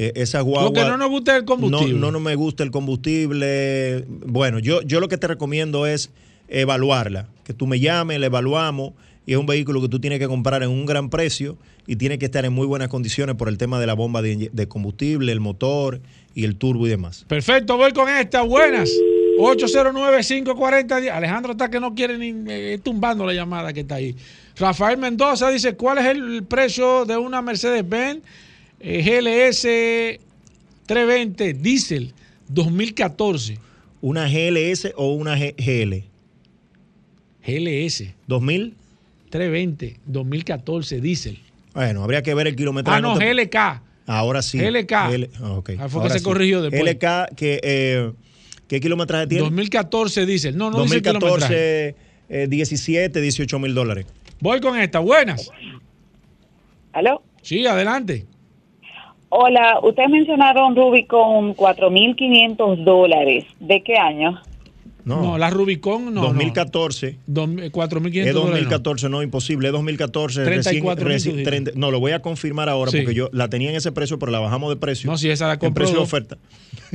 Eh, 0.00 0.12
esa 0.14 0.42
guagua. 0.42 0.68
Lo 0.68 0.72
que 0.72 0.84
no 0.84 0.96
nos 0.96 1.08
gusta 1.08 1.32
es 1.32 1.40
el 1.40 1.44
combustible. 1.44 1.94
No, 1.94 2.06
no, 2.06 2.12
no 2.12 2.20
me 2.20 2.36
gusta 2.36 2.62
el 2.62 2.70
combustible. 2.70 4.04
Bueno, 4.06 4.60
yo, 4.60 4.80
yo 4.82 5.00
lo 5.00 5.08
que 5.08 5.18
te 5.18 5.26
recomiendo 5.26 5.88
es 5.88 6.12
evaluarla. 6.46 7.26
Que 7.42 7.52
tú 7.52 7.66
me 7.66 7.80
llames, 7.80 8.20
la 8.20 8.26
evaluamos. 8.26 8.92
Y 9.26 9.32
es 9.32 9.38
un 9.38 9.46
vehículo 9.46 9.82
que 9.82 9.88
tú 9.88 9.98
tienes 9.98 10.20
que 10.20 10.28
comprar 10.28 10.62
en 10.62 10.70
un 10.70 10.86
gran 10.86 11.10
precio 11.10 11.58
y 11.88 11.96
tiene 11.96 12.16
que 12.16 12.26
estar 12.26 12.44
en 12.44 12.52
muy 12.52 12.64
buenas 12.64 12.86
condiciones 12.86 13.34
por 13.34 13.48
el 13.48 13.58
tema 13.58 13.80
de 13.80 13.88
la 13.88 13.94
bomba 13.94 14.22
de, 14.22 14.68
combustible, 14.68 15.32
el 15.32 15.40
motor 15.40 16.00
y 16.32 16.44
el 16.44 16.54
turbo 16.54 16.86
y 16.86 16.90
demás. 16.90 17.24
Perfecto, 17.26 17.76
voy 17.76 17.92
con 17.92 18.08
esta, 18.08 18.42
buenas. 18.42 18.88
809-540. 19.40 21.10
Alejandro 21.10 21.52
está 21.52 21.68
que 21.70 21.80
no 21.80 21.96
quiere 21.96 22.16
ni 22.18 22.32
eh, 22.52 22.78
tumbando 22.80 23.26
la 23.26 23.34
llamada 23.34 23.72
que 23.72 23.80
está 23.80 23.96
ahí. 23.96 24.14
Rafael 24.56 24.96
Mendoza 24.96 25.50
dice, 25.50 25.74
¿cuál 25.74 25.98
es 25.98 26.06
el 26.06 26.44
precio 26.44 27.04
de 27.04 27.16
una 27.16 27.42
Mercedes-Benz 27.42 28.22
GLS 28.80 29.62
320 30.86 31.54
Diesel 31.54 32.12
2014? 32.48 33.58
¿Una 34.00 34.28
GLS 34.28 34.92
o 34.96 35.12
una 35.14 35.36
G- 35.36 35.54
GL? 35.56 36.04
GLS 37.44 38.14
¿2000? 38.28 38.72
320 39.30 39.96
2014 40.06 41.00
Diesel. 41.00 41.38
Bueno, 41.74 42.02
habría 42.02 42.22
que 42.22 42.34
ver 42.34 42.46
el 42.46 42.56
kilometraje. 42.56 42.98
Ah, 42.98 43.00
no, 43.00 43.18
te- 43.18 43.24
GLK. 43.34 43.82
Ahora 44.06 44.40
sí. 44.42 44.58
GLK. 44.58 44.92
L- 45.12 45.30
ah, 45.42 45.52
ok. 45.52 45.70
Ah, 45.78 45.88
fue 45.88 46.02
que 46.04 46.10
se 46.10 46.22
corrigió 46.22 46.62
después. 46.62 46.82
LK, 46.94 47.34
que, 47.36 47.60
eh, 47.62 48.12
¿qué 48.68 48.80
kilometraje 48.80 49.26
tiene? 49.26 49.42
2014 49.44 50.24
Diesel. 50.26 50.56
No, 50.56 50.70
no 50.70 50.82
dice 50.84 51.02
kilometraje. 51.02 51.94
2014, 51.94 51.94
eh, 52.30 52.46
17, 52.48 53.20
18 53.20 53.58
mil 53.58 53.74
dólares. 53.74 54.06
Voy 54.40 54.60
con 54.60 54.78
esta, 54.78 55.00
buenas. 55.00 55.50
¿Aló? 56.92 57.22
Sí, 57.42 57.66
adelante. 57.66 58.24
Hola, 59.30 59.78
ustedes 59.82 60.08
mencionaron 60.08 60.74
Rubicon 60.74 61.54
4.500 61.54 62.82
dólares. 62.84 63.44
¿De 63.60 63.82
qué 63.82 63.96
año? 63.96 64.40
No, 65.04 65.38
la 65.38 65.48
Rubicon 65.48 66.12
no. 66.12 66.20
2014. 66.22 67.16
no. 67.26 67.46
Dos- 67.46 67.48
4.500 67.72 68.26
Es 68.28 68.34
dólares. 68.34 68.34
no. 68.34 68.42
2014, 68.42 69.08
no, 69.08 69.22
imposible. 69.22 69.68
Es 69.68 69.72
2014. 69.72 70.44
recién- 70.44 70.62
34 70.62 71.08
recién- 71.08 71.36
tú 71.36 71.42
30 71.44 71.70
no, 71.76 71.90
lo 71.90 71.98
voy 72.00 72.12
a 72.12 72.20
confirmar 72.20 72.68
ahora 72.68 72.90
Sí. 72.90 72.98
porque 72.98 73.14
yo 73.14 73.28
la 73.32 73.48
tenía 73.48 73.70
en 73.70 73.76
ese 73.76 73.90
precio, 73.92 74.18
pero 74.18 74.32
la 74.32 74.38
bajamos 74.38 74.68
de 74.70 74.76
precio. 74.76 75.10
No, 75.10 75.16
si 75.16 75.30
esa 75.30 75.46
la 75.46 75.54
En 75.54 75.58
compró 75.60 75.84
precio 75.84 75.96
de 75.98 76.04
oferta. 76.04 76.36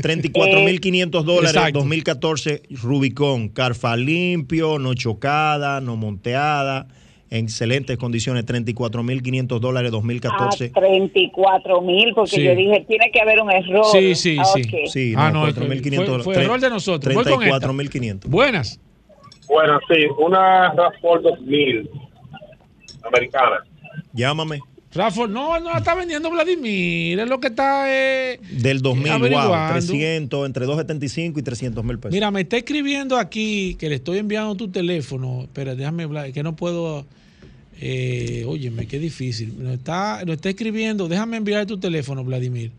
34.500 0.01 1.23
dólares, 1.25 1.55
Exacto. 1.55 1.79
2014, 1.79 2.61
Rubicon. 2.81 3.49
Carfa 3.49 3.95
limpio, 3.95 4.77
no 4.79 4.93
chocada, 4.93 5.81
no 5.81 5.95
monteada, 5.97 6.87
en 7.33 7.45
excelentes 7.45 7.97
condiciones. 7.97 8.45
34.500 8.45 9.59
dólares, 9.59 9.91
2014. 9.91 10.71
Ah, 10.75 10.79
34 10.79 11.81
mil, 11.81 12.13
porque 12.13 12.35
Sí. 12.35 12.43
yo 12.43 12.55
dije, 12.55 12.85
tiene 12.87 13.09
que 13.11 13.19
haber 13.21 13.41
un 13.41 13.51
error. 13.51 13.85
Sí, 13.91 14.15
sí, 14.15 14.37
Ah, 14.39 14.45
sí. 14.45 14.61
ok. 14.61 14.89
Sí, 14.89 15.13
Ah, 15.17 15.31
no, 15.31 15.39
no, 15.39 15.45
4.500 15.53 16.05
fue- 16.23 16.23
fue 16.23 16.33
dólares. 16.35 16.45
error 16.47 16.59
de 16.61 16.69
nosotros. 16.69 17.13
Voy 17.15 17.23
con 17.23 17.33
esta. 17.43 17.59
34.500. 17.59 18.29
Buenas. 18.29 18.79
Bueno, 19.47 19.79
sí, 19.87 20.05
una 20.19 20.73
RAV4 20.73 21.21
2000 21.21 21.89
americana. 23.03 23.57
Llámame. 24.13 24.59
Rafa, 24.95 25.25
no, 25.25 25.59
no 25.59 25.71
la 25.71 25.79
está 25.79 25.95
vendiendo 25.95 26.29
Vladimir, 26.29 27.19
es 27.19 27.27
lo 27.27 27.39
que 27.39 27.47
está 27.47 27.85
eh, 27.91 28.39
Del 28.51 28.79
2000, 28.83 29.07
wow, 29.07 29.15
averiguando. 29.15 29.73
300, 29.73 30.45
entre 30.45 30.65
275 30.67 31.39
y 31.39 31.43
300 31.43 31.83
mil 31.83 31.97
pesos. 31.97 32.13
Mira, 32.13 32.29
me 32.29 32.41
está 32.41 32.57
escribiendo 32.57 33.17
aquí 33.17 33.73
que 33.79 33.89
le 33.89 33.95
estoy 33.95 34.19
enviando 34.19 34.53
tu 34.53 34.67
teléfono. 34.69 35.41
Espera, 35.41 35.73
déjame 35.73 36.03
hablar, 36.03 36.31
que 36.31 36.43
no 36.43 36.55
puedo. 36.55 37.07
Eh, 37.81 38.45
óyeme, 38.47 38.87
qué 38.87 38.99
difícil. 38.99 39.53
Nos 39.57 39.73
está, 39.73 40.23
nos 40.25 40.35
está 40.35 40.49
escribiendo, 40.49 41.07
déjame 41.07 41.37
enviar 41.37 41.65
tu 41.65 41.77
teléfono, 41.79 42.23
Vladimir. 42.23 42.71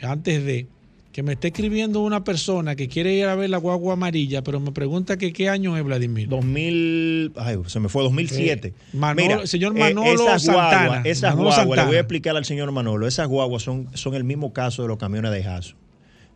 Antes 0.00 0.44
de 0.44 0.66
que 1.12 1.22
me 1.22 1.34
esté 1.34 1.48
escribiendo 1.48 2.00
una 2.00 2.24
persona 2.24 2.74
que 2.74 2.88
quiere 2.88 3.14
ir 3.14 3.26
a 3.26 3.34
ver 3.34 3.50
la 3.50 3.58
guagua 3.58 3.92
amarilla, 3.92 4.42
pero 4.42 4.60
me 4.60 4.72
pregunta 4.72 5.18
que 5.18 5.32
qué 5.34 5.50
año 5.50 5.76
es 5.76 5.84
Vladimir. 5.84 6.26
2000, 6.30 7.32
ay, 7.36 7.58
se 7.66 7.80
me 7.80 7.90
fue 7.90 8.02
2007. 8.02 8.68
Eh, 8.68 8.72
Manolo- 8.94 9.46
señor 9.46 9.74
Manolo 9.74 10.10
esas 10.24 10.44
Santana, 10.44 10.86
guaguas, 10.86 11.06
esas 11.06 11.30
Manolo 11.36 11.54
guaguas, 11.54 11.78
le 11.80 11.84
voy 11.86 11.96
a 11.96 12.00
explicar 12.00 12.34
al 12.36 12.46
señor 12.46 12.72
Manolo, 12.72 13.06
esas 13.06 13.28
guaguas 13.28 13.62
son, 13.62 13.88
son 13.92 14.14
el 14.14 14.24
mismo 14.24 14.54
caso 14.54 14.80
de 14.82 14.88
los 14.88 14.96
camiones 14.96 15.32
de 15.32 15.42
Jaso. 15.44 15.74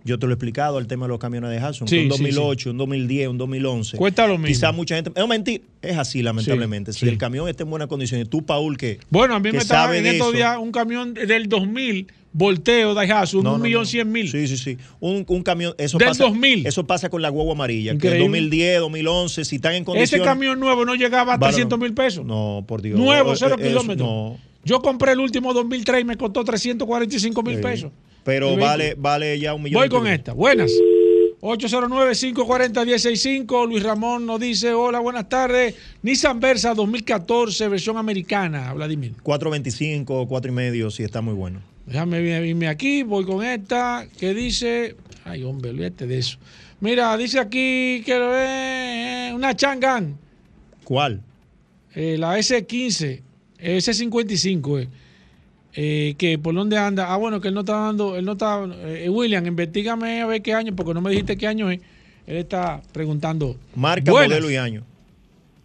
Yo 0.07 0.19
te 0.19 0.27
lo 0.27 0.33
he 0.33 0.35
explicado 0.35 0.79
el 0.79 0.87
tema 0.87 1.07
de 1.07 1.11
los 1.11 1.19
camiones 1.19 1.51
de 1.51 1.61
Jason. 1.61 1.87
Sí, 1.89 1.97
un 1.99 2.03
sí, 2.05 2.09
2008, 2.09 2.71
un 2.71 2.79
2010, 2.79 3.29
un 3.29 3.39
2011. 3.39 3.97
Cuesta 3.97 4.27
lo 4.27 4.35
mismo. 4.39 4.47
Quizá 4.47 4.73
mucha 4.73 4.95
gente. 4.95 5.11
Es 5.15 5.29
mentir. 5.29 5.63
Es 5.83 5.99
así, 5.99 6.23
lamentablemente. 6.23 6.93
si 6.93 7.07
el 7.09 7.19
camión 7.19 7.49
está 7.49 7.65
en 7.65 7.71
buenas 7.71 7.89
condiciones, 7.89 8.29
tú, 8.31 8.45
Paul, 8.47 8.77
que. 8.79 8.99
Bueno, 9.11 9.35
a 9.35 9.41
mí 9.41 9.53
me 9.53 9.59
estaba 9.59 9.97
en 9.97 10.07
estos 10.07 10.33
días 10.33 10.57
un 10.59 10.73
camión 10.73 11.13
del 11.15 11.49
2000, 11.49 12.07
volteo 12.33 12.95
Daihatsu, 12.95 13.43
No, 13.43 13.53
un 13.55 13.59
no, 13.59 13.63
millón 13.65 13.83
no. 13.83 13.87
cien 13.87 14.11
mil. 14.13 14.31
Sí, 14.31 14.47
sí, 14.47 14.57
sí. 14.57 14.79
Un, 15.01 15.25
un 15.29 15.43
camión. 15.43 15.75
Eso 15.79 15.99
Del 15.99 16.09
pasa, 16.09 16.25
2000. 16.25 16.67
Eso 16.67 16.87
pasa 16.87 17.09
con 17.09 17.21
la 17.23 17.29
guagua 17.29 17.53
amarilla. 17.55 17.93
Increíble. 17.93 18.19
Que 18.19 18.25
2010, 18.25 18.81
2011, 18.81 19.45
si 19.45 19.57
están 19.57 19.75
en 19.75 19.85
condiciones. 19.85 20.13
Ese 20.13 20.23
camión 20.23 20.59
nuevo 20.61 20.85
no 20.85 20.95
llegaba 20.95 21.35
a 21.35 21.37
Vale, 21.37 21.53
300 21.53 21.79
mil 21.79 21.95
pesos. 21.95 22.25
No, 22.25 22.65
por 22.67 22.83
Dios. 22.83 22.99
Nuevo, 22.99 23.33
Eh, 23.33 23.37
cero 23.39 23.57
eh, 23.59 23.69
kilómetros. 23.69 24.09
no. 24.09 24.39
Yo 24.65 24.83
compré 24.83 25.13
el 25.13 25.21
último 25.21 25.55
2003 25.55 26.01
y 26.01 26.05
me 26.05 26.17
costó 26.17 26.43
345 26.43 27.43
mil 27.45 27.57
Sí. 27.57 27.63
pesos. 27.63 27.93
Pero 28.27 28.55
vale, 28.57 28.95
vale 28.99 29.39
ya 29.39 29.55
un 29.55 29.63
millón. 29.63 29.81
Voy 29.81 29.89
con 29.89 30.07
esta. 30.09 30.33
Buenas. 30.33 30.73
809-540-165. 31.41 33.69
Luis 33.69 33.85
Ramón 33.85 34.27
nos 34.27 34.41
dice: 34.41 34.73
Hola, 34.73 34.99
buenas 34.99 35.29
tardes. 35.29 35.77
Nissan 36.03 36.41
Versa 36.41 36.75
2014, 36.75 37.69
versión 37.69 37.99
americana. 37.99 38.73
Vladimir. 38.73 39.13
4.25, 39.23 40.27
4 40.27 40.51
y 40.51 40.55
medio, 40.55 40.91
sí, 40.91 41.05
está 41.05 41.21
muy 41.21 41.35
bueno. 41.35 41.63
Déjame 41.87 42.21
irme 42.21 42.67
aquí. 42.67 43.05
Voy 43.05 43.25
con 43.25 43.45
esta 43.45 44.09
que 44.19 44.35
dice: 44.35 44.97
Ay, 45.25 45.45
hombre, 45.45 45.71
olvídate 45.71 46.09
de 46.09 46.19
eso. 46.19 46.39
Mira, 46.81 47.17
dice 47.17 47.39
aquí 47.39 48.03
que 48.05 48.19
eh, 48.19 49.31
una 49.33 49.55
Chang'an. 49.55 50.19
¿Cuál? 50.83 51.23
Eh, 51.95 52.17
la 52.19 52.37
S15, 52.37 53.21
S55, 53.61 54.83
eh. 54.83 54.89
Eh, 55.77 56.15
que 56.19 56.39
por 56.39 56.55
dónde 56.55 56.79
anda. 56.79 57.13
Ah, 57.13 57.17
bueno, 57.17 57.41
que 57.41 57.49
él 57.49 57.55
no 57.55 57.61
está 57.61 57.75
dando, 57.79 58.17
él 58.17 58.25
no 58.25 58.33
está. 58.33 58.65
eh, 58.87 59.09
William, 59.11 59.47
investigame 59.47 60.23
a 60.23 60.27
ver 60.27 60.41
qué 60.43 60.55
año, 60.55 60.75
porque 60.75 60.95
no 60.95 61.01
me 61.03 61.11
dijiste 61.11 61.37
qué 61.37 61.47
año 61.47 61.71
es. 61.71 61.81
Él 62.27 62.37
está 62.39 62.81
preguntando. 62.93 63.57
Marca, 63.75 64.11
Buenas. 64.11 64.31
modelo 64.41 64.51
y 64.51 64.57
año. 64.57 64.83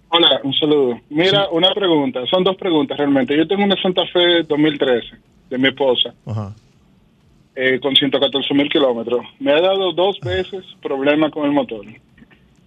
Hola, 0.10 0.42
un 0.44 0.54
saludo. 0.54 1.00
Mira, 1.10 1.48
una 1.50 1.74
pregunta. 1.74 2.26
Son 2.30 2.44
dos 2.44 2.58
preguntas 2.58 2.98
realmente. 2.98 3.36
Yo 3.38 3.48
tengo 3.48 3.64
una 3.64 3.82
Santa 3.82 4.06
Fe 4.08 4.44
2013 4.48 5.08
de 5.50 5.58
mi 5.58 5.70
esposa 5.70 6.14
Ajá. 6.26 6.54
eh, 7.56 7.80
con 7.82 7.96
114 7.96 8.54
mil 8.54 8.68
kilómetros. 8.70 9.26
Me 9.40 9.54
ha 9.54 9.62
dado 9.62 9.94
dos 9.94 10.20
veces 10.20 10.66
problema 10.82 11.32
con 11.32 11.46
el 11.46 11.52
motor. 11.54 11.86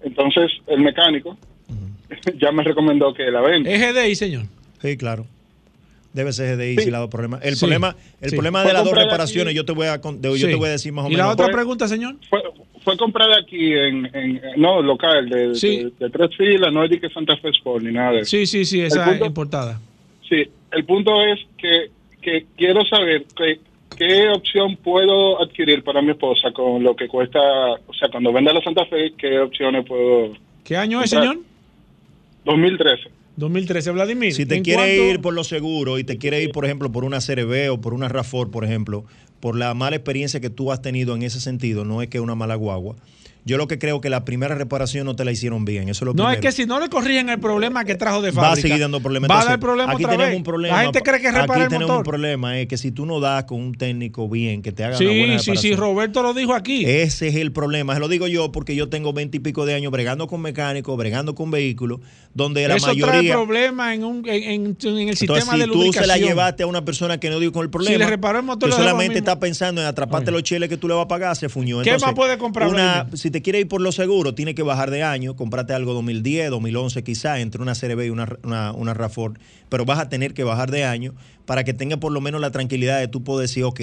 Entonces, 0.03 0.51
el 0.67 0.81
mecánico 0.81 1.37
ya 2.41 2.51
me 2.53 2.63
recomendó 2.63 3.13
que 3.13 3.25
la 3.31 3.43
venda. 3.43 3.71
¿Es 3.71 3.95
GDI, 3.95 4.15
señor? 4.15 4.45
Sí, 4.81 4.97
claro. 4.97 5.27
Debe 6.15 6.33
ser 6.33 6.57
GDI 6.57 6.79
si 6.79 6.91
dado 6.91 7.11
problema. 7.11 7.41
El 7.43 7.57
Sí, 7.57 7.61
problema, 7.61 7.97
el 8.21 8.31
sí. 8.31 8.37
problema 8.37 8.65
de 8.65 8.73
las 8.73 8.85
dos 8.85 8.97
reparaciones, 8.97 9.49
aquí. 9.49 9.57
yo 9.57 9.65
te 9.65 9.73
voy 9.73 9.89
a 9.89 9.99
de- 9.99 10.33
Sí. 10.35 10.39
yo 10.39 10.49
te 10.49 10.55
voy 10.55 10.69
a 10.69 10.73
decir 10.73 10.93
más 10.93 11.05
o 11.05 11.09
¿Y 11.09 11.11
menos. 11.11 11.27
la 11.27 11.33
otra 11.33 11.47
Fue- 11.47 11.55
pregunta, 11.55 11.89
señor? 11.89 12.15
Fue, 12.31 12.41
fue 12.85 12.97
comprada 12.97 13.37
aquí 13.41 13.73
en, 13.73 14.09
en- 14.15 14.41
no, 14.57 14.81
local, 14.81 15.29
de, 15.29 15.55
Sí. 15.57 15.85
de- 15.85 15.93
de 15.99 16.11
tres 16.11 16.31
filas, 16.37 16.73
no 16.73 16.85
es 16.85 16.91
de 16.91 17.01
que 17.01 17.09
Santa 17.11 17.37
Fe 17.39 17.49
Sport 17.51 17.83
ni 17.85 17.93
nada 17.93 18.13
de 18.13 18.21
eso. 18.21 18.31
Sí, 18.31 18.47
sí, 18.47 18.65
sí, 18.65 18.81
esa 18.81 19.05
punto- 19.07 19.25
es 19.25 19.29
importada. 19.29 19.81
Sí, 20.29 20.49
el 20.71 20.85
punto 20.85 21.21
es 21.25 21.41
que, 21.59 21.91
que 22.23 22.47
quiero 22.57 22.85
saber 22.87 23.25
que- 23.37 23.59
qué 23.99 24.29
opción 24.29 24.77
puedo 24.77 25.43
adquirir 25.43 25.83
para 25.83 26.01
mi 26.01 26.11
esposa 26.13 26.53
con 26.53 26.83
lo 26.85 26.95
que 26.95 27.09
cuesta, 27.09 27.41
o 27.41 27.93
sea, 27.99 28.09
cuando 28.09 28.33
venda 28.33 28.53
la 28.53 28.63
Santa 28.63 28.87
Fe, 28.87 29.15
qué 29.19 29.41
opciones 29.41 29.85
puedo... 29.85 30.33
¿Qué 30.63 30.77
año 30.77 31.03
es, 31.03 31.11
comprar? 31.11 31.33
señor? 31.33 31.45
2013. 32.45 33.09
2013, 33.37 33.91
Vladimir. 33.91 34.35
Si 34.35 34.47
te 34.47 34.57
¿En 34.57 34.63
quiere 34.63 35.11
ir 35.11 35.21
por 35.21 35.35
lo 35.35 35.45
seguro 35.45 35.99
y 35.99 36.05
te 36.05 36.19
quiere 36.19 36.43
ir, 36.43 36.53
por 36.53 36.65
ejemplo, 36.65 36.93
por 36.93 37.05
una 37.05 37.19
CRB 37.19 37.73
o 37.73 37.81
por 37.81 37.95
una 37.95 38.09
RAFOR, 38.09 38.51
por 38.51 38.65
ejemplo, 38.65 39.05
por 39.41 39.57
la 39.57 39.75
mala 39.75 39.97
experiencia 39.97 40.41
que 40.41 40.51
tú 40.51 40.73
has 40.73 40.83
tenido 40.83 41.15
en 41.17 41.23
ese 41.23 41.41
sentido, 41.41 41.85
no 41.85 42.03
es 42.03 42.09
que 42.09 42.19
es 42.19 42.23
una 42.23 42.35
mala 42.35 42.55
guagua. 42.55 42.97
Yo 43.47 43.59
lo 43.59 43.69
que 43.69 43.79
creo 43.79 44.01
que 44.01 44.09
la 44.09 44.25
primera 44.25 44.55
reparación 44.55 45.05
no 45.05 45.17
te 45.17 45.25
la 45.25 45.31
hicieron 45.33 45.65
bien. 45.67 45.91
Eso 45.91 46.05
es 46.05 46.07
lo 46.07 46.15
No, 46.15 46.31
es 46.31 46.39
que 46.39 46.51
si 46.51 46.65
no 46.65 46.81
le 46.81 46.89
corrigen 46.89 47.29
el 47.29 47.39
problema 47.39 47.85
que 47.85 47.95
trajo 47.95 48.23
de 48.23 48.31
va 48.31 48.43
a 48.43 48.47
fábrica. 48.47 48.69
seguir 48.69 48.81
dando 48.81 49.01
problemas. 49.01 49.29
Va 49.31 49.41
a 49.43 49.45
dar 49.45 49.61
problema 49.61 49.93
aquí 49.93 50.05
otra 50.05 50.13
tenemos 50.17 50.31
vez. 50.31 50.37
un 50.39 50.43
problema. 50.45 50.77
La 50.77 50.83
gente 50.85 51.03
cree 51.03 51.21
que 51.21 51.29
Aquí 51.29 51.39
el 51.41 51.69
tenemos 51.69 51.81
motor. 51.89 51.97
un 51.99 52.03
problema, 52.05 52.59
es 52.59 52.69
que 52.69 52.79
si 52.79 52.91
tú 52.91 53.05
no 53.05 53.21
das 53.21 53.45
con 53.45 53.61
un 53.61 53.75
técnico 53.75 54.29
bien, 54.31 54.63
que 54.63 54.73
te 54.73 54.83
haga 54.85 54.97
una 54.99 55.07
buena 55.09 55.39
Sí, 55.39 55.51
sí, 55.51 55.57
sí, 55.59 55.71
reparación, 55.71 55.79
Roberto 55.79 56.23
lo 56.23 56.33
dijo 56.33 56.55
aquí. 56.55 56.85
Ese 56.87 57.29
es 57.29 57.35
el 57.37 57.53
problema. 57.53 57.93
Se 57.95 58.01
lo 58.01 58.09
digo 58.09 58.27
yo 58.29 58.51
porque 58.51 58.75
yo 58.75 58.89
tengo 58.89 59.13
veintipico 59.13 59.67
de 59.67 59.75
años 59.75 59.93
bregando 59.93 60.27
con 60.27 60.41
mecánicos, 60.41 60.97
bregando 60.97 61.35
con 61.35 61.51
vehículos, 61.51 62.01
donde 62.33 62.67
la 62.67 62.77
Eso 62.77 62.87
trae 62.87 62.97
mayoría. 62.97 63.35
problemas 63.35 63.95
en, 63.95 64.03
en, 64.05 64.27
en- 64.27 64.77
en 64.83 65.09
el 65.09 65.17
sistema 65.17 65.39
Entonces, 65.39 65.51
si 65.53 65.59
de 65.61 65.67
tú 65.67 65.93
se 65.93 66.07
la 66.07 66.17
llevaste 66.17 66.63
a 66.63 66.67
una 66.67 66.83
persona 66.85 67.21
que 67.21 67.29
no 67.29 67.39
dio 67.41 67.53
con 67.53 67.63
el 67.63 67.69
problema, 67.71 67.93
Si 67.95 67.99
le 67.99 68.07
reparó 68.07 68.39
el 68.39 68.45
motor, 68.47 68.71
que 68.71 68.75
solamente 68.77 69.19
está 69.19 69.39
pensando 69.39 69.83
en 69.83 69.87
atraparte 69.87 70.31
los 70.31 70.43
cheles 70.43 70.71
que 70.71 70.79
tú 70.79 70.89
le 70.89 70.95
vas 70.95 71.05
a 71.05 71.09
pagar, 71.09 71.37
se 71.37 71.51
fuñó. 71.51 71.83
¿Qué 71.83 71.91
Entonces, 71.91 72.07
más 72.07 72.15
puede 72.15 72.39
comprar, 72.39 72.69
Una, 72.69 73.07
si 73.13 73.34
te 73.35 73.43
quieres 73.43 73.63
ir 73.63 73.69
por 73.69 73.81
lo 73.81 73.91
seguro, 73.91 74.33
tiene 74.37 74.55
que 74.55 74.63
bajar 74.63 74.93
de 74.93 75.03
año, 75.03 75.35
comprarte 75.35 75.73
algo 75.73 75.93
2010, 75.93 76.51
2011 76.51 77.03
quizás, 77.03 77.41
entre 77.41 77.61
una 77.61 77.73
CRB 77.75 78.05
y 78.07 78.11
una, 78.11 78.29
una, 78.45 78.71
una 78.71 78.95
RAFOR, 78.95 79.33
pero 79.69 79.85
vas 79.85 79.99
a 79.99 80.09
tener 80.09 80.35
que 80.35 80.45
bajar 80.45 80.71
de 80.71 80.85
año 80.85 81.15
para 81.45 81.65
que 81.65 81.75
tenga 81.75 81.97
por 81.97 82.13
lo 82.13 82.21
menos 82.21 82.41
la 82.41 82.53
tranquilidad 82.53 83.01
de 83.01 83.09
tú 83.09 83.25
poder 83.25 83.49
decir, 83.49 83.65
ok, 83.65 83.81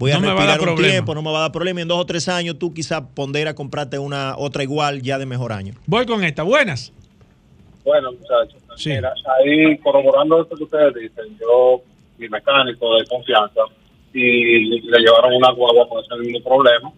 voy 0.00 0.10
a 0.10 0.14
No 0.14 0.22
me 0.22 0.26
va 0.26 0.32
a 0.32 0.34
dar 0.34 0.46
respirar 0.46 0.58
un 0.60 0.64
problema. 0.74 0.92
tiempo, 0.94 1.14
no 1.14 1.22
me 1.22 1.30
va 1.30 1.38
a 1.38 1.40
dar 1.42 1.52
problema, 1.52 1.78
y 1.78 1.82
en 1.82 1.88
dos 1.88 1.98
o 2.00 2.06
tres 2.06 2.28
años 2.28 2.58
tú 2.58 2.74
quizás 2.74 3.02
pondera 3.14 3.54
comprarte 3.54 4.00
una 4.00 4.36
otra 4.36 4.64
igual 4.64 5.00
ya 5.00 5.16
de 5.16 5.26
mejor 5.26 5.52
año. 5.52 5.74
Voy 5.86 6.04
con 6.04 6.24
esta. 6.24 6.42
Buenas. 6.42 6.92
Bueno, 7.84 8.10
muchachos, 8.10 8.60
Sí. 8.74 8.90
mira, 8.90 9.12
ahí 9.38 9.78
corroborando 9.78 10.42
esto 10.42 10.56
que 10.56 10.64
ustedes 10.64 10.92
dicen, 10.94 11.24
yo, 11.40 11.82
mi 12.18 12.28
mecánico 12.28 12.96
de 12.96 13.04
confianza, 13.06 13.60
y 14.12 14.80
le 14.80 14.98
llevaron 14.98 15.34
una 15.34 15.52
guagua 15.52 15.88
con 15.88 16.02
ese 16.04 16.16
mismo 16.16 16.42
problema, 16.42 16.90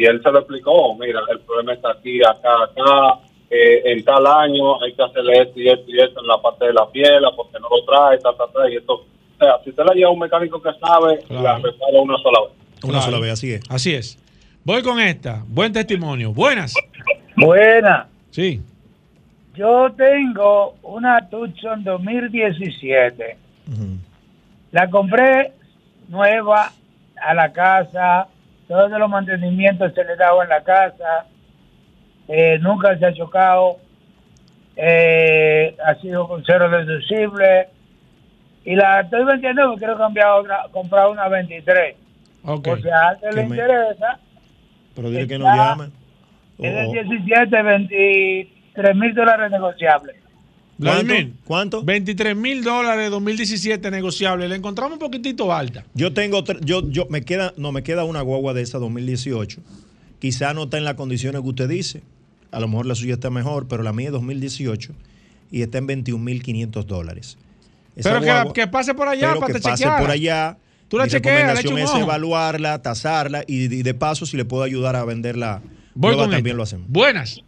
y 0.00 0.04
él 0.06 0.20
se 0.22 0.30
lo 0.32 0.38
explicó, 0.40 0.94
mira, 0.96 1.20
el 1.30 1.40
problema 1.40 1.72
está 1.74 1.92
aquí, 1.92 2.20
acá, 2.22 2.64
acá, 2.64 3.18
eh, 3.50 3.82
en 3.84 4.04
tal 4.04 4.26
año 4.26 4.82
hay 4.82 4.92
que 4.94 5.02
hacerle 5.02 5.42
esto 5.42 5.60
y 5.60 5.68
esto 5.68 5.84
y 5.88 6.00
esto 6.00 6.20
en 6.20 6.26
la 6.26 6.40
parte 6.42 6.66
de 6.66 6.72
la 6.72 6.88
piel, 6.90 7.22
porque 7.36 7.58
no 7.60 7.68
lo 7.68 7.84
trae, 7.84 8.18
ta, 8.18 8.32
ta, 8.36 8.44
ta, 8.52 8.68
y 8.70 8.76
esto. 8.76 8.94
O 8.94 9.04
sea, 9.38 9.58
si 9.62 9.70
usted 9.70 9.84
la 9.84 9.94
lleva 9.94 10.08
a 10.08 10.12
un 10.12 10.18
mecánico 10.18 10.60
que 10.60 10.70
sabe, 10.80 11.20
la 11.28 11.56
repara 11.58 12.00
una 12.00 12.16
sola 12.18 12.40
vez. 12.42 12.50
Una 12.82 12.92
Claro. 12.94 13.04
sola 13.04 13.20
vez, 13.20 13.32
así 13.32 13.52
es. 13.52 13.62
Así 13.70 13.94
es. 13.94 14.18
Voy 14.64 14.82
con 14.82 14.98
esta. 15.00 15.42
Buen 15.46 15.72
testimonio. 15.72 16.32
Buenas. 16.32 16.74
Buena. 17.36 18.08
Sí. 18.30 18.60
Yo 19.54 19.92
tengo 19.96 20.74
una 20.82 21.28
Tucson 21.28 21.84
2017. 21.84 23.36
La 24.72 24.90
compré 24.90 25.52
nueva 26.08 26.72
a 27.22 27.34
la 27.34 27.52
casa. 27.52 28.26
Todos 28.74 28.90
los 28.90 29.08
mantenimientos 29.08 29.94
se 29.94 30.02
le 30.04 30.16
daba 30.16 30.42
en 30.42 30.48
la 30.50 30.60
casa. 30.64 31.26
Eh, 32.26 32.58
nunca 32.60 32.98
se 32.98 33.06
ha 33.06 33.14
chocado. 33.14 33.76
Eh, 34.74 35.76
ha 35.86 35.94
sido 36.00 36.26
con 36.26 36.42
cero 36.44 36.68
deducible. 36.68 37.68
Y 38.64 38.74
la 38.74 39.02
estoy 39.02 39.24
vendiendo 39.26 39.62
porque 39.66 39.78
quiero 39.78 39.96
cambiar 39.96 40.30
otra, 40.32 40.64
comprar 40.72 41.06
una 41.08 41.28
23. 41.28 41.94
Ok. 42.44 42.66
O 42.66 42.76
sea, 42.78 43.10
a 43.10 43.30
le 43.30 43.44
me- 43.46 43.56
interesa. 43.56 44.18
Pero 44.96 45.10
dile 45.10 45.28
que 45.28 45.38
no 45.38 45.44
llame. 45.44 45.90
Es 46.58 46.88
o- 46.88 46.92
17, 46.92 47.62
23 47.62 48.96
mil 48.96 49.14
dólares 49.14 49.52
negociables. 49.52 50.16
Vladimir. 50.78 51.32
¿Cuánto? 51.44 51.82
23 51.84 52.36
mil 52.36 52.62
dólares 52.64 53.10
2017 53.10 53.90
negociable. 53.90 54.48
Le 54.48 54.56
encontramos 54.56 54.94
un 54.94 54.98
poquitito 54.98 55.52
alta. 55.52 55.84
Yo 55.94 56.12
tengo, 56.12 56.42
yo, 56.62 56.88
yo, 56.90 57.06
me 57.10 57.22
queda, 57.22 57.52
no, 57.56 57.70
me 57.72 57.82
queda 57.82 58.04
una 58.04 58.20
guagua 58.22 58.54
de 58.54 58.62
esa 58.62 58.78
2018. 58.78 59.60
Quizá 60.18 60.54
no 60.54 60.64
está 60.64 60.78
en 60.78 60.84
las 60.84 60.94
condiciones 60.94 61.42
que 61.42 61.48
usted 61.48 61.68
dice. 61.68 62.02
A 62.50 62.60
lo 62.60 62.68
mejor 62.68 62.86
la 62.86 62.94
suya 62.94 63.14
está 63.14 63.30
mejor, 63.30 63.66
pero 63.68 63.82
la 63.82 63.92
mía 63.92 64.06
es 64.06 64.12
2018 64.12 64.92
y 65.50 65.62
está 65.62 65.78
en 65.78 65.86
21.500 65.88 66.84
dólares. 66.84 67.36
Esa 67.96 68.10
Pero 68.10 68.20
que, 68.20 68.26
la- 68.26 68.42
guagua- 68.44 68.52
que 68.54 68.66
pase 68.66 68.94
por 68.94 69.08
allá 69.08 69.28
pero 69.28 69.40
para 69.40 69.52
que 69.54 69.60
te 69.60 69.62
pase 69.68 69.82
chequear. 69.84 70.00
por 70.00 70.10
allá. 70.10 70.56
Tú 70.88 70.98
la 70.98 71.04
Mi 71.04 71.10
chequeas, 71.10 71.56
recomendación 71.56 71.78
es 71.78 72.02
evaluarla, 72.02 72.82
tasarla 72.82 73.42
y, 73.46 73.64
y 73.72 73.82
de 73.82 73.94
paso, 73.94 74.26
si 74.26 74.36
le 74.36 74.44
puedo 74.44 74.62
ayudar 74.62 74.96
a 74.96 75.04
venderla, 75.04 75.62
Voy 75.94 76.10
nueva, 76.10 76.24
con 76.24 76.30
también 76.32 76.56
lo 76.56 76.62
hacemos. 76.64 76.86
Buenas. 76.88 77.40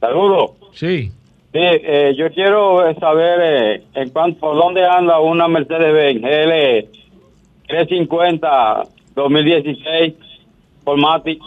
Saludos. 0.00 0.50
Sí. 0.74 1.10
Sí, 1.52 1.60
eh, 1.60 2.14
yo 2.16 2.30
quiero 2.32 2.94
saber 3.00 3.40
eh, 3.42 3.82
en 3.94 4.10
cuánto, 4.10 4.40
por 4.40 4.56
dónde 4.56 4.84
anda 4.84 5.18
una 5.18 5.48
Mercedes-Benz 5.48 6.22
L 6.24 6.88
350 7.68 8.82
2016 9.14 10.14
Formatic. 10.84 11.40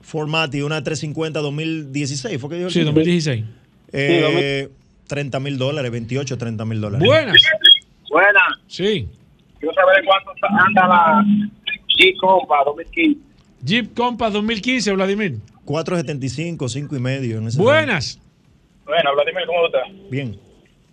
Formati, 0.00 0.62
una 0.62 0.82
350 0.82 1.40
2016, 1.40 2.40
¿fue 2.40 2.50
que 2.50 2.56
dijo? 2.56 2.68
Sí, 2.68 2.80
señor? 2.80 2.94
2016. 2.94 3.44
Eh, 3.92 4.68
30 5.06 5.40
mil 5.40 5.58
dólares, 5.58 5.90
28, 5.90 6.38
30 6.38 6.64
mil 6.64 6.80
dólares. 6.80 7.06
Buenas. 7.06 7.36
Buenas. 8.10 8.42
Sí. 8.66 9.08
Quiero 9.58 9.74
saber 9.74 9.98
en 10.00 10.04
cuánto 10.06 10.32
anda 10.66 10.88
la 10.88 11.24
G-Compa 11.98 12.64
2015. 12.64 13.20
Jeep 13.64 13.94
Compass 13.94 14.32
2015, 14.32 14.92
Vladimir. 14.92 15.38
475, 15.64 16.68
5 16.68 16.96
y 16.96 16.98
medio. 16.98 17.38
En 17.38 17.46
ese 17.46 17.60
Buenas. 17.60 18.18
Bueno, 18.84 19.14
Vladimir, 19.14 19.46
¿cómo 19.46 19.66
estás? 19.66 19.88
Bien. 20.10 20.38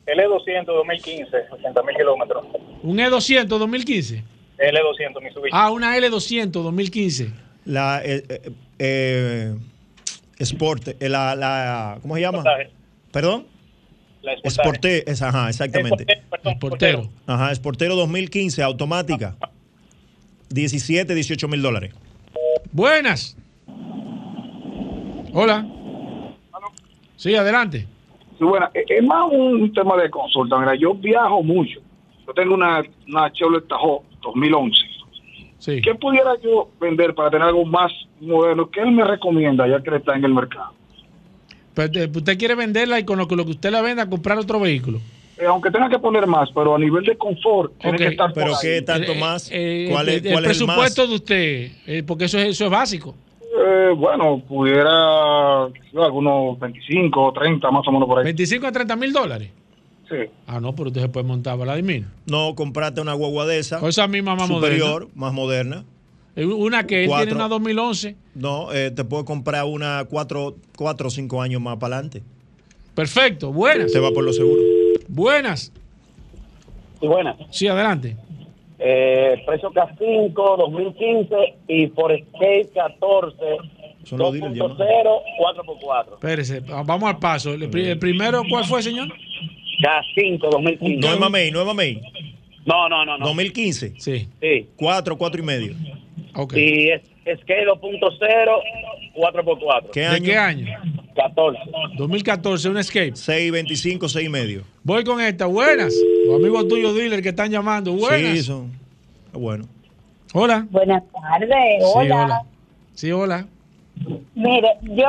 L200 0.06 0.66
2015, 0.66 1.38
80 1.52 1.84
mil 1.84 1.95
kilómetros. 1.95 2.45
Un 2.84 2.98
E200 2.98 3.45
2015. 3.45 4.24
L200, 4.57 5.22
Mitsubishi. 5.22 5.52
Ah, 5.53 5.72
una 5.72 5.95
L200 5.98 6.49
2015. 6.49 7.32
La 7.66 8.02
eh, 8.03 8.24
eh, 8.28 8.52
eh, 8.80 9.56
Sport, 10.40 10.90
eh, 10.99 11.10
la, 11.10 11.36
la, 11.36 11.99
¿cómo 12.02 12.16
se 12.16 12.22
llama? 12.22 12.40
Sportage. 12.40 12.70
¿Perdón? 13.11 13.45
La 14.22 14.34
es, 14.34 15.22
ajá, 15.22 15.49
exactamente. 15.49 16.06
Portero. 16.60 17.10
Ajá, 17.26 17.56
Sportero 17.56 17.95
2015, 17.95 18.61
automática. 18.64 19.36
17, 20.49 21.14
18 21.14 21.48
mil 21.48 21.61
dólares. 21.61 21.94
Buenas. 22.72 23.38
Hola. 25.34 25.66
Sí, 27.19 27.35
adelante. 27.35 27.85
Sí, 28.37 28.45
bueno, 28.45 28.69
es 28.73 28.85
es 28.89 29.03
más 29.03 29.29
un 29.29 29.73
tema 29.73 29.97
de 29.97 30.09
consulta. 30.09 30.57
Mira, 30.57 30.73
yo 30.75 30.93
viajo 30.93 31.43
mucho. 31.43 31.81
Yo 32.25 32.33
tengo 32.33 32.53
una, 32.53 32.81
una 33.09 33.29
Chevrolet 33.33 33.67
Tahoe 33.67 34.03
2011. 34.21 34.77
Sí. 35.57 35.81
¿Qué 35.81 35.93
pudiera 35.95 36.31
yo 36.41 36.69
vender 36.79 37.13
para 37.13 37.29
tener 37.29 37.47
algo 37.47 37.65
más 37.65 37.91
moderno? 38.21 38.69
¿Qué 38.71 38.79
él 38.79 38.91
me 38.91 39.03
recomienda 39.03 39.67
ya 39.67 39.83
que 39.83 39.93
está 39.97 40.15
en 40.15 40.23
el 40.23 40.33
mercado? 40.33 40.71
Pero, 41.73 41.99
eh, 41.99 42.09
usted 42.15 42.37
quiere 42.37 42.55
venderla 42.55 42.97
y 42.99 43.03
con 43.03 43.17
lo, 43.17 43.27
que- 43.27 43.35
lo 43.35 43.43
que 43.43 43.51
usted 43.51 43.69
la 43.69 43.81
venda, 43.81 44.09
comprar 44.09 44.37
otro 44.37 44.61
vehículo. 44.61 44.99
Eh, 45.37 45.45
aunque 45.45 45.69
tenga 45.71 45.89
que 45.89 45.99
poner 45.99 46.25
más, 46.25 46.49
pero 46.55 46.75
a 46.75 46.79
nivel 46.79 47.03
de 47.03 47.17
confort, 47.17 47.73
tiene 47.79 47.97
que 47.97 48.07
estar 48.07 48.27
por 48.33 48.43
Pero 48.43 48.55
ahí. 48.55 48.61
¿qué 48.61 48.81
tanto 48.83 49.11
Eh, 49.11 49.19
más? 49.19 49.49
eh, 49.51 49.87
¿Cuál 49.91 50.07
es, 50.07 50.15
el, 50.23 50.31
cuál 50.31 50.45
el 50.45 50.51
es 50.51 50.61
el 50.61 50.67
más? 50.67 50.75
presupuesto 50.77 51.07
de 51.07 51.15
usted, 51.15 51.71
eh, 51.87 52.03
porque 52.07 52.25
eso 52.25 52.37
es, 52.39 52.47
eso 52.51 52.63
es 52.65 52.71
básico. 52.71 53.15
Eh, 53.61 53.90
bueno, 53.98 54.41
pudiera 54.48 55.64
algunos 55.65 56.60
25, 56.60 57.34
30 57.34 57.72
más 57.72 57.88
o 57.88 57.91
menos 57.91 58.07
por 58.07 58.19
ahí. 58.19 58.26
25 58.26 58.68
a 58.68 58.72
30 58.72 58.95
mil 58.95 59.11
dólares. 59.11 59.49
Sí. 60.07 60.15
Ah, 60.48 60.60
no, 60.60 60.73
pero 60.73 60.88
usted 60.88 61.02
se 61.02 61.10
puede 61.10 61.26
montar, 61.26 61.57
Vladimir. 61.57 62.06
No, 62.26 62.56
comprate 62.56 63.02
una 63.02 63.14
guagua 63.14 63.45
de 63.45 63.60
esa. 63.60 63.80
O 63.81 63.88
esa 63.90 64.07
misma 64.07 64.36
más 64.36 64.48
superior, 64.48 65.02
moderna. 65.02 65.11
más 65.15 65.34
moderna. 65.34 65.84
Eh, 66.36 66.45
Una 66.45 66.88
que 66.88 67.03
él 67.03 67.10
Cuatro. 67.10 67.26
tiene 67.26 67.36
una 67.40 67.48
2011. 67.49 68.15
No, 68.36 68.72
eh, 68.73 68.91
te 68.91 69.03
puedo 69.03 69.26
comprar 69.26 69.65
una 69.65 70.06
cuatro, 70.10 70.56
cuatro 70.77 71.07
o 71.07 71.11
cinco 71.11 71.41
años 71.41 71.61
más 71.61 71.77
para 71.77 71.98
adelante. 71.98 72.23
Perfecto, 72.95 73.52
buenas. 73.52 73.91
Se 73.91 73.99
va 73.99 74.11
por 74.11 74.23
lo 74.23 74.31
seguro. 74.34 74.61
Buenas. 75.07 75.72
Sí, 76.99 77.07
buenas. 77.07 77.36
Sí, 77.52 77.68
adelante. 77.68 78.15
Eh, 78.81 79.43
precio 79.45 79.72
K5 79.72 80.34
2015 80.57 81.35
y 81.68 81.88
por 81.88 82.14
Escape 82.14 82.69
14 82.73 83.35
Son 84.06 84.19
los 84.19 84.31
dealers 84.34 84.56
2.0 84.56 84.77
4x4. 84.77 86.14
Espérese, 86.14 86.60
vamos 86.61 87.03
al 87.03 87.19
paso. 87.19 87.53
El, 87.53 87.64
el 87.64 87.99
primero, 87.99 88.43
¿cuál 88.49 88.64
fue, 88.64 88.81
señor? 88.81 89.10
K5 89.81 90.39
2015. 90.49 91.07
No 91.07 91.14
es 91.14 91.19
mamey, 91.19 91.51
no 91.51 91.60
es 91.61 91.65
mamey. 91.65 92.01
No, 92.65 92.88
no, 92.88 93.06
no, 93.06 93.18
no. 93.18 93.26
2015. 93.26 93.99
Sí. 93.99 94.27
Sí. 94.41 94.68
Cuatro, 94.76 95.18
cuatro 95.18 95.41
y 95.41 95.45
medio. 95.45 95.73
Ok. 96.35 96.53
Y 96.56 96.89
es, 96.89 97.01
Escape 97.26 97.65
2.0 97.65 98.61
4x4. 99.15 99.91
¿Qué 99.91 99.99
¿De 100.01 100.06
año? 100.07 100.26
qué 100.26 100.38
año? 100.38 100.68
14. 101.23 101.59
2014, 101.97 102.69
un 102.69 102.77
Escape. 102.77 103.11
6, 103.15 103.51
25, 103.51 104.07
6 104.09 104.25
y 104.25 104.29
medio. 104.29 104.63
Voy 104.83 105.03
con 105.03 105.19
esta. 105.21 105.45
Buenas. 105.45 105.93
Los 106.27 106.35
amigos 106.39 106.67
tuyos 106.67 106.95
dealers 106.95 107.21
que 107.21 107.29
están 107.29 107.51
llamando. 107.51 107.93
Buenas. 107.93 108.31
Sí, 108.37 108.43
son. 108.43 108.71
Bueno. 109.33 109.65
Hola. 110.33 110.65
Buenas 110.69 111.03
tardes, 111.11 111.49
Sí, 111.79 111.91
hola. 111.95 112.23
hola. 112.25 112.41
Sí, 112.93 113.11
hola. 113.11 113.47
Mire, 114.35 114.69
yo 114.83 115.05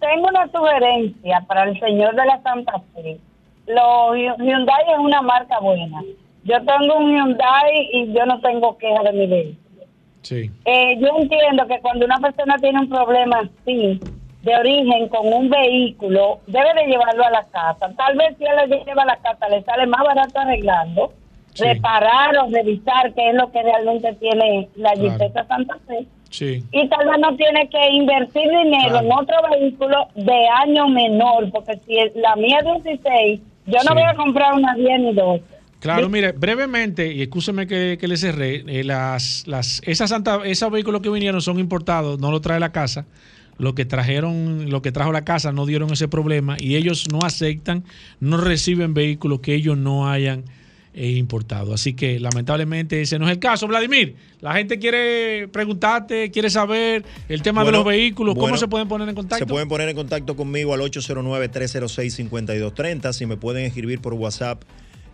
tengo 0.00 0.28
una 0.28 0.50
sugerencia 0.50 1.44
para 1.46 1.64
el 1.64 1.78
señor 1.78 2.14
de 2.16 2.24
la 2.26 2.42
Santa 2.42 2.80
Fe. 2.94 3.18
Los 3.66 4.16
Hy- 4.16 4.36
Hyundai 4.38 4.82
es 4.92 4.98
una 4.98 5.22
marca 5.22 5.60
buena. 5.60 6.02
Yo 6.44 6.56
tengo 6.64 6.96
un 6.98 7.12
Hyundai 7.14 7.88
y 7.92 8.12
yo 8.12 8.26
no 8.26 8.40
tengo 8.40 8.76
queja 8.78 9.02
de 9.04 9.12
mi 9.12 9.26
vehículo. 9.26 9.58
Sí. 10.22 10.50
Eh, 10.64 10.98
yo 11.00 11.08
entiendo 11.20 11.66
que 11.68 11.78
cuando 11.80 12.06
una 12.06 12.18
persona 12.18 12.56
tiene 12.58 12.80
un 12.80 12.88
problema 12.88 13.40
así, 13.40 14.00
de 14.42 14.56
origen 14.56 15.08
con 15.08 15.32
un 15.32 15.48
vehículo, 15.50 16.40
debe 16.46 16.68
de 16.74 16.86
llevarlo 16.90 17.24
a 17.24 17.30
la 17.30 17.44
casa. 17.44 17.92
Tal 17.96 18.16
vez 18.16 18.36
si 18.38 18.44
él 18.44 18.68
lo 18.68 18.84
lleva 18.84 19.02
a 19.02 19.06
la 19.06 19.16
casa, 19.16 19.48
le 19.48 19.62
sale 19.62 19.86
más 19.86 20.02
barato 20.04 20.38
arreglando, 20.40 21.12
Sí. 21.54 21.64
reparar 21.64 22.34
o 22.38 22.48
revisar 22.50 23.12
qué 23.14 23.28
es 23.28 23.34
lo 23.34 23.52
que 23.52 23.62
realmente 23.62 24.14
tiene 24.14 24.68
la 24.76 24.92
Claro. 24.94 25.10
Jipeta 25.12 25.46
Santa 25.46 25.76
Fe. 25.86 26.06
Sí. 26.30 26.64
Y 26.72 26.88
tal 26.88 27.06
vez 27.06 27.18
no 27.20 27.36
tiene 27.36 27.68
que 27.68 27.88
invertir 27.92 28.48
dinero 28.48 28.88
Claro. 29.00 29.06
en 29.06 29.12
otro 29.12 29.36
vehículo 29.50 30.08
de 30.14 30.48
año 30.62 30.88
menor, 30.88 31.50
porque 31.52 31.78
si 31.86 31.94
la 32.18 32.34
mía 32.36 32.58
es 32.60 32.84
16, 32.84 33.40
yo 33.66 33.74
no 33.74 33.80
Sí. 33.82 33.92
voy 33.94 34.02
a 34.02 34.14
comprar 34.14 34.54
una 34.54 34.74
10 34.74 34.98
ni 35.00 35.12
12. 35.12 35.44
Claro, 35.78 36.08
mire, 36.08 36.32
brevemente, 36.32 37.12
y 37.12 37.22
escúcheme 37.22 37.66
que, 37.66 37.98
que 38.00 38.06
le 38.08 38.16
cerré, 38.16 38.62
eh, 38.68 38.84
las, 38.84 39.44
las, 39.46 39.82
esas 39.84 40.08
Santa, 40.10 40.40
esos 40.44 40.70
vehículos 40.70 41.02
que 41.02 41.10
vinieron 41.10 41.42
son 41.42 41.58
importados, 41.58 42.18
no 42.20 42.30
lo 42.30 42.40
trae 42.40 42.60
la 42.60 42.70
casa. 42.72 43.04
Lo 43.62 43.74
que 43.76 43.84
trajeron, 43.84 44.70
lo 44.70 44.82
que 44.82 44.90
trajo 44.90 45.12
la 45.12 45.24
casa 45.24 45.52
no 45.52 45.66
dieron 45.66 45.92
ese 45.92 46.08
problema 46.08 46.56
y 46.58 46.74
ellos 46.74 47.06
no 47.12 47.20
aceptan, 47.22 47.84
no 48.18 48.36
reciben 48.36 48.92
vehículos 48.92 49.38
que 49.38 49.54
ellos 49.54 49.78
no 49.78 50.10
hayan 50.10 50.42
eh, 50.94 51.12
importado. 51.12 51.72
Así 51.72 51.94
que 51.94 52.18
lamentablemente 52.18 53.00
ese 53.00 53.20
no 53.20 53.26
es 53.26 53.30
el 53.30 53.38
caso. 53.38 53.68
Vladimir, 53.68 54.16
la 54.40 54.54
gente 54.54 54.80
quiere 54.80 55.46
preguntarte, 55.46 56.32
quiere 56.32 56.50
saber 56.50 57.04
el 57.28 57.40
tema 57.40 57.64
de 57.64 57.70
los 57.70 57.84
vehículos, 57.84 58.34
¿cómo 58.34 58.56
se 58.56 58.66
pueden 58.66 58.88
poner 58.88 59.08
en 59.08 59.14
contacto? 59.14 59.44
Se 59.44 59.48
pueden 59.48 59.68
poner 59.68 59.88
en 59.88 59.94
contacto 59.94 60.34
conmigo 60.34 60.74
al 60.74 60.80
809-306-5230. 60.80 63.12
Si 63.12 63.26
me 63.26 63.36
pueden 63.36 63.64
escribir 63.64 64.00
por 64.00 64.14
WhatsApp, 64.14 64.64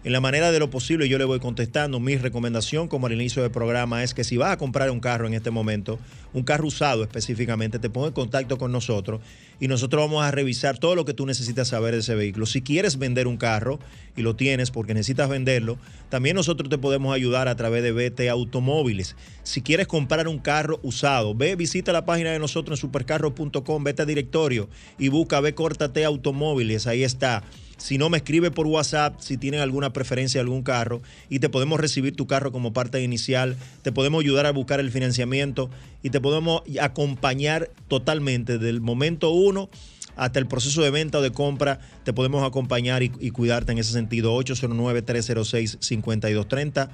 en 0.05 0.13
la 0.13 0.21
manera 0.21 0.53
de 0.53 0.61
lo 0.61 0.71
posible 0.71 1.09
yo 1.09 1.19
le 1.19 1.25
voy 1.25 1.41
contestando. 1.41 1.99
Mi 1.99 2.17
recomendación, 2.17 2.87
como 2.87 3.09
al 3.09 3.13
inicio 3.13 3.43
del 3.43 3.51
programa, 3.51 4.05
es 4.05 4.15
que 4.15 4.23
si 4.23 4.37
vas 4.37 4.53
a 4.53 4.57
comprar 4.57 4.91
un 4.91 5.01
carro 5.01 5.27
en 5.27 5.35
este 5.35 5.51
momento, 5.51 5.99
un 6.33 6.45
carro 6.45 6.69
usado 6.69 7.03
específicamente, 7.03 7.81
te 7.81 7.91
ponga 7.91 8.09
en 8.09 8.13
contacto 8.13 8.59
con 8.59 8.71
nosotros 8.71 9.21
y 9.59 9.67
nosotros 9.67 10.03
vamos 10.03 10.25
a 10.25 10.31
revisar 10.31 10.79
todo 10.79 10.95
lo 10.95 11.05
que 11.05 11.15
tú 11.15 11.27
necesitas 11.27 11.69
saber 11.69 11.95
de 11.95 12.01
ese 12.01 12.15
vehículo. 12.15 12.47
Si 12.47 12.63
quieres 12.63 12.97
vender 12.99 13.27
un 13.27 13.37
carro 13.37 13.81
y 14.17 14.23
lo 14.23 14.37
tienes 14.37 14.71
porque 14.71 14.95
necesitas 14.95 15.29
venderlo, 15.29 15.79
también 16.11 16.37
nosotros 16.37 16.71
te 16.71 16.79
podemos 16.79 17.13
ayudar 17.13 17.49
a 17.49 17.57
través 17.57 17.83
de 17.83 17.91
BT 17.91 18.29
Automóviles. 18.31 19.17
Si 19.43 19.63
quieres 19.63 19.89
comprar 19.89 20.29
un 20.29 20.39
carro 20.39 20.79
usado, 20.83 21.35
ve, 21.35 21.57
visita 21.57 21.93
la 21.93 22.05
página 22.05 22.31
de 22.31 22.39
nosotros 22.39 22.79
en 22.79 22.81
supercarro.com, 22.83 23.85
vete 23.85 24.03
a 24.03 24.07
directorio 24.07 24.69
y 24.97 25.09
busca 25.09 25.41
Ve 25.41 25.55
Córtate 25.55 26.05
Automóviles, 26.05 26.87
ahí 26.87 27.03
está. 27.03 27.43
Si 27.79 27.97
no, 27.97 28.11
me 28.11 28.19
escribe 28.19 28.51
por 28.51 28.67
WhatsApp 28.67 29.21
si 29.21 29.39
tienen 29.39 29.61
alguna 29.61 29.93
preferencia 29.93 30.39
de 30.39 30.43
algún 30.43 30.63
carro 30.63 31.01
y 31.29 31.39
te 31.39 31.49
podemos 31.49 31.81
recibir 31.81 32.15
tu 32.15 32.27
carro 32.27 32.53
como 32.53 32.73
parte 32.73 33.03
inicial, 33.03 33.57
te 33.83 33.93
podemos 33.93 34.23
ayudar 34.23 34.47
a 34.47 34.53
buscar 34.53 34.81
el 34.81 34.91
financiamiento 34.91 35.71
y 36.03 36.11
te 36.11 36.21
podemos 36.21 36.63
acompañar 36.81 37.71
totalmente 37.89 38.59
del 38.59 38.81
momento 38.81 39.31
uno 39.31 39.71
hasta 40.19 40.39
el 40.41 40.47
proceso 40.47 40.83
de 40.83 40.91
venta 40.91 41.17
o 41.19 41.23
de 41.23 41.31
compra, 41.31 41.79
te 42.05 42.13
podemos 42.13 42.47
acompañar 42.47 43.03
y, 43.05 43.31
cuidarte 43.31 43.73
en 43.73 43.79
ese 43.79 43.93
sentido. 43.93 44.37
809-306-5230, 44.37 46.91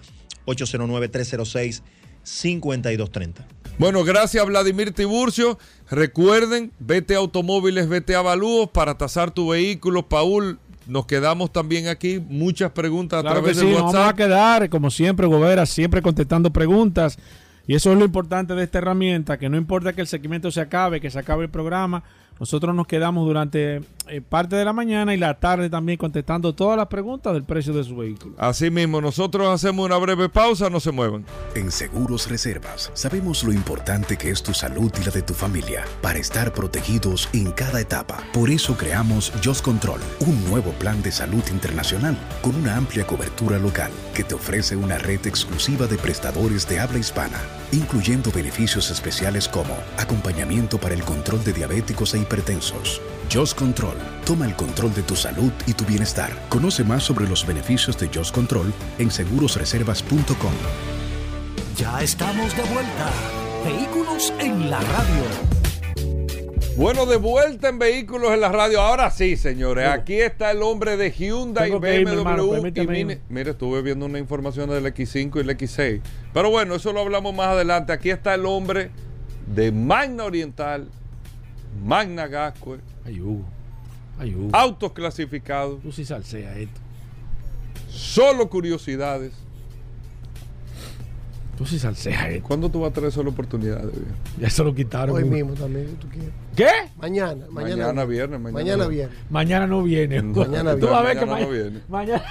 809-306-5230. 0.46 3.32
Bueno, 3.76 4.04
gracias 4.04 4.46
Vladimir 4.46 4.92
Tiburcio. 4.92 5.58
Recuerden, 5.90 6.70
vete 6.78 7.14
a 7.14 7.18
automóviles, 7.18 7.88
vete 7.88 8.14
a 8.14 8.18
avalúos 8.18 8.70
para 8.70 8.96
tasar 8.96 9.32
tu 9.32 9.48
vehículo. 9.48 10.08
Paul, 10.08 10.60
nos 10.86 11.06
quedamos 11.06 11.52
también 11.52 11.88
aquí. 11.88 12.20
Muchas 12.28 12.70
preguntas 12.72 13.20
a 13.20 13.22
que 13.22 13.30
través 13.30 13.56
sí, 13.58 13.66
de 13.66 13.72
nos 13.72 13.80
vamos 13.80 13.94
a 13.94 13.98
WhatsApp. 13.98 14.16
quedar, 14.16 14.68
como 14.68 14.90
siempre, 14.90 15.26
Gobera, 15.26 15.66
siempre 15.66 16.02
contestando 16.02 16.52
preguntas. 16.52 17.18
Y 17.66 17.74
eso 17.74 17.92
es 17.92 17.98
lo 17.98 18.04
importante 18.04 18.54
de 18.54 18.64
esta 18.64 18.78
herramienta, 18.78 19.38
que 19.38 19.48
no 19.48 19.56
importa 19.56 19.94
que 19.94 20.02
el 20.02 20.06
segmento 20.06 20.50
se 20.50 20.60
acabe, 20.60 21.00
que 21.00 21.10
se 21.10 21.18
acabe 21.18 21.44
el 21.44 21.50
programa, 21.50 22.02
Nosotros 22.38 22.74
nos 22.74 22.86
quedamos 22.86 23.26
durante 23.26 23.80
eh, 24.08 24.20
parte 24.20 24.56
de 24.56 24.64
la 24.64 24.72
mañana 24.72 25.14
y 25.14 25.16
la 25.16 25.34
tarde 25.34 25.70
también 25.70 25.98
contestando 25.98 26.54
todas 26.54 26.76
las 26.76 26.88
preguntas 26.88 27.32
del 27.32 27.44
precio 27.44 27.72
de 27.72 27.84
su 27.84 27.96
vehículo. 27.96 28.34
Así 28.38 28.70
mismo, 28.70 29.00
nosotros 29.00 29.48
hacemos 29.48 29.86
una 29.86 29.96
breve 29.96 30.28
pausa, 30.28 30.70
no 30.70 30.80
se 30.80 30.92
muevan. 30.92 31.24
En 31.54 31.70
Seguros 31.70 32.28
Reservas 32.28 32.90
sabemos 32.94 33.44
lo 33.44 33.52
importante 33.52 34.16
que 34.16 34.30
es 34.30 34.42
tu 34.42 34.54
salud 34.54 34.92
y 35.00 35.04
la 35.04 35.10
de 35.10 35.22
tu 35.22 35.34
familia 35.34 35.84
para 36.02 36.18
estar 36.18 36.52
protegidos 36.52 37.28
en 37.32 37.52
cada 37.52 37.80
etapa. 37.80 38.18
Por 38.32 38.50
eso 38.50 38.76
creamos 38.76 39.32
Just 39.42 39.64
Control, 39.64 40.00
un 40.20 40.44
nuevo 40.50 40.72
plan 40.72 41.02
de 41.02 41.12
salud 41.12 41.42
internacional 41.50 42.16
con 42.42 42.54
una 42.56 42.76
amplia 42.76 43.06
cobertura 43.06 43.58
local 43.58 43.90
que 44.14 44.24
te 44.24 44.34
ofrece 44.34 44.76
una 44.76 44.98
red 44.98 45.26
exclusiva 45.26 45.86
de 45.86 45.98
prestadores 45.98 46.68
de 46.68 46.80
habla 46.80 46.98
hispana, 46.98 47.40
incluyendo 47.72 48.30
beneficios 48.30 48.90
especiales 48.90 49.48
como 49.48 49.74
acompañamiento 49.98 50.78
para 50.78 50.94
el 50.94 51.02
control 51.02 51.42
de 51.44 51.52
diabéticos 51.52 52.14
e 52.14 52.18
hipertensos. 52.18 53.00
Just 53.30 53.58
Control. 53.58 53.96
Toma 54.24 54.46
el 54.46 54.54
control 54.54 54.94
de 54.94 55.02
tu 55.02 55.16
salud 55.16 55.52
y 55.66 55.72
tu 55.72 55.84
bienestar. 55.84 56.30
Conoce 56.48 56.84
más 56.84 57.02
sobre 57.02 57.28
los 57.28 57.46
beneficios 57.46 57.98
de 57.98 58.08
Just 58.08 58.34
Control 58.34 58.72
en 58.98 59.10
segurosreservas.com. 59.10 60.52
Ya 61.76 62.02
estamos 62.02 62.56
de 62.56 62.62
vuelta. 62.62 63.10
Vehículos 63.64 64.32
en 64.38 64.70
la 64.70 64.80
radio. 64.80 65.54
Bueno, 66.76 67.06
de 67.06 67.16
vuelta 67.16 67.68
en 67.68 67.78
vehículos 67.78 68.32
en 68.32 68.40
la 68.40 68.50
radio. 68.50 68.80
Ahora 68.80 69.10
sí, 69.10 69.36
señores. 69.36 69.88
Aquí 69.88 70.14
está 70.14 70.50
el 70.50 70.62
hombre 70.62 70.96
de 70.96 71.12
Hyundai, 71.12 71.70
Tengo 71.70 71.86
irme, 71.86 72.16
BMW 72.16 72.18
hermano, 72.18 72.68
y. 72.68 73.20
Mire, 73.28 73.50
estuve 73.50 73.80
viendo 73.82 74.06
una 74.06 74.18
información 74.18 74.70
del 74.70 74.84
X5 74.86 75.36
y 75.36 75.40
el 75.40 75.50
X6. 75.50 76.00
Pero 76.32 76.50
bueno, 76.50 76.74
eso 76.74 76.92
lo 76.92 77.00
hablamos 77.00 77.32
más 77.34 77.48
adelante. 77.48 77.92
Aquí 77.92 78.10
está 78.10 78.34
el 78.34 78.44
hombre 78.44 78.90
de 79.46 79.70
Magna 79.70 80.24
Oriental, 80.24 80.88
Magna 81.84 82.26
Gascue, 82.26 82.78
Ay, 83.04 83.20
Hugo. 83.20 83.44
Ay, 84.18 84.34
Hugo. 84.34 84.50
autos 84.52 84.92
clasificados, 84.92 85.80
Tú 85.82 85.92
sí 85.92 86.04
salsea 86.04 86.56
esto. 86.58 86.80
solo 87.90 88.48
curiosidades. 88.48 89.32
Tú 91.58 91.66
sí 91.66 91.78
salsea 91.78 92.30
esto. 92.30 92.46
¿Cuándo 92.48 92.68
tú 92.68 92.80
vas 92.80 92.90
a 92.90 92.94
traer 92.94 93.12
solo 93.12 93.30
oportunidades? 93.30 93.92
viejo? 93.92 94.06
Ya 94.40 94.50
se 94.50 94.64
lo 94.64 94.74
quitaron. 94.74 95.14
Hoy 95.16 95.22
Hugo. 95.24 95.32
mismo 95.32 95.52
también, 95.54 95.88
si 95.88 95.94
tú 95.96 96.08
quieres. 96.08 96.32
¿Qué? 96.56 96.68
Mañana, 96.96 97.46
mañana. 97.50 97.86
Mañana 97.86 98.04
viernes, 98.04 98.40
mañana 98.40 98.52
Mañana 98.62 98.86
viernes. 98.86 99.08
viernes. 99.10 99.30
Mañana 99.30 99.66
no 99.66 99.82
viene. 99.82 100.22
Mañana 100.22 100.76
Tú 100.76 100.86
vas 100.86 100.94
a 100.94 101.02
ver 101.02 101.18
que 101.18 101.26
Mañana 101.26 101.46
no 101.46 101.52
viene. 101.52 101.80
mañana. 101.88 102.22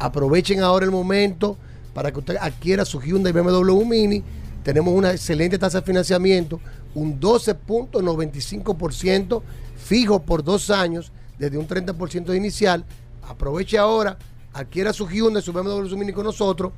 Aprovechen 0.00 0.60
ahora 0.60 0.84
el 0.84 0.90
momento 0.90 1.56
para 1.94 2.10
que 2.10 2.18
usted 2.18 2.38
adquiera 2.40 2.84
su 2.84 3.00
Hyundai 3.00 3.32
BMW 3.32 3.84
Mini. 3.84 4.24
Tenemos 4.64 4.92
una 4.94 5.12
excelente 5.12 5.58
tasa 5.58 5.78
de 5.78 5.86
financiamiento, 5.86 6.58
un 6.96 7.20
12.95% 7.20 9.42
fijo 9.76 10.20
por 10.20 10.42
dos 10.42 10.70
años, 10.70 11.12
desde 11.38 11.58
un 11.58 11.66
30% 11.66 12.36
inicial. 12.36 12.84
Aproveche 13.22 13.78
ahora, 13.78 14.18
adquiera 14.52 14.92
su 14.92 15.06
Hyundai, 15.06 15.42
su 15.42 15.52
BMW 15.52 15.96
Mini 15.96 16.12
con 16.12 16.24
nosotros. 16.24 16.72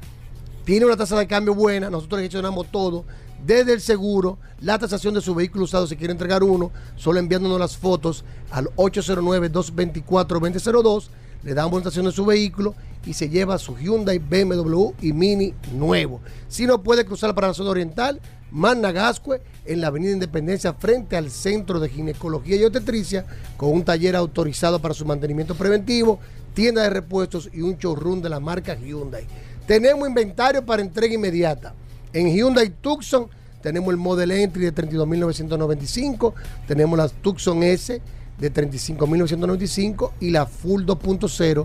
Tiene 0.65 0.87
una 0.87 0.97
tasa 0.97 1.19
de 1.19 1.27
cambio 1.27 1.55
buena, 1.55 1.91
nosotros 1.91 2.20
gestionamos 2.20 2.70
todo, 2.70 3.05
desde 3.45 3.73
el 3.73 3.81
seguro, 3.81 4.39
la 4.61 4.78
tasación 4.78 5.15
de 5.15 5.23
su 5.23 5.35
vehículo 5.35 5.65
usado, 5.65 5.87
si 5.87 5.97
quiere 5.97 6.12
entregar 6.12 6.43
uno, 6.43 6.70
solo 6.97 7.19
enviándonos 7.19 7.59
las 7.59 7.78
fotos 7.78 8.27
al 8.51 8.66
809-224-2002, 8.77 11.05
le 11.43 11.55
damos 11.55 11.73
una 11.73 11.85
tasación 11.85 12.05
de 12.05 12.12
su 12.12 12.27
vehículo 12.27 12.74
y 13.07 13.15
se 13.15 13.31
lleva 13.31 13.57
su 13.59 13.74
Hyundai, 13.77 14.19
BMW 14.19 14.91
y 15.01 15.15
Mini 15.15 15.55
nuevo. 15.73 16.20
Si 16.49 16.66
no 16.66 16.82
puede 16.82 17.07
cruzar 17.07 17.35
para 17.35 17.49
la 17.49 17.55
zona 17.55 17.70
oriental, 17.70 18.20
Magna 18.51 18.93
Gascue, 18.93 19.41
en 19.65 19.81
la 19.81 19.87
Avenida 19.89 20.13
Independencia, 20.13 20.75
frente 20.75 21.17
al 21.17 21.31
Centro 21.31 21.81
de 21.81 21.89
Ginecología 21.89 22.57
y 22.57 22.65
Obstetricia, 22.65 23.25
con 23.57 23.73
un 23.73 23.85
taller 23.85 24.17
autorizado 24.17 24.81
para 24.81 24.95
su 24.95 25.05
mantenimiento 25.05 25.55
preventivo, 25.55 26.19
tienda 26.55 26.83
de 26.83 26.91
repuestos 26.91 27.49
y 27.53 27.61
un 27.63 27.77
showroom 27.77 28.23
de 28.23 28.29
la 28.29 28.41
marca 28.41 28.75
Hyundai. 28.75 29.25
Tenemos 29.67 30.09
inventario 30.09 30.65
para 30.65 30.83
entrega 30.83 31.15
inmediata. 31.15 31.75
En 32.13 32.29
Hyundai 32.29 32.71
Tucson 32.71 33.29
tenemos 33.63 33.91
el 33.91 33.99
Model 33.99 34.33
Entry 34.33 34.65
de 34.65 34.75
32.995, 34.75 36.35
tenemos 36.67 36.99
la 36.99 37.09
Tucson 37.09 37.63
S 37.63 38.03
de 38.39 38.53
35.995 38.53 40.11
y 40.21 40.31
la 40.31 40.47
Full 40.47 40.85
2.0 40.85 41.65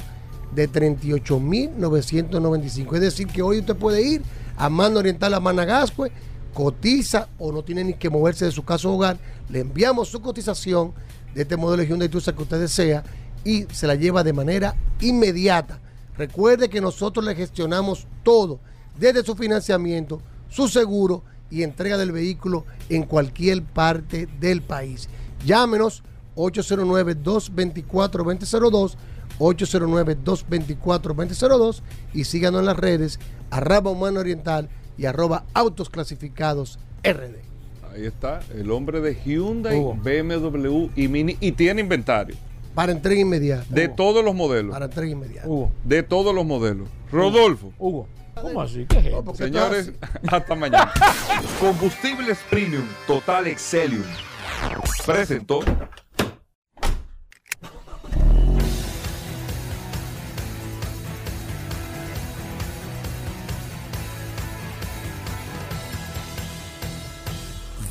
de 0.54 0.70
38.995. 0.70 2.96
Es 2.96 3.02
decir, 3.02 3.28
que 3.28 3.42
hoy 3.42 3.60
usted 3.60 3.76
puede 3.76 4.02
ir 4.02 4.22
a 4.58 4.70
Mano 4.70 5.00
Oriental 5.00 5.34
a 5.34 5.40
Managascue, 5.40 6.12
cotiza 6.56 7.28
o 7.38 7.52
no 7.52 7.64
tiene 7.64 7.84
ni 7.84 7.94
que 7.96 8.10
moverse 8.10 8.46
de 8.46 8.52
su 8.52 8.64
casa 8.64 8.88
o 8.88 8.94
hogar, 8.94 9.18
le 9.50 9.60
enviamos 9.60 10.08
su 10.08 10.22
cotización 10.22 10.94
de 11.36 11.42
este 11.42 11.58
modelo 11.58 11.84
de 11.84 11.90
Hyundai 11.90 12.08
Tucson 12.08 12.34
que 12.34 12.44
usted 12.44 12.62
desea 12.62 13.04
y 13.44 13.66
se 13.74 13.86
la 13.86 13.96
lleva 13.96 14.24
de 14.24 14.32
manera 14.32 14.74
inmediata. 15.02 15.82
Recuerde 16.18 16.70
que 16.70 16.80
nosotros 16.80 17.26
le 17.26 17.36
gestionamos 17.36 18.08
todo, 18.24 18.62
desde 18.98 19.22
su 19.24 19.36
financiamiento, 19.36 20.22
su 20.50 20.70
seguro 20.70 21.24
y 21.52 21.64
entrega 21.64 21.98
del 21.98 22.14
vehículo 22.14 22.64
en 22.88 23.04
cualquier 23.04 23.62
parte 23.62 24.30
del 24.40 24.62
país. 24.62 25.10
Llámenos 25.46 26.04
809-224-2002, 26.38 28.96
809-224-2002 29.40 31.82
y 32.14 32.24
síganos 32.24 32.62
en 32.62 32.66
las 32.66 32.78
redes 32.78 33.20
arroba 33.52 33.92
humano 33.92 34.22
oriental 34.22 34.70
y 34.98 35.06
arroba 35.06 35.44
autos 35.54 35.90
clasificados 35.90 36.80
RD. 37.04 37.36
Ahí 37.94 38.06
está, 38.06 38.42
el 38.54 38.72
hombre 38.72 39.00
de 39.02 39.16
Hyundai, 39.16 39.78
Hugo. 39.80 39.96
BMW 39.96 40.90
y 40.96 41.08
Mini 41.08 41.38
y 41.40 41.54
tiene 41.54 41.80
inventario 41.82 42.36
Para 42.74 42.92
entrega 42.92 43.22
inmediata. 43.22 43.66
de 43.70 43.88
todos 43.88 44.24
los 44.26 44.36
modelos. 44.36 44.72
Para 44.74 44.86
entrega 44.86 45.12
inmediata. 45.12 45.48
Hugo. 45.48 45.72
De 45.84 46.04
todos 46.04 46.36
los 46.36 46.46
modelos. 46.46 46.90
Rodolfo. 47.12 47.72
Hugo. 47.80 48.08
¿Cómo 48.42 48.62
así? 48.62 48.86
¿Qué 48.90 49.00
es 49.00 49.06
esto? 49.06 49.24
porque 49.24 49.44
Señores, 49.46 49.94
hasta 50.28 50.56
mañana. 50.56 50.92
Combustibles 51.62 52.38
Premium 52.50 52.84
Total 53.08 53.48
Excelium 53.48 54.04
presentó 55.06 55.62